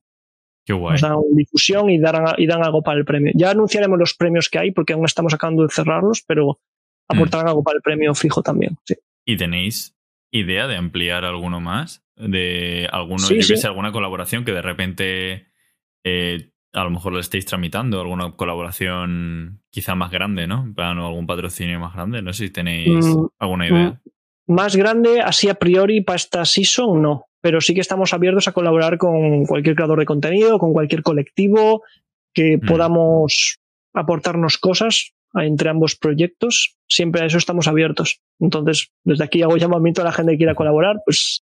Qué 0.65 0.73
guay. 0.73 0.93
nos 0.93 1.01
dan 1.01 1.17
difusión 1.35 1.89
y, 1.91 1.99
darán, 1.99 2.33
y 2.37 2.47
dan 2.47 2.63
algo 2.63 2.81
para 2.81 2.97
el 2.97 3.05
premio. 3.05 3.31
Ya 3.35 3.51
anunciaremos 3.51 3.97
los 3.99 4.13
premios 4.15 4.49
que 4.49 4.57
hay, 4.59 4.71
porque 4.71 4.93
aún 4.93 5.05
estamos 5.05 5.33
acabando 5.35 5.63
de 5.63 5.69
cerrarlos, 5.69 6.23
pero 6.27 6.59
aportarán 7.07 7.47
algo 7.47 7.61
para 7.63 7.75
el 7.77 7.81
premio 7.83 8.13
fijo 8.15 8.41
también. 8.41 8.75
Sí. 8.85 8.95
¿Y 9.25 9.37
tenéis 9.37 9.95
idea 10.31 10.67
de 10.67 10.75
ampliar 10.77 11.25
alguno 11.25 11.59
más? 11.59 12.03
De 12.15 12.87
alguno, 12.91 13.19
Sí, 13.19 13.35
yo 13.37 13.41
sí. 13.43 13.53
que 13.53 13.57
sé, 13.57 13.67
alguna 13.67 13.91
colaboración 13.91 14.43
que 14.45 14.51
de 14.51 14.61
repente 14.61 15.47
eh, 16.03 16.51
a 16.73 16.83
lo 16.83 16.89
mejor 16.91 17.13
lo 17.13 17.19
estéis 17.19 17.45
tramitando, 17.45 17.99
alguna 17.99 18.31
colaboración 18.35 19.61
quizá 19.71 19.95
más 19.95 20.11
grande, 20.11 20.45
¿no? 20.47 20.63
En 20.63 20.73
plan, 20.75 20.97
o 20.99 21.07
algún 21.07 21.25
patrocinio 21.27 21.79
más 21.79 21.93
grande. 21.93 22.21
No 22.21 22.33
sé 22.33 22.47
si 22.47 22.53
tenéis 22.53 23.05
Mm, 23.05 23.25
alguna 23.39 23.67
idea. 23.67 24.01
Más 24.47 24.75
grande, 24.75 25.21
así 25.21 25.47
a 25.49 25.55
priori, 25.55 26.01
para 26.01 26.15
esta 26.17 26.45
season, 26.45 27.01
no. 27.01 27.25
Pero 27.41 27.61
sí 27.61 27.73
que 27.73 27.81
estamos 27.81 28.13
abiertos 28.13 28.47
a 28.47 28.51
colaborar 28.51 28.97
con 28.97 29.45
cualquier 29.45 29.75
creador 29.75 29.99
de 29.99 30.05
contenido, 30.05 30.59
con 30.59 30.73
cualquier 30.73 31.03
colectivo, 31.03 31.83
que 32.33 32.57
Mm. 32.57 32.65
podamos 32.67 33.59
aportarnos 33.93 34.57
cosas 34.57 35.13
entre 35.35 35.69
ambos 35.69 35.95
proyectos. 35.95 36.77
Siempre 36.87 37.21
a 37.21 37.25
eso 37.25 37.37
estamos 37.37 37.67
abiertos. 37.67 38.21
Entonces, 38.39 38.91
desde 39.03 39.23
aquí 39.23 39.41
hago 39.43 39.57
llamamiento 39.57 40.01
a 40.01 40.05
la 40.05 40.11
gente 40.11 40.31
que 40.33 40.37
quiera 40.39 40.55
colaborar, 40.55 40.97
pues, 41.05 41.45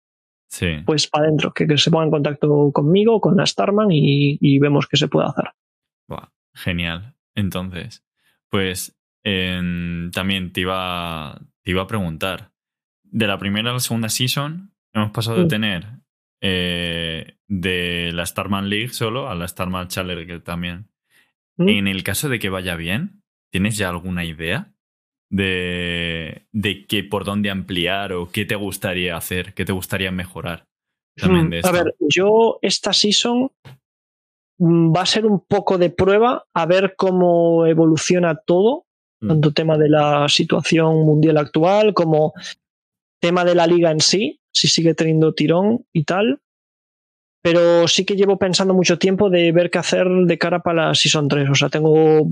Sí. 0.49 0.77
pues 0.87 1.09
para 1.09 1.25
adentro, 1.27 1.53
que, 1.53 1.67
que 1.67 1.77
se 1.77 1.91
ponga 1.91 2.05
en 2.05 2.11
contacto 2.13 2.71
conmigo, 2.73 3.21
con 3.21 3.37
la 3.37 3.45
Starman 3.47 3.91
y, 3.91 4.39
y 4.41 4.59
vemos 4.61 4.87
qué 4.87 4.97
se 4.97 5.09
puede 5.09 5.27
hacer. 5.29 5.47
Buah, 6.09 6.29
genial. 6.55 7.15
Entonces, 7.35 8.05
pues 8.49 8.97
en- 9.25 10.11
también 10.15 10.53
te 10.53 10.61
iba, 10.63 11.41
te 11.63 11.73
iba 11.73 11.83
a 11.83 11.87
preguntar. 11.89 12.53
De 13.03 13.27
la 13.27 13.39
primera 13.39 13.71
a 13.71 13.75
la 13.75 13.81
segunda 13.81 14.09
season, 14.09 14.73
hemos 14.93 15.11
pasado 15.11 15.39
de 15.39 15.45
Mm. 15.45 15.49
tener 15.49 15.87
eh, 16.43 17.39
de 17.49 18.11
la 18.13 18.25
Starman 18.27 18.69
League 18.69 18.91
solo 18.91 19.29
a 19.29 19.35
la 19.35 19.49
Starman 19.49 19.89
Challenger 19.89 20.43
también. 20.43 20.89
¿Mm? 21.59 21.69
en 21.71 21.89
el 21.89 22.03
caso 22.03 22.29
de 22.29 22.39
que 22.39 22.51
vaya 22.51 22.77
bien, 22.77 23.16
¿tienes 23.51 23.77
ya 23.77 23.89
alguna 23.89 24.25
idea 24.25 24.73
de, 25.31 26.47
de 26.53 26.87
qué 26.87 27.05
por 27.05 27.25
dónde 27.25 27.51
ampliar 27.51 28.13
o 28.13 28.31
qué 28.31 28.45
te 28.45 28.55
gustaría 28.55 29.17
hacer, 29.17 29.55
qué 29.55 29.65
te 29.65 29.73
gustaría 29.73 30.11
mejorar? 30.11 30.67
También 31.17 31.51
de 31.51 31.57
Mm, 31.57 31.65
A 31.67 31.71
esto? 31.71 31.73
ver, 31.85 31.95
yo 32.01 32.59
esta 32.63 32.93
season 32.93 33.51
mm, 34.59 34.95
va 34.95 35.03
a 35.03 35.07
ser 35.07 35.27
un 35.27 35.41
poco 35.41 35.79
de 35.79 35.91
prueba 35.91 36.45
a 36.55 36.67
ver 36.67 36.95
cómo 36.97 37.67
evoluciona 37.67 38.37
todo, 38.37 38.85
Mm. 39.21 39.29
tanto 39.29 39.53
tema 39.53 39.79
de 39.79 39.89
la 39.89 40.29
situación 40.29 41.07
mundial 41.07 41.39
actual 41.39 41.95
como 41.95 42.35
tema 43.19 43.47
de 43.47 43.55
la 43.55 43.67
liga 43.67 43.91
en 43.91 44.01
sí, 44.01 44.41
si 44.53 44.69
sigue 44.69 44.95
teniendo 44.95 45.33
tirón 45.33 45.87
y 45.93 46.05
tal. 46.05 46.41
Pero 47.43 47.89
sí 47.89 48.05
que 48.05 48.15
llevo 48.17 48.39
pensando 48.39 48.75
mucho 48.75 48.99
tiempo 48.99 49.31
de 49.31 49.53
ver 49.53 49.71
qué 49.71 49.79
hacer 49.79 50.07
de 50.07 50.37
cara 50.37 50.61
para 50.63 50.89
la 50.89 50.95
Season 50.95 51.29
3. 51.29 51.49
O 51.49 51.55
sea, 51.55 51.71
tengo 51.71 52.29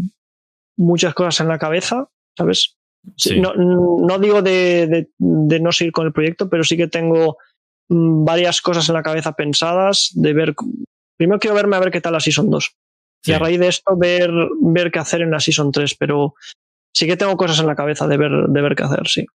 muchas 0.76 1.14
cosas 1.14 1.40
en 1.40 1.48
la 1.48 1.58
cabeza, 1.58 2.08
¿sabes? 2.36 2.76
Sí. 3.16 3.40
No, 3.40 3.54
no 3.54 4.18
digo 4.18 4.40
de, 4.42 4.86
de- 4.86 5.08
de 5.18 5.60
no 5.60 5.72
seguir 5.72 5.92
con 5.92 6.06
el 6.06 6.12
proyecto, 6.12 6.48
pero 6.48 6.64
sí 6.64 6.76
que 6.76 6.88
tengo 6.88 7.36
mm, 7.90 8.24
varias 8.24 8.60
cosas 8.62 8.88
en 8.88 8.94
la 8.94 9.02
cabeza 9.02 9.32
pensadas 9.34 10.10
de 10.14 10.32
ver. 10.32 10.54
Primero 11.18 11.38
quiero 11.38 11.54
verme 11.54 11.76
a 11.76 11.80
ver 11.80 11.90
qué 11.90 12.00
tal 12.00 12.14
la 12.14 12.20
Season 12.20 12.48
2. 12.50 12.64
Sí. 13.22 13.30
Y 13.30 13.34
a 13.34 13.38
raíz 13.38 13.58
de 13.60 13.68
esto 13.68 13.96
ver, 13.96 14.30
ver 14.60 14.90
qué 14.90 14.98
hacer 14.98 15.20
en 15.22 15.30
la 15.30 15.40
Season 15.40 15.70
3. 15.70 15.94
Pero 15.98 16.34
sí 16.94 17.06
que 17.06 17.16
tengo 17.16 17.36
cosas 17.36 17.60
en 17.60 17.66
la 17.66 17.74
cabeza 17.76 18.06
de 18.08 18.16
ver, 18.16 18.30
de 18.48 18.62
ver 18.62 18.74
qué 18.74 18.82
hacer, 18.84 19.06
sí. 19.06 19.26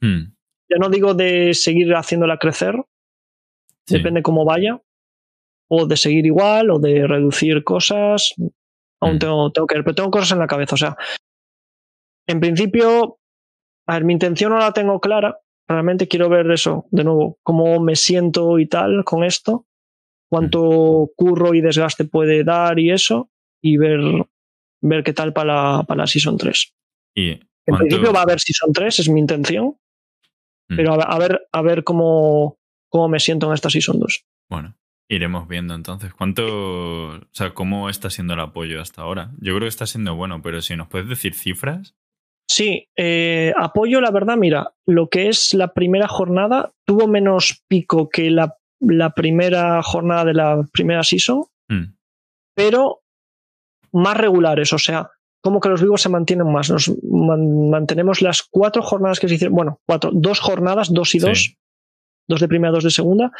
Mm, 0.00 0.32
Ya 0.70 0.76
no 0.78 0.88
digo 0.88 1.14
de 1.14 1.52
seguir 1.54 1.94
haciéndola 1.94 2.38
crecer, 2.38 2.74
sí. 3.86 3.96
depende 3.96 4.22
cómo 4.22 4.44
vaya, 4.44 4.80
o 5.70 5.86
de 5.86 5.96
seguir 5.96 6.24
igual, 6.26 6.70
o 6.70 6.78
de 6.78 7.06
reducir 7.06 7.62
cosas. 7.64 8.34
Aún 9.00 9.16
Mm. 9.16 9.18
tengo, 9.18 9.52
tengo 9.52 9.66
que 9.66 9.74
ver, 9.76 9.84
pero 9.84 9.94
tengo 9.94 10.10
cosas 10.10 10.32
en 10.32 10.38
la 10.38 10.46
cabeza. 10.46 10.74
O 10.74 10.78
sea, 10.78 10.96
en 12.26 12.40
principio, 12.40 13.18
a 13.86 13.94
ver, 13.94 14.04
mi 14.04 14.12
intención 14.12 14.52
no 14.52 14.58
la 14.58 14.72
tengo 14.72 15.00
clara. 15.00 15.38
Realmente 15.68 16.08
quiero 16.08 16.28
ver 16.28 16.50
eso, 16.50 16.86
de 16.90 17.04
nuevo, 17.04 17.38
cómo 17.42 17.78
me 17.80 17.94
siento 17.96 18.58
y 18.58 18.66
tal 18.66 19.04
con 19.04 19.22
esto, 19.22 19.66
cuánto 20.30 21.10
curro 21.14 21.54
y 21.54 21.60
desgaste 21.60 22.04
puede 22.06 22.42
dar 22.44 22.78
y 22.78 22.90
eso, 22.90 23.30
y 23.62 23.76
ver, 23.76 24.00
ver 24.80 25.02
qué 25.04 25.12
tal 25.12 25.32
para 25.32 25.52
la, 25.78 25.82
para 25.84 26.02
la 26.02 26.06
Season 26.06 26.38
3. 26.38 26.74
¿Y 27.14 27.30
En 27.66 27.76
principio 27.76 28.12
va 28.14 28.20
a 28.20 28.22
haber 28.22 28.40
Season 28.40 28.72
3, 28.72 28.98
es 29.00 29.08
mi 29.10 29.20
intención, 29.20 29.76
Mm. 30.70 30.76
pero 30.76 30.92
a 30.92 30.96
ver, 30.98 31.06
a 31.08 31.18
ver, 31.18 31.48
a 31.52 31.62
ver 31.62 31.84
cómo, 31.84 32.58
cómo 32.90 33.08
me 33.08 33.20
siento 33.20 33.46
en 33.46 33.54
esta 33.54 33.70
Season 33.70 33.98
2. 33.98 34.24
Bueno, 34.50 34.74
iremos 35.08 35.48
viendo 35.48 35.74
entonces. 35.74 36.12
¿Cuánto, 36.14 36.44
o 37.16 37.20
sea, 37.32 37.54
cómo 37.54 37.88
está 37.88 38.10
siendo 38.10 38.34
el 38.34 38.40
apoyo 38.40 38.80
hasta 38.80 39.02
ahora? 39.02 39.30
Yo 39.38 39.52
creo 39.54 39.60
que 39.60 39.68
está 39.68 39.86
siendo 39.86 40.14
bueno, 40.16 40.42
pero 40.42 40.60
si 40.62 40.76
nos 40.76 40.88
puedes 40.88 41.08
decir 41.08 41.34
cifras. 41.34 41.94
Sí, 42.50 42.88
eh, 42.96 43.52
apoyo, 43.58 44.00
la 44.00 44.10
verdad, 44.10 44.36
mira, 44.36 44.72
lo 44.86 45.08
que 45.08 45.28
es 45.28 45.52
la 45.54 45.72
primera 45.74 46.08
jornada 46.08 46.72
tuvo 46.86 47.06
menos 47.06 47.62
pico 47.68 48.08
que 48.08 48.30
la, 48.30 48.56
la 48.80 49.10
primera 49.10 49.82
jornada 49.82 50.24
de 50.24 50.34
la 50.34 50.62
primera 50.72 51.02
season, 51.02 51.44
Mm, 51.70 51.92
pero 52.56 53.00
más 53.92 54.16
regulares, 54.16 54.72
o 54.72 54.78
sea, 54.78 55.10
como 55.42 55.60
que 55.60 55.68
los 55.68 55.82
vivos 55.82 56.00
se 56.00 56.08
mantienen 56.08 56.50
más. 56.50 56.70
Nos 56.70 56.90
man- 57.04 57.68
mantenemos 57.70 58.22
las 58.22 58.42
cuatro 58.42 58.80
jornadas 58.82 59.20
que 59.20 59.28
se 59.28 59.34
hicieron, 59.34 59.54
bueno, 59.54 59.80
cuatro, 59.86 60.10
dos 60.14 60.40
jornadas, 60.40 60.92
dos 60.92 61.14
y 61.14 61.20
Sí. 61.20 61.26
dos, 61.26 61.54
dos 62.26 62.40
de 62.40 62.48
primera, 62.48 62.72
dos 62.72 62.84
de 62.84 62.90
segunda. 62.90 63.30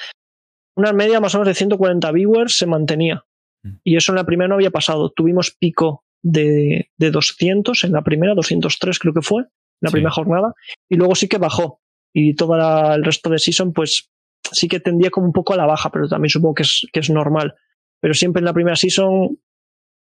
Una 0.79 0.93
media 0.93 1.21
más 1.21 1.35
o 1.35 1.39
menos 1.39 1.49
de 1.49 1.55
140 1.55 2.13
viewers 2.13 2.57
se 2.57 2.67
mantenía. 2.67 3.25
Mm. 3.65 3.71
Y 3.85 3.97
eso 3.97 4.13
en 4.13 4.17
la 4.17 4.25
primera 4.25 4.49
no 4.49 4.55
había 4.55 4.71
pasado. 4.71 5.11
Tuvimos 5.11 5.51
pico 5.59 6.05
de, 6.23 6.91
de 6.97 7.11
200 7.11 7.83
en 7.85 7.93
la 7.93 8.03
primera, 8.03 8.35
203 8.35 8.99
creo 8.99 9.13
que 9.13 9.23
fue, 9.23 9.43
en 9.43 9.49
la 9.81 9.89
Sí. 9.91 9.93
primera 9.95 10.13
jornada. 10.13 10.55
Y 10.89 10.95
luego 10.97 11.15
sí 11.17 11.27
que 11.29 11.39
bajó. 11.39 11.81
Y 12.15 12.35
todo 12.35 12.57
la- 12.57 12.95
el 12.95 13.05
resto 13.05 13.29
de 13.29 13.39
season, 13.39 13.73
pues 13.73 14.09
sí 14.53 14.69
que 14.69 14.81
tendía 14.81 15.11
como 15.11 15.27
un 15.27 15.33
poco 15.33 15.53
a 15.53 15.57
la 15.57 15.67
baja, 15.67 15.91
pero 15.91 16.09
también 16.09 16.31
supongo 16.31 16.55
que 16.55 16.63
es, 16.63 16.87
que 16.93 17.01
es 17.01 17.11
normal. 17.11 17.55
Pero 18.01 18.15
siempre 18.15 18.39
en 18.41 18.45
la 18.47 18.53
primera 18.55 18.77
season 18.77 19.39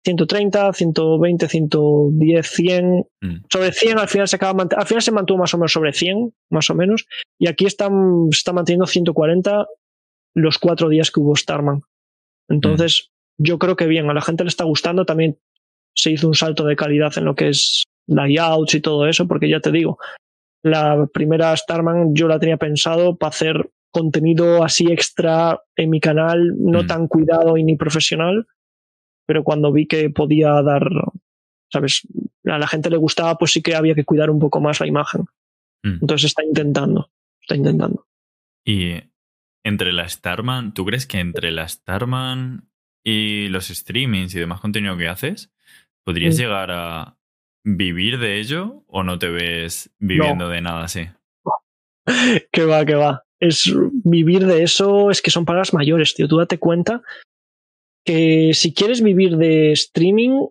130, 0.06 0.74
120, 0.74 1.48
110, 1.48 2.48
100. 2.50 3.06
mm, 3.22 3.36
Sobre 3.52 3.72
100 3.72 4.00
al 4.00 4.08
final 4.10 4.28
se 4.28 4.36
acaba 4.36 4.64
al 4.78 4.86
final 4.88 5.02
se 5.02 5.12
mantuvo 5.12 5.40
más 5.40 5.54
o 5.54 5.58
menos 5.58 5.72
sobre 5.72 5.94
100, 5.94 6.34
más 6.50 6.70
o 6.70 6.76
menos. 6.76 7.06
Y 7.40 7.48
aquí 7.48 7.66
están, 7.66 8.28
se 8.32 8.38
está 8.38 8.52
manteniendo 8.54 8.86
140 8.86 9.66
los 10.36 10.58
cuatro 10.60 10.90
días 10.90 11.12
que 11.12 11.20
hubo 11.20 11.36
Starman. 11.36 11.84
Entonces, 12.50 13.12
yo 13.38 13.58
creo 13.60 13.76
que 13.76 13.88
bien, 13.88 14.10
a 14.10 14.14
la 14.14 14.22
gente 14.22 14.44
le 14.44 14.50
está 14.50 14.64
gustando. 14.64 15.06
También 15.06 15.38
se 15.96 16.12
hizo 16.12 16.28
un 16.28 16.36
salto 16.36 16.66
de 16.66 16.76
calidad 16.76 17.18
en 17.18 17.26
lo 17.26 17.36
que 17.36 17.50
es 17.50 17.84
layouts 18.08 18.76
y 18.76 18.82
todo 18.82 19.08
eso, 19.08 19.28
porque 19.28 19.50
ya 19.50 19.60
te 19.60 19.72
digo, 19.72 19.98
la 20.64 21.08
primera 21.14 21.56
Starman 21.56 22.16
yo 22.16 22.28
la 22.28 22.40
tenía 22.40 22.58
pensado 22.58 23.16
para 23.16 23.30
hacer 23.30 23.70
contenido 23.92 24.64
así 24.64 24.92
extra 24.92 25.62
en 25.76 25.90
mi 25.92 26.00
canal, 26.00 26.56
no 26.58 26.84
Mm. 26.84 26.88
tan 26.88 27.08
cuidado 27.08 27.58
y 27.58 27.64
ni 27.64 27.76
profesional, 27.76 28.48
pero 29.28 29.44
cuando 29.44 29.72
vi 29.72 29.86
que 29.88 30.10
podía 30.10 30.62
dar, 30.64 30.90
¿sabes? 31.72 32.02
A 32.46 32.58
la 32.58 32.68
gente 32.68 32.90
le 32.90 32.98
gustaba, 32.98 33.38
pues 33.38 33.52
sí 33.52 33.62
que 33.62 33.76
había 33.76 33.94
que 33.96 34.04
cuidar 34.04 34.30
un 34.30 34.40
poco 34.40 34.60
más 34.60 34.80
la 34.80 34.88
imagen. 34.88 35.26
mm. 35.84 36.00
Entonces 36.02 36.26
está 36.26 36.44
intentando, 36.44 37.10
está 37.42 37.56
intentando. 37.56 38.08
Y 38.66 38.96
entre 39.64 39.94
la 39.94 40.08
Starman, 40.08 40.74
¿tú 40.74 40.86
crees 40.86 41.08
que 41.08 41.20
entre 41.20 41.52
la 41.52 41.68
Starman 41.68 42.70
y 43.04 43.48
los 43.50 43.68
streamings 43.68 44.36
y 44.36 44.40
demás 44.40 44.62
contenido 44.62 44.98
que 44.98 45.08
haces, 45.08 45.52
podrías 46.04 46.38
llegar 46.38 46.72
a 46.72 47.18
vivir 47.66 48.20
de 48.20 48.40
ello 48.40 48.84
o 48.88 49.04
no 49.04 49.20
te 49.20 49.30
ves 49.30 49.92
viviendo 50.00 50.50
de 50.50 50.62
nada 50.62 50.84
así? 50.84 51.08
que 52.52 52.66
va, 52.66 52.86
que 52.86 52.96
va. 52.96 53.24
Es 53.40 53.74
vivir 54.04 54.46
de 54.46 54.64
eso, 54.64 55.12
es 55.12 55.22
que 55.22 55.32
son 55.32 55.46
palabras 55.46 55.74
mayores, 55.74 56.14
tío. 56.14 56.28
Tú 56.28 56.38
date 56.38 56.60
cuenta 56.60 57.02
que 58.06 58.52
si 58.54 58.74
quieres 58.74 59.02
vivir 59.02 59.38
de 59.38 59.72
streaming, 59.72 60.48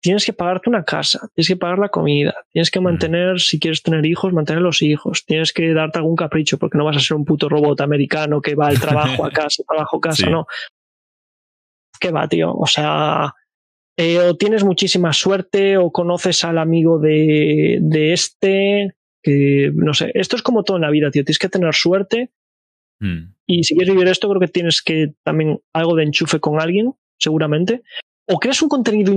tienes 0.00 0.24
que 0.24 0.32
pagarte 0.32 0.70
una 0.70 0.84
casa, 0.84 1.28
tienes 1.34 1.48
que 1.48 1.56
pagar 1.56 1.78
la 1.78 1.88
comida, 1.88 2.34
tienes 2.52 2.70
que 2.70 2.80
mantener, 2.80 3.40
si 3.40 3.58
quieres 3.60 3.82
tener 3.82 4.04
hijos, 4.06 4.32
mantener 4.32 4.62
los 4.62 4.82
hijos, 4.82 5.24
tienes 5.26 5.52
que 5.52 5.72
darte 5.72 5.98
algún 5.98 6.16
capricho, 6.16 6.58
porque 6.58 6.78
no 6.78 6.84
vas 6.84 6.96
a 6.96 7.00
ser 7.00 7.16
un 7.16 7.24
puto 7.24 7.48
robot 7.48 7.80
americano 7.80 8.40
que 8.40 8.54
va 8.54 8.68
al 8.68 8.80
trabajo 8.80 9.24
a 9.24 9.30
casa, 9.30 9.62
trabajo 9.66 9.96
a 9.98 10.00
casa, 10.00 10.24
Sí. 10.26 10.30
no. 10.30 10.46
¿Qué 12.00 12.10
va, 12.10 12.28
tío? 12.28 12.54
O 12.54 12.66
sea, 12.66 13.34
eh, 13.98 14.18
o 14.18 14.36
tienes 14.36 14.64
muchísima 14.64 15.12
suerte 15.12 15.76
o 15.76 15.90
conoces 15.92 16.44
al 16.44 16.58
amigo 16.58 16.98
de, 16.98 17.78
de 17.82 18.12
este, 18.14 18.94
que 19.22 19.70
no 19.74 19.92
sé, 19.92 20.10
esto 20.14 20.36
es 20.36 20.42
como 20.42 20.64
todo 20.64 20.78
en 20.78 20.82
la 20.82 20.90
vida, 20.90 21.10
tío, 21.10 21.24
tienes 21.24 21.38
que 21.38 21.48
tener 21.48 21.74
suerte 21.74 22.30
Mm, 23.00 23.34
y 23.46 23.64
si 23.64 23.74
quieres 23.74 23.94
vivir 23.94 24.08
esto 24.08 24.28
creo 24.28 24.40
que 24.40 24.48
tienes 24.48 24.82
que 24.82 25.14
también 25.24 25.58
algo 25.72 25.96
de 25.96 26.04
enchufe 26.04 26.38
con 26.38 26.60
alguien, 26.60 26.92
seguramente, 27.18 27.82
o 28.28 28.38
creas 28.38 28.62
un 28.62 28.68
contenido 28.68 29.12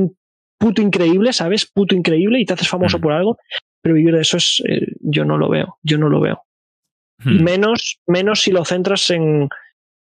puto 0.63 0.81
increíble, 0.81 1.33
¿sabes? 1.33 1.65
Puto 1.65 1.93
increíble 1.95 2.39
y 2.39 2.45
te 2.45 2.53
haces 2.53 2.69
famoso 2.69 2.97
Mm. 2.97 3.01
por 3.01 3.11
algo, 3.13 3.37
pero 3.81 3.95
vivir 3.95 4.15
de 4.15 4.21
eso 4.21 4.37
es, 4.37 4.61
eh, 4.67 4.87
yo 5.01 5.25
no 5.25 5.37
lo 5.37 5.49
veo, 5.49 5.77
yo 5.83 5.97
no 5.97 6.07
lo 6.07 6.21
veo. 6.21 6.43
Y 7.25 7.39
mm, 7.39 7.43
menos, 7.43 7.99
menos 8.07 8.41
si 8.41 8.51
lo 8.51 8.63
centras 8.63 9.09
en, 9.09 9.49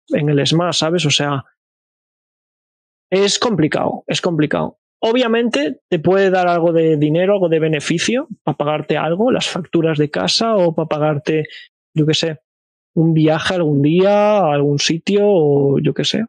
en 0.10 0.30
el 0.30 0.46
Smash, 0.46 0.76
¿sabes? 0.78 1.06
O 1.06 1.10
sea, 1.10 1.44
es 3.12 3.40
complicado, 3.40 4.04
es 4.08 4.22
complicado. 4.22 4.78
Obviamente 5.02 5.82
te 5.90 6.00
puede 6.00 6.30
dar 6.30 6.48
algo 6.48 6.72
de 6.74 6.98
dinero, 6.98 7.34
algo 7.34 7.50
de 7.50 7.60
beneficio 7.60 8.28
para 8.44 8.58
pagarte 8.58 8.98
algo, 8.98 9.32
las 9.32 9.48
facturas 9.48 9.98
de 9.98 10.10
casa 10.10 10.56
o 10.56 10.74
para 10.74 10.88
pagarte, 10.88 11.46
yo 11.96 12.06
qué 12.06 12.14
sé, 12.14 12.40
un 12.96 13.14
viaje 13.14 13.56
algún 13.56 13.82
día 13.82 14.38
a 14.40 14.54
algún 14.54 14.80
sitio 14.80 15.22
o 15.26 15.80
yo 15.80 15.94
qué 15.94 16.04
sé, 16.06 16.26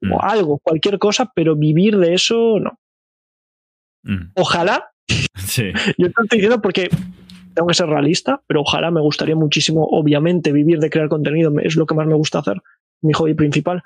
Mm. 0.00 0.12
o 0.12 0.22
algo, 0.22 0.58
cualquier 0.60 0.98
cosa, 1.00 1.30
pero 1.34 1.56
vivir 1.56 1.98
de 1.98 2.14
eso 2.14 2.60
no. 2.60 2.78
Mm. 4.04 4.32
Ojalá, 4.36 4.90
Sí, 5.36 5.70
yo 5.98 6.06
te 6.08 6.14
lo 6.16 6.22
estoy 6.24 6.38
diciendo 6.38 6.62
porque 6.62 6.88
tengo 7.54 7.68
que 7.68 7.74
ser 7.74 7.86
realista, 7.86 8.42
pero 8.46 8.62
ojalá 8.62 8.90
me 8.90 9.00
gustaría 9.00 9.36
muchísimo, 9.36 9.84
obviamente, 9.84 10.50
vivir 10.52 10.78
de 10.78 10.90
crear 10.90 11.08
contenido, 11.08 11.52
es 11.60 11.76
lo 11.76 11.86
que 11.86 11.94
más 11.94 12.06
me 12.06 12.14
gusta 12.14 12.38
hacer, 12.40 12.60
mi 13.02 13.12
hobby 13.12 13.34
principal, 13.34 13.82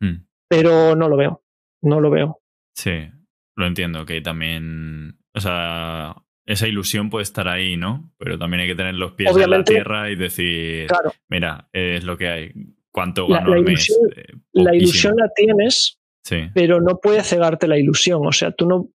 mm, 0.00 0.16
pero 0.48 0.96
no 0.96 1.08
lo 1.08 1.16
veo, 1.16 1.42
no 1.82 2.00
lo 2.00 2.10
veo. 2.10 2.40
sí, 2.76 3.08
lo 3.56 3.66
entiendo, 3.66 4.04
que 4.04 4.20
también, 4.20 5.18
o 5.34 5.40
sea, 5.40 6.14
esa 6.46 6.68
ilusión 6.68 7.08
puede 7.10 7.22
estar 7.22 7.48
ahí, 7.48 7.76
¿no? 7.76 8.12
Pero 8.18 8.38
también 8.38 8.60
hay 8.62 8.68
que 8.68 8.74
tener 8.74 8.94
los 8.94 9.12
pies 9.12 9.34
en 9.36 9.50
la 9.50 9.64
tierra 9.64 10.10
y 10.10 10.16
decir, 10.16 10.86
Claro, 10.86 11.12
mira, 11.28 11.68
es 11.72 12.04
lo 12.04 12.16
que 12.18 12.28
hay. 12.28 12.52
¿Cuánto 12.92 13.26
gano 13.26 13.50
la 13.50 13.56
al 13.56 13.62
mes? 13.64 13.88
ilusión- 13.88 14.10
Eh, 14.16 14.32
la 14.52 14.76
ilusión 14.76 15.14
la 15.16 15.28
tienes, 15.34 15.98
Sí, 16.22 16.48
pero 16.54 16.80
no 16.80 16.98
puede 16.98 17.22
cegarte 17.22 17.66
la 17.66 17.78
ilusión. 17.78 18.26
O 18.26 18.32
sea, 18.32 18.50
tú 18.52 18.66
no, 18.68 18.88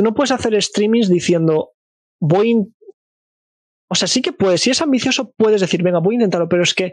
tú 0.00 0.04
no 0.04 0.14
puedes 0.14 0.30
hacer 0.32 0.60
streamings 0.62 1.10
diciendo, 1.10 1.72
voy. 2.20 2.72
O 3.90 3.94
sea, 3.94 4.08
sí 4.08 4.22
que 4.22 4.32
puedes. 4.32 4.62
Si 4.62 4.70
es 4.70 4.80
ambicioso, 4.80 5.32
puedes 5.36 5.60
decir, 5.60 5.82
venga, 5.82 5.98
voy 5.98 6.14
a 6.14 6.16
intentarlo, 6.16 6.48
pero 6.48 6.62
es 6.62 6.72
que 6.72 6.92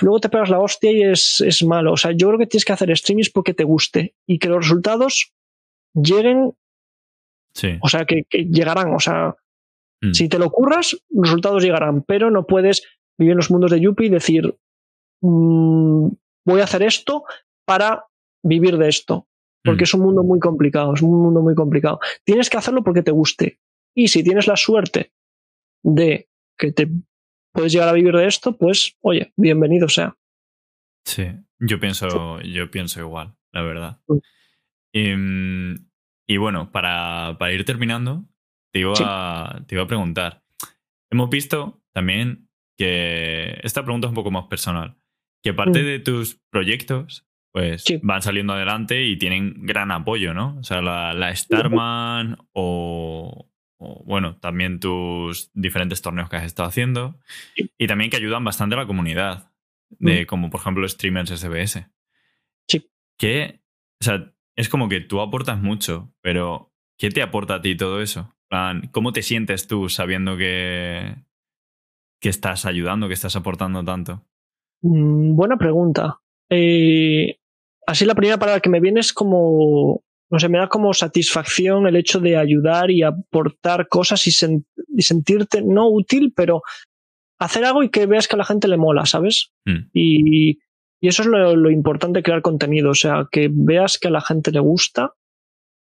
luego 0.00 0.20
te 0.20 0.28
pegas 0.28 0.50
la 0.50 0.58
hostia 0.58 0.90
y 0.90 1.02
es, 1.02 1.40
es 1.40 1.62
malo. 1.62 1.92
O 1.92 1.96
sea, 1.96 2.12
yo 2.12 2.28
creo 2.28 2.38
que 2.38 2.46
tienes 2.46 2.64
que 2.64 2.72
hacer 2.72 2.96
streamings 2.96 3.30
porque 3.30 3.54
te 3.54 3.64
guste 3.64 4.14
y 4.26 4.38
que 4.38 4.48
los 4.48 4.64
resultados 4.64 5.32
lleguen. 5.94 6.52
Sí. 7.54 7.78
O 7.80 7.88
sea, 7.88 8.04
que, 8.04 8.24
que 8.28 8.46
llegarán. 8.46 8.92
O 8.94 9.00
sea, 9.00 9.36
Mm. 10.02 10.12
si 10.12 10.28
te 10.28 10.38
lo 10.38 10.50
curras, 10.50 10.96
los 11.08 11.28
resultados 11.28 11.62
llegarán, 11.62 12.02
pero 12.02 12.30
no 12.30 12.46
puedes 12.46 12.82
vivir 13.18 13.32
en 13.32 13.38
los 13.38 13.50
mundos 13.50 13.70
de 13.70 13.80
Yuppie 13.80 14.06
y 14.08 14.10
decir, 14.10 14.58
mm, 15.22 16.08
voy 16.44 16.60
a 16.60 16.64
hacer 16.64 16.82
esto 16.82 17.24
para 17.64 18.04
vivir 18.44 18.76
de 18.76 18.88
esto. 18.88 19.26
Porque 19.66 19.82
Mm. 19.82 19.84
es 19.84 19.94
un 19.94 20.00
mundo 20.02 20.22
muy 20.22 20.38
complicado, 20.40 20.94
es 20.94 21.02
un 21.02 21.20
mundo 21.22 21.42
muy 21.42 21.54
complicado. 21.54 21.98
Tienes 22.24 22.48
que 22.48 22.56
hacerlo 22.56 22.82
porque 22.82 23.02
te 23.02 23.10
guste. 23.10 23.60
Y 23.94 24.08
si 24.08 24.22
tienes 24.24 24.46
la 24.46 24.56
suerte 24.56 25.12
de 25.82 26.28
que 26.58 26.72
te 26.72 26.88
puedes 27.52 27.72
llegar 27.72 27.88
a 27.88 27.92
vivir 27.92 28.14
de 28.14 28.26
esto, 28.26 28.56
pues, 28.56 28.96
oye, 29.02 29.32
bienvenido 29.36 29.88
sea. 29.88 30.16
Sí, 31.04 31.24
yo 31.58 31.78
pienso, 31.80 32.40
yo 32.40 32.70
pienso 32.70 33.00
igual, 33.00 33.34
la 33.52 33.62
verdad. 33.62 34.00
Mm. 34.08 34.16
Y, 34.92 35.14
mm, 35.16 35.88
y 36.28 36.36
bueno, 36.38 36.70
para, 36.72 37.36
para 37.38 37.52
ir 37.52 37.64
terminando, 37.64 38.24
te 38.72 38.80
iba, 38.80 38.94
Sí. 38.96 39.04
a, 39.06 39.62
te 39.66 39.74
iba 39.74 39.84
a 39.84 39.88
preguntar. 39.88 40.42
Hemos 41.10 41.30
visto 41.30 41.82
también 41.94 42.48
que 42.78 43.58
esta 43.62 43.82
pregunta 43.84 44.06
es 44.06 44.10
un 44.10 44.16
poco 44.16 44.30
más 44.30 44.46
personal. 44.46 44.96
Que 45.42 45.54
parte 45.54 45.82
Mm. 45.82 45.86
de 45.86 45.98
tus 46.00 46.40
proyectos, 46.50 47.25
pues 47.56 47.84
Sí. 47.84 47.98
van 48.02 48.20
saliendo 48.20 48.52
adelante 48.52 49.02
y 49.06 49.16
tienen 49.16 49.64
gran 49.64 49.90
apoyo, 49.90 50.34
¿no? 50.34 50.58
O 50.58 50.62
sea, 50.62 50.82
la, 50.82 51.14
la 51.14 51.34
Starman 51.34 52.36
o, 52.52 53.48
o, 53.78 54.04
bueno, 54.04 54.36
también 54.36 54.78
tus 54.78 55.50
diferentes 55.54 56.02
torneos 56.02 56.28
que 56.28 56.36
has 56.36 56.44
estado 56.44 56.68
haciendo. 56.68 57.18
Sí. 57.54 57.70
Y 57.78 57.86
también 57.86 58.10
que 58.10 58.18
ayudan 58.18 58.44
bastante 58.44 58.74
a 58.74 58.78
la 58.80 58.86
comunidad, 58.86 59.52
de, 59.88 60.26
como 60.26 60.50
por 60.50 60.60
ejemplo 60.60 60.86
streamers 60.86 61.30
SBS. 61.30 61.86
Sí. 62.68 62.90
Que, 63.16 63.62
o 64.02 64.04
sea, 64.04 64.34
es 64.54 64.68
como 64.68 64.90
que 64.90 65.00
tú 65.00 65.22
aportas 65.22 65.58
mucho, 65.58 66.12
pero 66.20 66.74
¿qué 66.98 67.08
te 67.08 67.22
aporta 67.22 67.54
a 67.54 67.62
ti 67.62 67.74
todo 67.74 68.02
eso? 68.02 68.36
Plan, 68.50 68.90
¿Cómo 68.92 69.14
te 69.14 69.22
sientes 69.22 69.66
tú 69.66 69.88
sabiendo 69.88 70.36
que, 70.36 71.16
que 72.20 72.28
estás 72.28 72.66
ayudando, 72.66 73.08
que 73.08 73.14
estás 73.14 73.34
aportando 73.34 73.82
tanto? 73.82 74.26
Mm, 74.82 75.34
buena 75.34 75.56
pregunta. 75.56 76.20
Eh, 76.50 77.38
así 77.86 78.04
la 78.04 78.14
primera 78.14 78.38
palabra 78.38 78.60
que 78.60 78.70
me 78.70 78.80
viene 78.80 79.00
es 79.00 79.12
como, 79.12 80.02
no 80.30 80.38
sé, 80.38 80.48
me 80.48 80.58
da 80.58 80.68
como 80.68 80.92
satisfacción 80.94 81.86
el 81.86 81.96
hecho 81.96 82.20
de 82.20 82.36
ayudar 82.36 82.90
y 82.90 83.02
aportar 83.02 83.88
cosas 83.88 84.26
y, 84.26 84.30
sen- 84.30 84.64
y 84.88 85.02
sentirte 85.02 85.62
no 85.62 85.88
útil, 85.88 86.32
pero 86.34 86.62
hacer 87.38 87.64
algo 87.64 87.82
y 87.82 87.90
que 87.90 88.06
veas 88.06 88.28
que 88.28 88.36
a 88.36 88.38
la 88.38 88.44
gente 88.44 88.68
le 88.68 88.76
mola, 88.76 89.06
¿sabes? 89.06 89.52
Mm. 89.66 89.88
Y, 89.92 90.50
y 91.00 91.08
eso 91.08 91.22
es 91.22 91.28
lo, 91.28 91.54
lo 91.54 91.70
importante 91.70 92.18
de 92.18 92.22
crear 92.22 92.42
contenido, 92.42 92.90
o 92.90 92.94
sea, 92.94 93.28
que 93.30 93.50
veas 93.52 93.98
que 93.98 94.08
a 94.08 94.10
la 94.10 94.20
gente 94.20 94.50
le 94.50 94.60
gusta. 94.60 95.12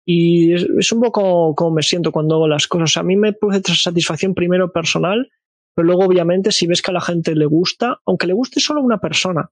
Y 0.05 0.53
es, 0.53 0.67
es 0.79 0.91
un 0.91 1.01
poco 1.01 1.53
como 1.55 1.71
me 1.71 1.81
siento 1.83 2.11
cuando 2.11 2.35
hago 2.35 2.47
las 2.47 2.67
cosas. 2.67 2.95
A 2.97 3.03
mí 3.03 3.15
me 3.15 3.33
produce 3.33 3.73
satisfacción 3.75 4.33
primero 4.33 4.71
personal, 4.71 5.29
pero 5.75 5.85
luego 5.85 6.05
obviamente 6.05 6.51
si 6.51 6.65
ves 6.67 6.81
que 6.81 6.91
a 6.91 6.93
la 6.93 7.01
gente 7.01 7.35
le 7.35 7.45
gusta, 7.45 7.99
aunque 8.05 8.27
le 8.27 8.33
guste 8.33 8.59
solo 8.59 8.79
a 8.81 8.83
una 8.83 8.99
persona. 8.99 9.49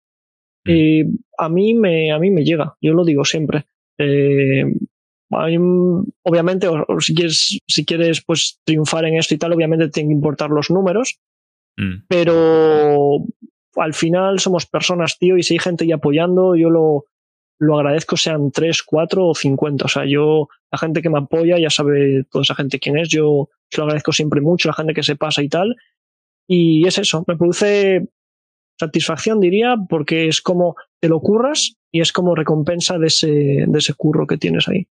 Eh, 0.65 1.05
a, 1.37 1.49
mí 1.49 1.73
me, 1.73 2.11
a 2.11 2.19
mí 2.19 2.31
me 2.31 2.43
llega, 2.43 2.75
yo 2.81 2.93
lo 2.93 3.03
digo 3.05 3.23
siempre. 3.25 3.65
Eh, 3.97 4.63
obviamente, 6.23 6.67
o- 6.67 6.85
o 6.87 6.99
si 7.01 7.13
quieres, 7.15 7.59
si 7.67 7.85
quieres 7.85 8.23
pues 8.25 8.59
triunfar 8.63 9.05
en 9.05 9.15
esto 9.17 9.33
y 9.33 9.37
tal, 9.37 9.53
obviamente 9.53 9.85
te 9.85 9.91
tienen 9.91 10.09
que 10.11 10.15
importar 10.15 10.49
los 10.49 10.69
números, 10.69 11.19
Mm. 11.77 12.05
pero 12.07 13.19
al 13.75 13.93
final 13.93 14.39
somos 14.39 14.65
personas, 14.65 15.17
tío, 15.19 15.37
y 15.37 15.43
si 15.43 15.55
hay 15.55 15.59
gente 15.59 15.83
ahí 15.83 15.91
apoyando, 15.91 16.55
yo 16.55 16.69
lo, 16.69 17.05
lo 17.59 17.77
agradezco, 17.77 18.15
sean 18.15 18.51
3, 18.51 18.81
4 18.83 19.27
o 19.27 19.35
50. 19.35 19.85
O 19.85 19.87
sea, 19.89 20.05
yo, 20.05 20.47
la 20.71 20.77
gente 20.77 21.01
que 21.01 21.09
me 21.09 21.19
apoya 21.19 21.57
ya 21.59 21.69
sabe 21.69 22.23
toda 22.31 22.43
esa 22.43 22.55
gente 22.55 22.79
quién 22.79 22.97
es, 22.97 23.09
yo 23.09 23.49
se 23.69 23.77
lo 23.79 23.83
agradezco 23.85 24.13
siempre 24.13 24.39
mucho, 24.41 24.69
la 24.69 24.73
gente 24.73 24.93
que 24.93 25.03
se 25.03 25.15
pasa 25.17 25.41
y 25.43 25.49
tal. 25.49 25.75
Y 26.47 26.87
es 26.87 26.97
eso, 26.97 27.23
me 27.27 27.35
produce 27.35 28.07
satisfacción, 28.79 29.39
diría, 29.39 29.75
porque 29.89 30.27
es 30.27 30.41
como 30.41 30.75
te 31.01 31.09
lo 31.09 31.19
curras 31.19 31.77
y 31.91 32.01
es 32.01 32.11
como 32.11 32.35
recompensa 32.35 32.97
de 32.97 33.07
ese, 33.07 33.65
de 33.67 33.77
ese 33.77 33.93
curro 33.93 34.27
que 34.27 34.37
tienes 34.37 34.67
ahí. 34.67 34.87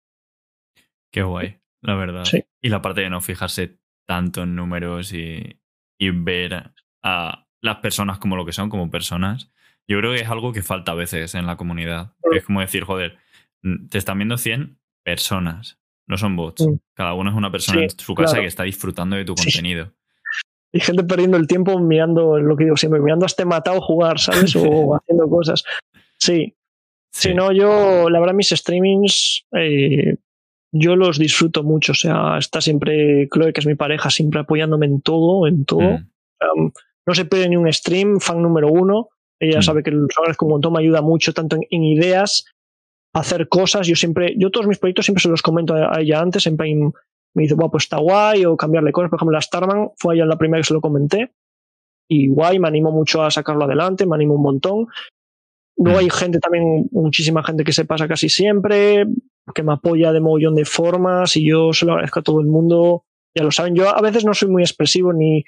Qué 1.12 1.24
guay, 1.24 1.58
la 1.82 1.96
verdad. 1.96 2.26
Sí. 2.26 2.44
Y 2.62 2.70
la 2.70 2.82
parte 2.82 3.02
de 3.02 3.10
no 3.10 3.22
fijarse 3.22 3.80
tanto 4.08 4.44
en 4.44 4.56
números 4.56 5.14
y, 5.14 5.60
y 6.00 6.10
ver 6.10 6.72
a 7.04 7.48
las 7.62 7.78
personas 7.78 8.18
como 8.20 8.36
lo 8.36 8.46
que 8.46 8.54
son, 8.54 8.70
como 8.70 8.90
personas. 8.90 9.52
Yo 9.88 9.98
creo 10.00 10.14
que 10.14 10.22
es 10.22 10.30
algo 10.30 10.54
que 10.54 10.62
falta 10.62 10.92
a 10.92 10.96
veces 10.96 11.36
en 11.36 11.46
la 11.46 11.58
comunidad. 11.58 12.14
Es 12.32 12.46
como 12.46 12.62
decir, 12.62 12.84
joder, 12.84 13.18
te 13.90 13.98
están 13.98 14.18
viendo 14.18 14.38
100 14.38 14.80
personas, 15.04 15.80
no 16.08 16.18
son 16.18 16.36
bots. 16.36 16.66
Mm. 16.66 16.76
Cada 16.94 17.14
uno 17.14 17.30
es 17.30 17.36
una 17.36 17.52
persona 17.52 17.84
en 17.84 17.90
su 17.90 18.14
casa 18.16 18.34
claro. 18.34 18.44
que 18.44 18.48
está 18.48 18.64
disfrutando 18.64 19.16
de 19.16 19.26
tu 19.26 19.36
contenido. 19.36 19.94
Y 20.74 20.80
gente 20.82 21.04
perdiendo 21.04 21.36
el 21.38 21.48
tiempo 21.48 21.80
mirando 21.80 22.38
lo 22.40 22.56
que 22.56 22.66
digo 22.66 22.78
siempre, 22.78 23.02
mirando 23.02 23.26
a 23.26 23.28
este 23.28 23.44
matado 23.46 23.82
jugar, 23.82 24.20
¿sabes? 24.20 24.56
O 24.56 24.96
haciendo 24.96 25.28
cosas. 25.30 25.64
Sí, 26.20 26.56
Sí. 27.12 27.30
Si 27.30 27.34
no, 27.34 27.52
yo, 27.52 28.08
la 28.12 28.20
verdad, 28.20 28.36
mis 28.36 28.50
streamings, 28.50 29.44
eh, 29.58 30.18
yo 30.72 30.96
los 30.96 31.18
disfruto 31.18 31.64
mucho. 31.64 31.94
O 31.94 31.96
sea, 31.96 32.38
está 32.38 32.62
siempre 32.62 33.28
Chloe, 33.34 33.52
que 33.52 33.62
es 33.62 33.66
mi 33.66 33.74
pareja, 33.74 34.12
siempre 34.12 34.42
apoyándome 34.42 34.86
en 34.86 35.02
todo, 35.02 35.48
en 35.48 35.66
todo. 35.66 35.82
Mm, 35.82 36.10
Um, 36.56 36.72
no 37.08 37.14
se 37.16 37.26
pierde 37.26 37.50
ni 37.50 37.58
un 37.58 37.74
stream, 37.74 38.20
fan 38.20 38.42
número 38.42 38.70
uno. 38.72 39.10
Ella 39.42 39.60
Mm. 39.60 39.64
sabe 39.64 39.82
que 39.84 39.90
lo 39.92 40.06
agradezco 40.18 40.46
un 40.46 40.52
montón, 40.52 40.72
me 40.74 40.80
ayuda 40.80 41.02
mucho, 41.02 41.34
tanto 41.34 41.56
en, 41.56 41.64
en 41.72 41.84
ideas, 41.84 42.46
hacer 43.14 43.50
cosas. 43.50 43.88
Yo 43.88 43.96
siempre, 43.96 44.36
yo 44.38 44.52
todos 44.52 44.68
mis 44.68 44.78
proyectos 44.78 45.06
siempre 45.06 45.22
se 45.24 45.30
los 45.30 45.42
comento 45.42 45.74
a, 45.74 45.98
a 45.98 46.02
ella 46.02 46.22
antes, 46.22 46.44
siempre 46.44 46.68
me 47.36 47.44
dice, 47.44 47.56
guau, 47.56 47.70
pues 47.70 47.84
está 47.84 47.98
guay, 47.98 48.46
o 48.46 48.58
cambiarle 48.58 48.92
cosas. 48.92 49.10
Por 49.10 49.18
ejemplo, 49.18 49.34
la 49.34 49.42
Starman 49.42 49.90
fue 49.98 50.16
ella 50.16 50.26
la 50.26 50.38
primera 50.38 50.62
que 50.62 50.68
se 50.68 50.74
lo 50.74 50.82
comenté. 50.82 51.34
Y 52.10 52.28
guay, 52.28 52.60
me 52.60 52.68
animo 52.68 52.92
mucho 52.92 53.22
a 53.24 53.30
sacarlo 53.30 53.66
adelante, 53.66 54.06
me 54.06 54.16
animo 54.16 54.36
un 54.36 54.42
montón. 54.42 54.88
Luego 55.78 56.00
Mm. 56.00 56.02
hay 56.02 56.10
gente 56.10 56.40
también, 56.40 56.90
muchísima 56.92 57.44
gente 57.44 57.64
que 57.64 57.72
se 57.72 57.86
pasa 57.86 58.08
casi 58.08 58.30
siempre, 58.30 59.06
que 59.54 59.64
me 59.64 59.74
apoya 59.74 60.12
de 60.12 60.20
mogollón 60.20 60.56
de 60.56 60.66
formas 60.66 61.36
y 61.38 61.48
yo 61.48 61.72
se 61.72 61.86
lo 61.86 61.94
agradezco 61.94 62.20
a 62.20 62.24
todo 62.24 62.42
el 62.42 62.48
mundo. 62.48 63.06
Ya 63.36 63.44
lo 63.44 63.52
saben, 63.52 63.76
yo 63.76 63.96
a 63.96 64.02
veces 64.02 64.26
no 64.26 64.34
soy 64.34 64.50
muy 64.50 64.64
expresivo 64.64 65.14
ni, 65.14 65.44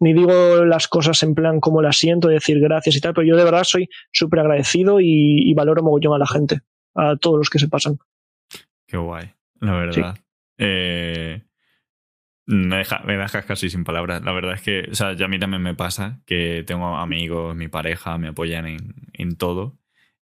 ni 0.00 0.12
digo 0.14 0.64
las 0.64 0.88
cosas 0.88 1.22
en 1.24 1.34
plan 1.34 1.60
como 1.60 1.82
las 1.82 1.96
siento, 1.96 2.28
decir 2.28 2.60
gracias 2.60 2.96
y 2.96 3.00
tal, 3.00 3.12
pero 3.12 3.26
yo 3.26 3.36
de 3.36 3.44
verdad 3.44 3.64
soy 3.64 3.88
súper 4.12 4.40
agradecido 4.40 5.00
y, 5.00 5.50
y 5.50 5.54
valoro 5.54 5.82
mogollón 5.82 6.14
a 6.14 6.18
la 6.18 6.26
gente, 6.26 6.60
a 6.94 7.16
todos 7.16 7.38
los 7.38 7.50
que 7.50 7.58
se 7.58 7.68
pasan. 7.68 7.98
Qué 8.86 8.96
guay, 8.96 9.32
la 9.60 9.76
verdad. 9.76 10.16
Eh, 10.58 11.42
me, 12.46 12.76
deja- 12.78 13.02
me 13.04 13.16
dejas 13.16 13.44
casi 13.44 13.70
sin 13.70 13.84
palabras. 13.84 14.22
La 14.22 14.32
verdad 14.32 14.54
es 14.54 14.62
que, 14.62 14.88
o 14.90 14.94
sea, 14.94 15.12
ya 15.14 15.26
a 15.26 15.28
mí 15.28 15.38
también 15.38 15.62
me 15.62 15.74
pasa 15.74 16.22
que 16.26 16.62
tengo 16.66 16.96
amigos, 16.96 17.56
mi 17.56 17.68
pareja, 17.68 18.18
me 18.18 18.28
apoyan 18.28 18.66
en, 18.66 18.94
en 19.12 19.36
todo. 19.36 19.78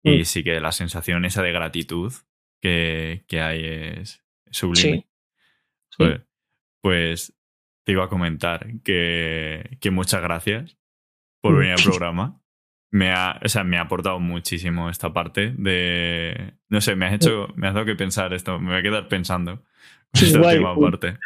Y 0.04 0.22
Mm. 0.22 0.26
sí 0.26 0.44
que 0.44 0.60
la 0.60 0.72
sensación 0.72 1.26
esa 1.26 1.41
de 1.44 1.52
gratitud 1.52 2.14
que, 2.62 3.26
que 3.28 3.41
hay 3.41 3.64
es 3.66 4.24
sublime. 4.52 4.98
Sí. 4.98 5.06
Sí. 5.91 5.98
Pues, 5.98 6.22
pues 6.82 7.38
te 7.86 7.91
iba 7.94 8.06
a 8.06 8.10
comentar 8.10 8.68
que, 8.84 9.78
que 9.82 9.91
muchas 9.91 10.22
gracias 10.22 10.78
por 11.41 11.54
Mm. 11.54 11.58
venir 11.60 11.74
al 11.74 11.84
programa. 11.84 12.41
Me 12.91 13.12
ha, 13.12 13.40
o 13.44 13.48
sea, 13.50 13.64
me 13.64 13.78
ha 13.78 13.82
aportado 13.82 14.20
muchísimo 14.20 14.90
esta 14.90 15.14
parte 15.14 15.54
de. 15.56 16.56
No 16.70 16.82
sé, 16.82 16.96
me 16.96 17.06
has 17.06 17.14
hecho. 17.14 17.50
Me 17.56 17.68
has 17.68 17.74
dado 17.76 17.86
que 17.86 17.96
pensar 17.96 18.34
esto. 18.34 18.58
Me 18.60 18.70
voy 18.72 18.80
a 18.80 18.82
quedar 18.82 19.08
pensando 19.08 19.64
Sí, 20.14 20.31
guay, 20.38 20.57
última 20.57 20.76
parte. 20.80 21.18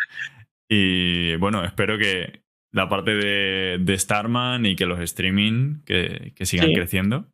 Y 0.70 1.36
bueno, 1.38 1.64
espero 1.64 1.98
que 1.98 2.42
la 2.74 2.90
parte 2.90 3.12
de, 3.16 3.78
de 3.80 3.98
Starman 4.00 4.66
y 4.66 4.76
que 4.76 4.86
los 4.86 5.00
streaming 5.00 5.84
que, 5.86 6.34
que 6.36 6.46
sigan 6.46 6.68
Sí. 6.70 6.74
creciendo. 6.74 7.26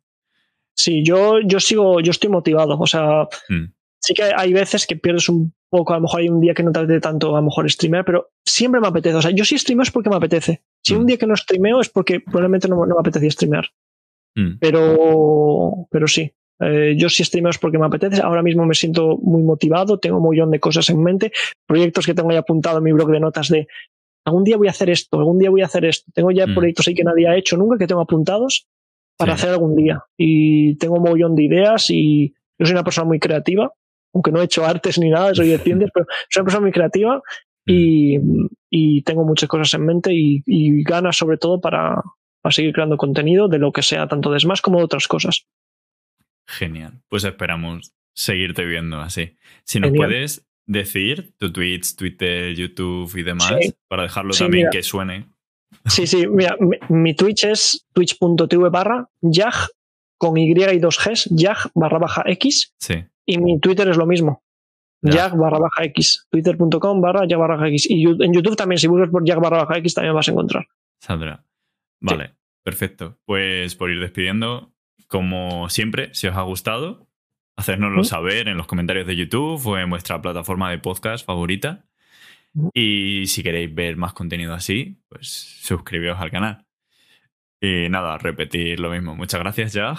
Sí, 0.76 1.02
yo, 1.04 1.40
yo 1.40 1.60
sigo, 1.60 2.00
yo 2.00 2.10
estoy 2.10 2.30
motivado. 2.30 2.78
O 2.78 2.86
sea, 2.86 3.26
Mm. 3.48 3.72
sí 4.02 4.14
que 4.14 4.24
hay 4.36 4.52
veces 4.52 4.86
que 4.86 4.96
pierdes 4.96 5.28
un 5.28 5.52
poco, 5.70 5.92
a 5.92 5.96
lo 5.96 6.02
mejor 6.02 6.20
hay 6.20 6.28
un 6.28 6.40
día 6.40 6.54
que 6.54 6.62
no 6.62 6.72
te 6.72 6.80
apetece 6.80 7.00
tanto, 7.00 7.34
a 7.36 7.40
lo 7.40 7.46
mejor 7.46 7.70
streamear, 7.70 8.04
pero 8.04 8.30
siempre 8.46 8.80
me 8.80 8.88
apetece. 8.88 9.14
O 9.16 9.22
sea, 9.22 9.30
yo 9.30 9.44
si 9.44 9.56
streameo 9.58 9.82
es 9.82 9.90
porque 9.90 10.10
me 10.10 10.16
apetece. 10.16 10.62
Si 10.84 10.94
Mm. 10.94 10.98
un 10.98 11.06
día 11.06 11.16
que 11.18 11.26
no 11.26 11.36
streameo 11.36 11.80
es 11.80 11.88
porque 11.88 12.20
probablemente 12.20 12.68
no, 12.68 12.76
no 12.86 12.94
me 12.94 13.00
apetecía 13.00 13.30
streamear. 13.30 13.66
Mm. 14.36 14.58
Pero, 14.60 15.86
pero 15.90 16.06
sí. 16.08 16.32
Eh, 16.60 16.94
yo 16.98 17.08
sí 17.08 17.24
streameo 17.24 17.52
porque 17.60 17.78
me 17.78 17.86
apetece. 17.86 18.20
Ahora 18.22 18.42
mismo 18.42 18.66
me 18.66 18.74
siento 18.74 19.16
muy 19.18 19.42
motivado, 19.42 19.98
tengo 19.98 20.18
un 20.18 20.28
millón 20.30 20.50
de 20.50 20.60
cosas 20.60 20.88
en 20.90 21.02
mente, 21.02 21.32
proyectos 21.66 22.04
que 22.06 22.14
tengo 22.14 22.30
ahí 22.30 22.36
apuntado 22.36 22.78
en 22.78 22.84
mi 22.84 22.92
blog 22.92 23.10
de 23.10 23.20
notas 23.20 23.48
de 23.48 23.66
algún 24.26 24.44
día 24.44 24.56
voy 24.58 24.68
a 24.68 24.70
hacer 24.70 24.90
esto, 24.90 25.18
algún 25.18 25.38
día 25.38 25.48
voy 25.50 25.62
a 25.62 25.66
hacer 25.66 25.84
esto. 25.86 26.10
Tengo 26.14 26.30
ya 26.30 26.46
Mm. 26.46 26.54
proyectos 26.54 26.86
ahí 26.88 26.94
que 26.94 27.04
nadie 27.04 27.26
ha 27.26 27.36
hecho 27.36 27.56
nunca, 27.56 27.78
que 27.78 27.86
tengo 27.86 28.02
apuntados 28.02 28.66
para 29.18 29.32
Sí. 29.36 29.40
hacer 29.42 29.50
algún 29.54 29.74
día. 29.76 30.02
Y 30.18 30.76
tengo 30.76 30.96
un 30.96 31.02
montón 31.02 31.34
de 31.34 31.44
ideas 31.44 31.86
y 31.90 32.34
yo 32.58 32.66
soy 32.66 32.72
una 32.74 32.84
persona 32.84 33.06
muy 33.06 33.18
creativa, 33.18 33.72
aunque 34.14 34.30
no 34.30 34.40
he 34.40 34.44
hecho 34.44 34.64
artes 34.66 34.98
ni 34.98 35.08
nada, 35.08 35.34
soy 35.34 35.48
de 35.48 35.58
ciencias, 35.64 35.90
pero 35.94 36.06
soy 36.28 36.40
una 36.40 36.44
persona 36.44 36.60
muy 36.62 36.72
creativa 36.72 37.22
y, 37.66 38.18
y 38.70 39.02
tengo 39.02 39.24
muchas 39.24 39.48
cosas 39.48 39.72
en 39.74 39.86
mente 39.86 40.12
y, 40.12 40.42
y 40.46 40.82
ganas 40.82 41.16
sobre 41.16 41.38
todo 41.38 41.60
para, 41.60 42.02
para 42.42 42.52
seguir 42.52 42.72
creando 42.74 42.96
contenido 42.98 43.48
de 43.48 43.58
lo 43.58 43.72
que 43.72 43.82
sea, 43.82 44.06
tanto 44.06 44.30
de 44.30 44.40
Smash 44.40 44.60
como 44.60 44.78
de 44.78 44.84
otras 44.84 45.08
cosas. 45.08 45.46
Genial. 46.50 47.02
Pues 47.08 47.24
esperamos 47.24 47.92
seguirte 48.14 48.64
viendo 48.64 49.00
así. 49.00 49.36
Si 49.64 49.78
nos 49.80 49.90
Genial. 49.90 50.08
puedes 50.08 50.46
decir 50.66 51.32
tu 51.38 51.52
Twitch, 51.52 51.96
Twitter, 51.96 52.54
YouTube 52.54 53.10
y 53.16 53.22
demás 53.22 53.52
Sí. 53.60 53.74
para 53.88 54.02
dejarlo 54.04 54.32
Sí, 54.32 54.44
también 54.44 54.62
mira. 54.62 54.70
que 54.70 54.82
suene? 54.82 55.26
Sí, 55.86 56.06
sí, 56.06 56.26
mira, 56.26 56.56
mi, 56.60 56.76
mi 56.88 57.14
Twitch 57.14 57.44
es 57.44 57.86
twitch.tv 57.94 58.68
barra 58.70 59.08
jag 59.20 59.54
con 60.18 60.36
Y 60.36 60.52
y 60.52 60.78
dos 60.80 60.98
Gs, 60.98 61.28
jag 61.30 61.56
barra 61.74 61.98
baja 61.98 62.22
X, 62.26 62.74
Sí. 62.78 63.04
y 63.26 63.38
mi 63.38 63.58
Twitter 63.60 63.88
es 63.88 63.96
lo 63.96 64.06
mismo. 64.06 64.42
Jag 65.02 65.34
barra 65.38 65.58
baja 65.58 65.84
X, 65.84 66.26
twitter.com 66.30 67.00
barra 67.00 67.26
jag 67.26 67.38
barra 67.38 67.56
baja 67.56 67.68
X. 67.68 67.86
Y 67.88 68.04
en 68.22 68.34
YouTube 68.34 68.56
también, 68.56 68.78
si 68.78 68.86
buscas 68.86 69.08
por 69.08 69.24
jag 69.26 69.40
barra 69.40 69.64
baja 69.64 69.78
X, 69.78 69.94
también 69.94 70.14
vas 70.14 70.28
a 70.28 70.32
encontrar. 70.32 70.66
Saldrá. 71.00 71.42
Vale, 72.02 72.34
perfecto. 72.62 73.18
Pues 73.24 73.74
por 73.76 73.90
ir 73.90 74.00
despidiendo, 74.00 74.74
como 75.10 75.68
siempre, 75.68 76.14
si 76.14 76.28
os 76.28 76.36
ha 76.36 76.42
gustado, 76.42 77.06
hacérnoslo 77.56 78.04
saber 78.04 78.48
en 78.48 78.56
los 78.56 78.66
comentarios 78.68 79.06
de 79.06 79.16
YouTube 79.16 79.66
o 79.66 79.76
en 79.76 79.90
vuestra 79.90 80.22
plataforma 80.22 80.70
de 80.70 80.78
podcast 80.78 81.26
favorita. 81.26 81.84
Y 82.72 83.24
si 83.26 83.42
queréis 83.42 83.74
ver 83.74 83.96
más 83.96 84.12
contenido 84.12 84.54
así, 84.54 85.00
pues 85.08 85.28
suscribiros 85.62 86.18
al 86.20 86.30
canal. 86.30 86.64
Y 87.60 87.88
nada, 87.90 88.16
repetir 88.18 88.78
lo 88.80 88.90
mismo. 88.90 89.14
Muchas 89.16 89.40
gracias, 89.40 89.72
Jag. 89.72 89.98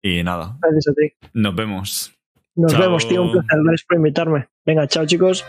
Y 0.00 0.22
nada, 0.22 0.56
Gracias 0.62 0.88
a 0.88 0.92
ti. 0.94 1.28
nos 1.34 1.54
vemos. 1.54 2.12
Nos 2.54 2.72
Chao. 2.72 2.80
vemos, 2.82 3.08
tío. 3.08 3.22
Un 3.22 3.32
placer. 3.32 3.58
Gracias 3.62 3.84
por 3.88 3.96
invitarme. 3.98 4.48
Venga, 4.64 4.86
chao, 4.86 5.04
chicos. 5.06 5.44